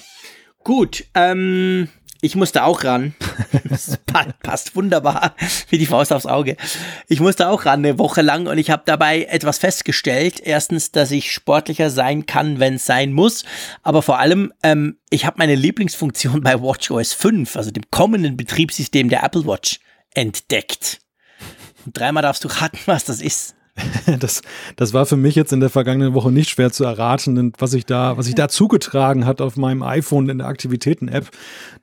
Gut, 0.63 1.05
ähm, 1.15 1.87
ich 2.21 2.35
musste 2.35 2.63
auch 2.63 2.83
ran. 2.83 3.15
Das 3.63 3.97
passt 4.43 4.75
wunderbar 4.75 5.35
wie 5.69 5.77
die 5.77 5.85
Faust 5.85 6.11
aufs 6.11 6.25
Auge. 6.25 6.57
Ich 7.07 7.19
musste 7.19 7.47
auch 7.47 7.65
ran 7.65 7.79
eine 7.79 7.97
Woche 7.97 8.21
lang 8.21 8.47
und 8.47 8.57
ich 8.57 8.69
habe 8.69 8.83
dabei 8.85 9.23
etwas 9.23 9.57
festgestellt. 9.57 10.41
Erstens, 10.41 10.91
dass 10.91 11.11
ich 11.11 11.31
sportlicher 11.31 11.89
sein 11.89 12.25
kann, 12.25 12.59
wenn 12.59 12.75
es 12.75 12.85
sein 12.85 13.13
muss. 13.13 13.43
Aber 13.81 14.01
vor 14.01 14.19
allem, 14.19 14.53
ähm, 14.61 14.97
ich 15.09 15.25
habe 15.25 15.37
meine 15.39 15.55
Lieblingsfunktion 15.55 16.41
bei 16.41 16.61
WatchOS 16.61 17.13
5, 17.13 17.55
also 17.55 17.71
dem 17.71 17.89
kommenden 17.91 18.37
Betriebssystem 18.37 19.09
der 19.09 19.23
Apple 19.23 19.45
Watch, 19.45 19.79
entdeckt. 20.13 20.99
Und 21.85 21.97
dreimal 21.97 22.23
darfst 22.23 22.43
du 22.43 22.49
raten, 22.49 22.79
was 22.85 23.05
das 23.05 23.21
ist. 23.21 23.55
Das, 24.19 24.41
das 24.75 24.93
war 24.93 25.05
für 25.05 25.17
mich 25.17 25.35
jetzt 25.35 25.53
in 25.53 25.59
der 25.59 25.69
vergangenen 25.69 26.13
Woche 26.13 26.31
nicht 26.31 26.49
schwer 26.49 26.71
zu 26.71 26.83
erraten, 26.83 27.53
was 27.57 27.73
ich 27.73 27.85
da, 27.85 28.17
was 28.17 28.27
ich 28.27 28.35
da 28.35 28.47
zugetragen 28.47 29.25
hat 29.25 29.41
auf 29.41 29.57
meinem 29.57 29.83
iPhone 29.83 30.29
in 30.29 30.39
der 30.39 30.47
Aktivitäten-App. 30.47 31.29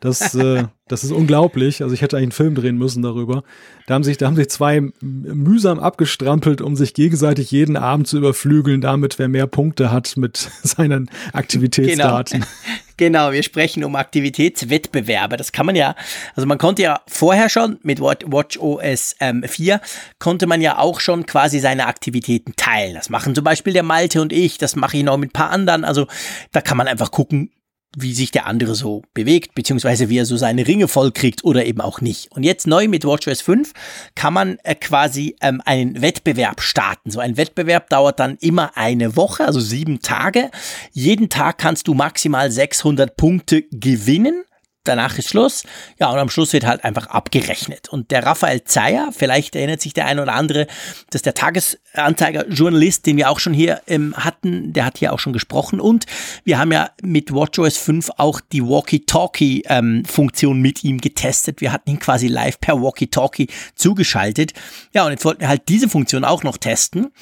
Das, 0.01 0.34
äh, 0.34 0.64
Das 0.89 1.05
ist 1.05 1.12
unglaublich. 1.12 1.82
Also 1.82 1.95
ich 1.95 2.03
hätte 2.03 2.16
eigentlich 2.16 2.24
einen 2.24 2.32
Film 2.32 2.55
drehen 2.55 2.76
müssen 2.76 3.03
darüber. 3.03 3.43
Da 3.86 3.95
haben 3.95 4.05
sich, 4.05 4.16
da 4.16 4.26
haben 4.26 4.36
sich 4.36 4.51
zwei 4.51 4.82
mühsam 5.01 5.78
abgestrampelt, 5.78 6.61
um 6.61 6.76
sich 6.76 6.95
gegenseitig 6.95 7.51
jeden 7.51 7.76
Abend 7.76 8.09
zu 8.09 8.18
überflügeln, 8.18 8.80
damit 8.80 9.18
wer 9.18 9.28
mehr 9.28 9.47
Punkte 9.47 9.93
hat 9.93 10.16
mit 10.16 10.36
seinen 10.62 11.11
Aktivitätsdaten. 11.32 12.41
Genau. 12.41 12.53
genau, 12.97 13.32
wir 13.32 13.43
sprechen 13.43 13.84
um 13.84 13.97
Aktivitätswettbewerbe. 13.97 15.36
Das 15.36 15.53
kann 15.53 15.66
man 15.66 15.76
ja, 15.76 15.95
also 16.34 16.47
man 16.47 16.59
konnte 16.59 16.82
ja 16.82 17.01
vorher 17.07 17.49
schon 17.49 17.78
mit 17.82 18.01
Watch 18.01 18.59
OS 18.59 19.16
ähm, 19.20 19.45
4 19.47 19.80
konnte 20.18 20.47
man 20.47 20.61
ja 20.61 20.78
auch 20.78 21.01
schon 21.01 21.26
quasi 21.26 21.59
seine 21.59 21.86
Aktivitäten 21.86 22.55
teilen. 22.57 22.95
Das 22.95 23.11
machen 23.11 23.34
zum 23.34 23.45
Beispiel 23.45 23.72
der 23.72 23.82
Malte 23.82 24.20
und 24.20 24.32
ich, 24.32 24.59
das 24.59 24.76
mache 24.76 24.97
ich 24.99 25.05
noch 25.05 25.16
mit 25.16 25.30
ein 25.30 25.32
paar 25.32 25.51
anderen. 25.51 25.84
Also 25.84 26.07
da 26.53 26.61
kann 26.61 26.76
man 26.76 26.89
einfach 26.89 27.11
gucken, 27.11 27.51
wie 27.97 28.12
sich 28.12 28.30
der 28.30 28.47
andere 28.47 28.74
so 28.74 29.03
bewegt, 29.14 29.55
beziehungsweise 29.55 30.09
wie 30.09 30.18
er 30.18 30.26
so 30.26 30.36
seine 30.36 30.66
Ringe 30.66 30.89
vollkriegt 30.89 31.45
oder 31.45 31.64
eben 31.64 31.80
auch 31.80 32.01
nicht. 32.01 32.30
Und 32.32 32.43
jetzt 32.43 32.66
neu 32.66 32.86
mit 32.86 33.05
WatchOS 33.05 33.41
5 33.41 33.72
kann 34.14 34.34
man 34.34 34.59
äh, 34.64 34.74
quasi 34.74 35.36
ähm, 35.41 35.62
einen 35.64 36.03
Wettbewerb 36.03 36.61
starten. 36.61 37.11
So 37.11 37.20
ein 37.20 37.36
Wettbewerb 37.36 37.89
dauert 37.89 38.20
dann 38.20 38.36
immer 38.41 38.76
eine 38.76 39.16
Woche, 39.16 39.47
also 39.47 39.61
sieben 39.61 40.01
Tage. 40.01 40.51
Jeden 40.93 41.28
Tag 41.28 41.59
kannst 41.59 41.89
du 41.89 41.95
maximal 41.95 42.51
600 42.51 43.16
Punkte 43.16 43.62
gewinnen 43.70 44.45
danach 44.89 45.18
ist 45.18 45.28
Schluss. 45.28 45.64
Ja, 45.99 46.11
und 46.11 46.18
am 46.18 46.30
Schluss 46.30 46.53
wird 46.53 46.66
halt 46.66 46.84
einfach 46.84 47.07
abgerechnet. 47.09 47.89
Und 47.89 48.11
der 48.11 48.24
Raphael 48.24 48.64
Zeyer, 48.64 49.11
vielleicht 49.16 49.55
erinnert 49.55 49.80
sich 49.80 49.93
der 49.93 50.07
eine 50.07 50.22
oder 50.22 50.34
andere, 50.34 50.66
dass 51.11 51.22
der 51.22 51.34
Tagesanzeiger-Journalist, 51.34 53.07
den 53.07 53.16
wir 53.16 53.30
auch 53.30 53.39
schon 53.39 53.53
hier 53.53 53.80
ähm, 53.86 54.14
hatten, 54.16 54.72
der 54.72 54.84
hat 54.84 54.99
hier 54.99 55.12
auch 55.12 55.18
schon 55.18 55.32
gesprochen. 55.32 55.80
Und 55.80 56.07
wir 56.45 56.59
haben 56.59 56.72
ja 56.72 56.91
mit 57.03 57.32
WatchOS 57.32 57.76
5 57.76 58.11
auch 58.16 58.41
die 58.41 58.62
Walkie-Talkie-Funktion 58.62 60.57
ähm, 60.57 60.62
mit 60.62 60.84
ihm 60.84 61.01
getestet. 61.01 61.61
Wir 61.61 61.72
hatten 61.72 61.91
ihn 61.91 61.99
quasi 61.99 62.28
live 62.28 62.61
per 62.61 62.82
Walkie-Talkie 62.82 63.49
zugeschaltet. 63.74 64.55
Ja, 64.93 65.05
und 65.05 65.12
jetzt 65.12 65.24
wollten 65.24 65.41
wir 65.41 65.49
halt 65.49 65.68
diese 65.68 65.89
Funktion 65.89 66.24
auch 66.24 66.43
noch 66.43 66.57
testen. 66.57 67.12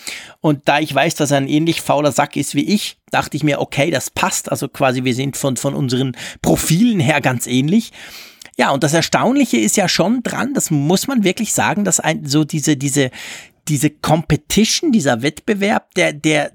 Und 0.41 0.69
da 0.69 0.79
ich 0.79 0.95
weiß, 0.95 1.17
dass 1.17 1.31
er 1.31 1.39
ein 1.39 1.49
ähnlich 1.49 1.81
fauler 1.81 2.13
Sack 2.13 2.37
ist 2.37 2.55
wie 2.55 2.67
ich, 2.67 2.99
dachte 3.11 3.37
ich 3.37 3.45
mir, 3.45 3.61
okay, 3.61 3.91
das 3.91 4.11
passt. 4.11 4.51
Also 4.51 4.69
quasi, 4.69 5.05
wir 5.05 5.15
sind 5.15 5.37
von, 5.37 5.57
von 5.57 5.75
unseren 5.75 6.17
Profilen 6.43 7.01
her 7.01 7.21
ganz 7.21 7.47
ähnlich. 7.47 7.93
Ja, 8.57 8.71
und 8.71 8.83
das 8.83 8.95
Erstaunliche 8.95 9.59
ist 9.59 9.77
ja 9.77 9.89
schon 9.89 10.23
dran, 10.23 10.55
das 10.55 10.71
muss 10.71 11.07
man 11.07 11.25
wirklich 11.25 11.53
sagen, 11.53 11.85
dass 11.85 12.01
ein, 12.01 12.25
so 12.25 12.45
diese, 12.45 12.77
diese, 12.77 13.11
diese 13.69 13.91
Competition, 13.91 14.93
dieser 14.93 15.23
Wettbewerb, 15.23 15.95
der, 15.95 16.13
der, 16.15 16.53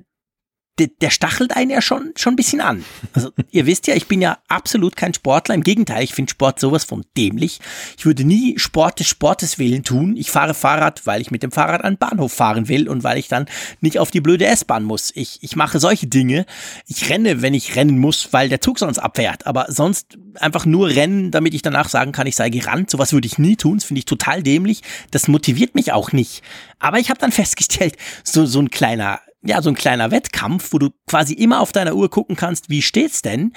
der, 0.79 0.87
der 1.01 1.09
stachelt 1.09 1.55
einen 1.55 1.69
ja 1.69 1.81
schon, 1.81 2.13
schon 2.15 2.33
ein 2.33 2.37
bisschen 2.37 2.61
an. 2.61 2.83
Also 3.13 3.31
ihr 3.51 3.65
wisst 3.65 3.87
ja, 3.87 3.95
ich 3.95 4.07
bin 4.07 4.21
ja 4.21 4.37
absolut 4.47 4.95
kein 4.95 5.13
Sportler. 5.13 5.55
Im 5.55 5.63
Gegenteil, 5.63 6.03
ich 6.03 6.13
finde 6.13 6.31
Sport 6.31 6.59
sowas 6.59 6.83
von 6.83 7.05
dämlich. 7.17 7.59
Ich 7.97 8.05
würde 8.05 8.23
nie 8.23 8.57
Sport 8.57 8.99
des 8.99 9.07
Sportes 9.07 9.59
willen 9.59 9.83
tun. 9.83 10.15
Ich 10.15 10.31
fahre 10.31 10.53
Fahrrad, 10.53 11.05
weil 11.05 11.21
ich 11.21 11.29
mit 11.29 11.43
dem 11.43 11.51
Fahrrad 11.51 11.83
an 11.83 11.93
den 11.93 11.99
Bahnhof 11.99 12.33
fahren 12.33 12.67
will 12.67 12.87
und 12.87 13.03
weil 13.03 13.17
ich 13.17 13.27
dann 13.27 13.45
nicht 13.81 13.99
auf 13.99 14.11
die 14.11 14.21
blöde 14.21 14.45
S-Bahn 14.45 14.83
muss. 14.83 15.11
Ich, 15.13 15.39
ich 15.41 15.55
mache 15.55 15.79
solche 15.79 16.07
Dinge. 16.07 16.45
Ich 16.87 17.09
renne, 17.09 17.41
wenn 17.41 17.53
ich 17.53 17.75
rennen 17.75 17.99
muss, 17.99 18.29
weil 18.31 18.49
der 18.49 18.61
Zug 18.61 18.79
sonst 18.79 18.99
abfährt. 18.99 19.45
Aber 19.45 19.65
sonst 19.69 20.17
einfach 20.35 20.65
nur 20.65 20.87
rennen, 20.87 21.31
damit 21.31 21.53
ich 21.53 21.61
danach 21.61 21.89
sagen 21.89 22.11
kann, 22.13 22.27
ich 22.27 22.35
sei 22.35 22.49
gerannt. 22.49 22.89
Sowas 22.89 23.13
würde 23.13 23.27
ich 23.27 23.37
nie 23.37 23.57
tun. 23.57 23.77
Das 23.77 23.85
finde 23.85 23.99
ich 23.99 24.05
total 24.05 24.41
dämlich. 24.41 24.81
Das 25.11 25.27
motiviert 25.27 25.75
mich 25.75 25.91
auch 25.91 26.11
nicht. 26.11 26.41
Aber 26.79 26.97
ich 26.97 27.09
habe 27.09 27.19
dann 27.19 27.31
festgestellt, 27.31 27.97
so, 28.23 28.45
so 28.45 28.59
ein 28.59 28.69
kleiner 28.69 29.19
ja, 29.43 29.61
so 29.61 29.69
ein 29.69 29.75
kleiner 29.75 30.11
Wettkampf, 30.11 30.71
wo 30.71 30.77
du 30.77 30.89
quasi 31.07 31.33
immer 31.33 31.61
auf 31.61 31.71
deiner 31.71 31.95
Uhr 31.95 32.09
gucken 32.09 32.35
kannst, 32.35 32.69
wie 32.69 32.81
steht's 32.81 33.21
denn? 33.21 33.53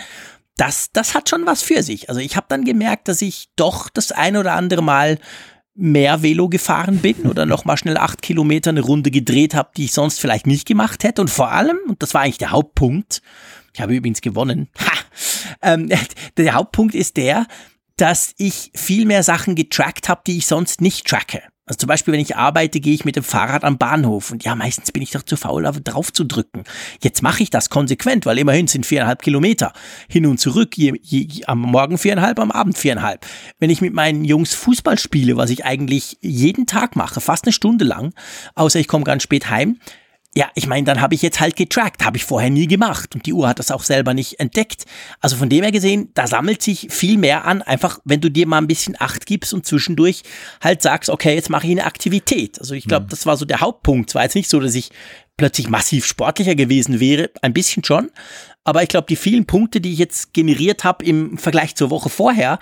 Das, 0.57 0.91
das 0.93 1.15
hat 1.15 1.29
schon 1.29 1.47
was 1.47 1.63
für 1.63 1.83
sich. 1.83 2.09
Also 2.09 2.21
ich 2.21 2.37
habe 2.37 2.47
dann 2.49 2.65
gemerkt, 2.65 3.09
dass 3.09 3.21
ich 3.23 3.49
doch 3.57 3.89
das 3.89 4.13
ein 4.13 4.37
oder 4.37 4.53
andere 4.53 4.83
Mal 4.83 5.19
mehr 5.75 6.23
Velo 6.23 6.49
gefahren 6.49 6.99
bin 6.99 7.23
oder 7.27 7.47
noch 7.47 7.65
mal 7.65 7.77
schnell 7.77 7.97
acht 7.97 8.23
Kilometer 8.23 8.71
eine 8.71 8.81
Runde 8.81 9.11
gedreht 9.11 9.55
habe, 9.55 9.71
die 9.77 9.87
ich 9.87 9.93
sonst 9.93 10.21
vielleicht 10.21 10.47
nicht 10.47 10.67
gemacht 10.67 11.03
hätte. 11.03 11.21
Und 11.21 11.31
vor 11.31 11.51
allem, 11.51 11.79
und 11.89 12.03
das 12.03 12.15
war 12.15 12.23
eigentlich 12.23 12.39
der 12.39 12.53
Hauptpunkt, 12.53 13.23
ich 13.73 13.81
habe 13.81 13.95
übrigens 13.95 14.21
gewonnen, 14.21 14.69
ha, 14.79 14.93
ähm, 15.63 15.91
der 16.37 16.55
Hauptpunkt 16.55 16.95
ist 16.95 17.17
der, 17.17 17.47
dass 17.97 18.35
ich 18.39 18.71
viel 18.75 19.05
mehr 19.05 19.25
Sachen 19.25 19.57
getrackt 19.57 20.09
habe, 20.09 20.23
die 20.27 20.39
ich 20.39 20.47
sonst 20.47 20.81
nicht 20.81 21.07
tracke. 21.07 21.43
Also 21.67 21.79
zum 21.79 21.87
Beispiel, 21.87 22.13
wenn 22.13 22.21
ich 22.21 22.37
arbeite, 22.37 22.79
gehe 22.79 22.93
ich 22.93 23.07
mit 23.07 23.17
dem 23.17 23.25
Fahrrad 23.25 23.65
am 23.65 23.79
Bahnhof 23.79 24.31
und 24.31 24.45
ja, 24.45 24.55
meistens 24.55 24.93
bin 24.93 25.03
ich 25.03 25.13
doch 25.13 25.23
zu 25.23 25.37
faul, 25.37 25.63
drauf 25.83 26.13
zu 26.13 26.25
drücken. 26.25 26.65
Jetzt 27.03 27.23
mache 27.23 27.43
ich 27.43 27.49
das 27.49 27.71
konsequent, 27.71 28.27
weil 28.27 28.39
immerhin 28.39 28.67
sind 28.67 28.85
viereinhalb 28.85 29.23
Kilometer 29.23 29.73
hin 30.07 30.27
und 30.27 30.39
zurück, 30.39 30.77
je, 30.77 30.93
je, 31.01 31.45
am 31.47 31.61
Morgen 31.61 31.97
viereinhalb, 31.97 32.39
am 32.39 32.51
Abend 32.51 32.77
viereinhalb. 32.77 33.27
Wenn 33.61 33.71
ich 33.71 33.81
mit 33.81 33.95
meinen 33.95 34.27
Jungs 34.27 34.53
Fußball 34.53 34.99
spiele, 34.99 35.39
was 35.39 35.49
ich 35.49 35.65
eigentlich 35.65 36.19
jeden 36.21 36.67
Tag 36.67 36.97
mache, 36.97 37.23
fast 37.23 37.47
eine 37.47 37.53
Stunde 37.53 37.87
lang, 37.87 38.13
außer 38.55 38.79
ich 38.79 38.89
komme 38.89 39.05
ganz 39.05 39.23
spät 39.23 39.49
heim, 39.49 39.79
ja, 40.37 40.51
ich 40.55 40.67
meine, 40.67 40.85
dann 40.85 41.01
habe 41.01 41.15
ich 41.15 41.23
jetzt 41.23 41.39
halt 41.39 41.55
getrackt, 41.55 42.05
habe 42.05 42.17
ich 42.17 42.25
vorher 42.25 42.51
nie 42.51 42.67
gemacht 42.67 43.15
und 43.15 43.25
die 43.25 43.33
Uhr 43.33 43.49
hat 43.49 43.61
das 43.61 43.71
auch 43.71 43.85
selber 43.85 44.15
nicht 44.15 44.41
entdeckt. 44.41 44.85
Also 45.21 45.37
von 45.37 45.49
dem 45.49 45.63
her 45.63 45.71
gesehen, 45.71 46.11
da 46.15 46.27
sammelt 46.27 46.61
sich 46.61 46.89
viel 46.91 47.19
mehr 47.19 47.45
an, 47.45 47.63
einfach 47.63 48.01
wenn 48.05 48.21
du 48.21 48.31
dir 48.31 48.47
mal 48.47 48.59
ein 48.59 48.67
bisschen 48.67 48.97
Acht 48.99 49.27
gibst 49.27 49.55
und 49.55 49.65
zwischendurch 49.65 50.23
halt 50.61 50.83
sagst, 50.83 51.09
okay, 51.09 51.35
jetzt 51.35 51.51
mache 51.51 51.67
ich 51.67 51.73
eine 51.73 51.85
Aktivität. 51.85 52.59
Also 52.59 52.75
ich 52.75 52.87
glaube, 52.87 53.07
mhm. 53.07 53.11
das 53.11 53.27
war 53.27 53.37
so 53.37 53.45
der 53.45 53.61
Hauptpunkt. 53.61 54.11
Es 54.11 54.15
war 54.17 54.25
jetzt 54.25 54.35
nicht 54.35 54.51
so, 54.51 54.59
dass 54.59 54.75
ich 54.75 54.91
plötzlich 55.37 55.69
massiv 55.69 56.05
sportlicher 56.05 56.57
gewesen 56.57 56.99
wäre, 56.99 57.31
ein 57.43 57.53
bisschen 57.53 57.85
schon, 57.85 58.11
aber 58.65 58.83
ich 58.83 58.89
glaube, 58.89 59.07
die 59.09 59.17
vielen 59.17 59.47
Punkte, 59.47 59.81
die 59.81 59.93
ich 59.93 59.99
jetzt 59.99 60.33
generiert 60.33 60.85
habe 60.85 61.05
im 61.05 61.39
Vergleich 61.39 61.75
zur 61.75 61.91
Woche 61.91 62.09
vorher, 62.09 62.59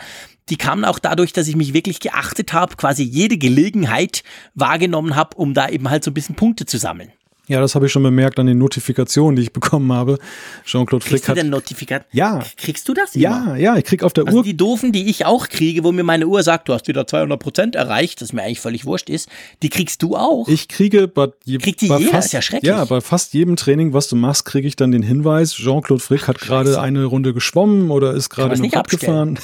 die 0.48 0.56
kamen 0.56 0.84
auch 0.84 0.98
dadurch, 0.98 1.32
dass 1.32 1.48
ich 1.48 1.56
mich 1.56 1.72
wirklich 1.72 2.00
geachtet 2.00 2.52
habe, 2.52 2.76
quasi 2.76 3.04
jede 3.04 3.38
Gelegenheit 3.38 4.24
wahrgenommen 4.54 5.14
habe, 5.14 5.36
um 5.36 5.54
da 5.54 5.68
eben 5.68 5.88
halt 5.88 6.02
so 6.02 6.10
ein 6.10 6.14
bisschen 6.14 6.34
Punkte 6.34 6.66
zu 6.66 6.78
sammeln. 6.78 7.12
Ja, 7.48 7.60
das 7.60 7.74
habe 7.74 7.86
ich 7.86 7.92
schon 7.92 8.04
bemerkt 8.04 8.38
an 8.38 8.46
den 8.46 8.58
Notifikationen, 8.58 9.34
die 9.34 9.42
ich 9.42 9.52
bekommen 9.52 9.92
habe. 9.92 10.18
Jean-Claude 10.64 11.04
Flick 11.04 11.28
hat. 11.28 11.36
Du 11.36 11.40
denn 11.40 11.50
Notifikat 11.50 12.06
ja. 12.12 12.40
Kriegst 12.56 12.88
du 12.88 12.94
das? 12.94 13.16
Immer? 13.16 13.22
Ja, 13.22 13.56
ja, 13.56 13.76
ich 13.76 13.84
krieg 13.84 14.04
auf 14.04 14.12
der 14.12 14.26
also 14.26 14.38
Uhr. 14.38 14.44
Die 14.44 14.56
doofen, 14.56 14.92
die 14.92 15.10
ich 15.10 15.26
auch 15.26 15.48
kriege, 15.48 15.82
wo 15.82 15.90
mir 15.90 16.04
meine 16.04 16.26
Uhr 16.28 16.42
sagt, 16.42 16.68
du 16.68 16.72
hast 16.72 16.86
wieder 16.86 17.06
200 17.06 17.40
Prozent 17.40 17.74
erreicht, 17.74 18.20
das 18.22 18.32
mir 18.32 18.42
eigentlich 18.42 18.60
völlig 18.60 18.84
wurscht 18.84 19.10
ist, 19.10 19.28
die 19.62 19.70
kriegst 19.70 20.02
du 20.02 20.16
auch. 20.16 20.46
Ich 20.46 20.68
kriege 20.68 21.08
bei, 21.08 21.28
je, 21.44 21.58
Kriegt 21.58 21.80
die 21.80 21.88
bei 21.88 21.98
jeder? 21.98 22.12
fast, 22.12 22.26
ist 22.26 22.32
ja 22.32 22.42
schrecklich. 22.42 22.68
Ja, 22.68 22.84
bei 22.84 23.00
fast 23.00 23.34
jedem 23.34 23.56
Training, 23.56 23.92
was 23.92 24.08
du 24.08 24.14
machst, 24.14 24.44
kriege 24.44 24.68
ich 24.68 24.76
dann 24.76 24.92
den 24.92 25.02
Hinweis, 25.02 25.54
Jean-Claude 25.54 26.02
Frick 26.02 26.28
hat 26.28 26.38
gerade 26.38 26.80
eine 26.80 27.04
Runde 27.04 27.34
geschwommen 27.34 27.90
oder 27.90 28.12
ist 28.12 28.30
gerade 28.30 28.60
noch 28.60 28.72
abgefahren. 28.72 29.38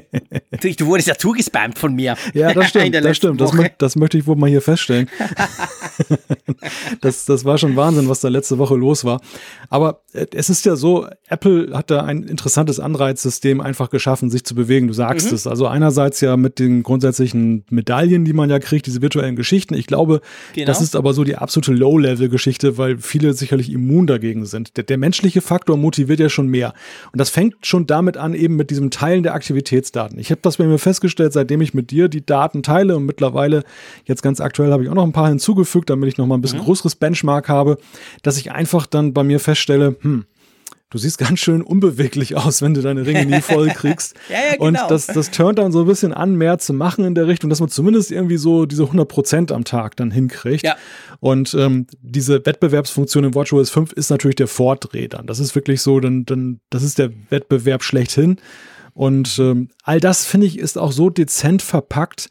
du 0.60 0.86
wurdest 0.86 1.08
ja 1.08 1.16
zugespammt 1.16 1.78
von 1.78 1.94
mir. 1.94 2.16
Ja, 2.32 2.52
das 2.52 2.68
stimmt, 2.70 2.94
das 2.94 3.16
stimmt. 3.16 3.40
Das, 3.40 3.52
das, 3.78 3.96
möchte 3.96 4.18
ich 4.18 4.26
wohl 4.26 4.36
mal 4.36 4.50
hier 4.50 4.62
feststellen. 4.62 5.08
das, 7.00 7.23
das 7.28 7.44
war 7.44 7.58
schon 7.58 7.76
Wahnsinn. 7.76 8.08
Was 8.08 8.20
da 8.20 8.28
letzte 8.28 8.58
Woche 8.58 8.76
los 8.76 9.04
war. 9.04 9.20
Aber 9.68 10.02
äh, 10.12 10.26
es 10.32 10.50
ist 10.50 10.64
ja 10.64 10.76
so, 10.76 11.06
Apple 11.28 11.70
hat 11.72 11.90
da 11.90 12.02
ein 12.02 12.22
interessantes 12.24 12.80
Anreizsystem 12.80 13.60
einfach 13.60 13.90
geschaffen, 13.90 14.30
sich 14.30 14.44
zu 14.44 14.54
bewegen. 14.54 14.88
Du 14.88 14.94
sagst 14.94 15.28
mhm. 15.28 15.34
es. 15.34 15.46
Also 15.46 15.66
einerseits 15.66 16.20
ja 16.20 16.36
mit 16.36 16.58
den 16.58 16.82
grundsätzlichen 16.82 17.64
Medaillen, 17.70 18.24
die 18.24 18.32
man 18.32 18.50
ja 18.50 18.58
kriegt, 18.58 18.86
diese 18.86 19.02
virtuellen 19.02 19.36
Geschichten. 19.36 19.74
Ich 19.74 19.86
glaube, 19.86 20.20
genau. 20.54 20.66
das 20.66 20.80
ist 20.80 20.96
aber 20.96 21.14
so 21.14 21.24
die 21.24 21.36
absolute 21.36 21.72
Low-Level-Geschichte, 21.72 22.78
weil 22.78 22.98
viele 22.98 23.32
sicherlich 23.34 23.70
immun 23.70 24.06
dagegen 24.06 24.46
sind. 24.46 24.76
Der, 24.76 24.84
der 24.84 24.98
menschliche 24.98 25.40
Faktor 25.40 25.76
motiviert 25.76 26.20
ja 26.20 26.28
schon 26.28 26.48
mehr. 26.48 26.74
Und 27.12 27.20
das 27.20 27.30
fängt 27.30 27.66
schon 27.66 27.86
damit 27.86 28.16
an, 28.16 28.34
eben 28.34 28.56
mit 28.56 28.70
diesem 28.70 28.90
Teilen 28.90 29.22
der 29.22 29.34
Aktivitätsdaten. 29.34 30.18
Ich 30.18 30.30
habe 30.30 30.40
das 30.42 30.58
bei 30.58 30.64
mir 30.64 30.78
festgestellt, 30.78 31.32
seitdem 31.32 31.60
ich 31.60 31.74
mit 31.74 31.90
dir 31.90 32.08
die 32.08 32.24
Daten 32.24 32.62
teile 32.62 32.96
und 32.96 33.04
mittlerweile, 33.04 33.64
jetzt 34.04 34.22
ganz 34.22 34.40
aktuell, 34.40 34.72
habe 34.72 34.82
ich 34.82 34.88
auch 34.88 34.94
noch 34.94 35.04
ein 35.04 35.12
paar 35.12 35.28
hinzugefügt, 35.28 35.90
damit 35.90 36.08
ich 36.08 36.18
noch 36.18 36.26
mal 36.26 36.36
ein 36.36 36.40
bisschen 36.40 36.60
mhm. 36.60 36.64
größeres 36.64 36.96
Benchmark 37.04 37.48
habe 37.48 37.78
dass 38.22 38.38
ich 38.38 38.52
einfach 38.52 38.86
dann 38.86 39.12
bei 39.12 39.22
mir 39.22 39.40
feststelle, 39.40 39.96
hm, 40.00 40.24
du 40.90 40.98
siehst 40.98 41.18
ganz 41.18 41.40
schön 41.40 41.62
unbeweglich 41.62 42.36
aus, 42.36 42.62
wenn 42.62 42.74
du 42.74 42.80
deine 42.80 43.06
Ringe 43.06 43.26
nie 43.26 43.42
voll 43.42 43.68
kriegst. 43.68 44.14
ja, 44.28 44.36
ja, 44.36 44.52
genau. 44.52 44.64
Und 44.64 44.78
das, 44.90 45.06
das 45.06 45.30
turnt 45.30 45.58
dann 45.58 45.72
so 45.72 45.80
ein 45.80 45.86
bisschen 45.86 46.12
an, 46.12 46.36
mehr 46.36 46.58
zu 46.58 46.72
machen 46.72 47.04
in 47.04 47.14
der 47.14 47.26
Richtung, 47.26 47.50
dass 47.50 47.60
man 47.60 47.68
zumindest 47.68 48.12
irgendwie 48.12 48.36
so 48.36 48.66
diese 48.66 48.84
100 48.84 49.08
Prozent 49.08 49.52
am 49.52 49.64
Tag 49.64 49.96
dann 49.96 50.10
hinkriegt. 50.10 50.64
Ja. 50.64 50.76
Und 51.20 51.54
ähm, 51.54 51.86
diese 52.00 52.44
Wettbewerbsfunktion 52.44 53.24
in 53.24 53.34
WatchOS 53.34 53.70
5 53.70 53.92
ist 53.92 54.10
natürlich 54.10 54.36
der 54.36 54.48
Vordreh 54.48 55.08
dann. 55.08 55.26
Das 55.26 55.38
ist 55.38 55.54
wirklich 55.54 55.82
so, 55.82 56.00
dann, 56.00 56.24
dann, 56.24 56.60
das 56.70 56.82
ist 56.82 56.98
der 56.98 57.10
Wettbewerb 57.30 57.82
schlechthin. 57.82 58.36
Und 58.92 59.38
ähm, 59.40 59.70
all 59.82 60.00
das, 60.00 60.24
finde 60.24 60.46
ich, 60.46 60.58
ist 60.58 60.78
auch 60.78 60.92
so 60.92 61.10
dezent 61.10 61.62
verpackt, 61.62 62.30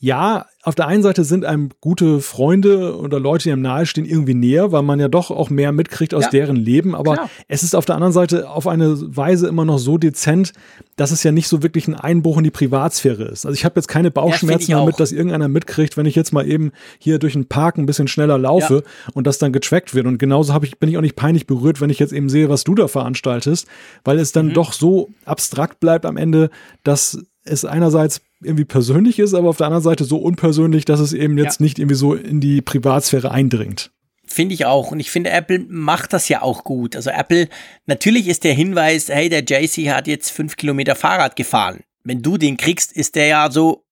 ja, 0.00 0.46
auf 0.62 0.76
der 0.76 0.86
einen 0.86 1.02
Seite 1.02 1.24
sind 1.24 1.44
einem 1.44 1.70
gute 1.80 2.20
Freunde 2.20 2.96
oder 2.96 3.18
Leute, 3.18 3.44
die 3.44 3.52
einem 3.52 3.62
nahestehen, 3.62 4.06
irgendwie 4.06 4.34
näher, 4.34 4.70
weil 4.70 4.82
man 4.82 5.00
ja 5.00 5.08
doch 5.08 5.32
auch 5.32 5.50
mehr 5.50 5.72
mitkriegt 5.72 6.14
aus 6.14 6.24
ja, 6.24 6.30
deren 6.30 6.54
Leben. 6.54 6.94
Aber 6.94 7.14
klar. 7.14 7.30
es 7.48 7.64
ist 7.64 7.74
auf 7.74 7.84
der 7.84 7.96
anderen 7.96 8.12
Seite 8.12 8.48
auf 8.48 8.68
eine 8.68 8.94
Weise 9.16 9.48
immer 9.48 9.64
noch 9.64 9.78
so 9.78 9.98
dezent, 9.98 10.52
dass 10.94 11.10
es 11.10 11.24
ja 11.24 11.32
nicht 11.32 11.48
so 11.48 11.64
wirklich 11.64 11.88
ein 11.88 11.96
Einbruch 11.96 12.38
in 12.38 12.44
die 12.44 12.50
Privatsphäre 12.50 13.24
ist. 13.24 13.44
Also 13.44 13.54
ich 13.54 13.64
habe 13.64 13.74
jetzt 13.76 13.88
keine 13.88 14.12
Bauchschmerzen 14.12 14.70
ja, 14.70 14.78
damit, 14.78 15.00
dass 15.00 15.10
irgendeiner 15.10 15.48
mitkriegt, 15.48 15.96
wenn 15.96 16.06
ich 16.06 16.14
jetzt 16.14 16.32
mal 16.32 16.48
eben 16.48 16.70
hier 17.00 17.18
durch 17.18 17.32
den 17.32 17.48
Park 17.48 17.76
ein 17.76 17.86
bisschen 17.86 18.06
schneller 18.06 18.38
laufe 18.38 18.84
ja. 18.84 19.12
und 19.14 19.26
das 19.26 19.38
dann 19.38 19.52
getrackt 19.52 19.96
wird. 19.96 20.06
Und 20.06 20.18
genauso 20.18 20.54
hab 20.54 20.62
ich, 20.62 20.78
bin 20.78 20.88
ich 20.88 20.96
auch 20.96 21.02
nicht 21.02 21.16
peinlich 21.16 21.48
berührt, 21.48 21.80
wenn 21.80 21.90
ich 21.90 21.98
jetzt 21.98 22.12
eben 22.12 22.28
sehe, 22.28 22.48
was 22.48 22.62
du 22.62 22.76
da 22.76 22.86
veranstaltest, 22.86 23.66
weil 24.04 24.20
es 24.20 24.30
dann 24.30 24.48
mhm. 24.48 24.54
doch 24.54 24.72
so 24.72 25.10
abstrakt 25.24 25.80
bleibt 25.80 26.06
am 26.06 26.16
Ende, 26.16 26.50
dass 26.84 27.18
es 27.42 27.64
einerseits 27.64 28.20
irgendwie 28.42 28.64
persönlich 28.64 29.18
ist, 29.18 29.34
aber 29.34 29.48
auf 29.48 29.56
der 29.56 29.66
anderen 29.66 29.82
Seite 29.82 30.04
so 30.04 30.18
unpersönlich, 30.18 30.84
dass 30.84 31.00
es 31.00 31.12
eben 31.12 31.38
jetzt 31.38 31.60
ja. 31.60 31.64
nicht 31.64 31.78
irgendwie 31.78 31.96
so 31.96 32.14
in 32.14 32.40
die 32.40 32.62
Privatsphäre 32.62 33.30
eindringt. 33.30 33.90
Finde 34.26 34.54
ich 34.54 34.66
auch. 34.66 34.92
Und 34.92 35.00
ich 35.00 35.10
finde, 35.10 35.30
Apple 35.30 35.64
macht 35.68 36.12
das 36.12 36.28
ja 36.28 36.42
auch 36.42 36.62
gut. 36.62 36.94
Also 36.94 37.10
Apple, 37.10 37.48
natürlich 37.86 38.28
ist 38.28 38.44
der 38.44 38.52
Hinweis, 38.52 39.08
hey, 39.08 39.28
der 39.28 39.42
JC 39.42 39.90
hat 39.90 40.06
jetzt 40.06 40.30
fünf 40.30 40.56
Kilometer 40.56 40.94
Fahrrad 40.94 41.34
gefahren. 41.34 41.80
Wenn 42.04 42.22
du 42.22 42.36
den 42.36 42.56
kriegst, 42.56 42.92
ist 42.92 43.16
der 43.16 43.26
ja 43.26 43.50
so 43.50 43.84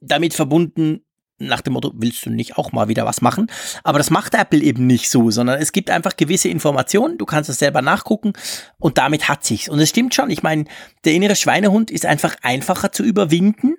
damit 0.00 0.34
verbunden, 0.34 1.00
nach 1.38 1.60
dem 1.60 1.72
Motto, 1.72 1.92
willst 1.94 2.24
du 2.26 2.30
nicht 2.30 2.56
auch 2.56 2.72
mal 2.72 2.88
wieder 2.88 3.04
was 3.04 3.20
machen? 3.20 3.48
Aber 3.82 3.98
das 3.98 4.10
macht 4.10 4.34
Apple 4.34 4.60
eben 4.60 4.86
nicht 4.86 5.10
so, 5.10 5.30
sondern 5.30 5.60
es 5.60 5.72
gibt 5.72 5.90
einfach 5.90 6.16
gewisse 6.16 6.48
Informationen, 6.48 7.18
du 7.18 7.26
kannst 7.26 7.50
es 7.50 7.58
selber 7.58 7.82
nachgucken 7.82 8.34
und 8.78 8.98
damit 8.98 9.28
hat 9.28 9.44
sich's. 9.44 9.68
Und 9.68 9.80
es 9.80 9.88
stimmt 9.88 10.14
schon, 10.14 10.30
ich 10.30 10.42
meine, 10.42 10.64
der 11.04 11.12
innere 11.14 11.34
Schweinehund 11.34 11.90
ist 11.90 12.06
einfach 12.06 12.36
einfacher 12.42 12.92
zu 12.92 13.02
überwinden, 13.02 13.76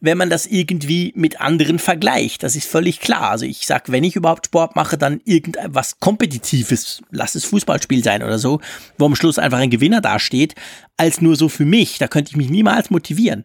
wenn 0.00 0.18
man 0.18 0.30
das 0.30 0.46
irgendwie 0.46 1.12
mit 1.14 1.40
anderen 1.40 1.78
vergleicht. 1.78 2.42
Das 2.42 2.56
ist 2.56 2.68
völlig 2.68 3.00
klar. 3.00 3.30
Also 3.30 3.46
ich 3.46 3.66
sag, 3.66 3.90
wenn 3.90 4.04
ich 4.04 4.16
überhaupt 4.16 4.46
Sport 4.46 4.74
mache, 4.74 4.98
dann 4.98 5.20
irgendwas 5.24 6.00
Kompetitives, 6.00 7.02
lass 7.10 7.34
es 7.36 7.44
Fußballspiel 7.44 8.02
sein 8.02 8.22
oder 8.22 8.38
so, 8.38 8.60
wo 8.98 9.06
am 9.06 9.16
Schluss 9.16 9.38
einfach 9.38 9.58
ein 9.58 9.70
Gewinner 9.70 10.00
dasteht, 10.00 10.54
als 10.96 11.20
nur 11.20 11.36
so 11.36 11.48
für 11.48 11.64
mich. 11.64 11.98
Da 11.98 12.08
könnte 12.08 12.30
ich 12.30 12.36
mich 12.36 12.50
niemals 12.50 12.90
motivieren. 12.90 13.44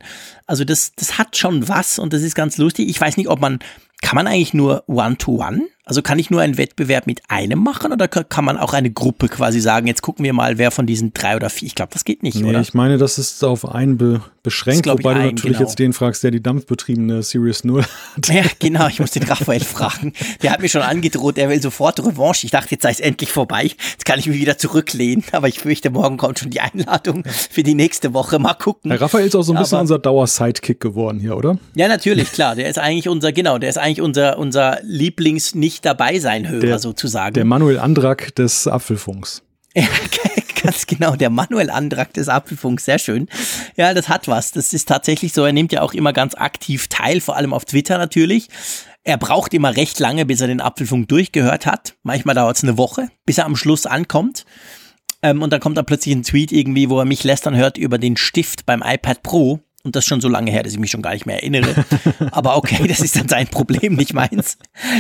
Also 0.52 0.66
das, 0.66 0.92
das 0.98 1.18
hat 1.18 1.38
schon 1.38 1.70
was 1.70 1.98
und 1.98 2.12
das 2.12 2.24
ist 2.24 2.36
ganz 2.36 2.58
lustig. 2.58 2.90
Ich 2.90 3.00
weiß 3.00 3.16
nicht, 3.16 3.30
ob 3.30 3.40
man, 3.40 3.60
kann 4.02 4.18
man 4.18 4.28
eigentlich 4.28 4.54
nur 4.54 4.84
One-to-One? 4.88 5.60
-one? 5.60 5.62
Also 5.84 6.02
kann 6.02 6.20
ich 6.20 6.30
nur 6.30 6.42
einen 6.42 6.58
Wettbewerb 6.58 7.08
mit 7.08 7.22
einem 7.28 7.60
machen 7.60 7.92
oder 7.92 8.08
kann 8.08 8.46
man 8.46 8.58
auch 8.58 8.74
eine 8.74 8.92
Gruppe 8.92 9.28
quasi 9.28 9.60
sagen, 9.60 9.88
jetzt 9.88 10.02
gucken 10.02 10.24
wir 10.24 10.32
mal, 10.32 10.58
wer 10.58 10.70
von 10.70 10.86
diesen 10.86 11.12
drei 11.14 11.36
oder 11.36 11.50
vier, 11.50 11.68
ich 11.68 11.76
glaube, 11.76 11.92
das 11.94 12.06
geht 12.06 12.22
nicht, 12.22 12.36
nee, 12.36 12.50
oder? 12.50 12.62
Ich 12.62 12.74
meine, 12.74 12.98
das 12.98 13.18
ist 13.18 13.44
auf 13.44 13.68
einen 13.68 13.98
be 13.98 14.22
beschränkt, 14.44 14.88
wobei 14.88 15.12
ein, 15.12 15.16
du 15.16 15.26
natürlich 15.36 15.58
genau. 15.58 15.70
jetzt 15.70 15.80
den 15.80 15.94
fragst, 15.94 16.24
der 16.24 16.32
die 16.32 16.42
dampfbetriebene 16.42 17.22
Series 17.22 17.64
0 17.64 17.84
hat. 17.84 18.28
Ja, 18.30 18.44
genau, 18.60 18.88
ich 18.88 19.00
muss 19.00 19.12
den 19.12 19.24
Raphael 19.24 19.60
fragen. 19.60 20.14
Der 20.42 20.52
hat 20.52 20.62
mir 20.62 20.70
schon 20.70 20.82
angedroht, 20.82 21.38
er 21.38 21.50
will 21.50 21.62
sofort 21.62 22.00
Revanche. 22.00 22.46
Ich 22.46 22.52
dachte, 22.52 22.72
jetzt 22.72 22.82
sei 22.82 22.90
es 22.90 23.00
endlich 23.00 23.32
vorbei. 23.32 23.66
Jetzt 23.66 24.06
kann 24.06 24.18
ich 24.18 24.26
mich 24.26 24.40
wieder 24.40 24.58
zurücklehnen, 24.58 25.24
aber 25.32 25.48
ich 25.48 25.60
fürchte, 25.60 25.92
morgen 25.92 26.18
kommt 26.18 26.40
schon 26.40 26.50
die 26.50 26.60
Einladung 26.60 27.24
für 27.52 27.62
die 27.62 27.76
nächste 27.76 28.14
Woche. 28.14 28.40
Mal 28.40 28.56
gucken. 28.56 28.90
Herr 28.90 29.02
Raphael 29.02 29.28
ist 29.28 29.36
auch 29.36 29.44
so 29.44 29.52
ein 29.54 29.58
aber, 29.58 29.66
bisschen 29.66 29.80
unser 29.80 30.00
Dauer-Sidekick 30.00 30.80
geworden 30.80 31.20
hier, 31.20 31.38
oder? 31.38 31.60
Ja, 31.76 31.88
natürlich, 31.88 32.32
klar. 32.32 32.56
Der 32.56 32.68
ist 32.68 32.80
eigentlich 32.80 33.10
unser, 33.10 33.32
genau, 33.32 33.60
der 33.60 33.70
ist 33.70 33.78
eigentlich 33.78 34.02
unser, 34.02 34.40
unser 34.40 34.80
Lieblings-Nicht 35.72 35.86
dabei 35.86 36.20
sein 36.20 36.48
Hörer 36.48 36.60
der, 36.60 36.80
sozusagen. 36.80 37.34
Der 37.34 37.46
Manuel 37.46 37.80
Andrak 37.80 38.36
des 38.36 38.68
Apfelfunks. 38.68 39.44
Ja, 39.74 39.88
ganz 40.64 40.86
genau, 40.86 41.16
der 41.16 41.30
Manuel 41.30 41.70
Andrak 41.70 42.14
des 42.14 42.28
Apfelfunks, 42.28 42.86
sehr 42.86 43.00
schön. 43.00 43.28
Ja, 43.78 43.94
das 43.94 44.10
hat 44.10 44.28
was. 44.28 44.52
Das 44.52 44.74
ist 44.74 44.88
tatsächlich 44.88 45.32
so. 45.32 45.46
Er 45.46 45.54
nimmt 45.54 45.72
ja 45.72 45.82
auch 45.82 45.94
immer 45.94 46.12
ganz 46.12 46.36
aktiv 46.36 46.88
teil, 46.90 47.22
vor 47.22 47.38
allem 47.38 47.54
auf 47.54 47.66
Twitter 47.66 47.98
natürlich. 47.98 48.50
Er 49.04 49.18
braucht 49.18 49.54
immer 49.54 49.76
recht 49.76 49.98
lange, 50.00 50.26
bis 50.26 50.42
er 50.42 50.48
den 50.48 50.62
Apfelfunk 50.62 51.08
durchgehört 51.08 51.66
hat. 51.66 51.96
Manchmal 52.04 52.36
dauert 52.36 52.58
es 52.58 52.64
eine 52.64 52.78
Woche, 52.78 53.08
bis 53.26 53.38
er 53.40 53.46
am 53.46 53.56
Schluss 53.56 53.86
ankommt. 53.86 54.46
Ähm, 55.24 55.42
und 55.42 55.54
dann 55.54 55.62
kommt 55.62 55.78
da 55.78 55.84
plötzlich 55.84 56.14
ein 56.14 56.24
Tweet 56.24 56.52
irgendwie, 56.52 56.90
wo 56.90 57.00
er 57.00 57.06
mich 57.06 57.24
lästern 57.24 57.56
hört 57.56 57.78
über 57.78 57.98
den 57.98 58.18
Stift 58.18 58.66
beim 58.66 58.84
iPad 58.86 59.24
Pro. 59.24 59.62
Und 59.84 59.96
das 59.96 60.04
ist 60.04 60.10
schon 60.10 60.22
so 60.22 60.28
lange 60.28 60.52
her, 60.52 60.64
dass 60.64 60.74
ich 60.74 60.80
mich 60.80 60.92
schon 60.92 61.02
gar 61.02 61.14
nicht 61.14 61.26
mehr 61.26 61.38
erinnere. 61.38 61.86
Aber 62.32 62.56
okay, 62.58 62.88
das 62.88 63.00
ist 63.00 63.16
dann 63.16 63.28
sein 63.28 63.48
Problem, 63.48 63.96
nicht 63.96 64.14
meins. 64.14 64.58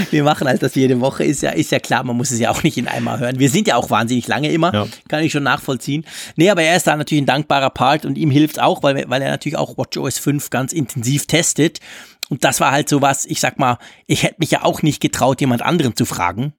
Wir 0.09 0.23
machen 0.23 0.47
halt 0.47 0.63
das 0.63 0.75
jede 0.75 0.99
Woche, 1.01 1.23
ist 1.23 1.41
ja, 1.41 1.51
ist 1.51 1.71
ja 1.71 1.79
klar, 1.79 2.03
man 2.03 2.17
muss 2.17 2.31
es 2.31 2.39
ja 2.39 2.49
auch 2.49 2.63
nicht 2.63 2.77
in 2.77 2.87
einmal 2.87 3.19
hören. 3.19 3.39
Wir 3.39 3.49
sind 3.49 3.67
ja 3.67 3.75
auch 3.75 3.89
wahnsinnig 3.89 4.27
lange 4.27 4.51
immer, 4.51 4.73
ja. 4.73 4.87
kann 5.07 5.23
ich 5.23 5.31
schon 5.31 5.43
nachvollziehen. 5.43 6.05
Nee, 6.35 6.49
aber 6.49 6.63
er 6.63 6.75
ist 6.75 6.87
da 6.87 6.95
natürlich 6.95 7.23
ein 7.23 7.27
dankbarer 7.27 7.69
Part 7.69 8.05
und 8.05 8.17
ihm 8.17 8.31
hilft 8.31 8.59
auch, 8.59 8.81
weil, 8.83 9.05
weil 9.07 9.21
er 9.21 9.31
natürlich 9.31 9.57
auch 9.57 9.77
WatchOS 9.77 10.17
5 10.17 10.49
ganz 10.49 10.73
intensiv 10.73 11.27
testet. 11.27 11.79
Und 12.29 12.43
das 12.43 12.59
war 12.59 12.71
halt 12.71 12.89
so 12.89 13.01
was, 13.01 13.25
ich 13.25 13.39
sag 13.39 13.59
mal, 13.59 13.77
ich 14.07 14.23
hätte 14.23 14.35
mich 14.39 14.51
ja 14.51 14.63
auch 14.63 14.81
nicht 14.81 15.01
getraut, 15.01 15.41
jemand 15.41 15.61
anderen 15.61 15.95
zu 15.95 16.05
fragen, 16.05 16.53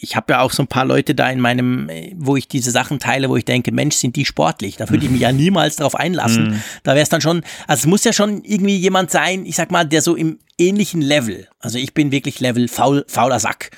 ich 0.00 0.16
habe 0.16 0.32
ja 0.32 0.40
auch 0.40 0.52
so 0.52 0.62
ein 0.62 0.66
paar 0.66 0.84
Leute 0.84 1.14
da 1.14 1.30
in 1.30 1.40
meinem, 1.40 1.88
äh, 1.88 2.14
wo 2.16 2.36
ich 2.36 2.48
diese 2.48 2.70
Sachen 2.70 2.98
teile, 2.98 3.28
wo 3.28 3.36
ich 3.36 3.44
denke, 3.44 3.72
Mensch, 3.72 3.96
sind 3.96 4.16
die 4.16 4.24
sportlich. 4.24 4.76
Da 4.76 4.88
würde 4.88 5.04
ich 5.04 5.10
mich 5.10 5.20
ja 5.20 5.32
niemals 5.32 5.76
drauf 5.76 5.94
einlassen. 5.94 6.50
Mhm. 6.50 6.62
Da 6.82 6.92
wäre 6.92 7.02
es 7.02 7.08
dann 7.08 7.20
schon, 7.20 7.42
also 7.66 7.80
es 7.80 7.86
muss 7.86 8.04
ja 8.04 8.12
schon 8.12 8.42
irgendwie 8.44 8.76
jemand 8.76 9.10
sein, 9.10 9.44
ich 9.46 9.56
sag 9.56 9.70
mal, 9.70 9.84
der 9.84 10.02
so 10.02 10.16
im 10.16 10.38
ähnlichen 10.58 11.00
Level, 11.00 11.48
also 11.60 11.78
ich 11.78 11.94
bin 11.94 12.12
wirklich 12.12 12.40
Level 12.40 12.68
faul, 12.68 13.04
fauler 13.08 13.40
Sack 13.40 13.70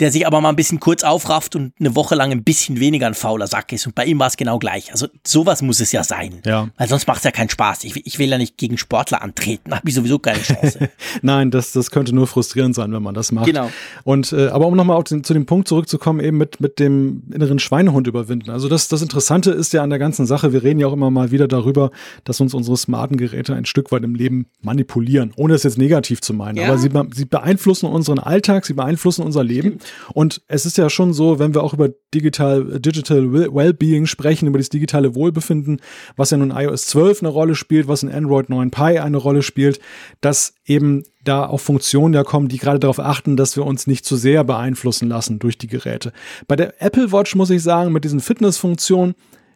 der 0.00 0.12
sich 0.12 0.26
aber 0.26 0.40
mal 0.40 0.50
ein 0.50 0.56
bisschen 0.56 0.80
kurz 0.80 1.02
aufrafft 1.02 1.56
und 1.56 1.72
eine 1.78 1.94
Woche 1.96 2.14
lang 2.14 2.30
ein 2.30 2.44
bisschen 2.44 2.80
weniger 2.80 3.06
ein 3.06 3.14
fauler 3.14 3.46
Sack 3.46 3.72
ist. 3.72 3.86
Und 3.86 3.94
bei 3.94 4.04
ihm 4.04 4.18
war 4.18 4.28
es 4.28 4.36
genau 4.36 4.58
gleich. 4.58 4.92
Also 4.92 5.08
sowas 5.26 5.62
muss 5.62 5.80
es 5.80 5.92
ja 5.92 6.04
sein. 6.04 6.40
Ja. 6.44 6.68
Weil 6.76 6.88
sonst 6.88 7.06
macht 7.06 7.18
es 7.18 7.24
ja 7.24 7.30
keinen 7.30 7.50
Spaß. 7.50 7.84
Ich, 7.84 8.06
ich 8.06 8.18
will 8.18 8.28
ja 8.28 8.38
nicht 8.38 8.56
gegen 8.56 8.78
Sportler 8.78 9.22
antreten, 9.22 9.74
habe 9.74 9.88
ich 9.88 9.94
sowieso 9.94 10.18
keine 10.18 10.40
Chance. 10.40 10.88
Nein, 11.22 11.50
das, 11.50 11.72
das 11.72 11.90
könnte 11.90 12.14
nur 12.14 12.26
frustrierend 12.26 12.74
sein, 12.74 12.92
wenn 12.92 13.02
man 13.02 13.14
das 13.14 13.32
macht. 13.32 13.46
Genau. 13.46 13.70
Und 14.04 14.32
äh, 14.32 14.48
aber 14.48 14.66
um 14.66 14.76
nochmal 14.76 15.02
zu 15.04 15.20
dem 15.20 15.46
Punkt 15.46 15.68
zurückzukommen, 15.68 16.20
eben 16.20 16.36
mit, 16.36 16.60
mit 16.60 16.78
dem 16.78 17.22
inneren 17.32 17.58
Schweinehund 17.58 18.06
überwinden. 18.06 18.50
Also 18.50 18.68
das, 18.68 18.88
das 18.88 19.02
Interessante 19.02 19.50
ist 19.50 19.72
ja 19.72 19.82
an 19.82 19.90
der 19.90 19.98
ganzen 19.98 20.26
Sache, 20.26 20.52
wir 20.52 20.62
reden 20.62 20.80
ja 20.80 20.86
auch 20.86 20.92
immer 20.92 21.10
mal 21.10 21.30
wieder 21.30 21.48
darüber, 21.48 21.90
dass 22.24 22.40
uns 22.40 22.54
unsere 22.54 22.76
smarten 22.76 23.16
Geräte 23.16 23.54
ein 23.54 23.64
Stück 23.64 23.90
weit 23.90 24.04
im 24.04 24.14
Leben 24.14 24.46
manipulieren, 24.62 25.32
ohne 25.36 25.54
es 25.54 25.62
jetzt 25.62 25.78
negativ 25.78 26.20
zu 26.20 26.34
meinen. 26.34 26.58
Ja. 26.58 26.68
Aber 26.68 26.78
sie, 26.78 26.90
sie 27.14 27.24
beeinflussen 27.24 27.86
unseren 27.86 28.18
Alltag, 28.18 28.64
sie 28.66 28.74
beeinflussen 28.74 29.22
unser 29.22 29.42
Leben. 29.42 29.68
Stimmt. 29.68 29.87
Und 30.12 30.42
es 30.48 30.66
ist 30.66 30.78
ja 30.78 30.90
schon 30.90 31.12
so, 31.12 31.38
wenn 31.38 31.54
wir 31.54 31.62
auch 31.62 31.74
über 31.74 31.90
digital, 32.14 32.80
Digital 32.80 33.32
Wellbeing 33.32 34.06
sprechen, 34.06 34.46
über 34.46 34.58
das 34.58 34.68
digitale 34.68 35.14
Wohlbefinden, 35.14 35.80
was 36.16 36.30
ja 36.30 36.36
nun 36.36 36.50
iOS 36.50 36.86
12 36.86 37.22
eine 37.22 37.28
Rolle 37.28 37.54
spielt, 37.54 37.88
was 37.88 38.02
in 38.02 38.10
Android 38.10 38.48
9 38.48 38.70
Pie 38.70 38.98
eine 38.98 39.16
Rolle 39.16 39.42
spielt, 39.42 39.80
dass 40.20 40.54
eben 40.64 41.04
da 41.24 41.46
auch 41.46 41.60
Funktionen 41.60 42.14
ja 42.14 42.24
kommen, 42.24 42.48
die 42.48 42.58
gerade 42.58 42.78
darauf 42.78 42.98
achten, 42.98 43.36
dass 43.36 43.56
wir 43.56 43.66
uns 43.66 43.86
nicht 43.86 44.04
zu 44.04 44.16
sehr 44.16 44.44
beeinflussen 44.44 45.08
lassen 45.08 45.38
durch 45.38 45.58
die 45.58 45.66
Geräte. 45.66 46.12
Bei 46.46 46.56
der 46.56 46.82
Apple 46.82 47.12
Watch 47.12 47.34
muss 47.34 47.50
ich 47.50 47.62
sagen, 47.62 47.92
mit 47.92 48.04
diesen 48.04 48.20
Fitnessfunktionen, 48.20 49.14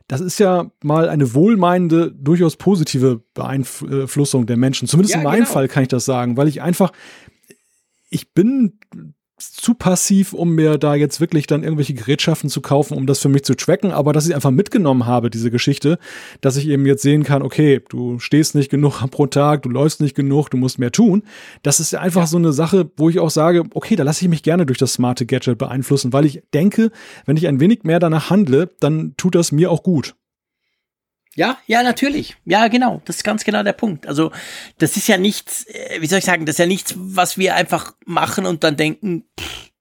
das 0.08 0.20
ist 0.20 0.38
ja 0.38 0.70
mal 0.82 1.08
eine 1.08 1.32
wohlmeinende, 1.32 2.12
durchaus 2.12 2.56
positive 2.56 3.22
Beeinflussung 3.34 4.46
der 4.46 4.56
Menschen. 4.56 4.88
Zumindest 4.88 5.14
ja, 5.14 5.20
in 5.20 5.24
meinem 5.24 5.44
genau. 5.44 5.52
Fall 5.52 5.68
kann 5.68 5.84
ich 5.84 5.88
das 5.88 6.04
sagen, 6.04 6.36
weil 6.36 6.48
ich 6.48 6.60
einfach, 6.60 6.92
ich 8.10 8.34
bin 8.34 8.78
zu 9.50 9.74
passiv, 9.74 10.32
um 10.32 10.54
mir 10.54 10.78
da 10.78 10.94
jetzt 10.94 11.20
wirklich 11.20 11.46
dann 11.46 11.64
irgendwelche 11.64 11.94
Gerätschaften 11.94 12.48
zu 12.48 12.60
kaufen, 12.60 12.96
um 12.96 13.06
das 13.06 13.18
für 13.18 13.28
mich 13.28 13.42
zu 13.42 13.56
tracken, 13.56 13.90
aber 13.90 14.12
dass 14.12 14.28
ich 14.28 14.34
einfach 14.34 14.50
mitgenommen 14.50 15.06
habe, 15.06 15.30
diese 15.30 15.50
Geschichte, 15.50 15.98
dass 16.40 16.56
ich 16.56 16.68
eben 16.68 16.86
jetzt 16.86 17.02
sehen 17.02 17.24
kann, 17.24 17.42
okay, 17.42 17.80
du 17.88 18.18
stehst 18.18 18.54
nicht 18.54 18.70
genug 18.70 19.00
pro 19.10 19.26
Tag, 19.26 19.62
du 19.62 19.68
läufst 19.68 20.00
nicht 20.00 20.14
genug, 20.14 20.50
du 20.50 20.56
musst 20.56 20.78
mehr 20.78 20.92
tun. 20.92 21.22
Das 21.62 21.80
ist 21.80 21.94
einfach 21.94 22.22
ja. 22.22 22.26
so 22.26 22.36
eine 22.36 22.52
Sache, 22.52 22.90
wo 22.96 23.08
ich 23.08 23.18
auch 23.18 23.30
sage, 23.30 23.64
okay, 23.74 23.96
da 23.96 24.04
lasse 24.04 24.24
ich 24.24 24.28
mich 24.28 24.42
gerne 24.42 24.66
durch 24.66 24.78
das 24.78 24.92
smarte 24.92 25.26
Gadget 25.26 25.58
beeinflussen, 25.58 26.12
weil 26.12 26.24
ich 26.24 26.42
denke, 26.54 26.90
wenn 27.26 27.36
ich 27.36 27.48
ein 27.48 27.58
wenig 27.58 27.84
mehr 27.84 27.98
danach 27.98 28.30
handle, 28.30 28.70
dann 28.80 29.14
tut 29.16 29.34
das 29.34 29.50
mir 29.50 29.70
auch 29.70 29.82
gut. 29.82 30.14
Ja, 31.34 31.58
ja, 31.66 31.82
natürlich. 31.82 32.36
Ja, 32.44 32.68
genau. 32.68 33.00
Das 33.04 33.16
ist 33.16 33.24
ganz 33.24 33.44
genau 33.44 33.62
der 33.62 33.72
Punkt. 33.72 34.06
Also, 34.06 34.32
das 34.78 34.96
ist 34.96 35.08
ja 35.08 35.16
nichts, 35.16 35.66
äh, 35.66 36.00
wie 36.00 36.06
soll 36.06 36.18
ich 36.18 36.24
sagen, 36.24 36.44
das 36.44 36.54
ist 36.54 36.58
ja 36.58 36.66
nichts, 36.66 36.94
was 36.96 37.38
wir 37.38 37.54
einfach 37.54 37.94
machen 38.04 38.44
und 38.44 38.64
dann 38.64 38.76
denken, 38.76 39.24
pff, 39.40 39.72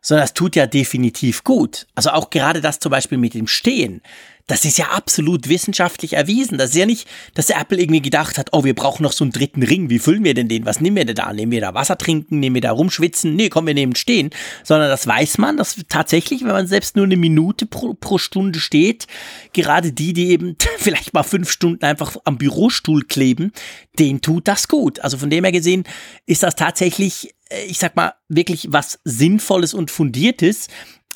sondern 0.00 0.24
das 0.24 0.34
tut 0.34 0.56
ja 0.56 0.66
definitiv 0.66 1.44
gut. 1.44 1.86
Also 1.94 2.10
auch 2.10 2.30
gerade 2.30 2.60
das 2.60 2.78
zum 2.80 2.90
Beispiel 2.90 3.18
mit 3.18 3.34
dem 3.34 3.46
Stehen. 3.46 4.02
Das 4.46 4.64
ist 4.64 4.78
ja 4.78 4.86
absolut 4.86 5.48
wissenschaftlich 5.48 6.14
erwiesen. 6.14 6.58
Das 6.58 6.70
ist 6.70 6.76
ja 6.76 6.86
nicht, 6.86 7.08
dass 7.34 7.46
der 7.46 7.60
Apple 7.60 7.80
irgendwie 7.80 8.02
gedacht 8.02 8.38
hat, 8.38 8.48
oh, 8.52 8.64
wir 8.64 8.74
brauchen 8.74 9.02
noch 9.02 9.12
so 9.12 9.24
einen 9.24 9.32
dritten 9.32 9.62
Ring. 9.62 9.88
Wie 9.88 9.98
füllen 9.98 10.24
wir 10.24 10.34
denn 10.34 10.48
den? 10.48 10.66
Was 10.66 10.80
nehmen 10.80 10.96
wir 10.96 11.04
denn 11.04 11.14
da? 11.14 11.32
Nehmen 11.32 11.52
wir 11.52 11.60
da 11.60 11.74
Wasser 11.74 11.96
trinken? 11.96 12.40
Nehmen 12.40 12.54
wir 12.54 12.60
da 12.60 12.72
rumschwitzen? 12.72 13.34
Nee, 13.36 13.48
komm, 13.48 13.66
wir 13.66 13.74
nehmen 13.74 13.94
stehen. 13.94 14.30
Sondern 14.64 14.88
das 14.88 15.06
weiß 15.06 15.38
man, 15.38 15.56
dass 15.56 15.76
tatsächlich, 15.88 16.42
wenn 16.42 16.52
man 16.52 16.66
selbst 16.66 16.96
nur 16.96 17.04
eine 17.04 17.16
Minute 17.16 17.66
pro, 17.66 17.94
pro 17.94 18.18
Stunde 18.18 18.58
steht, 18.58 19.06
gerade 19.52 19.92
die, 19.92 20.12
die 20.12 20.30
eben 20.30 20.56
vielleicht 20.78 21.14
mal 21.14 21.22
fünf 21.22 21.50
Stunden 21.50 21.84
einfach 21.84 22.16
am 22.24 22.38
Bürostuhl 22.38 23.04
kleben, 23.04 23.52
denen 23.98 24.20
tut 24.20 24.48
das 24.48 24.68
gut. 24.68 25.00
Also 25.00 25.18
von 25.18 25.30
dem 25.30 25.44
her 25.44 25.52
gesehen 25.52 25.84
ist 26.26 26.42
das 26.42 26.56
tatsächlich, 26.56 27.34
äh, 27.50 27.64
ich 27.64 27.78
sag 27.78 27.96
mal, 27.96 28.14
wirklich 28.28 28.68
was 28.70 28.98
Sinnvolles 29.04 29.74
und 29.74 29.90
Fundiertes 29.90 30.68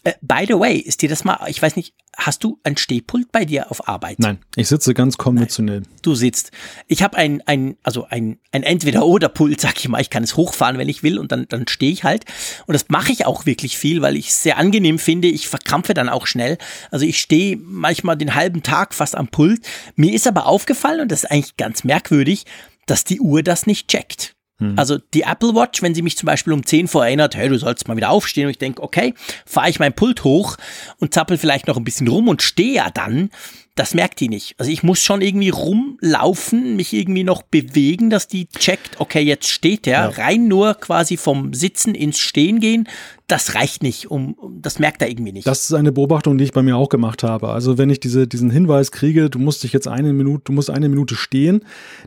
Äh, 0.07 0.15
by 0.21 0.45
the 0.47 0.55
way, 0.55 0.77
ist 0.77 1.03
dir 1.03 1.09
das 1.09 1.25
mal, 1.25 1.37
ich 1.49 1.61
weiß 1.61 1.75
nicht, 1.75 1.93
hast 2.17 2.45
du 2.45 2.61
ein 2.63 2.77
Stehpult 2.77 3.33
bei 3.33 3.45
dir 3.45 3.73
auf 3.73 3.89
Arbeit? 3.89 4.21
Nein, 4.21 4.39
ich 4.55 4.69
sitze 4.69 4.95
ganz 4.95 5.17
konventionell. 5.19 5.81
Nein, 5.81 5.89
du 6.03 6.15
sitzt. 6.15 6.53
Ich 6.87 7.03
habe 7.03 7.17
ein, 7.17 7.43
ein, 7.47 7.77
also 7.83 8.07
ein, 8.09 8.39
ein 8.53 8.63
Entweder-Oder-Pult, 8.63 9.61
sag 9.61 9.77
ich 9.81 9.89
mal. 9.89 10.01
Ich 10.01 10.09
kann 10.09 10.23
es 10.23 10.37
hochfahren, 10.37 10.79
wenn 10.79 10.89
ich 10.89 11.03
will 11.03 11.19
und 11.19 11.33
dann, 11.33 11.49
dann 11.49 11.67
stehe 11.67 11.91
ich 11.91 12.05
halt. 12.05 12.25
Und 12.67 12.75
das 12.75 12.87
mache 12.89 13.11
ich 13.11 13.27
auch 13.27 13.47
wirklich 13.47 13.79
viel, 13.79 14.01
weil 14.01 14.17
ich 14.17 14.29
es 14.29 14.45
sehr 14.45 14.59
angenehm 14.59 15.01
finde. 15.01 15.27
Ich 15.27 15.49
verkrampfe 15.49 15.93
dann 15.93 16.09
auch 16.09 16.29
schnell. 16.29 16.57
Also 16.93 17.05
ich 17.05 17.19
stehe 17.19 17.57
manchmal 17.57 18.17
den 18.17 18.37
halben 18.37 18.63
Tag 18.63 18.95
fast 18.95 19.17
am 19.17 19.27
Pult. 19.27 19.61
Mir 19.97 20.15
ist 20.15 20.29
aber 20.29 20.47
aufgefallen, 20.47 21.01
und 21.01 21.11
das 21.11 21.25
ist 21.25 21.31
eigentlich 21.33 21.57
ganz 21.57 21.83
merkwürdig, 21.83 22.45
dass 22.87 23.03
die 23.03 23.21
Uhr 23.21 23.43
das 23.43 23.67
nicht 23.67 23.89
checkt. 23.89 24.36
Hm. 24.59 24.75
Also 24.79 24.99
die 25.13 25.23
Apple 25.23 25.55
Watch, 25.55 25.83
wenn 25.83 25.95
sie 25.95 26.03
mich 26.03 26.17
zum 26.17 26.27
Beispiel 26.27 26.53
um 26.53 26.65
10 26.65 26.89
vor 26.89 27.05
erinnert, 27.05 27.37
hey, 27.37 27.49
du 27.49 27.59
sollst 27.59 27.89
mal 27.89 27.97
wieder 27.97 28.11
aufstehen 28.11 28.47
und 28.47 28.51
ich 28.51 28.59
denke, 28.59 28.83
okay, 28.83 29.15
fahre 29.45 29.69
ich 29.69 29.79
mein 29.79 29.93
Pult 29.93 30.25
hoch 30.25 30.57
und 30.99 31.13
zappel 31.13 31.37
vielleicht 31.37 31.67
noch 31.67 31.77
ein 31.77 31.85
bisschen 31.85 32.09
rum 32.09 32.29
und 32.29 32.43
stehe 32.43 32.75
ja 32.75 32.91
dann, 32.91 33.31
das 33.75 33.93
merkt 33.93 34.21
die 34.21 34.31
nicht. 34.31 34.55
Also 34.59 34.73
ich 34.73 34.83
muss 34.83 35.03
schon 35.03 35.21
irgendwie 35.21 35.51
rumlaufen, 35.51 36.77
mich 36.77 36.95
irgendwie 36.95 37.25
noch 37.25 37.43
bewegen, 37.43 38.09
dass 38.09 38.27
die 38.27 38.49
checkt, 38.49 38.99
okay, 38.99 39.21
jetzt 39.21 39.49
steht 39.49 39.85
der. 39.85 39.99
Ja. 39.99 40.09
Rein 40.09 40.49
nur 40.49 40.75
quasi 40.75 41.19
vom 41.19 41.53
Sitzen 41.53 41.95
ins 41.95 42.19
Stehen 42.19 42.59
gehen, 42.61 42.89
das 43.29 43.57
reicht 43.57 43.83
nicht, 43.83 44.09
um, 44.09 44.35
um, 44.35 44.63
das 44.63 44.79
merkt 44.79 45.03
er 45.03 45.11
irgendwie 45.11 45.33
nicht. 45.33 45.49
Das 45.49 45.65
ist 45.65 45.75
eine 45.75 45.91
Beobachtung, 45.91 46.39
die 46.39 46.45
ich 46.45 46.53
bei 46.53 46.63
mir 46.63 46.77
auch 46.77 46.89
gemacht 46.89 47.25
habe. 47.25 47.49
Also 47.49 47.77
wenn 47.77 47.91
ich 47.91 47.99
diese, 47.99 48.29
diesen 48.29 48.51
Hinweis 48.51 48.93
kriege, 48.93 49.29
du 49.29 49.41
musst 49.41 49.65
dich 49.65 49.73
jetzt 49.73 49.89
eine 49.89 50.13
Minute, 50.13 50.45
du 50.45 50.53
musst 50.53 50.71
eine 50.71 50.89
Minute 50.89 51.17
stehen, 51.17 51.63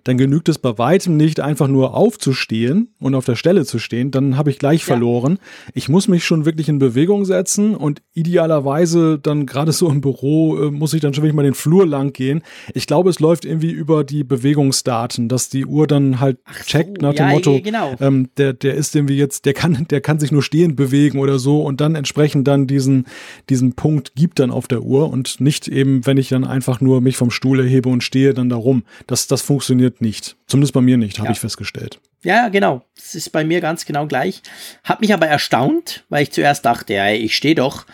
dann 0.05 0.17
genügt 0.17 0.47
es 0.47 0.59
bei 0.59 0.77
weitem 0.77 1.17
nicht, 1.17 1.41
einfach 1.41 1.67
nur 1.67 1.93
aufzustehen 1.93 2.95
und 2.99 3.15
auf 3.15 3.25
der 3.25 3.35
Stelle 3.35 3.65
zu 3.65 3.79
stehen, 3.79 4.11
dann 4.11 4.37
habe 4.37 4.49
ich 4.49 4.59
gleich 4.59 4.79
ja. 4.81 4.85
verloren. 4.85 5.39
Ich 5.73 5.89
muss 5.89 6.07
mich 6.07 6.23
schon 6.23 6.45
wirklich 6.45 6.69
in 6.69 6.79
Bewegung 6.79 7.25
setzen 7.25 7.75
und 7.75 8.01
idealerweise 8.13 9.19
dann 9.19 9.45
gerade 9.45 9.73
so 9.73 9.89
im 9.89 9.99
Büro 9.99 10.57
äh, 10.57 10.71
muss 10.71 10.93
ich 10.93 11.01
dann 11.01 11.13
schon 11.13 11.23
wirklich 11.23 11.35
mal 11.35 11.43
den 11.43 11.53
Flur 11.53 11.85
lang 11.85 12.13
gehen. 12.13 12.43
Ich 12.73 12.87
glaube, 12.87 13.09
es 13.09 13.19
läuft 13.19 13.43
irgendwie 13.43 13.71
über 13.71 14.05
die 14.05 14.23
Bewegungsdaten, 14.23 15.27
dass 15.27 15.49
die 15.49 15.65
Uhr 15.65 15.85
dann 15.85 16.21
halt 16.21 16.37
Ach 16.45 16.63
checkt 16.63 17.01
so, 17.01 17.07
nach 17.07 17.13
dem 17.13 17.27
ja, 17.27 17.33
Motto, 17.33 17.59
genau. 17.61 17.95
ähm, 17.99 18.29
der, 18.37 18.53
der 18.53 18.75
ist 18.75 18.95
irgendwie 18.95 19.17
jetzt, 19.17 19.43
der 19.43 19.53
kann, 19.53 19.85
der 19.89 19.99
kann 19.99 20.17
sich 20.21 20.31
nur 20.31 20.43
stehen 20.43 20.77
bewegen 20.77 21.08
legen 21.09 21.19
oder 21.19 21.39
so 21.39 21.61
und 21.61 21.81
dann 21.81 21.95
entsprechend 21.95 22.47
dann 22.47 22.67
diesen, 22.67 23.05
diesen 23.49 23.73
Punkt 23.73 24.13
gibt 24.15 24.39
dann 24.39 24.51
auf 24.51 24.67
der 24.67 24.81
Uhr 24.81 25.09
und 25.09 25.41
nicht 25.41 25.67
eben, 25.67 26.05
wenn 26.05 26.17
ich 26.17 26.29
dann 26.29 26.45
einfach 26.45 26.81
nur 26.81 27.01
mich 27.01 27.17
vom 27.17 27.31
Stuhl 27.31 27.59
erhebe 27.59 27.89
und 27.89 28.03
stehe 28.03 28.33
dann 28.33 28.49
darum. 28.49 28.83
Das, 29.07 29.27
das 29.27 29.41
funktioniert 29.41 30.01
nicht. 30.01 30.35
Zumindest 30.47 30.73
bei 30.73 30.81
mir 30.81 30.97
nicht, 30.97 31.19
habe 31.19 31.27
ja. 31.27 31.33
ich 31.33 31.39
festgestellt. 31.39 31.99
Ja, 32.23 32.49
genau. 32.49 32.83
Das 32.95 33.15
ist 33.15 33.31
bei 33.31 33.43
mir 33.43 33.61
ganz 33.61 33.85
genau 33.85 34.05
gleich. 34.05 34.41
Hat 34.83 35.01
mich 35.01 35.13
aber 35.13 35.27
erstaunt, 35.27 36.03
weil 36.09 36.23
ich 36.23 36.31
zuerst 36.31 36.65
dachte, 36.65 36.93
ja, 36.93 37.09
ich 37.09 37.35
stehe 37.35 37.55
doch. 37.55 37.85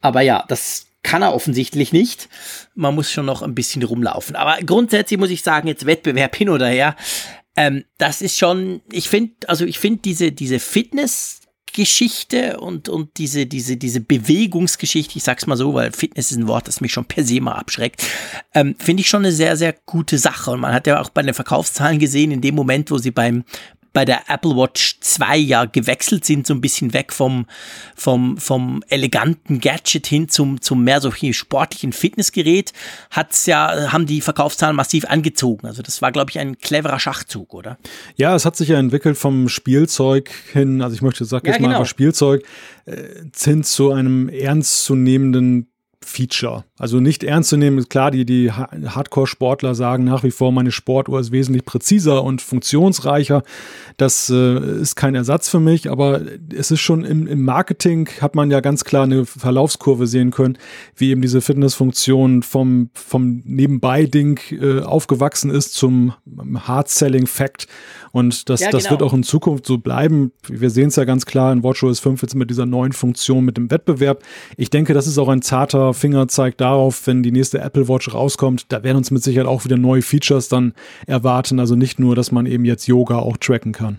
Aber 0.00 0.20
ja, 0.20 0.44
das 0.48 0.86
kann 1.02 1.22
er 1.22 1.34
offensichtlich 1.34 1.92
nicht. 1.92 2.28
Man 2.74 2.94
muss 2.94 3.12
schon 3.12 3.26
noch 3.26 3.42
ein 3.42 3.54
bisschen 3.54 3.82
rumlaufen. 3.82 4.36
Aber 4.36 4.56
grundsätzlich 4.64 5.18
muss 5.18 5.30
ich 5.30 5.42
sagen, 5.42 5.68
jetzt 5.68 5.86
Wettbewerb 5.86 6.34
hin 6.34 6.48
oder 6.48 6.66
her. 6.66 6.96
Ähm, 7.56 7.84
das 7.98 8.20
ist 8.20 8.36
schon, 8.36 8.82
ich 8.90 9.08
finde, 9.08 9.32
also 9.46 9.64
ich 9.64 9.78
finde 9.78 10.00
diese, 10.04 10.32
diese 10.32 10.58
Fitness 10.58 11.40
Geschichte 11.72 12.58
und, 12.60 12.88
und 12.88 13.16
diese, 13.18 13.46
diese, 13.46 13.76
diese 13.76 14.00
Bewegungsgeschichte, 14.00 15.16
ich 15.16 15.24
sag's 15.24 15.46
mal 15.46 15.56
so, 15.56 15.74
weil 15.74 15.92
Fitness 15.92 16.30
ist 16.30 16.38
ein 16.38 16.48
Wort, 16.48 16.68
das 16.68 16.80
mich 16.80 16.92
schon 16.92 17.04
per 17.04 17.24
se 17.24 17.40
mal 17.40 17.52
abschreckt, 17.52 18.02
ähm, 18.54 18.74
finde 18.78 19.00
ich 19.00 19.08
schon 19.08 19.24
eine 19.24 19.32
sehr, 19.32 19.56
sehr 19.56 19.74
gute 19.86 20.18
Sache. 20.18 20.50
Und 20.50 20.60
man 20.60 20.72
hat 20.72 20.86
ja 20.86 21.00
auch 21.00 21.10
bei 21.10 21.22
den 21.22 21.34
Verkaufszahlen 21.34 21.98
gesehen, 21.98 22.30
in 22.30 22.40
dem 22.40 22.54
Moment, 22.54 22.90
wo 22.90 22.98
sie 22.98 23.10
beim, 23.10 23.44
bei 23.92 24.04
der 24.04 24.28
Apple 24.28 24.56
Watch 24.56 24.98
2 25.00 25.36
ja 25.36 25.64
gewechselt 25.64 26.24
sind, 26.24 26.46
so 26.46 26.54
ein 26.54 26.60
bisschen 26.60 26.92
weg 26.92 27.12
vom, 27.12 27.46
vom, 27.96 28.36
vom 28.38 28.82
eleganten 28.88 29.60
Gadget 29.60 30.06
hin 30.06 30.28
zum, 30.28 30.60
zum 30.60 30.84
mehr 30.84 31.00
so 31.00 31.10
sportlichen 31.10 31.92
Fitnessgerät, 31.92 32.72
hat's 33.10 33.46
ja, 33.46 33.92
haben 33.92 34.06
die 34.06 34.20
Verkaufszahlen 34.20 34.76
massiv 34.76 35.04
angezogen. 35.06 35.66
Also 35.66 35.82
das 35.82 36.02
war, 36.02 36.12
glaube 36.12 36.30
ich, 36.30 36.38
ein 36.38 36.58
cleverer 36.58 36.98
Schachzug, 36.98 37.54
oder? 37.54 37.78
Ja, 38.16 38.34
es 38.34 38.44
hat 38.44 38.56
sich 38.56 38.68
ja 38.68 38.78
entwickelt 38.78 39.16
vom 39.16 39.48
Spielzeug 39.48 40.30
hin, 40.52 40.82
also 40.82 40.94
ich 40.94 41.02
möchte 41.02 41.24
sagen, 41.24 41.46
jetzt 41.46 41.56
ja, 41.56 41.66
genau. 41.66 41.78
mal 41.78 41.86
Spielzeug, 41.86 42.44
äh, 42.86 42.96
hin 43.34 43.64
zu 43.64 43.92
einem 43.92 44.28
ernstzunehmenden 44.28 45.68
Feature. 46.00 46.64
Also 46.78 47.00
nicht 47.00 47.24
ernst 47.24 47.50
zu 47.50 47.56
nehmen, 47.56 47.88
klar, 47.88 48.12
die, 48.12 48.24
die 48.24 48.52
Hardcore-Sportler 48.52 49.74
sagen 49.74 50.04
nach 50.04 50.22
wie 50.22 50.30
vor, 50.30 50.52
meine 50.52 50.70
Sportuhr 50.70 51.18
ist 51.18 51.32
wesentlich 51.32 51.64
präziser 51.64 52.22
und 52.22 52.40
funktionsreicher. 52.40 53.42
Das 53.96 54.30
äh, 54.30 54.80
ist 54.80 54.94
kein 54.94 55.16
Ersatz 55.16 55.48
für 55.48 55.58
mich, 55.58 55.90
aber 55.90 56.20
es 56.54 56.70
ist 56.70 56.80
schon 56.80 57.04
im, 57.04 57.26
im, 57.26 57.44
Marketing, 57.44 58.08
hat 58.20 58.36
man 58.36 58.50
ja 58.50 58.60
ganz 58.60 58.84
klar 58.84 59.04
eine 59.04 59.26
Verlaufskurve 59.26 60.06
sehen 60.06 60.30
können, 60.30 60.56
wie 60.94 61.10
eben 61.10 61.20
diese 61.20 61.40
Fitnessfunktion 61.40 62.42
vom, 62.42 62.90
vom 62.94 63.42
Nebenbei-Ding 63.44 64.38
äh, 64.52 64.80
aufgewachsen 64.82 65.50
ist 65.50 65.74
zum 65.74 66.14
Hard-Selling-Fact. 66.54 67.66
Und 68.12 68.48
das, 68.48 68.60
ja, 68.60 68.70
das 68.70 68.84
genau. 68.84 68.92
wird 68.92 69.02
auch 69.02 69.14
in 69.14 69.24
Zukunft 69.24 69.66
so 69.66 69.78
bleiben. 69.78 70.32
Wir 70.46 70.70
sehen 70.70 70.88
es 70.88 70.96
ja 70.96 71.04
ganz 71.04 71.26
klar 71.26 71.52
in 71.52 71.62
WatchOS 71.62 72.00
5 72.00 72.22
jetzt 72.22 72.34
mit 72.34 72.50
dieser 72.50 72.66
neuen 72.66 72.92
Funktion 72.92 73.44
mit 73.44 73.56
dem 73.56 73.70
Wettbewerb. 73.70 74.22
Ich 74.56 74.70
denke, 74.70 74.94
das 74.94 75.06
ist 75.06 75.18
auch 75.18 75.28
ein 75.28 75.42
zarter 75.42 75.87
Fingerzeig 75.94 76.56
darauf, 76.58 77.06
wenn 77.06 77.22
die 77.22 77.32
nächste 77.32 77.60
Apple 77.60 77.88
Watch 77.88 78.12
rauskommt. 78.12 78.66
Da 78.72 78.82
werden 78.82 78.98
uns 78.98 79.10
mit 79.10 79.22
Sicherheit 79.22 79.48
auch 79.48 79.64
wieder 79.64 79.76
neue 79.76 80.02
Features 80.02 80.48
dann 80.48 80.74
erwarten. 81.06 81.60
Also 81.60 81.74
nicht 81.74 81.98
nur, 81.98 82.16
dass 82.16 82.32
man 82.32 82.46
eben 82.46 82.64
jetzt 82.64 82.86
Yoga 82.86 83.18
auch 83.18 83.36
tracken 83.36 83.72
kann. 83.72 83.98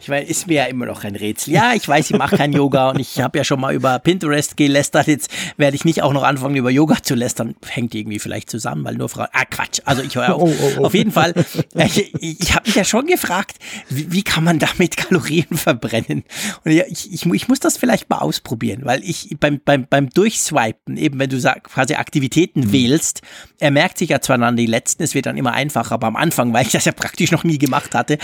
Ich 0.00 0.08
meine, 0.08 0.26
ist 0.26 0.46
mir 0.46 0.54
ja 0.54 0.64
immer 0.64 0.86
noch 0.86 1.04
ein 1.04 1.16
Rätsel. 1.16 1.52
Ja, 1.54 1.74
ich 1.74 1.86
weiß, 1.86 2.10
ich 2.10 2.16
mache 2.16 2.36
kein 2.36 2.52
Yoga 2.52 2.90
und 2.90 3.00
ich 3.00 3.20
habe 3.20 3.38
ja 3.38 3.44
schon 3.44 3.60
mal 3.60 3.74
über 3.74 3.98
Pinterest 3.98 4.56
gelästert. 4.56 5.06
Jetzt 5.06 5.30
werde 5.56 5.76
ich 5.76 5.84
nicht 5.84 6.02
auch 6.02 6.12
noch 6.12 6.22
anfangen, 6.22 6.56
über 6.56 6.70
Yoga 6.70 7.02
zu 7.02 7.14
lästern. 7.14 7.54
Hängt 7.66 7.94
irgendwie 7.94 8.18
vielleicht 8.18 8.50
zusammen, 8.50 8.84
weil 8.84 8.94
nur 8.94 9.08
Frauen. 9.08 9.28
Ah, 9.32 9.44
Quatsch. 9.44 9.80
Also 9.84 10.02
ich 10.02 10.14
höre 10.14 10.34
auf. 10.34 10.42
Oh, 10.42 10.52
oh, 10.60 10.72
oh. 10.78 10.84
Auf 10.84 10.94
jeden 10.94 11.12
Fall. 11.12 11.34
Ich, 11.74 12.14
ich 12.20 12.54
habe 12.54 12.66
mich 12.66 12.74
ja 12.74 12.84
schon 12.84 13.06
gefragt, 13.06 13.58
wie, 13.88 14.10
wie, 14.12 14.22
kann 14.22 14.44
man 14.44 14.58
damit 14.58 14.96
Kalorien 14.96 15.46
verbrennen? 15.52 16.24
Und 16.64 16.72
ich, 16.72 17.12
ich, 17.12 17.26
ich, 17.26 17.48
muss 17.48 17.60
das 17.60 17.76
vielleicht 17.76 18.10
mal 18.10 18.18
ausprobieren, 18.18 18.80
weil 18.84 19.02
ich 19.04 19.36
beim, 19.38 19.60
beim, 19.64 19.86
beim 19.88 20.10
Durchswipen, 20.10 20.96
eben 20.96 21.18
wenn 21.18 21.30
du 21.30 21.40
quasi 21.62 21.94
Aktivitäten 21.94 22.60
mhm. 22.60 22.72
wählst, 22.72 23.22
er 23.58 23.70
merkt 23.70 23.98
sich 23.98 24.10
ja 24.10 24.20
zwar 24.20 24.38
dann 24.38 24.56
die 24.56 24.66
letzten, 24.66 25.02
es 25.02 25.14
wird 25.14 25.26
dann 25.26 25.36
immer 25.36 25.52
einfacher, 25.52 25.94
aber 25.94 26.06
am 26.06 26.16
Anfang, 26.16 26.52
weil 26.52 26.66
ich 26.66 26.72
das 26.72 26.84
ja 26.84 26.92
praktisch 26.92 27.30
noch 27.30 27.44
nie 27.44 27.58
gemacht 27.58 27.94
hatte, 27.94 28.18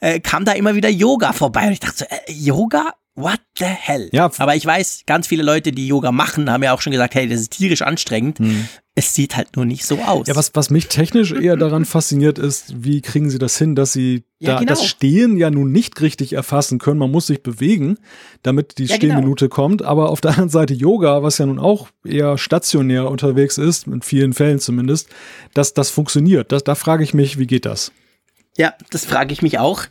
äh, 0.00 0.20
kam 0.20 0.44
da 0.44 0.52
immer 0.52 0.74
wieder 0.74 0.88
Yoga 0.96 1.32
vorbei 1.32 1.66
und 1.66 1.72
ich 1.72 1.80
dachte 1.80 1.98
so, 1.98 2.04
äh, 2.04 2.32
Yoga? 2.32 2.94
What 3.18 3.40
the 3.58 3.64
hell? 3.64 4.10
Ja. 4.12 4.30
Aber 4.36 4.56
ich 4.56 4.66
weiß, 4.66 5.04
ganz 5.06 5.26
viele 5.26 5.42
Leute, 5.42 5.72
die 5.72 5.86
Yoga 5.86 6.12
machen, 6.12 6.50
haben 6.50 6.62
ja 6.62 6.74
auch 6.74 6.82
schon 6.82 6.92
gesagt, 6.92 7.14
hey, 7.14 7.26
das 7.26 7.40
ist 7.40 7.52
tierisch 7.52 7.80
anstrengend. 7.80 8.38
Hm. 8.38 8.68
Es 8.94 9.14
sieht 9.14 9.36
halt 9.36 9.56
nur 9.56 9.64
nicht 9.64 9.86
so 9.86 9.98
aus. 10.00 10.26
Ja, 10.26 10.36
was, 10.36 10.50
was 10.54 10.68
mich 10.68 10.88
technisch 10.88 11.32
eher 11.32 11.56
daran 11.56 11.86
fasziniert 11.86 12.38
ist, 12.38 12.84
wie 12.84 13.00
kriegen 13.00 13.30
sie 13.30 13.38
das 13.38 13.56
hin, 13.56 13.74
dass 13.74 13.94
sie 13.94 14.24
ja, 14.38 14.52
da 14.52 14.58
genau. 14.58 14.68
das 14.68 14.84
Stehen 14.84 15.38
ja 15.38 15.50
nun 15.50 15.72
nicht 15.72 15.98
richtig 16.02 16.34
erfassen 16.34 16.78
können. 16.78 16.98
Man 16.98 17.10
muss 17.10 17.26
sich 17.26 17.42
bewegen, 17.42 17.96
damit 18.42 18.76
die 18.76 18.84
ja, 18.84 18.98
genau. 18.98 19.14
Stehminute 19.14 19.46
genau. 19.46 19.54
kommt. 19.54 19.82
Aber 19.82 20.10
auf 20.10 20.20
der 20.20 20.32
anderen 20.32 20.50
Seite 20.50 20.74
Yoga, 20.74 21.22
was 21.22 21.38
ja 21.38 21.46
nun 21.46 21.58
auch 21.58 21.88
eher 22.04 22.36
stationär 22.36 23.10
unterwegs 23.10 23.56
ist, 23.56 23.86
in 23.86 24.02
vielen 24.02 24.34
Fällen 24.34 24.58
zumindest, 24.58 25.08
dass 25.54 25.72
das 25.72 25.88
funktioniert. 25.88 26.52
Das, 26.52 26.64
da 26.64 26.74
frage 26.74 27.02
ich 27.02 27.14
mich, 27.14 27.38
wie 27.38 27.46
geht 27.46 27.64
das? 27.64 27.92
Ja, 28.56 28.74
das 28.90 29.04
frage 29.04 29.32
ich 29.32 29.42
mich 29.42 29.58
auch. 29.58 29.82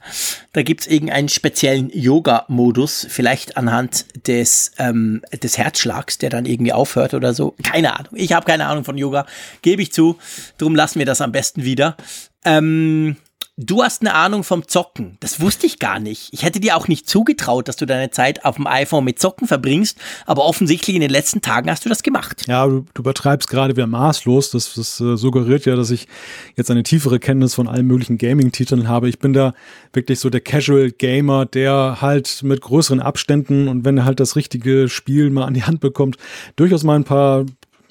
Da 0.54 0.64
gibt's 0.64 0.88
irgendeinen 0.88 1.30
speziellen 1.30 1.92
Yoga-Modus, 1.94 3.06
vielleicht 3.10 3.58
anhand 3.58 4.06
des, 4.28 4.72
ähm, 4.80 5.22
des 5.32 5.58
Herzschlags, 5.58 6.18
der 6.18 6.32
dann 6.32 6.46
irgendwie 6.46 6.74
aufhört 6.74 7.14
oder 7.14 7.34
so. 7.36 7.56
Keine 7.62 7.98
Ahnung. 7.98 8.14
Ich 8.16 8.34
habe 8.34 8.46
keine 8.46 8.66
Ahnung 8.66 8.84
von 8.84 8.98
Yoga, 8.98 9.28
gebe 9.62 9.84
ich 9.84 9.94
zu. 9.94 10.18
Drum 10.58 10.76
lassen 10.76 10.98
wir 10.98 11.06
das 11.06 11.22
am 11.22 11.32
besten 11.32 11.64
wieder. 11.64 11.96
Ähm, 12.44 13.18
Du 13.58 13.84
hast 13.84 14.02
eine 14.02 14.14
Ahnung 14.14 14.44
vom 14.44 14.68
Zocken. 14.68 15.16
Das 15.22 15.40
wusste 15.40 15.66
ich 15.66 15.80
gar 15.80 16.02
nicht. 16.02 16.28
Ich 16.34 16.44
hätte 16.44 16.60
dir 16.60 16.76
auch 16.76 16.90
nicht 16.90 17.08
zugetraut, 17.08 17.70
dass 17.70 17.78
du 17.78 17.86
deine 17.86 18.10
Zeit 18.10 18.44
auf 18.44 18.58
dem 18.58 18.68
iPhone 18.68 19.06
mit 19.06 19.18
Zocken 19.18 19.48
verbringst, 19.48 19.98
aber 20.26 20.44
offensichtlich 20.44 20.94
in 20.94 21.02
den 21.02 21.10
letzten 21.10 21.40
Tagen 21.40 21.72
hast 21.72 21.86
du 21.86 21.90
das 21.90 22.04
gemacht. 22.04 22.44
Ja, 22.48 22.68
du, 22.68 22.86
du 22.94 23.02
übertreibst 23.02 23.50
gerade 23.50 23.78
wieder 23.78 23.88
maßlos. 23.88 24.50
Das, 24.52 24.74
das 24.74 25.00
äh, 25.00 25.16
suggeriert 25.16 25.66
ja, 25.66 25.78
dass 25.78 25.90
ich 25.90 26.10
jetzt 26.58 26.70
eine 26.70 26.84
tiefere 26.84 27.18
Kenntnis 27.18 27.56
von 27.56 27.70
allen 27.70 27.88
möglichen 27.88 28.18
Gaming-Titeln 28.18 28.90
habe. 28.90 29.08
Ich 29.08 29.20
bin 29.20 29.32
da 29.32 29.54
wirklich 29.94 30.20
so 30.20 30.30
der 30.30 30.42
Casual 30.42 30.92
Gamer, 30.92 31.46
der 31.46 32.00
halt 32.02 32.44
mit 32.44 32.60
größeren 32.60 33.00
Abständen 33.00 33.70
und 33.70 33.86
wenn 33.86 34.00
er 34.00 34.04
halt 34.04 34.20
das 34.20 34.36
richtige 34.36 34.90
Spiel 34.90 35.30
mal 35.30 35.46
an 35.46 35.54
die 35.54 35.64
Hand 35.64 35.80
bekommt, 35.80 36.18
durchaus 36.58 36.84
mal 36.84 36.96
ein 36.96 37.06
paar 37.06 37.46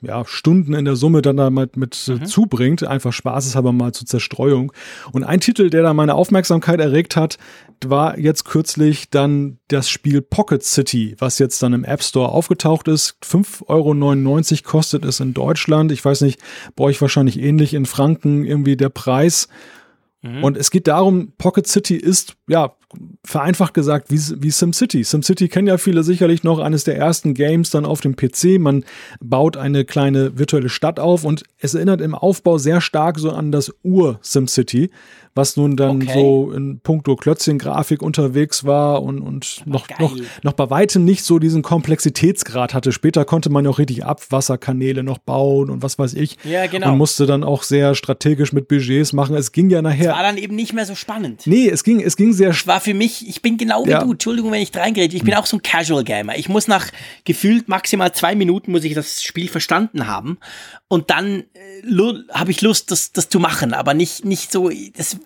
ja, 0.04 0.24
Stunden 0.26 0.74
in 0.74 0.84
der 0.84 0.96
Summe 0.96 1.22
dann 1.22 1.36
da 1.36 1.50
mit, 1.50 1.76
mit 1.76 2.02
mhm. 2.08 2.24
zubringt, 2.26 2.84
einfach 2.84 3.12
spaßeshalber 3.12 3.72
mal 3.72 3.92
zur 3.92 4.06
Zerstreuung. 4.06 4.72
Und 5.12 5.24
ein 5.24 5.40
Titel, 5.40 5.70
der 5.70 5.82
da 5.82 5.94
meine 5.94 6.14
Aufmerksamkeit 6.14 6.80
erregt 6.80 7.16
hat, 7.16 7.38
war 7.84 8.18
jetzt 8.18 8.44
kürzlich 8.44 9.10
dann 9.10 9.58
das 9.68 9.88
Spiel 9.88 10.22
Pocket 10.22 10.62
City, 10.62 11.16
was 11.18 11.38
jetzt 11.38 11.62
dann 11.62 11.72
im 11.72 11.84
App 11.84 12.02
Store 12.02 12.30
aufgetaucht 12.30 12.88
ist. 12.88 13.16
5,99 13.22 14.52
Euro 14.52 14.70
kostet 14.70 15.04
es 15.04 15.20
in 15.20 15.34
Deutschland. 15.34 15.92
Ich 15.92 16.04
weiß 16.04 16.22
nicht, 16.22 16.40
bei 16.76 16.84
euch 16.84 17.00
wahrscheinlich 17.00 17.38
ähnlich 17.38 17.74
in 17.74 17.86
Franken 17.86 18.44
irgendwie 18.44 18.76
der 18.76 18.88
Preis. 18.88 19.48
Mhm. 20.24 20.42
Und 20.42 20.56
es 20.56 20.70
geht 20.70 20.86
darum, 20.86 21.32
Pocket 21.36 21.66
City 21.66 21.96
ist 21.96 22.34
ja 22.48 22.74
vereinfacht 23.24 23.74
gesagt 23.74 24.10
wie, 24.10 24.18
wie 24.42 24.50
SimCity. 24.50 25.04
SimCity 25.04 25.48
kennen 25.48 25.68
ja 25.68 25.76
viele 25.76 26.02
sicherlich 26.02 26.44
noch, 26.44 26.60
eines 26.60 26.84
der 26.84 26.96
ersten 26.96 27.34
Games 27.34 27.70
dann 27.70 27.84
auf 27.84 28.00
dem 28.00 28.16
PC. 28.16 28.58
Man 28.58 28.84
baut 29.20 29.56
eine 29.56 29.84
kleine 29.84 30.38
virtuelle 30.38 30.70
Stadt 30.70 30.98
auf 30.98 31.24
und 31.24 31.42
es 31.58 31.74
erinnert 31.74 32.00
im 32.00 32.14
Aufbau 32.14 32.56
sehr 32.56 32.80
stark 32.80 33.18
so 33.18 33.32
an 33.32 33.52
das 33.52 33.74
Ur-SimCity 33.82 34.90
was 35.34 35.56
nun 35.56 35.76
dann 35.76 36.02
okay. 36.02 36.12
so 36.14 36.52
in 36.52 36.80
puncto 36.80 37.16
Klötzchen-Grafik 37.16 38.02
unterwegs 38.02 38.64
war 38.64 39.02
und, 39.02 39.20
und 39.20 39.62
noch, 39.66 39.88
noch, 39.98 40.16
noch 40.42 40.52
bei 40.52 40.70
weitem 40.70 41.04
nicht 41.04 41.24
so 41.24 41.38
diesen 41.38 41.62
Komplexitätsgrad 41.62 42.72
hatte. 42.72 42.92
Später 42.92 43.24
konnte 43.24 43.50
man 43.50 43.64
ja 43.64 43.70
auch 43.70 43.78
richtig 43.78 44.04
Abwasserkanäle 44.04 45.02
noch 45.02 45.18
bauen 45.18 45.70
und 45.70 45.82
was 45.82 45.98
weiß 45.98 46.14
ich. 46.14 46.36
Ja, 46.44 46.66
genau. 46.66 46.92
Und 46.92 46.98
musste 46.98 47.26
dann 47.26 47.42
auch 47.42 47.64
sehr 47.64 47.94
strategisch 47.94 48.52
mit 48.52 48.68
Budgets 48.68 49.12
machen. 49.12 49.34
Es 49.34 49.50
ging 49.50 49.70
ja 49.70 49.82
nachher. 49.82 50.10
Es 50.10 50.16
war 50.16 50.22
dann 50.22 50.36
eben 50.36 50.54
nicht 50.54 50.72
mehr 50.72 50.86
so 50.86 50.94
spannend. 50.94 51.42
Nee, 51.46 51.68
es 51.68 51.82
ging, 51.82 52.00
es 52.00 52.16
ging 52.16 52.32
sehr. 52.32 52.50
Es 52.50 52.66
war 52.66 52.80
für 52.80 52.94
mich, 52.94 53.28
ich 53.28 53.42
bin 53.42 53.56
genau 53.56 53.84
wie 53.86 53.90
ja. 53.90 54.04
du, 54.04 54.12
Entschuldigung, 54.12 54.52
wenn 54.52 54.62
ich 54.62 54.74
reingerede, 54.76 55.16
ich 55.16 55.24
bin 55.24 55.34
hm. 55.34 55.40
auch 55.40 55.46
so 55.46 55.56
ein 55.56 55.62
Casual 55.62 56.04
Gamer. 56.04 56.36
Ich 56.36 56.48
muss 56.48 56.68
nach 56.68 56.86
gefühlt 57.24 57.68
maximal 57.68 58.12
zwei 58.12 58.34
Minuten 58.34 58.70
muss 58.70 58.84
ich 58.84 58.94
das 58.94 59.22
Spiel 59.22 59.48
verstanden 59.48 60.06
haben 60.06 60.38
und 60.88 61.10
dann 61.10 61.44
äh, 61.54 62.14
habe 62.32 62.50
ich 62.50 62.62
Lust, 62.62 62.90
das, 62.90 63.12
das 63.12 63.28
zu 63.28 63.40
machen, 63.40 63.74
aber 63.74 63.94
nicht, 63.94 64.24
nicht 64.24 64.52
so, 64.52 64.70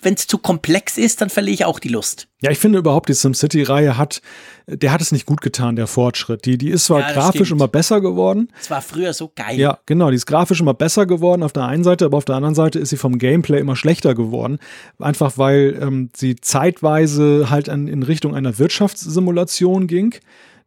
wenn 0.02 0.14
es 0.14 0.26
zu 0.26 0.38
komplex 0.38 0.98
ist, 0.98 1.20
dann 1.20 1.30
verliere 1.30 1.54
ich 1.54 1.64
auch 1.64 1.78
die 1.78 1.88
Lust. 1.88 2.28
Ja, 2.40 2.50
ich 2.50 2.58
finde 2.58 2.78
überhaupt, 2.78 3.08
die 3.08 3.14
SimCity-Reihe 3.14 3.98
hat, 3.98 4.22
der 4.66 4.92
hat 4.92 5.00
es 5.00 5.10
nicht 5.10 5.26
gut 5.26 5.40
getan, 5.40 5.76
der 5.76 5.86
Fortschritt. 5.86 6.44
Die, 6.44 6.56
die 6.56 6.70
ist 6.70 6.84
zwar 6.84 7.00
ja, 7.00 7.12
grafisch 7.12 7.48
stimmt. 7.48 7.60
immer 7.60 7.68
besser 7.68 8.00
geworden. 8.00 8.48
Es 8.60 8.70
war 8.70 8.80
früher 8.80 9.12
so 9.12 9.32
geil. 9.34 9.58
Ja, 9.58 9.78
genau, 9.86 10.10
die 10.10 10.16
ist 10.16 10.26
grafisch 10.26 10.60
immer 10.60 10.74
besser 10.74 11.06
geworden 11.06 11.42
auf 11.42 11.52
der 11.52 11.64
einen 11.64 11.84
Seite, 11.84 12.04
aber 12.04 12.16
auf 12.16 12.24
der 12.24 12.36
anderen 12.36 12.54
Seite 12.54 12.78
ist 12.78 12.90
sie 12.90 12.96
vom 12.96 13.18
Gameplay 13.18 13.58
immer 13.58 13.76
schlechter 13.76 14.14
geworden. 14.14 14.58
Einfach 14.98 15.36
weil 15.36 15.78
ähm, 15.80 16.10
sie 16.14 16.36
zeitweise 16.36 17.50
halt 17.50 17.68
an, 17.68 17.88
in 17.88 18.02
Richtung 18.02 18.34
einer 18.34 18.58
Wirtschaftssimulation 18.58 19.86
ging 19.86 20.14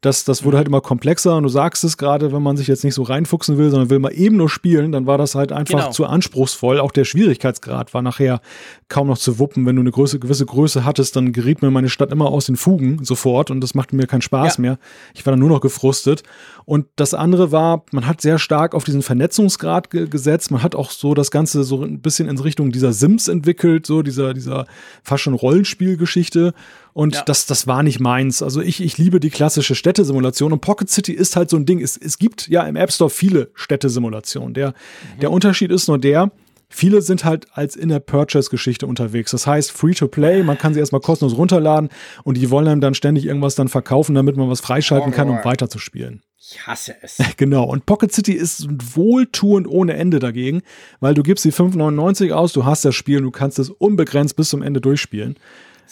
das, 0.02 0.24
das 0.24 0.44
wurde 0.44 0.58
halt 0.58 0.68
immer 0.68 0.82
komplexer 0.82 1.36
und 1.36 1.44
du 1.44 1.50
sagst 1.50 1.84
es 1.84 1.96
gerade, 1.96 2.32
wenn 2.34 2.42
man 2.42 2.58
sich 2.58 2.68
jetzt 2.68 2.84
nicht 2.84 2.96
so 2.96 3.04
reinfuchsen 3.04 3.60
will, 3.60 3.70
sondern 3.70 3.92
will 3.92 4.00
mal 4.00 4.12
eben 4.12 4.36
nur 4.36 4.50
spielen, 4.50 4.92
dann 4.92 5.06
war 5.06 5.20
das 5.20 5.36
halt 5.36 5.52
einfach 5.52 5.78
genau. 5.78 5.92
zu 5.92 6.08
anspruchsvoll. 6.08 6.80
Auch 6.80 6.92
der 6.92 7.06
Schwierigkeitsgrad 7.06 7.94
war 7.94 8.02
nachher 8.02 8.42
kaum 8.90 9.08
noch 9.08 9.20
zu 9.20 9.38
wuppen. 9.38 9.68
Wenn 9.68 9.76
du 9.76 9.82
eine 9.82 9.92
Größe, 9.92 10.18
gewisse 10.18 10.48
Größe 10.48 10.86
hattest, 10.86 11.16
dann 11.16 11.34
geriet 11.34 11.62
mir 11.62 11.70
meine 11.70 11.88
Stadt 11.88 12.12
immer 12.12 12.26
aus 12.26 12.48
den 12.48 12.56
Fugen 12.56 13.04
sofort 13.04 13.52
und 13.52 13.62
das 13.62 13.76
machte 13.76 13.96
mir 13.96 14.08
keinen 14.08 14.24
Spaß 14.24 14.58
ja. 14.58 14.62
mehr. 14.62 14.80
Ich 15.14 15.24
war 15.28 15.32
dann 15.32 15.40
nur 15.40 15.50
noch 15.50 15.62
gefrustet. 15.62 16.24
Und 16.66 16.88
das 16.96 17.14
andere 17.14 17.52
war, 17.52 17.84
man 17.92 18.08
hat 18.08 18.22
sehr 18.22 18.40
stark 18.40 18.74
auf 18.74 18.84
diesen 18.84 19.04
Vernetzungsgrad 19.04 19.92
ge 19.92 20.08
gesetzt. 20.08 20.50
Man 20.50 20.64
hat 20.64 20.74
auch 20.74 20.90
so 20.90 21.14
das 21.14 21.30
Ganze 21.30 21.64
so 21.64 21.84
ein 21.84 22.02
bisschen 22.02 22.28
in 22.28 22.40
Richtung 22.40 22.72
dieser 22.72 22.92
Sims 22.92 23.28
entwickelt, 23.28 23.86
so 23.86 24.02
dieser, 24.02 24.34
dieser 24.34 24.66
fast 25.04 25.22
schon 25.22 25.36
Rollenspielgeschichte. 25.36 26.54
Und 26.94 27.16
ja. 27.16 27.24
das, 27.24 27.46
das 27.46 27.68
war 27.68 27.84
nicht 27.84 28.00
meins. 28.00 28.42
Also 28.42 28.62
ich, 28.62 28.82
ich 28.82 28.98
liebe 28.98 29.20
die 29.20 29.30
klassische 29.30 29.76
Städtesimulation 29.76 30.52
und 30.52 30.62
Pocket 30.62 30.90
City 30.90 31.14
ist 31.14 31.36
halt 31.36 31.50
so 31.50 31.58
ein 31.58 31.66
Ding. 31.66 31.80
Es, 31.80 31.98
es 31.98 32.18
gibt 32.18 32.48
ja 32.48 32.64
im 32.64 32.76
App 32.76 32.92
Store 32.92 33.10
viele 33.10 33.50
Städtesimulationen. 33.54 34.54
Der, 34.54 34.70
mhm. 34.70 35.20
der 35.22 35.32
Unterschied 35.32 35.72
ist 35.72 35.88
nur 35.88 35.98
der, 35.98 36.32
Viele 36.74 37.02
sind 37.02 37.26
halt 37.26 37.48
als 37.52 37.76
In-App-Purchase-Geschichte 37.76 38.88
unterwegs. 38.88 39.32
Das 39.32 39.46
heißt, 39.46 39.74
Free-to-Play, 39.74 40.42
man 40.44 40.58
kann 40.58 40.74
sie 40.74 40.80
erstmal 40.80 41.02
kostenlos 41.02 41.38
runterladen 41.38 41.90
und 42.24 42.38
die 42.38 42.50
wollen 42.50 42.66
einem 42.70 42.80
dann 42.80 42.94
ständig 42.94 43.26
irgendwas 43.26 43.56
dann 43.56 43.68
verkaufen, 43.68 44.16
damit 44.16 44.38
man 44.38 44.50
was 44.50 44.62
freischalten 44.62 45.12
kann, 45.12 45.30
um 45.30 45.44
weiterzuspielen. 45.44 46.24
Ich 46.38 46.66
hasse 46.66 46.96
es. 47.02 47.18
Genau. 47.38 47.66
Und 47.66 47.86
Pocket 47.86 48.12
City 48.12 48.32
ist 48.32 48.68
wohltuend 48.96 49.68
ohne 49.68 49.94
Ende 49.94 50.20
dagegen, 50.20 50.62
weil 51.02 51.14
du 51.14 51.24
gibst 51.24 51.44
die 51.44 51.52
5,99 51.52 52.32
aus, 52.32 52.54
du 52.54 52.64
hast 52.64 52.86
das 52.86 52.96
Spiel 52.96 53.18
und 53.18 53.26
du 53.26 53.32
kannst 53.32 53.60
es 53.60 53.70
unbegrenzt 53.70 54.38
bis 54.38 54.50
zum 54.50 54.62
Ende 54.62 54.80
durchspielen. 54.80 55.36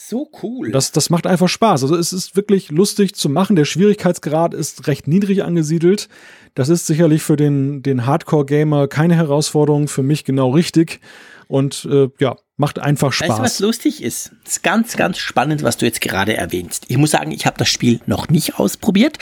So 0.01 0.29
cool. 0.41 0.71
Das, 0.71 0.93
das 0.93 1.09
macht 1.09 1.27
einfach 1.27 1.49
Spaß. 1.49 1.83
Also 1.83 1.97
es 1.97 2.13
ist 2.13 2.37
wirklich 2.37 2.71
lustig 2.71 3.15
zu 3.15 3.27
machen. 3.27 3.57
Der 3.57 3.65
Schwierigkeitsgrad 3.65 4.53
ist 4.53 4.87
recht 4.87 5.09
niedrig 5.09 5.43
angesiedelt. 5.43 6.07
Das 6.55 6.69
ist 6.69 6.87
sicherlich 6.87 7.21
für 7.21 7.35
den, 7.35 7.83
den 7.83 8.05
Hardcore-Gamer 8.05 8.87
keine 8.87 9.15
Herausforderung, 9.15 9.89
für 9.89 10.01
mich 10.01 10.23
genau 10.23 10.51
richtig. 10.51 11.01
Und 11.49 11.85
äh, 11.91 12.07
ja, 12.19 12.37
macht 12.55 12.79
einfach 12.79 13.11
Spaß. 13.11 13.29
Weißt 13.29 13.39
du, 13.39 13.43
was 13.43 13.59
lustig 13.59 14.01
ist? 14.01 14.31
Das 14.45 14.53
ist 14.53 14.63
ganz, 14.63 14.95
ganz 14.95 15.17
spannend, 15.17 15.63
was 15.63 15.75
du 15.75 15.85
jetzt 15.85 15.99
gerade 15.99 16.35
erwähnst. 16.37 16.85
Ich 16.87 16.97
muss 16.97 17.11
sagen, 17.11 17.31
ich 17.31 17.45
habe 17.45 17.57
das 17.57 17.67
Spiel 17.67 17.99
noch 18.05 18.29
nicht 18.29 18.57
ausprobiert. 18.57 19.17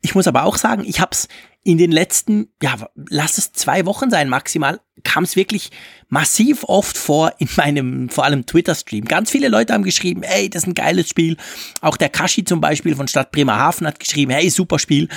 Ich 0.00 0.14
muss 0.14 0.26
aber 0.26 0.44
auch 0.44 0.56
sagen, 0.56 0.84
ich 0.86 1.00
habe 1.00 1.10
es 1.12 1.28
in 1.64 1.78
den 1.78 1.92
letzten, 1.92 2.48
ja, 2.60 2.74
lass 3.08 3.38
es 3.38 3.52
zwei 3.52 3.86
Wochen 3.86 4.10
sein 4.10 4.28
maximal, 4.28 4.80
kam 5.04 5.24
es 5.24 5.36
wirklich 5.36 5.70
massiv 6.08 6.64
oft 6.64 6.98
vor 6.98 7.32
in 7.38 7.48
meinem, 7.56 8.08
vor 8.08 8.24
allem 8.24 8.46
Twitter-Stream. 8.46 9.04
Ganz 9.04 9.30
viele 9.30 9.48
Leute 9.48 9.72
haben 9.72 9.84
geschrieben, 9.84 10.22
ey, 10.22 10.50
das 10.50 10.62
ist 10.62 10.68
ein 10.68 10.74
geiles 10.74 11.08
Spiel. 11.08 11.36
Auch 11.80 11.96
der 11.96 12.08
Kashi 12.08 12.44
zum 12.44 12.60
Beispiel 12.60 12.96
von 12.96 13.06
Stadt 13.08 13.30
Bremerhaven 13.30 13.86
hat 13.86 14.00
geschrieben, 14.00 14.32
hey, 14.32 14.50
super 14.50 14.78
Spiel. 14.78 15.08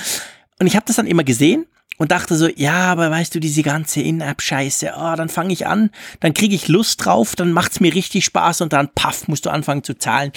Und 0.59 0.67
ich 0.67 0.75
habe 0.75 0.85
das 0.85 0.97
dann 0.97 1.07
immer 1.07 1.23
gesehen 1.23 1.65
und 1.97 2.11
dachte 2.11 2.35
so, 2.35 2.47
ja, 2.47 2.91
aber 2.91 3.09
weißt 3.09 3.33
du, 3.33 3.39
diese 3.39 3.63
ganze 3.63 4.01
In-App-Scheiße, 4.01 4.93
oh, 4.95 5.15
dann 5.15 5.29
fange 5.29 5.53
ich 5.53 5.65
an, 5.65 5.89
dann 6.19 6.33
kriege 6.33 6.55
ich 6.55 6.67
Lust 6.67 7.03
drauf, 7.05 7.35
dann 7.35 7.53
macht's 7.53 7.79
mir 7.79 7.93
richtig 7.93 8.25
Spaß 8.25 8.61
und 8.61 8.73
dann, 8.73 8.89
paff, 8.93 9.27
musst 9.27 9.45
du 9.45 9.49
anfangen 9.49 9.83
zu 9.83 9.97
zahlen. 9.97 10.31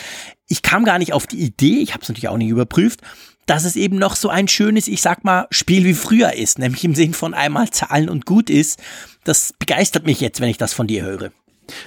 Ich 0.47 0.63
kam 0.63 0.85
gar 0.85 0.99
nicht 0.99 1.13
auf 1.13 1.27
die 1.27 1.41
Idee, 1.41 1.81
ich 1.81 1.93
habe 1.93 2.03
es 2.03 2.09
natürlich 2.09 2.29
auch 2.29 2.39
nicht 2.39 2.49
überprüft, 2.49 3.01
dass 3.49 3.65
es 3.65 3.77
eben 3.77 3.97
noch 3.97 4.15
so 4.15 4.29
ein 4.29 4.47
schönes, 4.47 4.89
ich 4.89 5.01
sag 5.03 5.25
mal, 5.25 5.47
Spiel 5.51 5.85
wie 5.85 5.95
früher 5.95 6.35
ist, 6.35 6.59
nämlich 6.59 6.85
im 6.85 6.95
Sinn 6.95 7.15
von 7.15 7.35
einmal 7.35 7.71
zahlen 7.71 8.09
und 8.09 8.27
gut 8.27 8.51
ist. 8.51 8.79
Das 9.25 9.55
begeistert 9.59 10.07
mich 10.07 10.21
jetzt, 10.21 10.41
wenn 10.41 10.51
ich 10.51 10.59
das 10.59 10.75
von 10.75 10.87
dir 10.87 11.03
höre. 11.03 11.31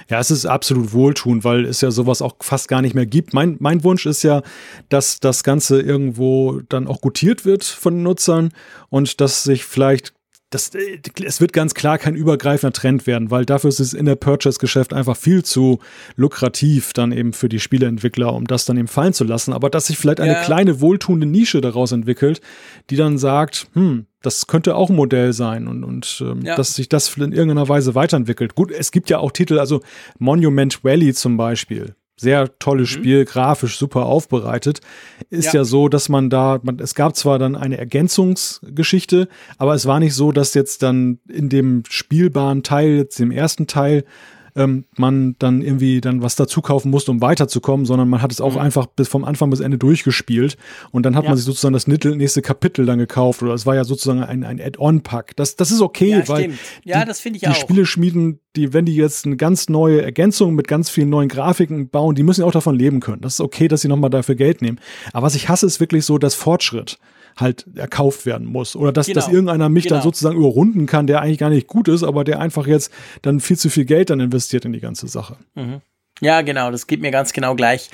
Ja, 0.08 0.20
es 0.20 0.30
ist 0.30 0.46
absolut 0.46 0.92
wohltuend, 0.92 1.44
weil 1.44 1.64
es 1.64 1.80
ja 1.80 1.90
sowas 1.90 2.22
auch 2.22 2.36
fast 2.40 2.68
gar 2.68 2.82
nicht 2.82 2.94
mehr 2.94 3.06
gibt. 3.06 3.32
Mein, 3.32 3.56
mein 3.60 3.82
Wunsch 3.84 4.06
ist 4.06 4.22
ja, 4.22 4.42
dass 4.88 5.20
das 5.20 5.44
Ganze 5.44 5.80
irgendwo 5.80 6.60
dann 6.68 6.86
auch 6.86 7.00
gutiert 7.00 7.44
wird 7.44 7.64
von 7.64 7.94
den 7.94 8.02
Nutzern 8.02 8.50
und 8.90 9.20
dass 9.20 9.44
sich 9.44 9.64
vielleicht 9.64 10.14
das, 10.52 10.74
äh, 10.74 11.00
es 11.24 11.40
wird 11.40 11.52
ganz 11.52 11.74
klar 11.74 11.98
kein 11.98 12.14
übergreifender 12.14 12.72
Trend 12.72 13.06
werden, 13.06 13.30
weil 13.30 13.44
dafür 13.44 13.68
ist 13.68 13.80
es 13.80 13.94
in 13.94 14.06
der 14.06 14.16
Purchase-Geschäft 14.16 14.92
einfach 14.92 15.16
viel 15.16 15.42
zu 15.42 15.80
lukrativ 16.14 16.92
dann 16.92 17.10
eben 17.10 17.32
für 17.32 17.48
die 17.48 17.58
Spieleentwickler, 17.58 18.32
um 18.32 18.46
das 18.46 18.64
dann 18.64 18.76
eben 18.76 18.88
fallen 18.88 19.14
zu 19.14 19.24
lassen. 19.24 19.52
Aber 19.52 19.70
dass 19.70 19.86
sich 19.86 19.98
vielleicht 19.98 20.20
eine 20.20 20.34
ja. 20.34 20.42
kleine 20.42 20.80
wohltuende 20.80 21.26
Nische 21.26 21.60
daraus 21.60 21.92
entwickelt, 21.92 22.40
die 22.90 22.96
dann 22.96 23.18
sagt, 23.18 23.68
hm, 23.72 24.06
das 24.20 24.46
könnte 24.46 24.76
auch 24.76 24.90
ein 24.90 24.96
Modell 24.96 25.32
sein 25.32 25.66
und, 25.66 25.84
und 25.84 26.22
ähm, 26.24 26.42
ja. 26.42 26.54
dass 26.54 26.74
sich 26.74 26.88
das 26.88 27.16
in 27.16 27.32
irgendeiner 27.32 27.68
Weise 27.68 27.94
weiterentwickelt. 27.94 28.54
Gut, 28.54 28.70
es 28.70 28.92
gibt 28.92 29.10
ja 29.10 29.18
auch 29.18 29.32
Titel, 29.32 29.58
also 29.58 29.80
Monument 30.18 30.84
Valley 30.84 31.14
zum 31.14 31.36
Beispiel 31.36 31.96
sehr 32.16 32.58
tolles 32.58 32.90
mhm. 32.90 32.94
Spiel, 32.94 33.24
grafisch 33.24 33.78
super 33.78 34.06
aufbereitet. 34.06 34.80
Ist 35.30 35.46
ja. 35.46 35.60
ja, 35.60 35.64
so, 35.64 35.88
dass 35.88 36.08
man 36.08 36.30
da, 36.30 36.60
man, 36.62 36.78
es 36.78 36.94
gab 36.94 37.16
zwar 37.16 37.38
dann 37.38 37.56
eine 37.56 37.78
Ergänzungsgeschichte, 37.78 39.28
aber 39.58 39.74
es 39.74 39.86
war 39.86 39.98
nicht 39.98 40.14
so, 40.14 40.32
dass 40.32 40.54
jetzt 40.54 40.82
dann 40.82 41.18
in 41.28 41.48
dem 41.48 41.82
spielbaren 41.88 42.62
Teil, 42.62 42.96
jetzt 42.96 43.18
dem 43.18 43.30
ersten 43.30 43.66
Teil, 43.66 44.04
ähm, 44.54 44.84
man 44.96 45.36
dann 45.38 45.62
irgendwie 45.62 46.00
dann 46.00 46.22
was 46.22 46.36
dazu 46.36 46.60
kaufen 46.60 46.90
musste, 46.90 47.10
um 47.10 47.20
weiterzukommen, 47.20 47.86
sondern 47.86 48.08
man 48.08 48.22
hat 48.22 48.32
es 48.32 48.40
auch 48.40 48.54
mhm. 48.54 48.60
einfach 48.60 48.86
bis 48.86 49.08
vom 49.08 49.24
Anfang 49.24 49.50
bis 49.50 49.60
Ende 49.60 49.78
durchgespielt 49.78 50.56
und 50.90 51.06
dann 51.06 51.16
hat 51.16 51.24
ja. 51.24 51.30
man 51.30 51.36
sich 51.36 51.46
sozusagen 51.46 51.72
das 51.72 51.86
nächste 51.86 52.42
Kapitel 52.42 52.86
dann 52.86 52.98
gekauft 52.98 53.42
oder 53.42 53.54
es 53.54 53.66
war 53.66 53.74
ja 53.74 53.84
sozusagen 53.84 54.22
ein, 54.22 54.44
ein 54.44 54.60
Add-on-Pack. 54.60 55.36
Das, 55.36 55.56
das 55.56 55.70
ist 55.70 55.80
okay, 55.80 56.10
ja, 56.10 56.28
weil 56.28 56.44
stimmt. 56.44 56.58
ja, 56.84 57.00
die, 57.00 57.06
das 57.06 57.20
finde 57.20 57.36
ich 57.38 57.42
die 57.42 57.48
auch. 57.48 57.54
Spiele 57.54 57.86
schmieden, 57.86 58.40
die, 58.56 58.72
wenn 58.72 58.84
die 58.84 58.96
jetzt 58.96 59.24
eine 59.24 59.36
ganz 59.36 59.68
neue 59.68 60.02
Ergänzung 60.02 60.54
mit 60.54 60.68
ganz 60.68 60.90
vielen 60.90 61.08
neuen 61.08 61.28
Grafiken 61.28 61.88
bauen, 61.88 62.14
die 62.14 62.22
müssen 62.22 62.42
ja 62.42 62.46
auch 62.46 62.52
davon 62.52 62.76
leben 62.76 63.00
können. 63.00 63.22
Das 63.22 63.34
ist 63.34 63.40
okay, 63.40 63.68
dass 63.68 63.80
sie 63.80 63.88
nochmal 63.88 64.10
dafür 64.10 64.34
Geld 64.34 64.62
nehmen. 64.62 64.78
Aber 65.12 65.26
was 65.26 65.34
ich 65.34 65.48
hasse, 65.48 65.66
ist 65.66 65.80
wirklich 65.80 66.04
so 66.04 66.18
das 66.18 66.34
Fortschritt 66.34 66.98
halt 67.36 67.66
erkauft 67.74 68.26
werden 68.26 68.46
muss. 68.46 68.76
Oder 68.76 68.92
dass, 68.92 69.06
genau. 69.06 69.14
dass 69.16 69.28
irgendeiner 69.28 69.68
mich 69.68 69.84
genau. 69.84 69.96
dann 69.96 70.02
sozusagen 70.02 70.36
überrunden 70.36 70.86
kann, 70.86 71.06
der 71.06 71.20
eigentlich 71.20 71.38
gar 71.38 71.50
nicht 71.50 71.66
gut 71.66 71.88
ist, 71.88 72.02
aber 72.02 72.24
der 72.24 72.40
einfach 72.40 72.66
jetzt 72.66 72.92
dann 73.22 73.40
viel 73.40 73.58
zu 73.58 73.70
viel 73.70 73.84
Geld 73.84 74.10
dann 74.10 74.20
investiert 74.20 74.41
in 74.64 74.72
die 74.72 74.80
ganze 74.80 75.08
Sache. 75.08 75.36
Mhm. 75.54 75.80
Ja, 76.20 76.42
genau, 76.42 76.70
das 76.70 76.86
geht 76.86 77.00
mir 77.00 77.10
ganz 77.10 77.32
genau 77.32 77.56
gleich. 77.56 77.90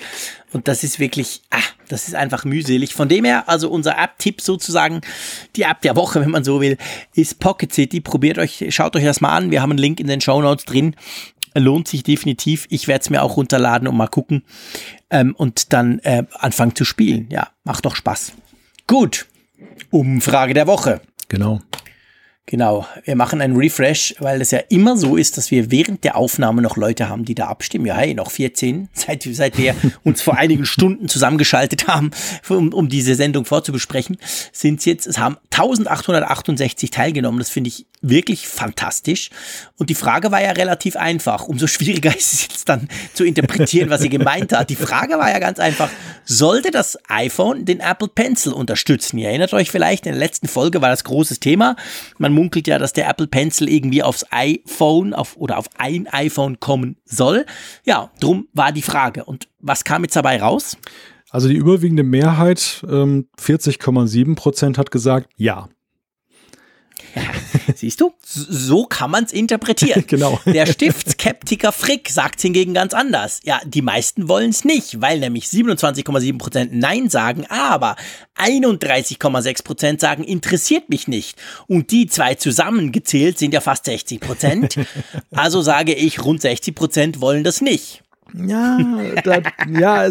Und 0.53 0.69
das 0.69 0.85
ist 0.85 0.99
wirklich, 0.99 1.41
ah, 1.51 1.63
das 1.89 2.09
ist 2.09 2.15
einfach 2.15 2.45
mühselig. 2.45 2.93
Von 2.93 3.09
dem 3.09 3.25
her, 3.25 3.49
also 3.49 3.71
unser 3.71 3.97
App-Tipp 3.97 4.43
sozusagen, 4.43 5.01
die 5.57 5.63
App 5.63 5.81
der 5.81 5.97
Woche, 5.97 6.21
wenn 6.21 6.31
man 6.31 6.45
so 6.45 6.61
will, 6.61 6.77
ist 7.15 7.39
Pocket 7.39 7.73
City. 7.73 8.01
Probiert 8.01 8.39
euch, 8.39 8.67
schaut 8.69 8.97
euch 8.97 9.05
das 9.05 9.21
mal 9.21 9.35
an. 9.35 9.51
Wir 9.51 9.63
haben 9.63 9.71
einen 9.71 9.79
Link 9.79 9.99
in 9.99 10.09
den 10.09 10.21
Show 10.21 10.43
Notes 10.43 10.67
drin. 10.67 10.95
Lohnt 11.55 11.89
sich 11.89 12.03
definitiv. 12.03 12.67
Ich 12.69 12.87
werde 12.87 13.01
es 13.01 13.11
mir 13.11 13.23
auch 13.23 13.39
runterladen 13.39 13.89
und 13.89 13.97
mal 13.97 14.09
gucken. 14.09 14.45
Ähm, 15.09 15.35
und 15.35 15.73
dann 15.73 15.99
äh, 16.01 16.25
anfangen 16.35 16.75
zu 16.75 16.85
spielen. 16.85 17.29
Ja, 17.31 17.49
macht 17.65 17.87
doch 17.87 17.97
Spaß. 17.97 18.33
Gut. 18.87 19.27
Umfrage 19.91 20.53
der 20.53 20.67
Woche. 20.67 21.01
Genau. 21.29 21.61
Genau, 22.51 22.87
wir 23.05 23.15
machen 23.15 23.43
einen 23.43 23.57
Refresh, 23.57 24.15
weil 24.21 24.41
es 24.41 24.53
ja 24.53 24.61
immer 24.71 24.97
so 24.97 25.19
ist, 25.19 25.37
dass 25.37 25.51
wir 25.51 25.71
während 25.71 26.03
der 26.03 26.17
Aufnahme 26.17 26.63
noch 26.63 26.79
Leute 26.79 27.11
haben, 27.11 27.27
die 27.27 27.35
da 27.35 27.49
abstimmen. 27.49 27.85
Ja, 27.85 27.97
hey, 27.97 28.15
noch 28.15 28.31
14, 28.31 28.89
seit, 28.95 29.23
seit 29.23 29.59
wir 29.59 29.75
uns 30.03 30.23
vor 30.23 30.39
einigen 30.39 30.65
Stunden 30.65 31.09
zusammengeschaltet 31.09 31.89
haben, 31.89 32.11
um, 32.49 32.73
um 32.73 32.89
diese 32.89 33.15
Sendung 33.17 33.45
vorzubesprechen, 33.45 34.17
sind 34.51 34.79
es 34.79 34.87
jetzt, 34.87 35.07
es 35.07 35.19
haben 35.19 35.37
1868 35.51 36.91
teilgenommen. 36.91 37.39
Das 37.39 37.51
finde 37.51 37.69
ich 37.69 37.85
wirklich 38.01 38.47
fantastisch. 38.49 39.31
Und 39.77 39.91
die 39.91 39.95
Frage 39.95 40.31
war 40.31 40.43
ja 40.43 40.53
relativ 40.53 40.97
einfach. 40.97 41.45
Umso 41.45 41.67
schwieriger 41.67 42.11
ist 42.17 42.33
es 42.33 42.43
jetzt 42.43 42.69
dann 42.69 42.89
zu 43.13 43.25
interpretieren, 43.25 43.91
was 43.91 44.01
sie 44.01 44.09
gemeint 44.09 44.53
hat. 44.53 44.71
Die 44.71 44.77
Frage 44.77 45.19
war 45.19 45.31
ja 45.31 45.39
ganz 45.39 45.59
einfach, 45.59 45.91
sollte 46.25 46.71
das 46.71 46.99
iPhone 47.09 47.65
den 47.65 47.81
Apple 47.81 48.09
Pencil 48.09 48.53
unterstützen? 48.53 49.19
Ihr 49.19 49.29
erinnert 49.29 49.53
euch 49.53 49.71
vielleicht, 49.71 50.07
in 50.07 50.13
der 50.13 50.21
letzten 50.21 50.49
Folge 50.49 50.81
war 50.81 50.91
das 50.91 51.05
großes 51.05 51.41
Thema. 51.41 51.77
Man 52.19 52.33
munkelt 52.39 52.69
ja, 52.69 52.79
dass 52.79 52.93
der 52.93 53.09
Apple 53.09 53.27
Pencil 53.27 53.69
irgendwie 53.69 54.03
aufs 54.03 54.25
iPhone 54.31 55.13
auf, 55.13 55.37
oder 55.37 55.59
auf 55.59 55.67
ein 55.77 56.07
iPhone 56.07 56.61
kommen 56.61 56.97
soll. 57.05 57.45
Ja, 57.85 58.13
drum 58.21 58.47
war 58.53 58.71
die 58.71 58.83
Frage. 58.83 59.25
Und 59.25 59.49
was 59.59 59.83
kam 59.83 60.05
jetzt 60.05 60.15
dabei 60.15 60.41
raus? 60.41 60.77
Also 61.31 61.49
die 61.49 61.57
überwiegende 61.57 62.05
Mehrheit, 62.05 62.85
ähm, 62.89 63.27
40,7 63.39 64.37
Prozent, 64.37 64.79
hat 64.79 64.93
gesagt, 64.93 65.29
ja. 65.37 65.69
Siehst 67.75 68.01
du? 68.01 68.13
So 68.23 68.85
kann 68.85 69.11
man 69.11 69.25
es 69.25 69.33
interpretieren. 69.33 70.05
genau. 70.07 70.41
Der 70.47 70.67
Stiftskeptiker 70.67 71.73
Frick 71.73 72.09
sagt 72.11 72.41
hingegen 72.41 72.75
ganz 72.75 72.95
anders. 72.95 73.41
Ja, 73.45 73.61
die 73.65 73.83
meisten 73.83 74.29
wollen 74.29 74.51
es 74.51 74.65
nicht, 74.65 75.01
weil 75.01 75.21
nämlich 75.21 75.47
27,7% 75.47 76.69
Nein 76.73 77.09
sagen, 77.09 77.47
aber 77.49 77.97
31,6% 78.37 80.01
sagen, 80.01 80.25
interessiert 80.25 80.89
mich 80.89 81.09
nicht. 81.09 81.39
Und 81.67 81.91
die 81.91 82.07
zwei 82.07 82.35
zusammengezählt 82.35 83.39
sind 83.39 83.55
ja 83.55 83.61
fast 83.61 83.87
60%. 83.87 84.87
Also 85.31 85.63
sage 85.63 85.95
ich, 85.95 86.25
rund 86.25 86.41
60% 86.43 87.21
wollen 87.21 87.45
das 87.45 87.61
nicht. 87.61 88.03
Ja, 88.35 88.79
da, 89.25 89.41
ja, 89.69 90.11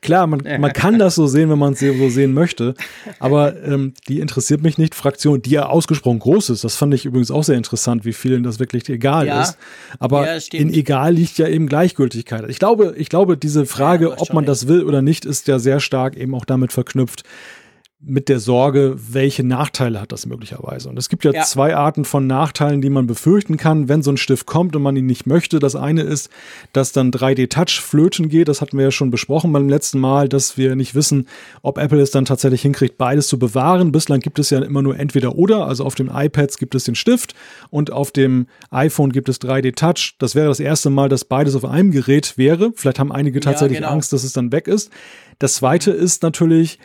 klar, 0.00 0.26
man, 0.26 0.42
man 0.60 0.72
kann 0.72 0.98
das 0.98 1.16
so 1.16 1.26
sehen, 1.26 1.50
wenn 1.50 1.58
man 1.58 1.72
es 1.72 1.80
so 1.80 2.08
sehen 2.08 2.32
möchte. 2.32 2.74
Aber 3.18 3.60
ähm, 3.64 3.94
die 4.08 4.20
interessiert 4.20 4.62
mich 4.62 4.78
nicht. 4.78 4.94
Fraktion, 4.94 5.42
die 5.42 5.50
ja 5.50 5.66
ausgesprochen 5.66 6.20
groß 6.20 6.50
ist. 6.50 6.64
Das 6.64 6.76
fand 6.76 6.94
ich 6.94 7.04
übrigens 7.06 7.30
auch 7.30 7.42
sehr 7.42 7.56
interessant, 7.56 8.04
wie 8.04 8.12
vielen 8.12 8.42
das 8.42 8.60
wirklich 8.60 8.88
egal 8.88 9.26
ja. 9.26 9.42
ist. 9.42 9.58
Aber 9.98 10.26
ja, 10.26 10.40
in 10.52 10.72
egal 10.72 11.14
liegt 11.14 11.38
ja 11.38 11.48
eben 11.48 11.66
Gleichgültigkeit. 11.66 12.48
Ich 12.48 12.58
glaube, 12.58 12.94
ich 12.96 13.08
glaube, 13.08 13.36
diese 13.36 13.66
Frage, 13.66 14.10
ja, 14.10 14.14
ob 14.16 14.32
man 14.32 14.44
das 14.44 14.68
will 14.68 14.84
oder 14.84 15.02
nicht, 15.02 15.24
ist 15.24 15.48
ja 15.48 15.58
sehr 15.58 15.80
stark 15.80 16.16
eben 16.16 16.34
auch 16.34 16.44
damit 16.44 16.72
verknüpft, 16.72 17.24
mit 17.98 18.28
der 18.28 18.40
Sorge, 18.40 18.94
welche 18.96 19.42
Nachteile 19.42 20.00
hat 20.02 20.12
das 20.12 20.26
möglicherweise. 20.26 20.90
Und 20.90 20.98
es 20.98 21.08
gibt 21.08 21.24
ja, 21.24 21.32
ja, 21.32 21.42
zwei 21.44 21.74
Arten 21.74 22.04
von 22.04 22.26
Nachteilen, 22.26 22.82
die 22.82 22.90
man 22.90 23.06
befürchten 23.06 23.56
kann, 23.56 23.88
wenn 23.88 24.02
so 24.02 24.12
ein 24.12 24.18
Stift 24.18 24.44
kommt 24.44 24.76
und 24.76 24.82
man 24.82 24.96
ihn 24.96 25.06
nicht 25.06 25.26
möchte. 25.26 25.60
Das 25.60 25.74
eine 25.74 26.02
ist, 26.02 26.28
dass 26.74 26.92
dann 26.92 27.10
3D-Touch 27.10 27.80
flöten 27.80 28.28
geht. 28.28 28.48
Das 28.48 28.60
hatten 28.60 28.76
wir 28.76 28.84
ja 28.84 28.90
schon 28.90 29.10
besprochen 29.10 29.50
beim 29.50 29.70
letzten 29.70 29.98
Mal, 29.98 30.28
dass 30.28 30.58
wir 30.58 30.76
nicht 30.76 30.94
wissen, 30.94 31.26
ob 31.62 31.78
Apple 31.78 32.00
es 32.00 32.10
dann 32.10 32.26
tatsächlich 32.26 32.60
hinkriegt, 32.60 32.98
beides 32.98 33.28
zu 33.28 33.38
bewahren. 33.38 33.92
Bislang 33.92 34.20
gibt 34.20 34.38
es 34.38 34.50
ja 34.50 34.62
immer 34.62 34.82
nur 34.82 34.98
entweder 34.98 35.34
oder. 35.36 35.66
Also 35.66 35.84
auf 35.84 35.94
den 35.94 36.10
iPads 36.12 36.58
gibt 36.58 36.74
es 36.74 36.84
den 36.84 36.96
Stift 36.96 37.34
und 37.70 37.92
auf 37.92 38.12
dem 38.12 38.46
iPhone 38.70 39.10
gibt 39.10 39.30
es 39.30 39.40
3D-Touch. 39.40 40.16
Das 40.18 40.34
wäre 40.34 40.48
das 40.48 40.60
erste 40.60 40.90
Mal, 40.90 41.08
dass 41.08 41.24
beides 41.24 41.54
auf 41.54 41.64
einem 41.64 41.92
Gerät 41.92 42.36
wäre. 42.36 42.72
Vielleicht 42.74 42.98
haben 42.98 43.10
einige 43.10 43.40
tatsächlich 43.40 43.80
ja, 43.80 43.86
genau. 43.86 43.94
Angst, 43.94 44.12
dass 44.12 44.22
es 44.22 44.34
dann 44.34 44.52
weg 44.52 44.68
ist. 44.68 44.90
Das 45.38 45.54
zweite 45.54 45.90
ist 45.90 46.22
natürlich, 46.22 46.78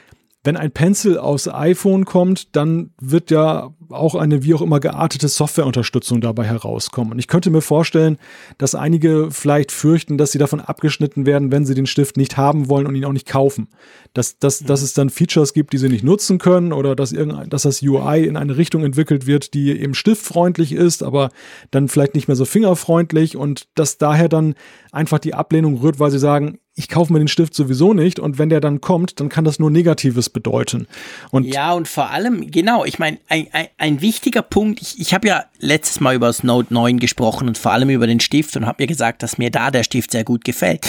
wenn 0.44 0.58
ein 0.58 0.72
Pencil 0.72 1.18
aus 1.18 1.48
iPhone 1.48 2.06
kommt, 2.06 2.56
dann 2.56 2.92
wird 3.00 3.30
ja 3.30 3.70
auch 3.90 4.16
eine 4.16 4.44
wie 4.44 4.54
auch 4.54 4.62
immer 4.62 4.80
geartete 4.80 5.28
Softwareunterstützung 5.28 6.22
dabei 6.22 6.46
herauskommen. 6.46 7.12
Und 7.12 7.20
ich 7.20 7.28
könnte 7.28 7.52
mir 7.52 7.62
vorstellen, 7.62 8.18
dass 8.58 8.74
einige 8.74 9.30
vielleicht 9.30 9.72
fürchten, 9.72 10.18
dass 10.18 10.32
sie 10.32 10.40
davon 10.40 10.60
abgeschnitten 10.60 11.26
werden, 11.26 11.52
wenn 11.52 11.66
sie 11.66 11.76
den 11.76 11.86
Stift 11.86 12.18
nicht 12.18 12.38
haben 12.38 12.70
wollen 12.70 12.88
und 12.88 12.96
ihn 12.96 13.06
auch 13.06 13.14
nicht 13.14 13.28
kaufen. 13.28 13.68
Dass, 14.14 14.40
dass, 14.40 14.62
mhm. 14.62 14.68
dass 14.68 14.82
es 14.82 14.94
dann 14.94 15.10
Features 15.10 15.54
gibt, 15.54 15.74
die 15.74 15.78
sie 15.78 15.90
nicht 15.90 16.04
nutzen 16.04 16.40
können 16.40 16.74
oder 16.74 16.96
dass, 16.96 17.12
irgendein, 17.12 17.50
dass 17.50 17.64
das 17.64 17.84
UI 17.84 18.26
in 18.26 18.38
eine 18.38 18.58
Richtung 18.58 18.84
entwickelt 18.84 19.28
wird, 19.28 19.54
die 19.54 19.72
eben 19.80 19.94
stiftfreundlich 19.94 20.72
ist, 20.72 21.04
aber 21.04 21.30
dann 21.70 21.88
vielleicht 21.88 22.16
nicht 22.16 22.28
mehr 22.28 22.38
so 22.38 22.46
fingerfreundlich 22.46 23.36
und 23.38 23.68
dass 23.76 23.98
daher 23.98 24.30
dann 24.30 24.56
einfach 24.92 25.20
die 25.20 25.34
Ablehnung 25.34 25.78
rührt, 25.78 26.00
weil 26.00 26.12
sie 26.12 26.20
sagen, 26.20 26.58
ich 26.76 26.88
kaufe 26.88 27.12
mir 27.12 27.20
den 27.20 27.28
Stift 27.28 27.54
sowieso 27.54 27.94
nicht 27.94 28.20
und 28.20 28.38
wenn 28.38 28.50
der 28.50 28.62
dann 28.62 28.80
kommt, 28.80 29.20
dann 29.20 29.28
kann 29.28 29.44
das 29.44 29.60
nur 29.60 29.70
Negatives 29.70 30.30
bedeuten. 30.30 30.88
Und 31.30 31.44
ja, 31.44 31.74
und 31.74 31.88
vor 31.88 32.12
allem, 32.12 32.50
genau, 32.50 32.86
ich 32.86 32.98
meine, 32.98 33.20
ein, 33.28 33.48
ein, 33.52 33.68
ein, 33.78 34.02
wichtiger 34.02 34.42
Punkt, 34.42 34.82
ich, 34.82 35.00
ich 35.00 35.14
habe 35.14 35.28
ja 35.28 35.46
letztes 35.60 36.00
Mal 36.00 36.16
über 36.16 36.28
das 36.28 36.44
Note 36.44 36.74
9 36.74 37.00
gesprochen 37.00 37.50
und 37.50 37.58
vor 37.58 37.74
allem 37.74 37.90
über 37.90 38.08
den 38.08 38.22
Stift 38.22 38.56
und 38.56 38.66
habe 38.66 38.84
mir 38.84 38.88
gesagt, 38.88 39.22
dass 39.22 39.38
mir 39.38 39.52
da 39.52 39.70
der 39.70 39.84
Stift 39.84 40.12
sehr 40.12 40.24
gut 40.24 40.46
gefällt. 40.46 40.88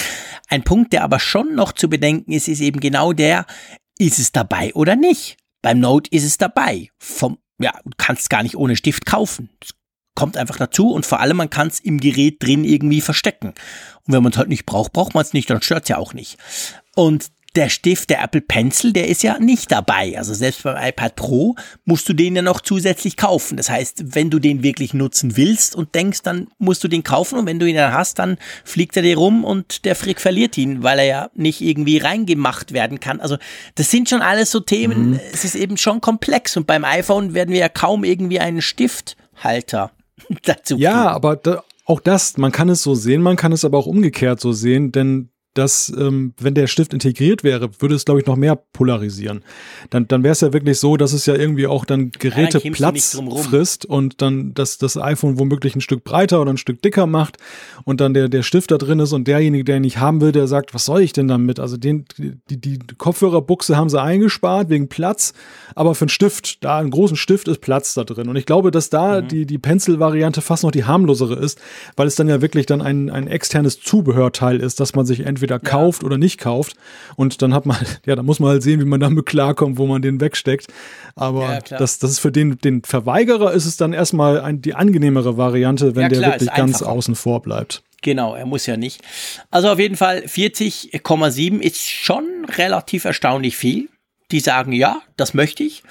Ein 0.48 0.62
Punkt, 0.62 0.92
der 0.92 1.02
aber 1.02 1.18
schon 1.18 1.56
noch 1.56 1.72
zu 1.72 1.88
bedenken 1.88 2.32
ist, 2.32 2.46
ist 2.46 2.60
eben 2.60 2.78
genau 2.78 3.12
der, 3.12 3.44
ist 3.98 4.20
es 4.20 4.30
dabei 4.30 4.72
oder 4.74 4.94
nicht? 4.94 5.36
Beim 5.62 5.80
Note 5.80 6.10
ist 6.12 6.24
es 6.24 6.38
dabei. 6.38 6.90
Vom, 6.98 7.38
ja, 7.58 7.72
du 7.84 7.90
kannst 7.96 8.30
gar 8.30 8.44
nicht 8.44 8.56
ohne 8.56 8.76
Stift 8.76 9.04
kaufen. 9.04 9.50
Das 9.60 9.70
kommt 10.14 10.36
einfach 10.36 10.56
dazu 10.56 10.90
und 10.90 11.06
vor 11.06 11.20
allem 11.20 11.36
man 11.36 11.50
kann 11.50 11.68
es 11.68 11.80
im 11.80 11.98
Gerät 11.98 12.42
drin 12.42 12.64
irgendwie 12.64 13.00
verstecken. 13.00 13.54
Und 14.06 14.14
wenn 14.14 14.22
man 14.22 14.32
es 14.32 14.38
halt 14.38 14.48
nicht 14.48 14.66
braucht, 14.66 14.92
braucht 14.92 15.14
man 15.14 15.22
es 15.22 15.32
nicht, 15.32 15.48
dann 15.50 15.62
stört 15.62 15.84
es 15.84 15.88
ja 15.88 15.98
auch 15.98 16.14
nicht. 16.14 16.38
Und 16.94 17.30
der 17.54 17.68
Stift, 17.68 18.08
der 18.08 18.22
Apple 18.22 18.40
Pencil, 18.40 18.92
der 18.92 19.08
ist 19.08 19.22
ja 19.22 19.38
nicht 19.38 19.70
dabei. 19.70 20.16
Also 20.16 20.32
selbst 20.32 20.62
beim 20.62 20.76
iPad 20.82 21.16
Pro 21.16 21.54
musst 21.84 22.08
du 22.08 22.14
den 22.14 22.34
ja 22.34 22.40
noch 22.40 22.62
zusätzlich 22.62 23.16
kaufen. 23.16 23.56
Das 23.56 23.68
heißt, 23.68 24.14
wenn 24.14 24.30
du 24.30 24.38
den 24.38 24.62
wirklich 24.62 24.94
nutzen 24.94 25.36
willst 25.36 25.76
und 25.76 25.94
denkst, 25.94 26.22
dann 26.22 26.48
musst 26.58 26.82
du 26.82 26.88
den 26.88 27.04
kaufen 27.04 27.38
und 27.38 27.46
wenn 27.46 27.58
du 27.58 27.66
ihn 27.66 27.76
dann 27.76 27.92
hast, 27.92 28.18
dann 28.18 28.38
fliegt 28.64 28.96
er 28.96 29.02
dir 29.02 29.18
rum 29.18 29.44
und 29.44 29.84
der 29.84 29.94
Frick 29.94 30.20
verliert 30.20 30.56
ihn, 30.56 30.82
weil 30.82 30.98
er 30.98 31.04
ja 31.04 31.30
nicht 31.34 31.60
irgendwie 31.60 31.98
reingemacht 31.98 32.72
werden 32.72 33.00
kann. 33.00 33.20
Also 33.20 33.36
das 33.74 33.90
sind 33.90 34.08
schon 34.08 34.22
alles 34.22 34.50
so 34.50 34.60
Themen. 34.60 35.10
Mhm. 35.10 35.20
Es 35.32 35.44
ist 35.44 35.54
eben 35.54 35.76
schon 35.76 36.00
komplex 36.00 36.56
und 36.56 36.66
beim 36.66 36.84
iPhone 36.84 37.34
werden 37.34 37.52
wir 37.52 37.60
ja 37.60 37.68
kaum 37.68 38.04
irgendwie 38.04 38.40
einen 38.40 38.62
Stifthalter 38.62 39.90
dazu. 40.44 40.76
Ja, 40.76 41.10
aber 41.10 41.36
da, 41.36 41.62
auch 41.84 42.00
das, 42.00 42.36
man 42.36 42.52
kann 42.52 42.68
es 42.68 42.82
so 42.82 42.94
sehen, 42.94 43.22
man 43.22 43.36
kann 43.36 43.52
es 43.52 43.64
aber 43.64 43.78
auch 43.78 43.86
umgekehrt 43.86 44.40
so 44.40 44.52
sehen, 44.52 44.92
denn 44.92 45.31
dass 45.54 45.92
ähm, 45.96 46.34
wenn 46.40 46.54
der 46.54 46.66
Stift 46.66 46.94
integriert 46.94 47.44
wäre, 47.44 47.70
würde 47.80 47.94
es, 47.94 48.04
glaube 48.04 48.20
ich, 48.20 48.26
noch 48.26 48.36
mehr 48.36 48.56
polarisieren. 48.56 49.44
Dann, 49.90 50.08
dann 50.08 50.22
wäre 50.22 50.32
es 50.32 50.40
ja 50.40 50.52
wirklich 50.52 50.78
so, 50.78 50.96
dass 50.96 51.12
es 51.12 51.26
ja 51.26 51.34
irgendwie 51.34 51.66
auch 51.66 51.84
dann 51.84 52.10
Geräte 52.10 52.58
ja, 52.58 52.70
Platz 52.72 53.20
frisst 53.42 53.84
und 53.84 54.22
dann 54.22 54.54
das, 54.54 54.78
das 54.78 54.96
iPhone 54.96 55.38
womöglich 55.38 55.76
ein 55.76 55.80
Stück 55.80 56.04
breiter 56.04 56.40
oder 56.40 56.52
ein 56.52 56.58
Stück 56.58 56.82
dicker 56.82 57.06
macht 57.06 57.36
und 57.84 58.00
dann 58.00 58.14
der, 58.14 58.28
der 58.28 58.42
Stift 58.42 58.70
da 58.70 58.78
drin 58.78 58.98
ist 59.00 59.12
und 59.12 59.28
derjenige, 59.28 59.64
der 59.64 59.76
ihn 59.76 59.82
nicht 59.82 59.98
haben 59.98 60.20
will, 60.20 60.32
der 60.32 60.46
sagt, 60.46 60.74
was 60.74 60.84
soll 60.84 61.02
ich 61.02 61.12
denn 61.12 61.28
damit? 61.28 61.60
Also 61.60 61.76
den, 61.76 62.04
die, 62.18 62.60
die 62.60 62.78
Kopfhörerbuchse 62.96 63.76
haben 63.76 63.88
sie 63.88 64.00
eingespart 64.00 64.70
wegen 64.70 64.88
Platz, 64.88 65.32
aber 65.74 65.94
für 65.94 66.02
einen 66.02 66.08
Stift, 66.08 66.64
da 66.64 66.78
einen 66.78 66.90
großen 66.90 67.16
Stift 67.16 67.48
ist 67.48 67.60
Platz 67.60 67.94
da 67.94 68.04
drin. 68.04 68.28
Und 68.28 68.36
ich 68.36 68.46
glaube, 68.46 68.70
dass 68.70 68.90
da 68.90 69.20
mhm. 69.20 69.28
die, 69.28 69.46
die 69.46 69.58
Pencil-Variante 69.58 70.40
fast 70.40 70.64
noch 70.64 70.70
die 70.70 70.84
harmlosere 70.84 71.34
ist, 71.34 71.60
weil 71.96 72.06
es 72.06 72.16
dann 72.16 72.28
ja 72.28 72.40
wirklich 72.40 72.66
dann 72.66 72.80
ein, 72.80 73.10
ein 73.10 73.26
externes 73.26 73.80
Zubehörteil 73.80 74.60
ist, 74.60 74.80
dass 74.80 74.94
man 74.94 75.06
sich 75.06 75.20
entweder 75.20 75.41
entweder 75.42 75.56
ja. 75.62 75.70
kauft 75.70 76.04
oder 76.04 76.18
nicht 76.18 76.38
kauft. 76.38 76.74
Und 77.16 77.42
dann 77.42 77.52
hat 77.54 77.66
man, 77.66 77.76
ja, 78.06 78.16
da 78.16 78.22
muss 78.22 78.40
man 78.40 78.50
halt 78.50 78.62
sehen, 78.62 78.80
wie 78.80 78.84
man 78.84 79.00
damit 79.00 79.26
klarkommt, 79.26 79.78
wo 79.78 79.86
man 79.86 80.02
den 80.02 80.20
wegsteckt. 80.20 80.68
Aber 81.14 81.54
ja, 81.54 81.60
das, 81.78 81.98
das 81.98 82.12
ist 82.12 82.18
für 82.20 82.32
den, 82.32 82.58
den 82.58 82.82
Verweigerer 82.82 83.52
ist 83.52 83.66
es 83.66 83.76
dann 83.76 83.92
erstmal 83.92 84.40
ein, 84.40 84.62
die 84.62 84.74
angenehmere 84.74 85.36
Variante, 85.36 85.94
wenn 85.96 86.02
ja, 86.02 86.08
klar, 86.08 86.20
der 86.20 86.30
wirklich 86.32 86.54
ganz 86.54 86.82
außen 86.82 87.14
vor 87.14 87.42
bleibt. 87.42 87.82
Genau, 88.02 88.34
er 88.34 88.46
muss 88.46 88.66
ja 88.66 88.76
nicht. 88.76 89.00
Also 89.50 89.70
auf 89.70 89.78
jeden 89.78 89.96
Fall 89.96 90.24
40,7 90.26 91.60
ist 91.60 91.88
schon 91.88 92.24
relativ 92.56 93.04
erstaunlich 93.04 93.56
viel. 93.56 93.88
Die 94.32 94.40
sagen, 94.40 94.72
ja, 94.72 95.00
das 95.16 95.34
möchte 95.34 95.62
ich 95.62 95.82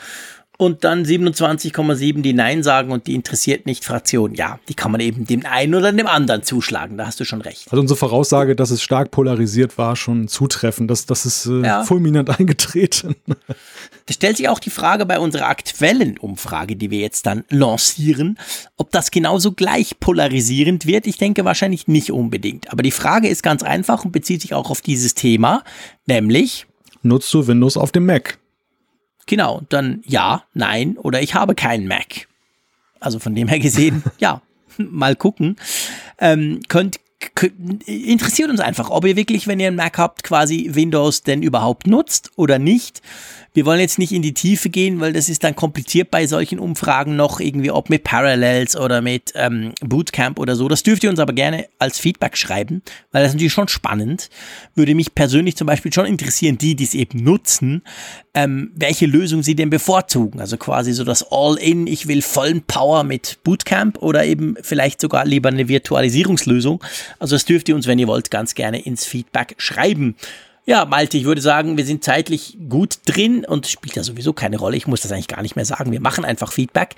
und 0.61 0.83
dann 0.83 1.03
27,7 1.03 2.21
die 2.21 2.33
Nein 2.33 2.61
sagen 2.61 2.91
und 2.91 3.07
die 3.07 3.15
interessiert 3.15 3.65
nicht 3.65 3.83
Fraktion. 3.83 4.35
Ja, 4.35 4.59
die 4.69 4.75
kann 4.75 4.91
man 4.91 5.01
eben 5.01 5.25
dem 5.25 5.43
einen 5.43 5.73
oder 5.73 5.91
dem 5.91 6.05
anderen 6.05 6.43
zuschlagen. 6.43 6.99
Da 6.99 7.07
hast 7.07 7.19
du 7.19 7.25
schon 7.25 7.41
recht. 7.41 7.65
Also 7.71 7.81
unsere 7.81 7.97
Voraussage, 7.97 8.55
dass 8.55 8.69
es 8.69 8.83
stark 8.83 9.09
polarisiert 9.09 9.79
war, 9.79 9.95
schon 9.95 10.27
zutreffend. 10.27 10.91
Das, 10.91 11.07
das 11.07 11.25
ist 11.25 11.47
äh, 11.47 11.65
ja. 11.65 11.83
fulminant 11.83 12.29
eingetreten. 12.39 13.15
Da 13.25 14.13
stellt 14.13 14.37
sich 14.37 14.49
auch 14.49 14.59
die 14.59 14.69
Frage 14.69 15.07
bei 15.07 15.17
unserer 15.17 15.47
aktuellen 15.47 16.19
Umfrage, 16.19 16.75
die 16.75 16.91
wir 16.91 16.99
jetzt 16.99 17.25
dann 17.25 17.43
lancieren, 17.49 18.37
ob 18.77 18.91
das 18.91 19.09
genauso 19.09 19.53
gleich 19.53 19.99
polarisierend 19.99 20.85
wird. 20.85 21.07
Ich 21.07 21.17
denke 21.17 21.43
wahrscheinlich 21.43 21.87
nicht 21.87 22.11
unbedingt. 22.11 22.71
Aber 22.71 22.83
die 22.83 22.91
Frage 22.91 23.29
ist 23.29 23.41
ganz 23.41 23.63
einfach 23.63 24.05
und 24.05 24.11
bezieht 24.11 24.43
sich 24.43 24.53
auch 24.53 24.69
auf 24.69 24.81
dieses 24.81 25.15
Thema, 25.15 25.63
nämlich 26.05 26.67
Nutzt 27.03 27.33
du 27.33 27.47
Windows 27.47 27.77
auf 27.77 27.91
dem 27.91 28.05
Mac? 28.05 28.37
Genau, 29.31 29.61
dann 29.69 30.01
ja, 30.05 30.43
nein 30.53 30.97
oder 30.97 31.21
ich 31.21 31.35
habe 31.35 31.55
keinen 31.55 31.87
Mac. 31.87 32.27
Also 32.99 33.17
von 33.17 33.33
dem 33.33 33.47
her 33.47 33.59
gesehen, 33.59 34.03
ja, 34.17 34.41
mal 34.77 35.15
gucken. 35.15 35.55
Ähm, 36.19 36.59
könnt, 36.67 36.99
könnt, 37.33 37.87
interessiert 37.87 38.49
uns 38.49 38.59
einfach, 38.59 38.89
ob 38.89 39.05
ihr 39.05 39.15
wirklich, 39.15 39.47
wenn 39.47 39.61
ihr 39.61 39.67
einen 39.67 39.77
Mac 39.77 39.97
habt, 39.97 40.23
quasi 40.23 40.71
Windows 40.73 41.23
denn 41.23 41.43
überhaupt 41.43 41.87
nutzt 41.87 42.31
oder 42.35 42.59
nicht. 42.59 43.01
Wir 43.53 43.65
wollen 43.65 43.81
jetzt 43.81 43.99
nicht 43.99 44.13
in 44.13 44.21
die 44.21 44.33
Tiefe 44.33 44.69
gehen, 44.69 45.01
weil 45.01 45.11
das 45.11 45.27
ist 45.27 45.43
dann 45.43 45.55
kompliziert 45.55 46.09
bei 46.09 46.25
solchen 46.25 46.57
Umfragen 46.57 47.17
noch 47.17 47.41
irgendwie, 47.41 47.71
ob 47.71 47.89
mit 47.89 48.05
Parallels 48.05 48.77
oder 48.77 49.01
mit 49.01 49.33
ähm, 49.35 49.73
Bootcamp 49.81 50.39
oder 50.39 50.55
so. 50.55 50.69
Das 50.69 50.83
dürft 50.83 51.03
ihr 51.03 51.09
uns 51.09 51.19
aber 51.19 51.33
gerne 51.33 51.67
als 51.77 51.99
Feedback 51.99 52.37
schreiben, 52.37 52.81
weil 53.11 53.23
das 53.23 53.31
ist 53.31 53.35
natürlich 53.35 53.51
schon 53.53 53.67
spannend. 53.67 54.29
Würde 54.73 54.95
mich 54.95 55.13
persönlich 55.15 55.57
zum 55.57 55.67
Beispiel 55.67 55.91
schon 55.91 56.05
interessieren, 56.05 56.57
die, 56.57 56.75
die 56.75 56.85
es 56.85 56.93
eben 56.93 57.23
nutzen, 57.23 57.83
ähm, 58.33 58.71
welche 58.75 59.05
Lösung 59.05 59.43
sie 59.43 59.55
denn 59.55 59.69
bevorzugen. 59.69 60.39
Also 60.39 60.55
quasi 60.55 60.93
so 60.93 61.03
das 61.03 61.25
All-In, 61.31 61.87
ich 61.87 62.07
will 62.07 62.21
vollen 62.21 62.61
Power 62.61 63.03
mit 63.03 63.39
Bootcamp 63.43 64.01
oder 64.01 64.25
eben 64.25 64.55
vielleicht 64.61 65.01
sogar 65.01 65.25
lieber 65.25 65.49
eine 65.49 65.67
Virtualisierungslösung. 65.67 66.81
Also 67.19 67.35
das 67.35 67.43
dürft 67.43 67.67
ihr 67.67 67.75
uns, 67.75 67.85
wenn 67.87 67.99
ihr 67.99 68.07
wollt, 68.07 68.31
ganz 68.31 68.55
gerne 68.55 68.79
ins 68.79 69.05
Feedback 69.05 69.55
schreiben. 69.57 70.15
Ja, 70.65 70.85
Malte, 70.85 71.17
ich 71.17 71.23
würde 71.23 71.41
sagen, 71.41 71.77
wir 71.77 71.85
sind 71.85 72.03
zeitlich 72.03 72.57
gut 72.69 72.99
drin 73.05 73.45
und 73.45 73.67
spielt 73.67 73.95
ja 73.95 74.03
sowieso 74.03 74.33
keine 74.33 74.57
Rolle. 74.57 74.77
Ich 74.77 74.87
muss 74.87 75.01
das 75.01 75.11
eigentlich 75.11 75.27
gar 75.27 75.41
nicht 75.41 75.55
mehr 75.55 75.65
sagen. 75.65 75.91
Wir 75.91 76.01
machen 76.01 76.23
einfach 76.23 76.51
Feedback. 76.51 76.95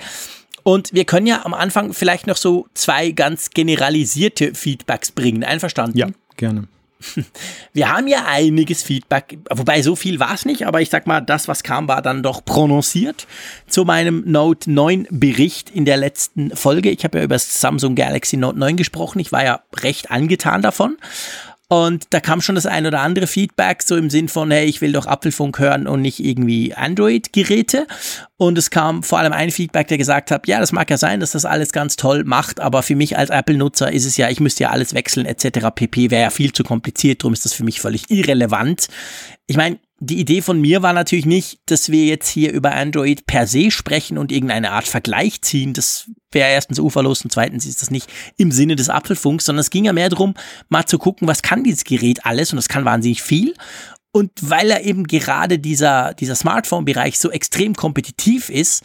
Und 0.64 0.94
wir 0.94 1.06
können 1.06 1.27
ja 1.27 1.45
am 1.45 1.53
Anfang 1.53 1.94
vielleicht 1.94 2.27
noch 2.27 2.38
so 2.38 2.68
zwei 2.73 3.11
ganz 3.11 3.49
generalisierte 3.52 4.53
Feedbacks 4.53 5.11
bringen. 5.11 5.44
Einverstanden? 5.44 5.98
Ja, 5.98 6.07
gerne. 6.38 6.68
Wir 7.73 7.91
haben 7.91 8.07
ja 8.07 8.26
einiges 8.27 8.84
Feedback, 8.84 9.38
wobei 9.49 9.81
so 9.81 9.95
viel 9.95 10.22
war 10.22 10.34
es 10.34 10.45
nicht, 10.45 10.65
aber 10.65 10.81
ich 10.81 10.90
sag 10.90 11.07
mal, 11.07 11.22
das, 11.22 11.49
was 11.49 11.64
kam, 11.64 11.88
war 11.88 12.02
dann 12.02 12.23
doch 12.23 12.45
prononciert 12.45 13.27
zu 13.68 13.84
meinem 13.84 14.23
Note 14.26 14.72
9 14.72 15.07
Bericht 15.10 15.69
in 15.69 15.85
der 15.85 15.98
letzten 15.98 16.56
Folge. 16.56 16.90
Ich 16.91 17.03
habe 17.03 17.18
ja 17.18 17.23
über 17.26 17.35
das 17.35 17.60
Samsung 17.60 17.95
Galaxy 17.95 18.38
Note 18.38 18.57
9 18.57 18.77
gesprochen. 18.77 19.19
Ich 19.19 19.31
war 19.31 19.44
ja 19.44 19.61
recht 19.76 20.11
angetan 20.11 20.61
davon. 20.61 20.98
Und 21.73 22.05
da 22.11 22.19
kam 22.19 22.39
schon 22.39 22.53
das 22.53 22.67
ein 22.67 22.85
oder 22.85 22.99
andere 22.99 23.25
Feedback, 23.25 23.81
so 23.81 23.97
im 23.97 24.11
Sinn 24.11 24.29
von, 24.29 24.51
hey, 24.51 24.65
ich 24.65 24.79
will 24.79 24.91
doch 24.91 25.07
Apfelfunk 25.07 25.57
hören 25.57 25.87
und 25.87 26.03
nicht 26.03 26.23
irgendwie 26.23 26.75
Android-Geräte. 26.75 27.87
Und 28.37 28.59
es 28.59 28.69
kam 28.69 29.01
vor 29.01 29.17
allem 29.17 29.33
ein 29.33 29.49
Feedback, 29.49 29.87
der 29.87 29.97
gesagt 29.97 30.29
hat, 30.29 30.47
ja, 30.47 30.59
das 30.59 30.71
mag 30.71 30.91
ja 30.91 30.97
sein, 30.97 31.19
dass 31.19 31.31
das 31.31 31.45
alles 31.45 31.71
ganz 31.71 31.95
toll 31.95 32.25
macht, 32.25 32.59
aber 32.59 32.83
für 32.83 32.95
mich 32.95 33.17
als 33.17 33.31
Apple-Nutzer 33.31 33.91
ist 33.91 34.05
es 34.05 34.17
ja, 34.17 34.29
ich 34.29 34.39
müsste 34.39 34.65
ja 34.65 34.69
alles 34.69 34.93
wechseln 34.93 35.25
etc. 35.25 35.69
pp. 35.73 36.11
wäre 36.11 36.21
ja 36.21 36.29
viel 36.29 36.53
zu 36.53 36.63
kompliziert, 36.63 37.23
darum 37.23 37.33
ist 37.33 37.43
das 37.43 37.53
für 37.53 37.63
mich 37.63 37.81
völlig 37.81 38.07
irrelevant. 38.11 38.85
Ich 39.47 39.57
meine, 39.57 39.79
die 40.05 40.19
Idee 40.19 40.41
von 40.41 40.59
mir 40.59 40.81
war 40.81 40.91
natürlich 40.91 41.25
nicht, 41.25 41.59
dass 41.67 41.89
wir 41.89 42.05
jetzt 42.05 42.27
hier 42.27 42.51
über 42.51 42.73
Android 42.73 43.25
per 43.25 43.47
se 43.47 43.71
sprechen 43.71 44.17
und 44.17 44.31
irgendeine 44.31 44.71
Art 44.71 44.88
Vergleich 44.88 45.41
ziehen. 45.41 45.73
Das 45.73 46.09
wäre 46.31 46.49
erstens 46.51 46.80
uferlos 46.80 47.23
und 47.23 47.31
zweitens 47.31 47.65
ist 47.65 47.81
das 47.81 47.89
nicht 47.89 48.11
im 48.38 48.51
Sinne 48.51 48.75
des 48.75 48.89
Apfelfunks, 48.89 49.45
sondern 49.45 49.61
es 49.61 49.69
ging 49.69 49.85
ja 49.85 49.93
mehr 49.93 50.09
darum, 50.09 50.34
mal 50.67 50.85
zu 50.85 50.97
gucken, 50.97 51.27
was 51.27 51.41
kann 51.41 51.63
dieses 51.63 51.85
Gerät 51.85 52.25
alles 52.25 52.51
und 52.51 52.57
das 52.57 52.67
kann 52.67 52.84
wahnsinnig 52.84 53.21
viel. 53.21 53.53
Und 54.11 54.31
weil 54.41 54.69
er 54.69 54.84
eben 54.84 55.05
gerade 55.07 55.57
dieser, 55.57 56.13
dieser 56.13 56.35
Smartphone-Bereich 56.35 57.17
so 57.17 57.31
extrem 57.31 57.73
kompetitiv 57.73 58.49
ist, 58.49 58.84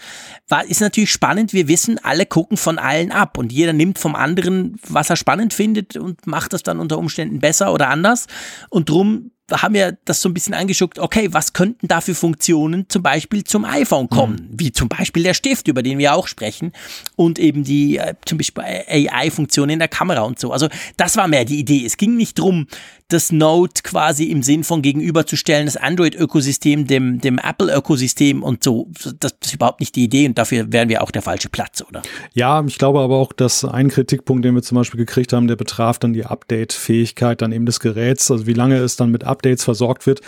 war, 0.48 0.64
ist 0.64 0.80
natürlich 0.80 1.10
spannend. 1.10 1.52
Wir 1.52 1.68
wissen, 1.68 1.98
alle 2.02 2.24
gucken 2.24 2.56
von 2.56 2.78
allen 2.78 3.12
ab 3.12 3.36
und 3.36 3.52
jeder 3.52 3.74
nimmt 3.74 3.98
vom 3.98 4.14
anderen, 4.14 4.80
was 4.86 5.10
er 5.10 5.16
spannend 5.16 5.52
findet 5.52 5.96
und 5.96 6.26
macht 6.26 6.54
das 6.54 6.62
dann 6.62 6.80
unter 6.80 6.96
Umständen 6.96 7.40
besser 7.40 7.74
oder 7.74 7.90
anders. 7.90 8.26
Und 8.70 8.88
drum 8.88 9.32
haben 9.50 9.74
wir 9.74 9.96
das 10.04 10.20
so 10.20 10.28
ein 10.28 10.34
bisschen 10.34 10.54
angeschaut, 10.54 10.98
okay, 10.98 11.28
was 11.32 11.52
könnten 11.52 11.88
da 11.88 12.00
für 12.00 12.14
Funktionen 12.14 12.86
zum 12.88 13.02
Beispiel 13.02 13.44
zum 13.44 13.64
iPhone 13.64 14.08
kommen? 14.08 14.48
Mhm. 14.50 14.60
Wie 14.60 14.72
zum 14.72 14.88
Beispiel 14.88 15.22
der 15.22 15.34
Stift, 15.34 15.68
über 15.68 15.82
den 15.82 15.98
wir 15.98 16.14
auch 16.14 16.26
sprechen 16.26 16.72
und 17.16 17.38
eben 17.38 17.64
die 17.64 17.98
äh, 17.98 18.14
zum 18.24 18.38
Beispiel 18.38 18.62
AI-Funktionen 18.64 19.70
in 19.70 19.78
der 19.78 19.88
Kamera 19.88 20.22
und 20.22 20.38
so. 20.38 20.52
Also 20.52 20.68
das 20.96 21.16
war 21.16 21.28
mehr 21.28 21.44
die 21.44 21.58
Idee. 21.58 21.84
Es 21.84 21.96
ging 21.96 22.16
nicht 22.16 22.38
drum, 22.38 22.66
das 23.08 23.32
Note 23.32 23.82
quasi 23.82 24.24
im 24.24 24.42
Sinn 24.42 24.64
von 24.64 24.82
gegenüberzustellen, 24.82 25.64
das 25.64 25.78
Android-Ökosystem 25.78 26.86
dem, 26.86 27.20
dem 27.20 27.38
Apple-Ökosystem 27.38 28.42
und 28.42 28.62
so. 28.62 28.88
Das 29.18 29.32
ist 29.42 29.54
überhaupt 29.54 29.80
nicht 29.80 29.96
die 29.96 30.04
Idee 30.04 30.26
und 30.26 30.36
dafür 30.36 30.70
wären 30.72 30.90
wir 30.90 31.02
auch 31.02 31.10
der 31.10 31.22
falsche 31.22 31.48
Platz, 31.48 31.82
oder? 31.88 32.02
Ja, 32.34 32.62
ich 32.66 32.76
glaube 32.76 33.00
aber 33.00 33.16
auch, 33.16 33.32
dass 33.32 33.64
ein 33.64 33.88
Kritikpunkt, 33.88 34.44
den 34.44 34.54
wir 34.54 34.62
zum 34.62 34.76
Beispiel 34.76 34.98
gekriegt 34.98 35.32
haben, 35.32 35.48
der 35.48 35.56
betraf 35.56 35.98
dann 35.98 36.12
die 36.12 36.26
Update-Fähigkeit 36.26 37.40
dann 37.40 37.52
eben 37.52 37.64
des 37.64 37.80
Geräts, 37.80 38.30
also 38.30 38.46
wie 38.46 38.52
lange 38.52 38.76
es 38.76 38.96
dann 38.96 39.10
mit 39.10 39.24
Updates 39.38 39.64
versorgt 39.64 40.06
wird. 40.06 40.20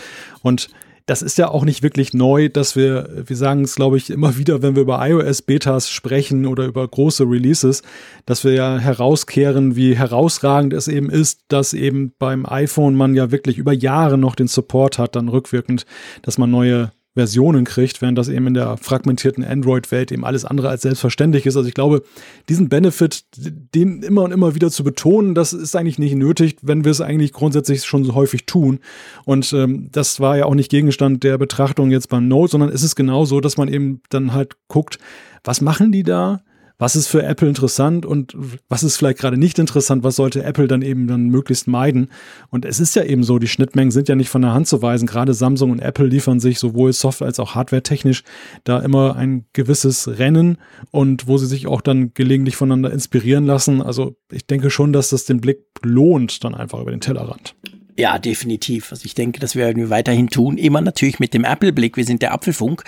Und 0.43 0.69
das 1.07 1.23
ist 1.23 1.39
ja 1.39 1.49
auch 1.49 1.65
nicht 1.65 1.83
wirklich 1.83 2.15
neu, 2.15 2.49
dass 2.49 2.77
wir, 2.77 3.25
wir 3.27 3.37
sagen 3.37 3.65
es, 3.65 3.75
glaube 3.75 3.97
ich, 3.97 4.11
immer 4.11 4.37
wieder, 4.37 4.63
wenn 4.63 4.77
wir 4.77 4.83
über 4.83 5.05
iOS-Betas 5.05 5.91
sprechen 5.91 6.47
oder 6.47 6.67
über 6.67 6.87
große 6.87 7.25
Releases, 7.25 7.83
dass 8.27 8.45
wir 8.45 8.53
ja 8.53 8.79
herauskehren, 8.79 9.75
wie 9.75 9.97
herausragend 9.97 10.73
es 10.73 10.87
eben 10.87 11.11
ist, 11.11 11.41
dass 11.49 11.73
eben 11.73 12.13
beim 12.21 12.47
iPhone 12.47 12.95
man 12.95 13.15
ja 13.15 13.33
wirklich 13.33 13.59
über 13.59 13.73
Jahre 13.73 14.19
noch 14.19 14.37
den 14.37 14.47
Support 14.47 14.99
hat, 14.99 15.17
dann 15.17 15.29
rückwirkend, 15.29 15.85
dass 16.23 16.39
man 16.39 16.53
neue 16.53 16.93
Versionen 17.21 17.65
kriegt, 17.65 18.01
während 18.01 18.17
das 18.17 18.29
eben 18.29 18.47
in 18.47 18.55
der 18.55 18.79
fragmentierten 18.79 19.45
Android-Welt 19.45 20.11
eben 20.11 20.25
alles 20.25 20.47
andere 20.47 20.71
als 20.71 20.81
selbstverständlich 20.81 21.45
ist. 21.45 21.55
Also 21.55 21.69
ich 21.69 21.75
glaube, 21.75 22.03
diesen 22.49 22.71
Benefit, 22.71 23.25
den 23.37 24.03
immer 24.03 24.23
und 24.23 24.33
immer 24.33 24.55
wieder 24.55 24.71
zu 24.71 24.85
betonen, 24.85 25.35
das 25.35 25.53
ist 25.53 25.77
eigentlich 25.77 25.99
nicht 25.99 26.15
nötig, 26.15 26.57
wenn 26.63 26.85
wir 26.85 26.93
es 26.93 27.03
eigentlich 27.03 27.35
grundsätzlich 27.35 27.85
schon 27.85 28.05
so 28.05 28.15
häufig 28.15 28.47
tun. 28.47 28.79
Und 29.27 29.53
ähm, 29.53 29.91
das 29.93 30.19
war 30.19 30.39
ja 30.39 30.47
auch 30.47 30.55
nicht 30.55 30.71
Gegenstand 30.71 31.23
der 31.23 31.37
Betrachtung 31.37 31.91
jetzt 31.91 32.09
beim 32.09 32.27
Note, 32.27 32.53
sondern 32.53 32.71
es 32.71 32.83
ist 32.83 32.97
genau 32.97 33.27
so, 33.27 33.41
dass 33.41 33.59
man 33.59 33.69
eben 33.69 34.01
dann 34.09 34.33
halt 34.33 34.57
guckt, 34.69 34.99
was 35.45 35.61
machen 35.61 35.93
die 35.93 36.03
da? 36.03 36.41
Was 36.81 36.97
ist 36.97 37.09
für 37.09 37.23
Apple 37.23 37.47
interessant 37.47 38.07
und 38.07 38.35
was 38.69 38.83
ist 38.83 38.97
vielleicht 38.97 39.19
gerade 39.19 39.37
nicht 39.37 39.59
interessant, 39.59 40.03
was 40.03 40.17
sollte 40.17 40.43
Apple 40.43 40.67
dann 40.67 40.81
eben 40.81 41.07
dann 41.07 41.29
möglichst 41.29 41.69
meiden. 41.69 42.09
Und 42.49 42.65
es 42.65 42.81
ist 42.81 42.97
ja 42.97 43.05
eben 43.05 43.23
so, 43.23 43.39
die 43.39 43.49
Schnittmengen 43.49 43.91
sind 43.91 44.09
ja 44.09 44.15
nicht 44.15 44.31
von 44.31 44.43
der 44.43 44.55
Hand 44.55 44.67
zu 44.67 44.81
weisen. 44.81 45.07
Gerade 45.07 45.35
Samsung 45.35 45.71
und 45.71 45.81
Apple 45.81 46.07
liefern 46.07 46.41
sich 46.41 46.59
sowohl 46.59 46.95
Software 46.95 47.27
als 47.27 47.39
auch 47.39 47.55
Hardware 47.55 47.83
technisch 47.83 48.25
da 48.65 48.81
immer 48.81 49.15
ein 49.15 49.45
gewisses 49.53 50.19
Rennen 50.19 50.57
und 50.91 51.29
wo 51.29 51.37
sie 51.37 51.47
sich 51.47 51.67
auch 51.67 51.83
dann 51.83 52.15
gelegentlich 52.15 52.57
voneinander 52.57 52.93
inspirieren 52.93 53.45
lassen. 53.45 53.83
Also 53.83 54.17
ich 54.33 54.47
denke 54.47 54.71
schon, 54.71 54.95
dass 54.95 55.11
das 55.11 55.27
den 55.27 55.41
Blick 55.43 55.61
lohnt, 55.83 56.43
dann 56.45 56.55
einfach 56.55 56.81
über 56.81 56.91
den 56.91 57.01
Tellerrand. 57.01 57.55
Ja, 58.01 58.19
definitiv. 58.19 58.93
Also 58.93 59.05
ich 59.05 59.15
denke, 59.15 59.41
das 59.41 59.57
werden 59.57 59.77
wir 59.77 59.91
weiterhin 59.91 60.31
tun. 60.31 60.57
Immer 60.57 60.81
natürlich 60.81 61.19
mit 61.19 61.35
dem 61.35 61.45
Apple-Blick. 61.45 61.99
Wir 61.99 62.07
sind 62.07 62.23
der 62.23 62.33
Apfelfunk. 62.33 62.83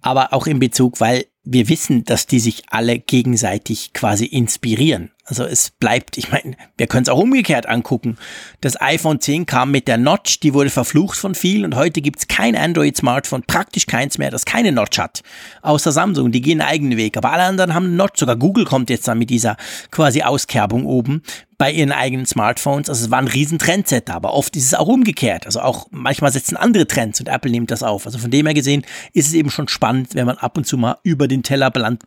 Aber 0.00 0.32
auch 0.32 0.48
in 0.48 0.58
Bezug, 0.58 1.00
weil 1.00 1.26
wir 1.50 1.68
wissen, 1.70 2.04
dass 2.04 2.26
die 2.26 2.40
sich 2.40 2.62
alle 2.68 2.98
gegenseitig 2.98 3.92
quasi 3.94 4.26
inspirieren. 4.26 5.10
Also 5.28 5.44
es 5.44 5.70
bleibt, 5.70 6.16
ich 6.16 6.32
meine, 6.32 6.56
wir 6.76 6.86
können 6.86 7.02
es 7.02 7.08
auch 7.08 7.18
umgekehrt 7.18 7.66
angucken. 7.66 8.16
Das 8.60 8.80
iPhone 8.80 9.20
10 9.20 9.46
kam 9.46 9.70
mit 9.70 9.86
der 9.86 9.98
Notch, 9.98 10.40
die 10.40 10.54
wurde 10.54 10.70
verflucht 10.70 11.18
von 11.18 11.34
vielen 11.34 11.64
und 11.64 11.76
heute 11.76 12.00
gibt 12.00 12.20
es 12.20 12.28
kein 12.28 12.56
Android-Smartphone, 12.56 13.42
praktisch 13.42 13.86
keins 13.86 14.18
mehr, 14.18 14.30
das 14.30 14.44
keine 14.44 14.72
Notch 14.72 14.98
hat. 14.98 15.22
Außer 15.62 15.92
Samsung, 15.92 16.32
die 16.32 16.40
gehen 16.40 16.60
einen 16.60 16.70
eigenen 16.70 16.98
Weg. 16.98 17.16
Aber 17.16 17.32
alle 17.32 17.44
anderen 17.44 17.74
haben 17.74 17.86
eine 17.86 17.94
Notch, 17.94 18.20
sogar 18.20 18.36
Google 18.36 18.64
kommt 18.64 18.90
jetzt 18.90 19.06
dann 19.06 19.18
mit 19.18 19.30
dieser 19.30 19.56
quasi 19.90 20.22
Auskerbung 20.22 20.86
oben 20.86 21.22
bei 21.58 21.72
ihren 21.72 21.92
eigenen 21.92 22.24
Smartphones. 22.24 22.88
Also 22.88 23.04
es 23.04 23.10
war 23.10 23.18
ein 23.18 23.28
riesen 23.28 23.58
Trendsetter, 23.58 24.14
aber 24.14 24.32
oft 24.32 24.56
ist 24.56 24.64
es 24.64 24.74
auch 24.74 24.86
umgekehrt. 24.86 25.44
Also 25.44 25.60
auch 25.60 25.88
manchmal 25.90 26.32
setzen 26.32 26.56
andere 26.56 26.86
Trends 26.86 27.20
und 27.20 27.28
Apple 27.28 27.50
nimmt 27.50 27.70
das 27.70 27.82
auf. 27.82 28.06
Also 28.06 28.18
von 28.18 28.30
dem 28.30 28.46
her 28.46 28.54
gesehen 28.54 28.84
ist 29.12 29.26
es 29.26 29.34
eben 29.34 29.50
schon 29.50 29.68
spannend, 29.68 30.14
wenn 30.14 30.26
man 30.26 30.38
ab 30.38 30.56
und 30.56 30.66
zu 30.66 30.78
mal 30.78 30.96
über 31.02 31.28
den 31.28 31.42
Tellerrand, 31.42 32.04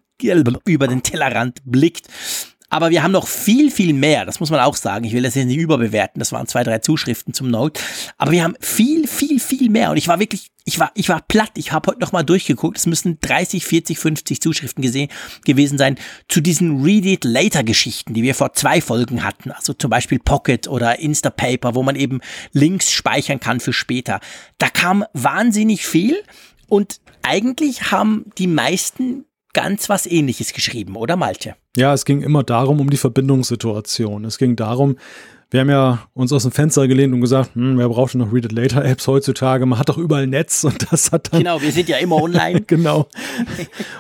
über 0.66 0.88
den 0.88 1.04
Tellerrand 1.04 1.60
blickt 1.66 2.08
aber 2.72 2.90
wir 2.90 3.04
haben 3.04 3.12
noch 3.12 3.28
viel, 3.28 3.70
viel 3.70 3.94
mehr. 3.94 4.26
Das 4.26 4.40
muss 4.40 4.50
man 4.50 4.62
auch 4.62 4.76
sagen. 4.76 5.04
Ich 5.04 5.12
will 5.12 5.24
das 5.24 5.36
jetzt 5.36 5.48
nicht 5.48 5.58
überbewerten. 5.58 6.20
Das 6.20 6.32
waren 6.32 6.48
zwei, 6.48 6.64
drei 6.64 6.80
Zuschriften 6.80 7.34
zum 7.34 7.52
Note. 7.52 7.82
Aber 8.18 8.32
wir 8.32 8.44
haben 8.44 8.56
viel, 8.62 9.08
viel, 9.08 9.42
viel 9.42 9.70
mehr. 9.70 9.92
Und 9.92 9.98
ich 9.98 10.08
war 10.08 10.22
wirklich, 10.22 10.52
ich 10.64 10.80
war, 10.80 10.90
ich 10.96 11.10
war 11.10 11.22
platt. 11.22 11.52
Ich 11.56 11.74
habe 11.74 11.92
heute 11.92 12.00
noch 12.00 12.14
mal 12.14 12.24
durchgeguckt. 12.24 12.78
Es 12.78 12.86
müssen 12.86 13.20
30, 13.20 13.66
40, 13.66 14.00
50 14.00 14.42
Zuschriften 14.42 14.82
gesehen, 14.82 15.10
gewesen 15.44 15.78
sein 15.78 15.98
zu 16.30 16.40
diesen 16.40 16.82
Read 16.82 17.06
It 17.06 17.26
Later 17.26 17.66
Geschichten, 17.66 18.14
die 18.14 18.24
wir 18.24 18.36
vor 18.36 18.54
zwei 18.54 18.80
Folgen 18.80 19.26
hatten. 19.26 19.52
Also 19.52 19.74
zum 19.74 19.90
Beispiel 19.90 20.20
Pocket 20.20 20.70
oder 20.70 20.98
Instapaper, 20.98 21.76
wo 21.76 21.84
man 21.84 21.98
eben 21.98 22.22
Links 22.54 22.94
speichern 22.94 23.42
kann 23.42 23.60
für 23.60 23.74
später. 23.74 24.22
Da 24.60 24.70
kam 24.70 25.04
wahnsinnig 25.12 25.86
viel. 25.86 26.24
Und 26.70 27.02
eigentlich 27.22 27.92
haben 27.92 28.32
die 28.38 28.48
meisten 28.48 29.26
ganz 29.54 29.90
was 29.90 30.06
ähnliches 30.06 30.54
geschrieben, 30.54 30.96
oder 30.96 31.16
Malte? 31.16 31.56
Ja, 31.76 31.94
es 31.94 32.06
ging 32.06 32.22
immer 32.22 32.44
darum, 32.44 32.80
um 32.80 32.90
die 32.90 32.98
Verbindungssituation. 32.98 34.26
Es 34.26 34.38
ging 34.38 34.56
darum, 34.56 34.98
wir 35.52 35.60
haben 35.60 35.70
ja 35.70 36.08
uns 36.14 36.32
aus 36.32 36.44
dem 36.44 36.54
Fenster 36.54 36.88
gelehnt 36.88 37.14
und 37.14 37.20
gesagt, 37.20 37.56
hm, 37.56 37.78
wer 37.78 37.90
braucht 37.90 38.14
denn 38.14 38.22
noch 38.22 38.32
Read 38.32 38.46
It 38.46 38.54
Later 38.54 38.86
Apps 38.86 39.06
heutzutage? 39.08 39.66
Man 39.66 39.78
hat 39.78 39.90
doch 39.90 39.98
überall 39.98 40.26
Netz 40.26 40.64
und 40.64 40.90
das 40.92 41.12
hat 41.12 41.34
dann. 41.34 41.42
Genau, 41.42 41.62
wir 41.62 41.74
sind 41.74 41.90
ja 41.90 41.98
immer 41.98 42.16
online. 42.16 42.62
genau. 42.68 43.08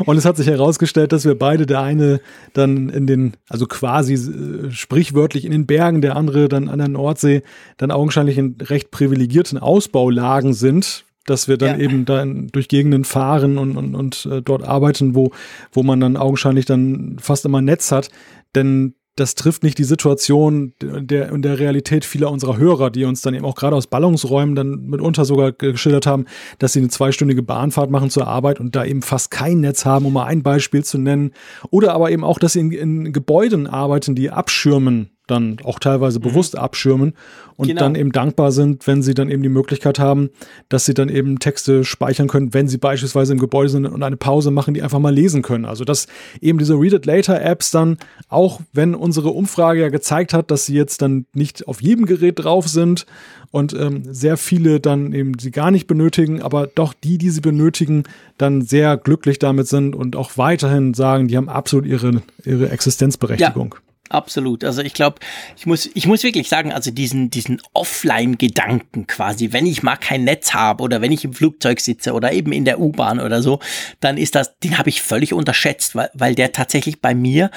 Und 0.05 0.15
es 0.15 0.23
hat 0.23 0.37
sich 0.37 0.47
herausgestellt, 0.47 1.11
dass 1.11 1.25
wir 1.25 1.37
beide, 1.37 1.65
der 1.65 1.81
eine 1.81 2.21
dann 2.53 2.87
in 2.87 3.05
den, 3.05 3.35
also 3.49 3.67
quasi 3.67 4.13
äh, 4.13 4.71
sprichwörtlich 4.71 5.43
in 5.43 5.51
den 5.51 5.67
Bergen, 5.67 6.01
der 6.01 6.15
andere 6.15 6.47
dann 6.47 6.69
an 6.69 6.79
der 6.79 6.87
Nordsee, 6.87 7.43
dann 7.75 7.91
augenscheinlich 7.91 8.37
in 8.37 8.55
recht 8.61 8.89
privilegierten 8.89 9.57
Ausbaulagen 9.57 10.53
sind, 10.53 11.03
dass 11.25 11.47
wir 11.47 11.57
dann 11.57 11.79
ja. 11.79 11.85
eben 11.85 12.05
da 12.05 12.25
durch 12.25 12.67
Gegenden 12.67 13.03
fahren 13.03 13.57
und, 13.57 13.77
und, 13.77 13.95
und 13.95 14.25
äh, 14.25 14.41
dort 14.41 14.63
arbeiten, 14.63 15.15
wo, 15.15 15.31
wo 15.71 15.83
man 15.83 15.99
dann 15.99 16.17
augenscheinlich 16.17 16.65
dann 16.65 17.17
fast 17.19 17.45
immer 17.45 17.61
Netz 17.61 17.91
hat. 17.91 18.09
Denn 18.55 18.95
das 19.15 19.35
trifft 19.35 19.63
nicht 19.63 19.77
die 19.77 19.83
Situation 19.83 20.73
der, 20.81 21.31
in 21.31 21.41
der 21.41 21.59
Realität 21.59 22.05
vieler 22.05 22.31
unserer 22.31 22.57
Hörer, 22.57 22.89
die 22.89 23.03
uns 23.03 23.21
dann 23.21 23.33
eben 23.33 23.45
auch 23.45 23.55
gerade 23.55 23.75
aus 23.75 23.87
Ballungsräumen 23.87 24.55
dann 24.55 24.85
mitunter 24.87 25.25
sogar 25.25 25.51
geschildert 25.51 26.07
haben, 26.07 26.25
dass 26.59 26.73
sie 26.73 26.79
eine 26.79 26.87
zweistündige 26.87 27.43
Bahnfahrt 27.43 27.91
machen 27.91 28.09
zur 28.09 28.27
Arbeit 28.27 28.59
und 28.59 28.75
da 28.75 28.85
eben 28.85 29.01
fast 29.01 29.29
kein 29.29 29.59
Netz 29.59 29.85
haben, 29.85 30.05
um 30.05 30.13
mal 30.13 30.25
ein 30.25 30.43
Beispiel 30.43 30.83
zu 30.83 30.97
nennen. 30.97 31.31
Oder 31.69 31.93
aber 31.93 32.09
eben 32.09 32.23
auch, 32.23 32.39
dass 32.39 32.53
sie 32.53 32.61
in, 32.61 32.71
in 32.71 33.13
Gebäuden 33.13 33.67
arbeiten, 33.67 34.15
die 34.15 34.31
abschirmen 34.31 35.11
dann 35.31 35.57
auch 35.63 35.79
teilweise 35.79 36.19
mhm. 36.19 36.23
bewusst 36.23 36.57
abschirmen 36.57 37.13
und 37.55 37.67
genau. 37.67 37.81
dann 37.81 37.95
eben 37.95 38.11
dankbar 38.11 38.51
sind, 38.51 38.87
wenn 38.87 39.01
sie 39.01 39.13
dann 39.13 39.29
eben 39.29 39.43
die 39.43 39.49
Möglichkeit 39.49 39.99
haben, 39.99 40.29
dass 40.69 40.85
sie 40.85 40.93
dann 40.93 41.09
eben 41.09 41.39
Texte 41.39 41.83
speichern 41.83 42.27
können, 42.27 42.53
wenn 42.53 42.67
sie 42.67 42.77
beispielsweise 42.77 43.33
im 43.33 43.39
Gebäude 43.39 43.69
sind 43.69 43.85
und 43.85 44.03
eine 44.03 44.17
Pause 44.17 44.51
machen, 44.51 44.73
die 44.73 44.81
einfach 44.81 44.99
mal 44.99 45.13
lesen 45.13 45.41
können. 45.41 45.65
Also 45.65 45.85
dass 45.85 46.07
eben 46.41 46.57
diese 46.57 46.75
Read 46.75 46.93
It 46.93 47.05
Later 47.05 47.41
Apps 47.41 47.71
dann, 47.71 47.97
auch 48.29 48.61
wenn 48.73 48.95
unsere 48.95 49.29
Umfrage 49.29 49.81
ja 49.81 49.89
gezeigt 49.89 50.33
hat, 50.33 50.51
dass 50.51 50.65
sie 50.65 50.75
jetzt 50.75 51.01
dann 51.01 51.25
nicht 51.33 51.67
auf 51.67 51.81
jedem 51.81 52.05
Gerät 52.05 52.43
drauf 52.43 52.67
sind 52.67 53.05
und 53.51 53.73
ähm, 53.73 54.03
sehr 54.05 54.37
viele 54.37 54.79
dann 54.79 55.13
eben 55.13 55.37
sie 55.37 55.51
gar 55.51 55.71
nicht 55.71 55.85
benötigen, 55.85 56.41
aber 56.41 56.67
doch 56.67 56.93
die, 56.93 57.17
die 57.17 57.29
sie 57.29 57.41
benötigen, 57.41 58.03
dann 58.37 58.61
sehr 58.61 58.97
glücklich 58.97 59.39
damit 59.39 59.67
sind 59.67 59.95
und 59.95 60.15
auch 60.15 60.37
weiterhin 60.37 60.93
sagen, 60.93 61.27
die 61.27 61.37
haben 61.37 61.49
absolut 61.49 61.85
ihre, 61.85 62.21
ihre 62.43 62.69
Existenzberechtigung. 62.69 63.75
Ja. 63.77 63.90
Absolut. 64.11 64.65
Also 64.65 64.81
ich 64.81 64.93
glaube, 64.93 65.19
ich 65.55 65.65
muss, 65.65 65.89
ich 65.93 66.05
muss 66.05 66.23
wirklich 66.23 66.49
sagen, 66.49 66.73
also 66.73 66.91
diesen, 66.91 67.29
diesen 67.29 67.61
Offline-Gedanken 67.73 69.07
quasi, 69.07 69.53
wenn 69.53 69.65
ich 69.65 69.83
mal 69.83 69.95
kein 69.95 70.25
Netz 70.25 70.53
habe 70.53 70.83
oder 70.83 71.01
wenn 71.01 71.13
ich 71.13 71.23
im 71.23 71.33
Flugzeug 71.33 71.79
sitze 71.79 72.11
oder 72.11 72.33
eben 72.33 72.51
in 72.51 72.65
der 72.65 72.81
U-Bahn 72.81 73.21
oder 73.21 73.41
so, 73.41 73.59
dann 74.01 74.17
ist 74.17 74.35
das, 74.35 74.57
den 74.59 74.77
habe 74.77 74.89
ich 74.89 75.01
völlig 75.01 75.33
unterschätzt, 75.33 75.95
weil, 75.95 76.09
weil 76.13 76.35
der 76.35 76.51
tatsächlich 76.51 76.99
bei 76.99 77.15
mir 77.15 77.51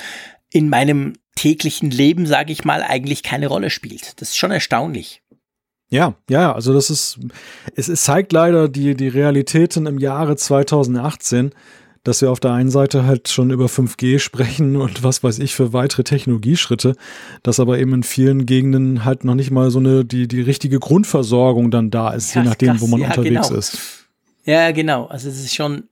in 0.53 0.69
meinem 0.69 1.15
täglichen 1.35 1.91
Leben, 1.91 2.25
sage 2.25 2.53
ich 2.53 2.65
mal, 2.65 2.85
eigentlich 2.85 3.25
keine 3.25 3.49
Rolle 3.49 3.71
spielt. 3.71 4.21
Das 4.21 4.29
ist 4.29 4.37
schon 4.37 4.53
erstaunlich. 4.53 5.23
Ja, 5.91 6.15
ja, 6.31 6.53
also 6.53 6.73
das 6.73 6.89
ist, 6.89 7.19
es, 7.75 7.89
es 7.89 8.03
zeigt 8.03 8.33
leider 8.33 8.69
die, 8.69 8.95
die 8.95 9.09
Realitäten 9.09 9.87
im 9.87 9.99
Jahre 9.99 10.37
2018 10.37 11.53
dass 12.05 12.21
wir 12.21 12.31
auf 12.31 12.39
der 12.39 12.53
einen 12.53 12.71
Seite 12.71 13.05
halt 13.05 13.29
schon 13.29 13.51
über 13.51 13.67
5G 13.67 14.19
sprechen 14.19 14.77
und 14.81 15.03
was 15.03 15.25
weiß 15.25 15.41
ich 15.41 15.55
für 15.55 15.73
weitere 15.73 16.05
Technologieschritte, 16.05 16.95
dass 17.43 17.59
aber 17.59 17.79
eben 17.79 17.93
in 17.95 18.03
vielen 18.03 18.47
Gegenden 18.47 19.05
halt 19.05 19.25
noch 19.25 19.35
nicht 19.35 19.51
mal 19.51 19.71
so 19.71 19.81
eine, 19.81 20.05
die, 20.05 20.29
die 20.29 20.43
richtige 20.43 20.79
Grundversorgung 20.79 21.71
dann 21.71 21.91
da 21.91 22.13
ist, 22.13 22.35
ja, 22.35 22.43
je 22.43 22.49
nachdem, 22.49 22.71
krass. 22.71 22.81
wo 22.81 22.87
man 22.87 23.01
ja, 23.01 23.09
unterwegs 23.09 23.49
genau. 23.49 23.59
ist. 23.59 23.79
Ja, 24.45 24.71
genau. 24.71 25.07
Also 25.07 25.29
es 25.29 25.41
ist 25.41 25.55
schon 25.55 25.85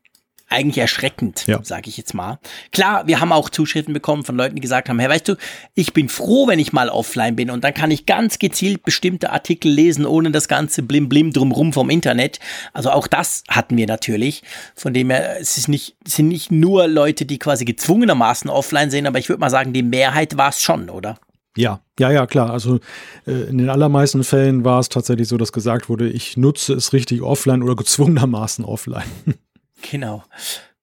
eigentlich 0.52 0.78
erschreckend, 0.78 1.46
ja. 1.46 1.60
sage 1.62 1.88
ich 1.88 1.96
jetzt 1.96 2.14
mal. 2.14 2.38
Klar, 2.70 3.06
wir 3.06 3.20
haben 3.20 3.32
auch 3.32 3.50
Zuschriften 3.50 3.94
bekommen 3.94 4.24
von 4.24 4.36
Leuten, 4.36 4.54
die 4.54 4.60
gesagt 4.60 4.88
haben, 4.88 4.98
hey, 4.98 5.08
weißt 5.08 5.28
du, 5.28 5.36
ich 5.74 5.92
bin 5.92 6.08
froh, 6.08 6.46
wenn 6.46 6.58
ich 6.58 6.72
mal 6.72 6.88
offline 6.88 7.36
bin 7.36 7.50
und 7.50 7.64
dann 7.64 7.74
kann 7.74 7.90
ich 7.90 8.06
ganz 8.06 8.38
gezielt 8.38 8.82
bestimmte 8.82 9.30
Artikel 9.30 9.70
lesen, 9.70 10.06
ohne 10.06 10.30
das 10.30 10.48
ganze 10.48 10.82
Blim 10.82 11.08
Blim 11.08 11.32
drumrum 11.32 11.72
vom 11.72 11.90
Internet. 11.90 12.38
Also 12.72 12.90
auch 12.90 13.06
das 13.06 13.44
hatten 13.48 13.76
wir 13.76 13.86
natürlich. 13.86 14.42
Von 14.74 14.94
dem 14.94 15.10
her, 15.10 15.40
es 15.40 15.56
ist 15.56 15.68
nicht, 15.68 15.96
es 16.06 16.16
sind 16.16 16.28
nicht 16.28 16.50
nur 16.50 16.88
Leute, 16.88 17.24
die 17.24 17.38
quasi 17.38 17.64
gezwungenermaßen 17.64 18.50
offline 18.50 18.90
sind, 18.90 19.06
aber 19.06 19.18
ich 19.18 19.28
würde 19.28 19.40
mal 19.40 19.50
sagen, 19.50 19.72
die 19.72 19.82
Mehrheit 19.82 20.36
war 20.36 20.50
es 20.50 20.60
schon, 20.60 20.90
oder? 20.90 21.18
Ja, 21.56 21.80
ja, 21.98 22.10
ja, 22.10 22.26
klar. 22.26 22.50
Also 22.50 22.80
äh, 23.26 23.48
in 23.48 23.58
den 23.58 23.68
allermeisten 23.68 24.24
Fällen 24.24 24.64
war 24.64 24.80
es 24.80 24.88
tatsächlich 24.88 25.28
so, 25.28 25.36
dass 25.36 25.52
gesagt 25.52 25.88
wurde, 25.88 26.08
ich 26.08 26.36
nutze 26.36 26.72
es 26.74 26.92
richtig 26.92 27.22
offline 27.22 27.62
oder 27.62 27.76
gezwungenermaßen 27.76 28.64
offline. 28.64 29.04
Genau. 29.90 30.24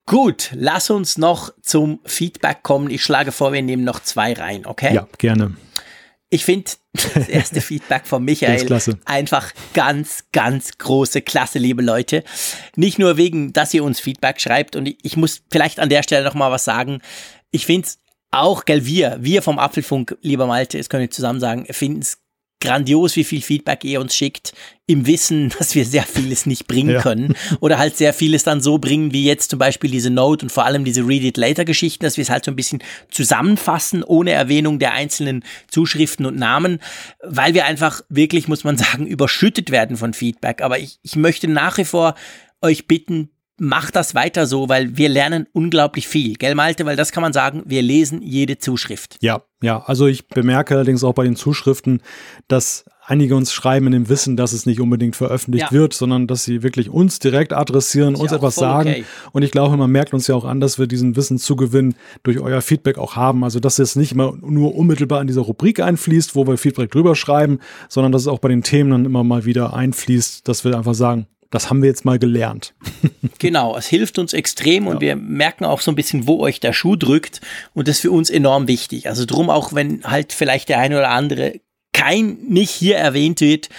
Gut, 0.05 0.49
lass 0.53 0.89
uns 0.89 1.17
noch 1.17 1.53
zum 1.61 1.99
Feedback 2.03 2.63
kommen. 2.63 2.89
Ich 2.89 3.03
schlage 3.03 3.31
vor, 3.31 3.53
wir 3.53 3.61
nehmen 3.61 3.83
noch 3.83 3.99
zwei 3.99 4.33
rein, 4.33 4.65
okay? 4.65 4.93
Ja, 4.95 5.07
gerne. 5.17 5.55
Ich 6.31 6.45
finde 6.45 6.71
das 6.93 7.27
erste 7.27 7.61
Feedback 7.61 8.05
von 8.05 8.23
Michael 8.23 8.81
einfach 9.05 9.51
ganz, 9.73 10.25
ganz 10.31 10.77
große 10.77 11.21
Klasse, 11.21 11.59
liebe 11.59 11.81
Leute. 11.81 12.23
Nicht 12.75 12.99
nur 12.99 13.17
wegen, 13.17 13.53
dass 13.53 13.73
ihr 13.73 13.83
uns 13.83 13.99
Feedback 13.99 14.39
schreibt 14.39 14.75
und 14.75 14.87
ich, 15.01 15.17
muss 15.17 15.41
vielleicht 15.51 15.79
an 15.79 15.89
der 15.89 16.03
Stelle 16.03 16.23
noch 16.23 16.35
mal 16.35 16.51
was 16.51 16.65
sagen. 16.65 17.01
Ich 17.51 17.65
finde 17.65 17.87
es 17.87 17.99
auch, 18.31 18.65
gell, 18.65 18.85
wir, 18.85 19.17
wir 19.21 19.41
vom 19.41 19.57
Apfelfunk, 19.57 20.17
lieber 20.21 20.45
Malte, 20.45 20.77
das 20.77 20.89
können 20.89 21.01
wir 21.01 21.11
zusammen 21.11 21.39
sagen, 21.39 21.65
finden 21.71 22.01
es 22.01 22.19
grandios, 22.59 23.15
wie 23.15 23.23
viel 23.23 23.41
Feedback 23.41 23.83
ihr 23.83 24.01
uns 24.01 24.15
schickt, 24.15 24.53
im 24.85 25.05
Wissen, 25.05 25.49
dass 25.57 25.75
wir 25.75 25.85
sehr 25.85 26.03
vieles 26.03 26.45
nicht 26.45 26.67
bringen 26.67 26.95
ja. 26.95 27.01
können 27.01 27.35
oder 27.59 27.77
halt 27.77 27.97
sehr 27.97 28.13
vieles 28.13 28.43
dann 28.43 28.61
so 28.61 28.77
bringen, 28.77 29.13
wie 29.13 29.25
jetzt 29.25 29.49
zum 29.49 29.59
Beispiel 29.59 29.91
diese 29.91 30.09
Note 30.09 30.45
und 30.45 30.49
vor 30.49 30.65
allem 30.65 30.83
diese 30.83 31.07
Read 31.07 31.23
It 31.23 31.37
Later 31.37 31.65
Geschichten, 31.65 32.03
dass 32.03 32.17
wir 32.17 32.23
es 32.23 32.29
halt 32.29 32.45
so 32.45 32.51
ein 32.51 32.55
bisschen 32.55 32.83
zusammenfassen, 33.09 34.03
ohne 34.03 34.31
Erwähnung 34.31 34.79
der 34.79 34.93
einzelnen 34.93 35.43
Zuschriften 35.67 36.25
und 36.25 36.37
Namen, 36.37 36.79
weil 37.23 37.53
wir 37.53 37.65
einfach 37.65 38.01
wirklich, 38.09 38.47
muss 38.47 38.63
man 38.63 38.77
sagen, 38.77 39.07
überschüttet 39.07 39.71
werden 39.71 39.97
von 39.97 40.13
Feedback. 40.13 40.61
Aber 40.61 40.79
ich, 40.79 40.99
ich 41.03 41.15
möchte 41.15 41.47
nach 41.47 41.77
wie 41.77 41.85
vor 41.85 42.15
euch 42.61 42.87
bitten, 42.87 43.29
macht 43.59 43.95
das 43.95 44.15
weiter 44.15 44.45
so, 44.45 44.69
weil 44.69 44.97
wir 44.97 45.09
lernen 45.09 45.47
unglaublich 45.53 46.07
viel, 46.07 46.33
gell 46.33 46.55
Malte? 46.55 46.85
Weil 46.85 46.95
das 46.95 47.11
kann 47.11 47.21
man 47.21 47.33
sagen, 47.33 47.63
wir 47.65 47.81
lesen 47.81 48.21
jede 48.21 48.57
Zuschrift. 48.57 49.17
Ja, 49.21 49.41
ja, 49.61 49.83
also 49.85 50.07
ich 50.07 50.27
bemerke 50.27 50.75
allerdings 50.75 51.03
auch 51.03 51.13
bei 51.13 51.23
den 51.25 51.35
Zuschriften, 51.35 52.01
dass 52.47 52.85
einige 53.09 53.35
uns 53.35 53.51
schreiben 53.51 53.87
in 53.87 53.93
dem 53.93 54.09
Wissen, 54.09 54.37
dass 54.37 54.53
es 54.53 54.65
nicht 54.65 54.79
unbedingt 54.79 55.15
veröffentlicht 55.15 55.71
ja. 55.71 55.71
wird, 55.71 55.93
sondern 55.93 56.27
dass 56.27 56.43
sie 56.43 56.61
wirklich 56.61 56.89
uns 56.89 57.19
direkt 57.19 57.53
adressieren, 57.53 58.15
uns 58.15 58.31
ja 58.31 58.37
etwas 58.37 58.55
sagen. 58.55 58.89
Okay. 58.89 59.05
Und 59.31 59.41
ich 59.41 59.51
glaube, 59.51 59.75
man 59.77 59.89
merkt 59.89 60.13
uns 60.13 60.27
ja 60.27 60.35
auch 60.35 60.45
an, 60.45 60.59
dass 60.59 60.77
wir 60.77 60.87
diesen 60.87 61.15
Wissenszugewinn 61.15 61.95
durch 62.23 62.39
euer 62.39 62.61
Feedback 62.61 62.97
auch 62.97 63.15
haben. 63.15 63.43
Also, 63.43 63.59
dass 63.59 63.79
es 63.79 63.95
nicht 63.95 64.11
immer 64.11 64.37
nur 64.41 64.75
unmittelbar 64.75 65.21
in 65.21 65.27
dieser 65.27 65.41
Rubrik 65.41 65.79
einfließt, 65.79 66.35
wo 66.35 66.45
wir 66.47 66.57
Feedback 66.57 66.91
drüber 66.91 67.15
schreiben, 67.15 67.59
sondern 67.89 68.11
dass 68.11 68.21
es 68.21 68.27
auch 68.27 68.39
bei 68.39 68.49
den 68.49 68.61
Themen 68.61 68.91
dann 68.91 69.05
immer 69.05 69.23
mal 69.23 69.43
wieder 69.43 69.73
einfließt, 69.73 70.47
dass 70.47 70.63
wir 70.63 70.77
einfach 70.77 70.93
sagen, 70.93 71.27
das 71.51 71.69
haben 71.69 71.81
wir 71.81 71.89
jetzt 71.89 72.05
mal 72.05 72.19
gelernt. 72.19 72.73
genau, 73.39 73.75
es 73.77 73.87
hilft 73.87 74.19
uns 74.19 74.33
extrem 74.33 74.87
und 74.87 74.95
ja. 74.95 75.01
wir 75.01 75.15
merken 75.15 75.65
auch 75.65 75.81
so 75.81 75.91
ein 75.91 75.95
bisschen, 75.95 76.27
wo 76.27 76.39
euch 76.39 76.59
der 76.59 76.73
Schuh 76.73 76.95
drückt 76.95 77.41
und 77.73 77.87
das 77.87 77.97
ist 77.97 78.01
für 78.01 78.11
uns 78.11 78.29
enorm 78.29 78.67
wichtig. 78.67 79.07
Also 79.07 79.25
drum 79.25 79.49
auch, 79.49 79.73
wenn 79.73 80.03
halt 80.03 80.33
vielleicht 80.33 80.69
der 80.69 80.79
eine 80.79 80.97
oder 80.97 81.09
andere 81.09 81.59
kein 81.93 82.37
nicht 82.47 82.71
hier 82.71 82.97
erwähnt 82.97 83.41
wird, 83.41 83.69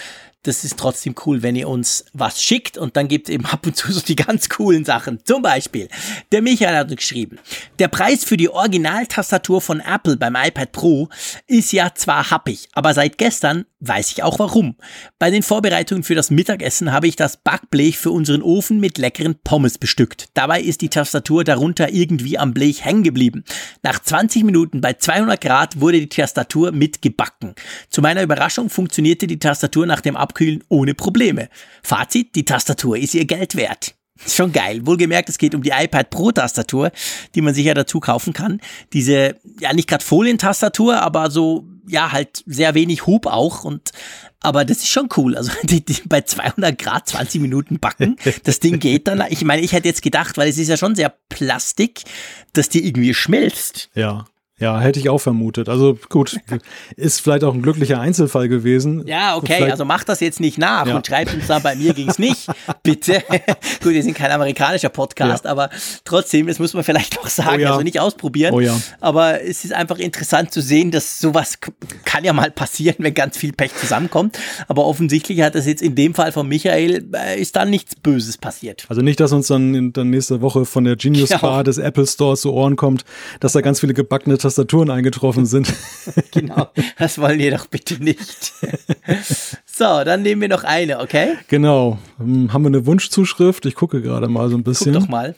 das 0.43 0.63
ist 0.63 0.77
trotzdem 0.77 1.13
cool, 1.25 1.43
wenn 1.43 1.55
ihr 1.55 1.69
uns 1.69 2.05
was 2.13 2.41
schickt 2.41 2.77
und 2.77 2.97
dann 2.97 3.07
gibt 3.07 3.29
es 3.29 3.33
eben 3.33 3.45
ab 3.45 3.65
und 3.65 3.75
zu 3.75 3.91
so 3.91 4.01
die 4.01 4.15
ganz 4.15 4.49
coolen 4.49 4.85
Sachen. 4.85 5.23
Zum 5.23 5.41
Beispiel, 5.43 5.87
der 6.31 6.41
Michael 6.41 6.75
hat 6.75 6.89
uns 6.89 6.97
geschrieben, 6.97 7.37
der 7.77 7.87
Preis 7.87 8.23
für 8.23 8.37
die 8.37 8.49
Originaltastatur 8.49 9.61
von 9.61 9.79
Apple 9.79 10.17
beim 10.17 10.35
iPad 10.35 10.71
Pro 10.71 11.09
ist 11.47 11.71
ja 11.71 11.93
zwar 11.93 12.31
happig, 12.31 12.69
aber 12.73 12.93
seit 12.93 13.17
gestern 13.17 13.65
weiß 13.81 14.11
ich 14.11 14.23
auch 14.23 14.39
warum. 14.39 14.75
Bei 15.19 15.29
den 15.29 15.43
Vorbereitungen 15.43 16.03
für 16.03 16.15
das 16.15 16.31
Mittagessen 16.31 16.91
habe 16.91 17.07
ich 17.07 17.15
das 17.15 17.37
Backblech 17.37 17.99
für 17.99 18.09
unseren 18.09 18.41
Ofen 18.41 18.79
mit 18.79 18.97
leckeren 18.97 19.35
Pommes 19.43 19.77
bestückt. 19.77 20.29
Dabei 20.33 20.61
ist 20.61 20.81
die 20.81 20.89
Tastatur 20.89 21.43
darunter 21.43 21.93
irgendwie 21.93 22.39
am 22.39 22.53
Blech 22.53 22.83
hängen 22.83 23.03
geblieben. 23.03 23.43
Nach 23.83 23.99
20 23.99 24.43
Minuten 24.43 24.81
bei 24.81 24.93
200 24.93 25.39
Grad 25.39 25.79
wurde 25.79 25.99
die 25.99 26.09
Tastatur 26.09 26.71
mitgebacken. 26.71 27.53
Zu 27.89 28.01
meiner 28.01 28.23
Überraschung 28.23 28.71
funktionierte 28.71 29.27
die 29.27 29.37
Tastatur 29.37 29.85
nach 29.85 30.01
dem 30.01 30.15
Ab 30.15 30.31
abkühlen 30.31 30.63
ohne 30.69 30.93
Probleme. 30.93 31.49
Fazit, 31.83 32.35
die 32.35 32.45
Tastatur 32.45 32.97
ist 32.97 33.13
ihr 33.13 33.25
Geld 33.25 33.55
wert. 33.55 33.95
Schon 34.27 34.51
geil. 34.51 34.85
Wohlgemerkt, 34.85 35.29
es 35.29 35.37
geht 35.37 35.55
um 35.55 35.63
die 35.63 35.71
iPad 35.71 36.09
Pro 36.09 36.31
Tastatur, 36.31 36.91
die 37.33 37.41
man 37.41 37.53
sich 37.53 37.65
ja 37.65 37.73
dazu 37.73 37.99
kaufen 37.99 38.33
kann. 38.33 38.61
Diese, 38.93 39.35
ja 39.59 39.73
nicht 39.73 39.89
gerade 39.89 40.05
Folientastatur, 40.05 41.01
aber 41.01 41.31
so, 41.31 41.65
ja 41.91 42.11
halt 42.11 42.43
sehr 42.45 42.73
wenig 42.73 43.05
Hub 43.05 43.27
auch 43.27 43.63
und 43.63 43.91
aber 44.43 44.65
das 44.65 44.77
ist 44.77 44.89
schon 44.89 45.09
cool. 45.17 45.37
Also 45.37 45.51
die, 45.63 45.85
die 45.85 46.01
bei 46.05 46.21
200 46.21 46.77
Grad 46.77 47.07
20 47.07 47.41
Minuten 47.41 47.79
backen, 47.79 48.17
das 48.43 48.59
Ding 48.59 48.79
geht 48.79 49.07
dann. 49.07 49.23
Ich 49.29 49.43
meine, 49.43 49.61
ich 49.61 49.71
hätte 49.71 49.87
jetzt 49.87 50.01
gedacht, 50.01 50.37
weil 50.37 50.49
es 50.49 50.57
ist 50.57 50.67
ja 50.67 50.77
schon 50.77 50.95
sehr 50.95 51.13
Plastik, 51.29 52.01
dass 52.53 52.69
die 52.69 52.85
irgendwie 52.85 53.13
schmilzt. 53.13 53.89
Ja. 53.93 54.25
Ja, 54.61 54.79
hätte 54.79 54.99
ich 54.99 55.09
auch 55.09 55.17
vermutet. 55.17 55.69
Also 55.69 55.97
gut, 56.09 56.39
ist 56.95 57.19
vielleicht 57.19 57.43
auch 57.43 57.55
ein 57.55 57.63
glücklicher 57.63 57.99
Einzelfall 57.99 58.47
gewesen. 58.47 59.07
Ja, 59.07 59.35
okay, 59.35 59.55
vielleicht 59.57 59.71
also 59.71 59.85
macht 59.85 60.07
das 60.07 60.19
jetzt 60.19 60.39
nicht 60.39 60.59
nach 60.59 60.85
ja. 60.85 60.95
und 60.95 61.07
schreibt 61.07 61.33
uns 61.33 61.47
da, 61.47 61.57
bei 61.57 61.75
mir 61.75 61.95
ging 61.95 62.09
es 62.09 62.19
nicht, 62.19 62.47
bitte. 62.83 63.23
gut, 63.83 63.93
wir 63.93 64.03
sind 64.03 64.15
kein 64.15 64.31
amerikanischer 64.31 64.89
Podcast, 64.89 65.45
ja. 65.45 65.51
aber 65.51 65.71
trotzdem, 66.05 66.45
das 66.45 66.59
muss 66.59 66.75
man 66.75 66.83
vielleicht 66.83 67.17
auch 67.19 67.27
sagen, 67.27 67.55
oh 67.55 67.59
ja. 67.59 67.71
also 67.71 67.81
nicht 67.81 67.99
ausprobieren. 67.99 68.53
Oh 68.53 68.59
ja. 68.59 68.79
Aber 68.99 69.41
es 69.41 69.65
ist 69.65 69.73
einfach 69.73 69.97
interessant 69.97 70.51
zu 70.51 70.61
sehen, 70.61 70.91
dass 70.91 71.19
sowas 71.19 71.57
kann 72.05 72.23
ja 72.23 72.31
mal 72.31 72.51
passieren, 72.51 72.97
wenn 72.99 73.15
ganz 73.15 73.37
viel 73.37 73.53
Pech 73.53 73.75
zusammenkommt. 73.75 74.37
Aber 74.67 74.85
offensichtlich 74.85 75.41
hat 75.41 75.55
das 75.55 75.65
jetzt 75.65 75.81
in 75.81 75.95
dem 75.95 76.13
Fall 76.13 76.31
von 76.31 76.47
Michael, 76.47 77.09
äh, 77.15 77.41
ist 77.41 77.55
dann 77.55 77.71
nichts 77.71 77.95
Böses 77.95 78.37
passiert. 78.37 78.85
Also 78.89 79.01
nicht, 79.01 79.19
dass 79.19 79.31
uns 79.31 79.47
dann, 79.47 79.91
dann 79.91 80.11
nächste 80.11 80.41
Woche 80.41 80.65
von 80.65 80.83
der 80.83 80.97
Genius 80.97 81.29
genau. 81.29 81.41
Bar 81.41 81.63
des 81.63 81.79
Apple 81.79 82.05
Stores 82.05 82.41
zu 82.41 82.53
Ohren 82.53 82.75
kommt, 82.75 83.05
dass 83.39 83.53
da 83.53 83.61
ganz 83.61 83.79
viele 83.79 83.95
gebackene 83.95 84.37
Tastaturen 84.51 84.89
eingetroffen 84.89 85.45
sind. 85.45 85.73
genau, 86.31 86.67
das 86.97 87.17
wollen 87.19 87.39
wir 87.39 87.51
doch 87.51 87.67
bitte 87.67 88.03
nicht. 88.03 88.53
so, 89.65 90.03
dann 90.03 90.23
nehmen 90.23 90.41
wir 90.41 90.49
noch 90.49 90.65
eine, 90.65 90.99
okay? 90.99 91.37
Genau. 91.47 91.99
Hm, 92.17 92.51
haben 92.51 92.63
wir 92.63 92.67
eine 92.67 92.85
Wunschzuschrift? 92.85 93.65
Ich 93.65 93.75
gucke 93.75 94.01
gerade 94.01 94.27
mal 94.27 94.49
so 94.49 94.57
ein 94.57 94.63
bisschen. 94.63 94.93
Guck 94.93 95.03
doch 95.03 95.09
mal. 95.09 95.35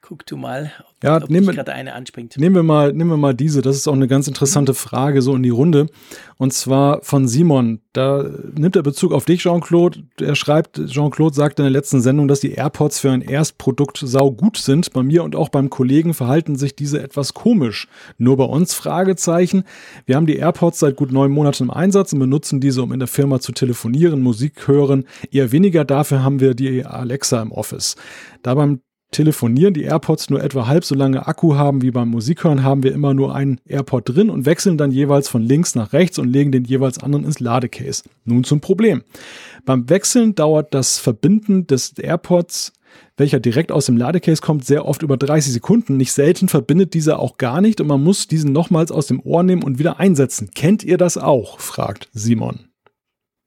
Guck 0.00 0.24
du 0.24 0.36
mal, 0.38 0.72
ja, 1.02 1.16
ob 1.22 1.28
nehmen, 1.28 1.54
gerade 1.54 1.74
eine 1.74 1.92
anspringt. 1.92 2.38
Nehmen 2.38 2.54
wir, 2.54 2.62
mal, 2.62 2.92
nehmen 2.92 3.10
wir 3.10 3.18
mal 3.18 3.34
diese. 3.34 3.60
Das 3.60 3.76
ist 3.76 3.86
auch 3.86 3.92
eine 3.92 4.08
ganz 4.08 4.28
interessante 4.28 4.72
Frage 4.72 5.20
so 5.20 5.34
in 5.34 5.42
die 5.42 5.50
Runde. 5.50 5.88
Und 6.38 6.54
zwar 6.54 7.02
von 7.02 7.28
Simon. 7.28 7.80
Da 7.92 8.24
nimmt 8.54 8.76
er 8.76 8.82
Bezug 8.82 9.12
auf 9.12 9.26
dich, 9.26 9.42
Jean-Claude. 9.42 10.04
Er 10.20 10.34
schreibt, 10.34 10.80
Jean-Claude 10.86 11.34
sagte 11.34 11.62
in 11.62 11.64
der 11.64 11.72
letzten 11.72 12.00
Sendung, 12.00 12.28
dass 12.28 12.40
die 12.40 12.52
AirPods 12.52 12.98
für 12.98 13.10
ein 13.10 13.20
Erstprodukt 13.20 13.98
sau 14.02 14.30
gut 14.30 14.56
sind. 14.56 14.92
Bei 14.94 15.02
mir 15.02 15.22
und 15.22 15.36
auch 15.36 15.50
beim 15.50 15.68
Kollegen 15.68 16.14
verhalten 16.14 16.56
sich 16.56 16.74
diese 16.76 17.02
etwas 17.02 17.34
komisch. 17.34 17.88
Nur 18.16 18.38
bei 18.38 18.44
uns? 18.44 18.72
Fragezeichen. 18.72 19.64
Wir 20.06 20.16
haben 20.16 20.26
die 20.26 20.36
AirPods 20.36 20.78
seit 20.78 20.96
gut 20.96 21.12
neun 21.12 21.30
Monaten 21.30 21.64
im 21.64 21.70
Einsatz 21.70 22.14
und 22.14 22.20
benutzen 22.20 22.60
diese, 22.60 22.82
um 22.82 22.92
in 22.92 23.00
der 23.00 23.08
Firma 23.08 23.38
zu 23.40 23.52
telefonieren, 23.52 24.22
Musik 24.22 24.66
hören. 24.66 25.04
Eher 25.30 25.52
weniger 25.52 25.84
dafür 25.84 26.22
haben 26.22 26.40
wir 26.40 26.54
die 26.54 26.86
Alexa 26.86 27.42
im 27.42 27.52
Office. 27.52 27.96
Da 28.42 28.54
beim 28.54 28.80
Telefonieren 29.12 29.72
die 29.72 29.84
AirPods 29.84 30.30
nur 30.30 30.42
etwa 30.42 30.66
halb 30.66 30.84
so 30.84 30.94
lange 30.94 31.26
Akku 31.26 31.54
haben 31.54 31.80
wie 31.80 31.90
beim 31.90 32.08
Musikhören, 32.08 32.62
haben 32.62 32.82
wir 32.82 32.92
immer 32.92 33.14
nur 33.14 33.34
einen 33.34 33.60
AirPod 33.64 34.08
drin 34.08 34.30
und 34.30 34.46
wechseln 34.46 34.76
dann 34.76 34.90
jeweils 34.90 35.28
von 35.28 35.42
links 35.42 35.74
nach 35.74 35.92
rechts 35.92 36.18
und 36.18 36.28
legen 36.28 36.52
den 36.52 36.64
jeweils 36.64 36.98
anderen 36.98 37.24
ins 37.24 37.40
Ladecase. 37.40 38.02
Nun 38.24 38.44
zum 38.44 38.60
Problem. 38.60 39.02
Beim 39.64 39.88
Wechseln 39.88 40.34
dauert 40.34 40.74
das 40.74 40.98
Verbinden 40.98 41.66
des 41.66 41.92
AirPods 41.98 42.72
welcher 43.16 43.40
direkt 43.40 43.72
aus 43.72 43.86
dem 43.86 43.96
Ladecase 43.96 44.42
kommt, 44.42 44.64
sehr 44.64 44.86
oft 44.86 45.02
über 45.02 45.16
30 45.16 45.52
Sekunden. 45.52 45.96
Nicht 45.96 46.12
selten 46.12 46.48
verbindet 46.48 46.94
dieser 46.94 47.18
auch 47.18 47.38
gar 47.38 47.60
nicht 47.60 47.80
und 47.80 47.86
man 47.86 48.02
muss 48.02 48.26
diesen 48.26 48.52
nochmals 48.52 48.90
aus 48.90 49.06
dem 49.06 49.20
Ohr 49.20 49.42
nehmen 49.42 49.62
und 49.62 49.78
wieder 49.78 49.98
einsetzen. 49.98 50.50
Kennt 50.54 50.84
ihr 50.84 50.98
das 50.98 51.16
auch? 51.16 51.60
fragt 51.60 52.08
Simon. 52.12 52.68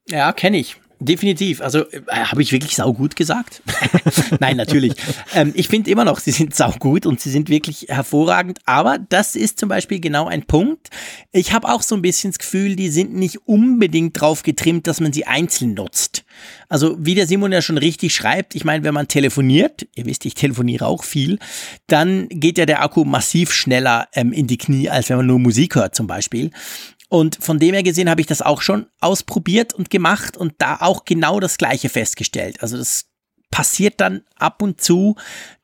Ja, 0.08 0.32
kenne 0.32 0.58
ich. 0.58 0.76
Definitiv. 1.02 1.62
Also 1.62 1.90
äh, 1.90 2.02
habe 2.10 2.42
ich 2.42 2.52
wirklich 2.52 2.76
saugut 2.76 3.16
gesagt? 3.16 3.62
Nein, 4.38 4.58
natürlich. 4.58 4.92
Ähm, 5.34 5.52
ich 5.56 5.68
finde 5.68 5.90
immer 5.90 6.04
noch, 6.04 6.20
sie 6.20 6.30
sind 6.30 6.54
saugut 6.54 7.06
und 7.06 7.20
sie 7.20 7.30
sind 7.30 7.48
wirklich 7.48 7.86
hervorragend. 7.88 8.58
Aber 8.66 8.98
das 8.98 9.34
ist 9.34 9.58
zum 9.58 9.70
Beispiel 9.70 9.98
genau 9.98 10.26
ein 10.26 10.42
Punkt. 10.42 10.90
Ich 11.32 11.54
habe 11.54 11.68
auch 11.68 11.80
so 11.80 11.94
ein 11.94 12.02
bisschen 12.02 12.32
das 12.32 12.38
Gefühl, 12.38 12.76
die 12.76 12.90
sind 12.90 13.14
nicht 13.14 13.38
unbedingt 13.48 14.20
drauf 14.20 14.42
getrimmt, 14.42 14.86
dass 14.86 15.00
man 15.00 15.14
sie 15.14 15.26
einzeln 15.26 15.72
nutzt. 15.72 16.24
Also 16.68 16.96
wie 16.98 17.14
der 17.14 17.26
Simon 17.26 17.50
ja 17.50 17.62
schon 17.62 17.78
richtig 17.78 18.14
schreibt, 18.14 18.54
ich 18.54 18.64
meine, 18.64 18.84
wenn 18.84 18.94
man 18.94 19.08
telefoniert, 19.08 19.88
ihr 19.94 20.04
wisst, 20.04 20.26
ich 20.26 20.34
telefoniere 20.34 20.86
auch 20.86 21.02
viel, 21.02 21.38
dann 21.86 22.28
geht 22.28 22.58
ja 22.58 22.66
der 22.66 22.82
Akku 22.82 23.06
massiv 23.06 23.52
schneller 23.52 24.08
ähm, 24.12 24.32
in 24.32 24.46
die 24.46 24.58
Knie, 24.58 24.90
als 24.90 25.08
wenn 25.08 25.16
man 25.16 25.26
nur 25.26 25.38
Musik 25.38 25.76
hört 25.76 25.94
zum 25.94 26.06
Beispiel. 26.06 26.50
Und 27.10 27.38
von 27.40 27.58
dem 27.58 27.74
her 27.74 27.82
gesehen 27.82 28.08
habe 28.08 28.20
ich 28.20 28.28
das 28.28 28.40
auch 28.40 28.62
schon 28.62 28.86
ausprobiert 29.00 29.74
und 29.74 29.90
gemacht 29.90 30.36
und 30.36 30.54
da 30.58 30.76
auch 30.76 31.04
genau 31.04 31.40
das 31.40 31.58
Gleiche 31.58 31.88
festgestellt. 31.88 32.62
Also 32.62 32.76
das 32.76 33.06
passiert 33.50 34.00
dann 34.00 34.22
ab 34.36 34.62
und 34.62 34.80
zu, 34.80 35.16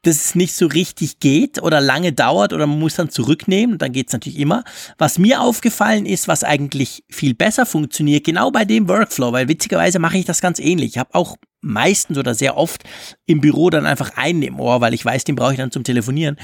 dass 0.02 0.16
es 0.16 0.34
nicht 0.34 0.54
so 0.54 0.66
richtig 0.66 1.20
geht 1.20 1.62
oder 1.62 1.80
lange 1.80 2.12
dauert 2.12 2.52
oder 2.52 2.66
man 2.66 2.80
muss 2.80 2.96
dann 2.96 3.10
zurücknehmen. 3.10 3.78
Dann 3.78 3.92
geht 3.92 4.08
es 4.08 4.12
natürlich 4.12 4.40
immer. 4.40 4.64
Was 4.98 5.18
mir 5.18 5.40
aufgefallen 5.40 6.04
ist, 6.04 6.26
was 6.26 6.42
eigentlich 6.42 7.04
viel 7.08 7.34
besser 7.34 7.64
funktioniert, 7.64 8.24
genau 8.24 8.50
bei 8.50 8.64
dem 8.64 8.88
Workflow, 8.88 9.30
weil 9.30 9.46
witzigerweise 9.46 10.00
mache 10.00 10.18
ich 10.18 10.24
das 10.24 10.40
ganz 10.40 10.58
ähnlich. 10.58 10.90
Ich 10.90 10.98
habe 10.98 11.14
auch 11.14 11.36
meistens 11.60 12.18
oder 12.18 12.34
sehr 12.34 12.56
oft 12.56 12.82
im 13.24 13.40
Büro 13.40 13.70
dann 13.70 13.86
einfach 13.86 14.16
einen 14.16 14.42
im 14.42 14.58
Ohr, 14.58 14.80
weil 14.80 14.94
ich 14.94 15.04
weiß, 15.04 15.22
den 15.22 15.36
brauche 15.36 15.52
ich 15.52 15.58
dann 15.58 15.70
zum 15.70 15.84
Telefonieren. 15.84 16.38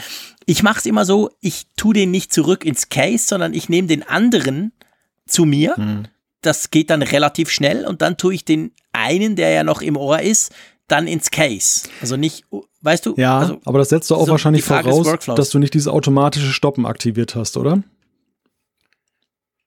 Ich 0.47 0.63
mache 0.63 0.79
es 0.79 0.87
immer 0.87 1.05
so, 1.05 1.31
ich 1.41 1.67
tue 1.77 1.95
den 1.95 2.13
nicht 2.13 2.33
zurück 2.33 2.65
ins 2.65 2.89
Case, 2.89 3.27
sondern 3.27 3.53
ich 3.53 3.69
nehme 3.69 3.89
den 3.89 4.05
anderen 4.05 4.73
zu 5.27 5.45
mir. 5.45 5.75
Mhm. 5.77 6.05
Das 6.41 6.71
geht 6.71 6.91
dann 6.91 7.03
relativ 7.03 7.51
schnell 7.51 7.87
und 7.87 8.03
dann 8.03 8.17
tue 8.17 8.35
ich 8.35 8.45
den 8.45 8.73
einen, 8.93 9.37
der 9.37 9.51
ja 9.51 9.65
noch 9.65 9.81
im 9.81 9.97
Ohr 9.97 10.21
ist, 10.21 10.53
dann 10.89 11.07
ins 11.07 11.31
Case. 11.31 11.89
Also 12.01 12.17
nicht, 12.17 12.45
weißt 12.83 13.07
du? 13.07 13.15
Ja, 13.17 13.39
also, 13.39 13.61
aber 13.65 13.79
das 13.79 13.89
setzt 13.89 14.11
du 14.11 14.17
auch 14.17 14.27
so 14.27 14.33
wahrscheinlich 14.33 14.65
voraus, 14.65 15.07
dass 15.25 15.51
du 15.51 15.59
nicht 15.59 15.75
dieses 15.75 15.89
automatische 15.89 16.53
Stoppen 16.53 16.85
aktiviert 16.85 17.35
hast, 17.35 17.57
oder? 17.57 17.83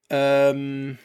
Ähm. 0.10 0.98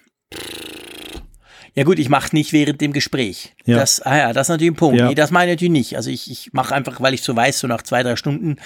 Ja 1.74 1.84
gut, 1.84 2.00
ich 2.00 2.08
mache 2.08 2.34
nicht 2.34 2.52
während 2.52 2.80
dem 2.80 2.92
Gespräch. 2.92 3.54
Ja. 3.64 3.78
Das, 3.78 4.00
ah 4.02 4.16
ja, 4.16 4.32
das 4.32 4.46
ist 4.46 4.50
natürlich 4.50 4.72
ein 4.72 4.76
Punkt. 4.76 4.98
Ja. 4.98 5.08
Nee, 5.08 5.14
das 5.14 5.30
meine 5.30 5.52
ich 5.52 5.56
natürlich 5.56 5.72
nicht. 5.72 5.96
Also 5.96 6.10
ich, 6.10 6.30
ich 6.30 6.52
mache 6.52 6.74
einfach, 6.74 7.00
weil 7.00 7.14
ich 7.14 7.22
so 7.22 7.34
weiß, 7.34 7.60
so 7.60 7.68
nach 7.68 7.82
zwei, 7.82 8.02
drei 8.02 8.16
Stunden 8.16 8.56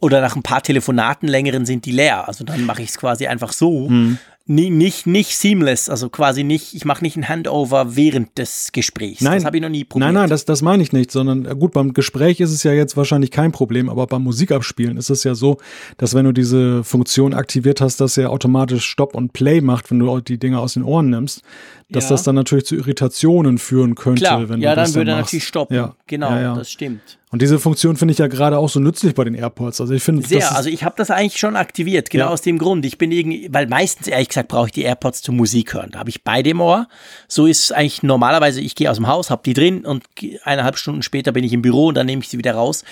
oder 0.00 0.22
nach 0.22 0.34
ein 0.34 0.42
paar 0.42 0.62
Telefonaten 0.62 1.28
längeren 1.28 1.66
sind 1.66 1.84
die 1.84 1.92
leer. 1.92 2.26
Also 2.26 2.42
dann 2.42 2.64
mache 2.64 2.82
ich 2.82 2.88
es 2.88 2.98
quasi 2.98 3.26
einfach 3.26 3.52
so. 3.52 3.88
Hm 3.88 4.18
nie, 4.46 4.68
nicht, 4.68 5.06
nicht 5.06 5.36
seamless, 5.36 5.88
also 5.88 6.10
quasi 6.10 6.44
nicht, 6.44 6.74
ich 6.74 6.84
mache 6.84 7.02
nicht 7.02 7.16
ein 7.16 7.28
Handover 7.28 7.96
während 7.96 8.36
des 8.36 8.70
Gesprächs. 8.72 9.22
Nein, 9.22 9.36
das 9.36 9.44
habe 9.44 9.56
ich 9.56 9.62
noch 9.62 9.70
nie 9.70 9.84
probiert. 9.84 10.06
Nein, 10.06 10.14
nein, 10.14 10.30
das, 10.30 10.44
das 10.44 10.60
meine 10.60 10.82
ich 10.82 10.92
nicht, 10.92 11.10
sondern 11.10 11.46
äh, 11.46 11.54
gut, 11.54 11.72
beim 11.72 11.94
Gespräch 11.94 12.40
ist 12.40 12.50
es 12.50 12.62
ja 12.62 12.72
jetzt 12.72 12.96
wahrscheinlich 12.96 13.30
kein 13.30 13.52
Problem, 13.52 13.88
aber 13.88 14.06
beim 14.06 14.22
Musikabspielen 14.22 14.98
ist 14.98 15.08
es 15.08 15.24
ja 15.24 15.34
so, 15.34 15.58
dass 15.96 16.14
wenn 16.14 16.26
du 16.26 16.32
diese 16.32 16.84
Funktion 16.84 17.32
aktiviert 17.32 17.80
hast, 17.80 18.00
dass 18.00 18.18
er 18.18 18.30
automatisch 18.30 18.84
Stop 18.84 19.14
und 19.14 19.32
Play 19.32 19.62
macht, 19.62 19.90
wenn 19.90 19.98
du 19.98 20.20
die 20.20 20.38
Dinge 20.38 20.58
aus 20.58 20.74
den 20.74 20.82
Ohren 20.82 21.08
nimmst, 21.08 21.42
dass 21.90 22.04
ja. 22.04 22.10
das 22.10 22.22
dann 22.24 22.34
natürlich 22.34 22.66
zu 22.66 22.76
Irritationen 22.76 23.56
führen 23.58 23.94
könnte, 23.94 24.24
Klar, 24.24 24.48
wenn 24.48 24.60
ja, 24.60 24.70
du 24.70 24.76
das 24.76 24.92
dann 24.92 25.00
würde 25.00 25.12
er 25.12 25.16
natürlich 25.18 25.44
stoppen. 25.44 25.74
Ja. 25.74 25.96
Genau, 26.06 26.30
ja, 26.30 26.54
das 26.54 26.70
stimmt. 26.70 27.18
Und 27.34 27.42
diese 27.42 27.58
Funktion 27.58 27.96
finde 27.96 28.12
ich 28.12 28.18
ja 28.18 28.28
gerade 28.28 28.58
auch 28.58 28.68
so 28.68 28.78
nützlich 28.78 29.12
bei 29.12 29.24
den 29.24 29.34
AirPods. 29.34 29.80
Also 29.80 29.92
ich 29.92 30.04
finde 30.04 30.24
sehr. 30.24 30.54
Also 30.54 30.70
ich 30.70 30.84
habe 30.84 30.94
das 30.96 31.10
eigentlich 31.10 31.36
schon 31.36 31.56
aktiviert, 31.56 32.08
genau 32.08 32.26
ja. 32.26 32.30
aus 32.30 32.42
dem 32.42 32.58
Grund. 32.58 32.86
Ich 32.86 32.96
bin 32.96 33.10
irgendwie, 33.10 33.48
weil 33.50 33.66
meistens 33.66 34.06
ehrlich 34.06 34.28
gesagt 34.28 34.46
brauche 34.46 34.66
ich 34.66 34.72
die 34.72 34.82
AirPods 34.82 35.20
zum 35.20 35.34
Musik 35.36 35.74
hören. 35.74 35.90
Da 35.90 35.98
habe 35.98 36.10
ich 36.10 36.22
beide 36.22 36.50
im 36.50 36.60
Ohr. 36.60 36.86
So 37.26 37.46
ist 37.46 37.72
eigentlich 37.72 38.04
normalerweise. 38.04 38.60
Ich 38.60 38.76
gehe 38.76 38.88
aus 38.88 38.98
dem 38.98 39.08
Haus, 39.08 39.30
habe 39.30 39.42
die 39.44 39.52
drin 39.52 39.84
und 39.84 40.04
eineinhalb 40.44 40.78
Stunden 40.78 41.02
später 41.02 41.32
bin 41.32 41.42
ich 41.42 41.52
im 41.52 41.60
Büro 41.60 41.88
und 41.88 41.96
dann 41.96 42.06
nehme 42.06 42.22
ich 42.22 42.28
sie 42.28 42.38
wieder 42.38 42.54
raus. 42.54 42.84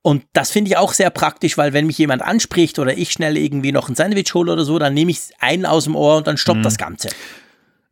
Und 0.00 0.24
das 0.32 0.50
finde 0.50 0.70
ich 0.70 0.78
auch 0.78 0.94
sehr 0.94 1.10
praktisch, 1.10 1.58
weil 1.58 1.74
wenn 1.74 1.86
mich 1.86 1.98
jemand 1.98 2.22
anspricht 2.22 2.78
oder 2.78 2.96
ich 2.96 3.12
schnell 3.12 3.36
irgendwie 3.36 3.70
noch 3.70 3.90
ein 3.90 3.96
Sandwich 3.96 4.32
hole 4.32 4.50
oder 4.50 4.64
so, 4.64 4.78
dann 4.78 4.94
nehme 4.94 5.10
ich 5.10 5.18
einen 5.40 5.66
aus 5.66 5.84
dem 5.84 5.94
Ohr 5.94 6.16
und 6.16 6.26
dann 6.26 6.38
stoppt 6.38 6.60
mhm. 6.60 6.64
das 6.64 6.78
Ganze. 6.78 7.10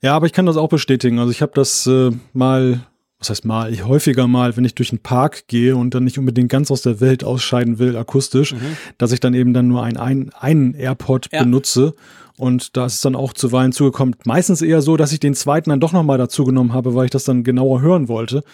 Ja, 0.01 0.15
aber 0.15 0.25
ich 0.25 0.33
kann 0.33 0.47
das 0.47 0.57
auch 0.57 0.71
bestätigen. 0.71 1.19
Also 1.19 1.33
ich 1.33 1.43
habe 1.43 1.53
das 1.55 1.87
äh, 1.87 2.13
mal 2.33 2.81
was 3.19 3.31
heißt 3.31 3.45
mal, 3.45 3.73
ich 3.73 3.85
häufiger 3.85 4.29
mal, 4.29 4.57
wenn 4.57 4.65
ich 4.65 4.75
durch 4.75 4.91
den 4.91 5.01
Park 5.01 5.49
gehe 5.49 5.77
und 5.77 5.95
dann 5.95 6.05
nicht 6.05 6.19
unbedingt 6.19 6.51
ganz 6.51 6.71
aus 6.71 6.83
der 6.83 7.01
Welt 7.01 7.25
ausscheiden 7.25 7.79
will, 7.79 7.97
akustisch, 7.97 8.53
mhm. 8.53 8.77
dass 8.97 9.11
ich 9.11 9.19
dann 9.19 9.35
eben 9.35 9.53
dann 9.53 9.67
nur 9.67 9.83
einen, 9.83 10.31
einen 10.33 10.75
AirPod 10.75 11.29
ja. 11.33 11.43
benutze. 11.43 11.95
Und 12.37 12.77
da 12.77 12.87
ist 12.87 12.95
es 12.95 13.01
dann 13.01 13.17
auch 13.17 13.33
zuweilen 13.33 13.73
zugekommen. 13.73 14.15
Meistens 14.25 14.63
eher 14.63 14.81
so, 14.81 14.97
dass 14.97 15.11
ich 15.11 15.19
den 15.19 15.35
zweiten 15.35 15.71
dann 15.71 15.81
doch 15.81 15.93
nochmal 15.93 16.19
dazu 16.19 16.45
genommen 16.45 16.73
habe, 16.73 16.95
weil 16.95 17.07
ich 17.07 17.11
das 17.11 17.25
dann 17.25 17.43
genauer 17.43 17.81
hören 17.81 18.07
wollte. 18.07 18.45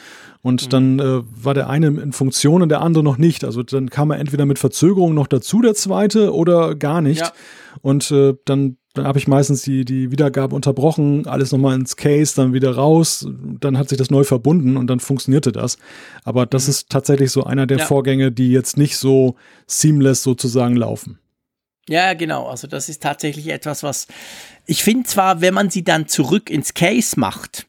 Und 0.41 0.65
mhm. 0.65 0.69
dann 0.71 0.99
äh, 1.01 1.23
war 1.37 1.53
der 1.53 1.69
eine 1.69 1.89
in 1.89 2.13
Funktion 2.13 2.63
und 2.63 2.71
der 2.71 2.81
andere 2.81 3.05
noch 3.05 3.19
nicht. 3.19 3.45
Also 3.45 3.63
dann 3.63 3.91
kam 3.91 4.11
er 4.11 4.19
entweder 4.19 4.47
mit 4.47 4.59
Verzögerung 4.59 5.13
noch 5.13 5.27
dazu, 5.27 5.61
der 5.61 5.75
zweite, 5.75 6.33
oder 6.33 6.75
gar 6.75 7.03
nicht. 7.03 7.21
Ja. 7.21 7.33
Und 7.83 8.11
äh, 8.11 8.33
dann 8.47 8.79
dann 8.95 9.07
habe 9.07 9.19
ich 9.19 9.27
meistens 9.27 9.63
die, 9.63 9.85
die 9.85 10.13
Wiedergabe 10.13 10.55
unterbrochen, 10.55 11.27
alles 11.27 11.51
nochmal 11.51 11.75
ins 11.75 11.97
Case, 11.97 12.35
dann 12.37 12.53
wieder 12.53 12.77
raus, 12.77 13.27
dann 13.61 13.77
hat 13.77 13.89
sich 13.89 13.99
das 13.99 14.11
neu 14.11 14.23
verbunden 14.23 14.77
und 14.77 14.87
dann 14.87 15.01
funktionierte 15.01 15.51
das. 15.51 15.79
Aber 16.23 16.47
das 16.47 16.65
mhm. 16.65 16.71
ist 16.71 16.91
tatsächlich 16.91 17.33
so 17.33 17.45
einer 17.45 17.67
der 17.67 17.79
ja. 17.79 17.85
Vorgänge, 17.87 18.31
die 18.31 18.53
jetzt 18.53 18.77
nicht 18.77 18.97
so 18.97 19.35
seamless 19.67 20.23
sozusagen 20.23 20.77
laufen. 20.77 21.19
Ja, 21.89 22.15
genau. 22.15 22.47
Also 22.47 22.67
das 22.67 22.89
ist 22.89 23.03
tatsächlich 23.03 23.49
etwas, 23.49 23.83
was 23.83 24.07
ich 24.65 24.85
finde 24.85 25.05
zwar, 25.05 25.41
wenn 25.41 25.55
man 25.55 25.71
sie 25.71 25.85
dann 25.85 26.09
zurück 26.09 26.49
ins 26.49 26.73
Case 26.73 27.19
macht, 27.19 27.67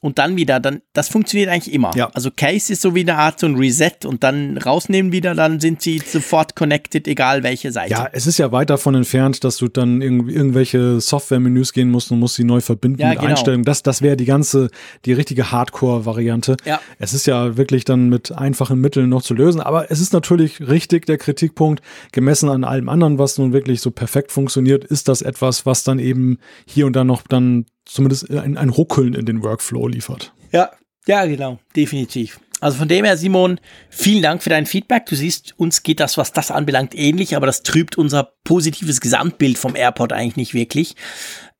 und 0.00 0.18
dann 0.18 0.36
wieder, 0.36 0.60
dann, 0.60 0.82
das 0.92 1.08
funktioniert 1.08 1.50
eigentlich 1.50 1.74
immer. 1.74 1.90
Ja. 1.96 2.10
Also 2.14 2.30
Case 2.30 2.72
ist 2.72 2.82
so 2.82 2.94
wie 2.94 3.00
eine 3.00 3.16
Art 3.16 3.40
so 3.40 3.46
ein 3.46 3.56
Reset 3.56 4.04
und 4.04 4.22
dann 4.22 4.56
rausnehmen 4.56 5.10
wieder, 5.10 5.34
dann 5.34 5.58
sind 5.58 5.82
sie 5.82 5.98
sofort 5.98 6.54
connected, 6.54 7.08
egal 7.08 7.42
welche 7.42 7.72
Seite. 7.72 7.92
Ja, 7.92 8.08
es 8.12 8.26
ist 8.26 8.38
ja 8.38 8.52
weit 8.52 8.70
davon 8.70 8.94
entfernt, 8.94 9.42
dass 9.42 9.56
du 9.56 9.68
dann 9.68 10.00
irg 10.00 10.28
irgendwelche 10.28 11.00
Software-Menüs 11.00 11.72
gehen 11.72 11.90
musst 11.90 12.12
und 12.12 12.20
musst 12.20 12.36
sie 12.36 12.44
neu 12.44 12.60
verbinden 12.60 13.00
ja, 13.00 13.10
mit 13.10 13.18
genau. 13.18 13.30
Einstellungen. 13.30 13.64
Das, 13.64 13.82
das 13.82 14.02
wäre 14.02 14.16
die 14.16 14.24
ganze, 14.24 14.70
die 15.04 15.12
richtige 15.12 15.50
Hardcore-Variante. 15.50 16.56
Ja. 16.64 16.80
Es 16.98 17.12
ist 17.12 17.26
ja 17.26 17.56
wirklich 17.56 17.84
dann 17.84 18.08
mit 18.08 18.30
einfachen 18.32 18.80
Mitteln 18.80 19.08
noch 19.08 19.22
zu 19.22 19.34
lösen, 19.34 19.60
aber 19.60 19.90
es 19.90 20.00
ist 20.00 20.12
natürlich 20.12 20.60
richtig 20.60 21.06
der 21.06 21.18
Kritikpunkt, 21.18 21.82
gemessen 22.12 22.48
an 22.48 22.64
allem 22.64 22.88
anderen, 22.88 23.18
was 23.18 23.38
nun 23.38 23.52
wirklich 23.52 23.80
so 23.80 23.90
perfekt 23.90 24.30
funktioniert, 24.30 24.84
ist 24.84 25.08
das 25.08 25.22
etwas, 25.22 25.66
was 25.66 25.82
dann 25.82 25.98
eben 25.98 26.38
hier 26.66 26.86
und 26.86 26.94
da 26.94 27.04
noch 27.04 27.22
dann 27.22 27.66
zumindest 27.88 28.30
ein, 28.30 28.56
ein 28.56 28.68
Ruckeln 28.68 29.14
in 29.14 29.26
den 29.26 29.42
Workflow 29.42 29.88
liefert. 29.88 30.32
Ja, 30.52 30.70
ja, 31.06 31.24
genau, 31.26 31.58
definitiv. 31.74 32.38
Also 32.60 32.78
von 32.78 32.88
dem 32.88 33.04
her, 33.04 33.16
Simon, 33.16 33.60
vielen 33.88 34.22
Dank 34.22 34.42
für 34.42 34.50
dein 34.50 34.66
Feedback. 34.66 35.06
Du 35.06 35.14
siehst, 35.14 35.54
uns 35.58 35.82
geht 35.82 36.00
das, 36.00 36.18
was 36.18 36.32
das 36.32 36.50
anbelangt, 36.50 36.94
ähnlich, 36.94 37.36
aber 37.36 37.46
das 37.46 37.62
trübt 37.62 37.96
unser 37.96 38.32
positives 38.44 39.00
Gesamtbild 39.00 39.58
vom 39.58 39.76
AirPod 39.76 40.12
eigentlich 40.12 40.36
nicht 40.36 40.54
wirklich. 40.54 40.96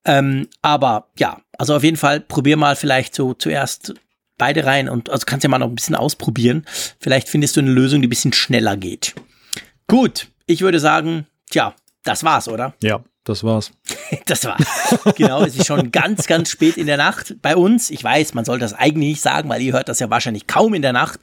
Ähm, 0.04 0.48
aber 0.60 1.08
ja, 1.18 1.40
also 1.56 1.76
auf 1.76 1.84
jeden 1.84 1.96
Fall 1.96 2.20
probier 2.20 2.56
mal 2.56 2.76
vielleicht 2.76 3.14
so 3.14 3.34
zuerst 3.34 3.94
beide 4.38 4.64
rein 4.64 4.88
und 4.88 5.10
also 5.10 5.24
kannst 5.26 5.44
ja 5.44 5.50
mal 5.50 5.58
noch 5.58 5.68
ein 5.68 5.74
bisschen 5.74 5.94
ausprobieren. 5.94 6.64
Vielleicht 7.00 7.28
findest 7.28 7.56
du 7.56 7.60
eine 7.60 7.70
Lösung, 7.70 8.00
die 8.02 8.08
ein 8.08 8.10
bisschen 8.10 8.32
schneller 8.32 8.76
geht. 8.76 9.14
Gut, 9.86 10.28
ich 10.46 10.62
würde 10.62 10.80
sagen, 10.80 11.26
tja, 11.50 11.74
das 12.04 12.24
war's, 12.24 12.48
oder? 12.48 12.74
Ja, 12.82 13.02
das 13.28 13.44
war's. 13.44 13.70
Das 14.24 14.44
war's. 14.44 14.64
Genau, 15.16 15.42
es 15.42 15.56
ist 15.56 15.66
schon 15.66 15.90
ganz, 15.90 16.26
ganz 16.26 16.50
spät 16.50 16.76
in 16.76 16.86
der 16.86 16.96
Nacht 16.96 17.36
bei 17.42 17.56
uns. 17.56 17.90
Ich 17.90 18.02
weiß, 18.02 18.34
man 18.34 18.44
soll 18.44 18.58
das 18.58 18.72
eigentlich 18.72 19.08
nicht 19.10 19.20
sagen, 19.22 19.48
weil 19.48 19.60
ihr 19.62 19.72
hört 19.72 19.88
das 19.88 20.00
ja 20.00 20.10
wahrscheinlich 20.10 20.46
kaum 20.46 20.74
in 20.74 20.82
der 20.82 20.92
Nacht. 20.92 21.20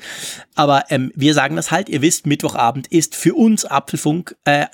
Aber 0.56 0.86
ähm, 0.90 1.12
wir 1.16 1.34
sagen 1.34 1.56
das 1.56 1.72
halt. 1.72 1.90
Ihr 1.90 2.02
wisst, 2.02 2.26
Mittwochabend 2.26 2.88
ist 2.88 3.16
für 3.16 3.34
uns 3.36 3.66
Apfelfunk 3.66 4.36
äh. 4.46 4.66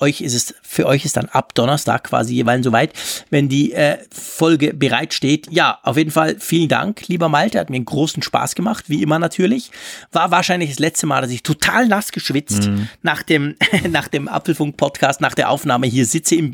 Euch 0.00 0.20
ist 0.20 0.34
es, 0.34 0.54
für 0.62 0.86
euch 0.86 1.04
ist 1.04 1.16
dann 1.16 1.26
ab 1.30 1.54
Donnerstag 1.54 2.04
quasi 2.04 2.34
jeweils 2.34 2.64
soweit, 2.64 2.92
wenn 3.30 3.48
die 3.48 3.72
äh, 3.72 3.98
Folge 4.10 4.72
bereitsteht. 4.74 5.48
Ja, 5.50 5.78
auf 5.82 5.96
jeden 5.96 6.10
Fall 6.10 6.36
vielen 6.38 6.68
Dank, 6.68 7.08
lieber 7.08 7.28
Malte. 7.28 7.58
Hat 7.58 7.70
mir 7.70 7.76
einen 7.76 7.84
großen 7.84 8.22
Spaß 8.22 8.54
gemacht, 8.54 8.84
wie 8.88 9.02
immer 9.02 9.18
natürlich. 9.18 9.70
War 10.12 10.30
wahrscheinlich 10.30 10.70
das 10.70 10.78
letzte 10.78 11.06
Mal, 11.06 11.22
dass 11.22 11.30
ich 11.30 11.42
total 11.42 11.88
nass 11.88 12.12
geschwitzt 12.12 12.64
Mhm. 12.68 12.88
nach 13.02 13.22
dem, 13.22 13.56
nach 13.90 14.08
dem 14.08 14.28
Apfelfunk-Podcast, 14.28 15.20
nach 15.20 15.34
der 15.34 15.50
Aufnahme 15.50 15.86
hier 15.86 16.06
sitze 16.06 16.36
im, 16.36 16.52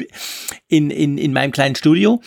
in, 0.69 0.91
in, 0.91 1.19
in 1.19 1.33
meinem 1.33 1.53
kleinen 1.53 1.75
Studio. 1.77 2.21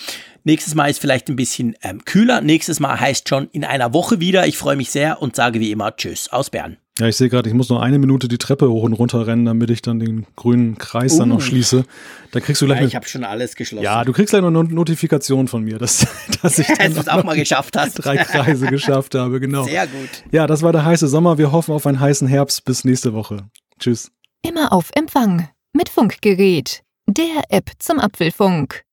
Nächstes 0.45 0.75
Mal 0.75 0.87
ist 0.89 0.99
vielleicht 0.99 1.29
ein 1.29 1.37
bisschen 1.37 1.75
ähm, 1.83 2.03
kühler. 2.03 2.41
Nächstes 2.41 2.79
Mal 2.81 2.99
heißt 2.99 3.29
schon 3.29 3.47
in 3.53 3.63
einer 3.63 3.93
Woche 3.93 4.19
wieder. 4.19 4.45
Ich 4.45 4.57
freue 4.57 4.75
mich 4.75 4.91
sehr 4.91 5.21
und 5.21 5.35
sage 5.37 5.59
wie 5.61 5.71
immer 5.71 5.95
Tschüss 5.95 6.27
aus 6.33 6.49
Bern. 6.49 6.77
Ja, 6.99 7.07
ich 7.07 7.15
sehe 7.15 7.27
gerade, 7.29 7.49
ich 7.49 7.55
muss 7.55 7.69
noch 7.69 7.81
eine 7.81 7.97
Minute 7.97 8.27
die 8.27 8.37
Treppe 8.37 8.69
hoch 8.69 8.83
und 8.83 8.93
runter 8.93 9.25
rennen, 9.25 9.45
damit 9.45 9.71
ich 9.71 9.81
dann 9.81 9.99
den 9.99 10.27
grünen 10.35 10.77
Kreis 10.77 11.17
dann 11.17 11.31
Uh. 11.31 11.35
noch 11.35 11.41
schließe. 11.41 11.85
Da 12.31 12.39
kriegst 12.39 12.61
du 12.61 12.65
gleich 12.67 12.79
eine, 12.81 12.91
habe 12.91 13.07
schon 13.07 13.23
alles 13.23 13.55
geschlossen. 13.55 13.83
ja, 13.85 14.03
du 14.03 14.11
kriegst 14.11 14.29
gleich 14.31 14.43
noch 14.43 14.49
eine 14.49 14.63
Notifikation 14.65 15.47
von 15.47 15.63
mir, 15.63 15.79
dass, 15.79 16.05
dass 16.43 16.59
ich 16.59 16.67
dann 16.77 16.93
du 16.93 16.99
es 16.99 17.07
auch 17.07 17.23
mal 17.23 17.35
geschafft 17.37 17.77
hast. 17.77 17.93
drei 17.95 18.17
Kreise 18.17 18.67
geschafft 18.67 19.15
habe, 19.15 19.39
genau. 19.39 19.63
Sehr 19.63 19.87
gut. 19.87 20.09
Ja, 20.31 20.45
das 20.45 20.61
war 20.61 20.71
der 20.71 20.85
heiße 20.85 21.07
Sommer. 21.07 21.37
Wir 21.39 21.51
hoffen 21.51 21.73
auf 21.73 21.87
einen 21.87 21.99
heißen 21.99 22.27
Herbst. 22.27 22.63
Bis 22.65 22.83
nächste 22.83 23.13
Woche. 23.13 23.47
Tschüss. 23.79 24.11
Immer 24.45 24.71
auf 24.73 24.91
Empfang 24.93 25.47
mit 25.71 25.89
Funkgerät, 25.89 26.83
der 27.07 27.43
App 27.49 27.71
zum 27.79 27.99
Apfelfunk. 27.99 28.83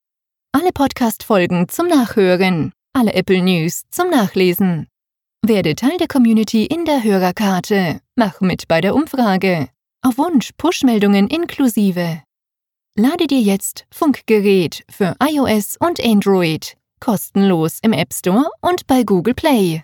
Alle 0.52 0.72
Podcast-Folgen 0.72 1.68
zum 1.68 1.86
Nachhören, 1.86 2.72
alle 2.92 3.14
Apple 3.14 3.40
News 3.40 3.82
zum 3.90 4.10
Nachlesen. 4.10 4.88
Werde 5.46 5.74
Teil 5.74 5.96
der 5.96 6.08
Community 6.08 6.66
in 6.66 6.84
der 6.84 7.02
Hörerkarte. 7.02 8.00
Mach 8.16 8.40
mit 8.40 8.68
bei 8.68 8.80
der 8.80 8.94
Umfrage. 8.94 9.68
Auf 10.02 10.18
Wunsch 10.18 10.50
Push-Meldungen 10.58 11.28
inklusive. 11.28 12.22
Lade 12.96 13.26
dir 13.26 13.40
jetzt 13.40 13.86
Funkgerät 13.92 14.84
für 14.90 15.14
iOS 15.22 15.76
und 15.78 16.02
Android 16.04 16.76
kostenlos 17.00 17.78
im 17.82 17.92
App 17.92 18.12
Store 18.12 18.50
und 18.60 18.86
bei 18.86 19.02
Google 19.04 19.34
Play. 19.34 19.82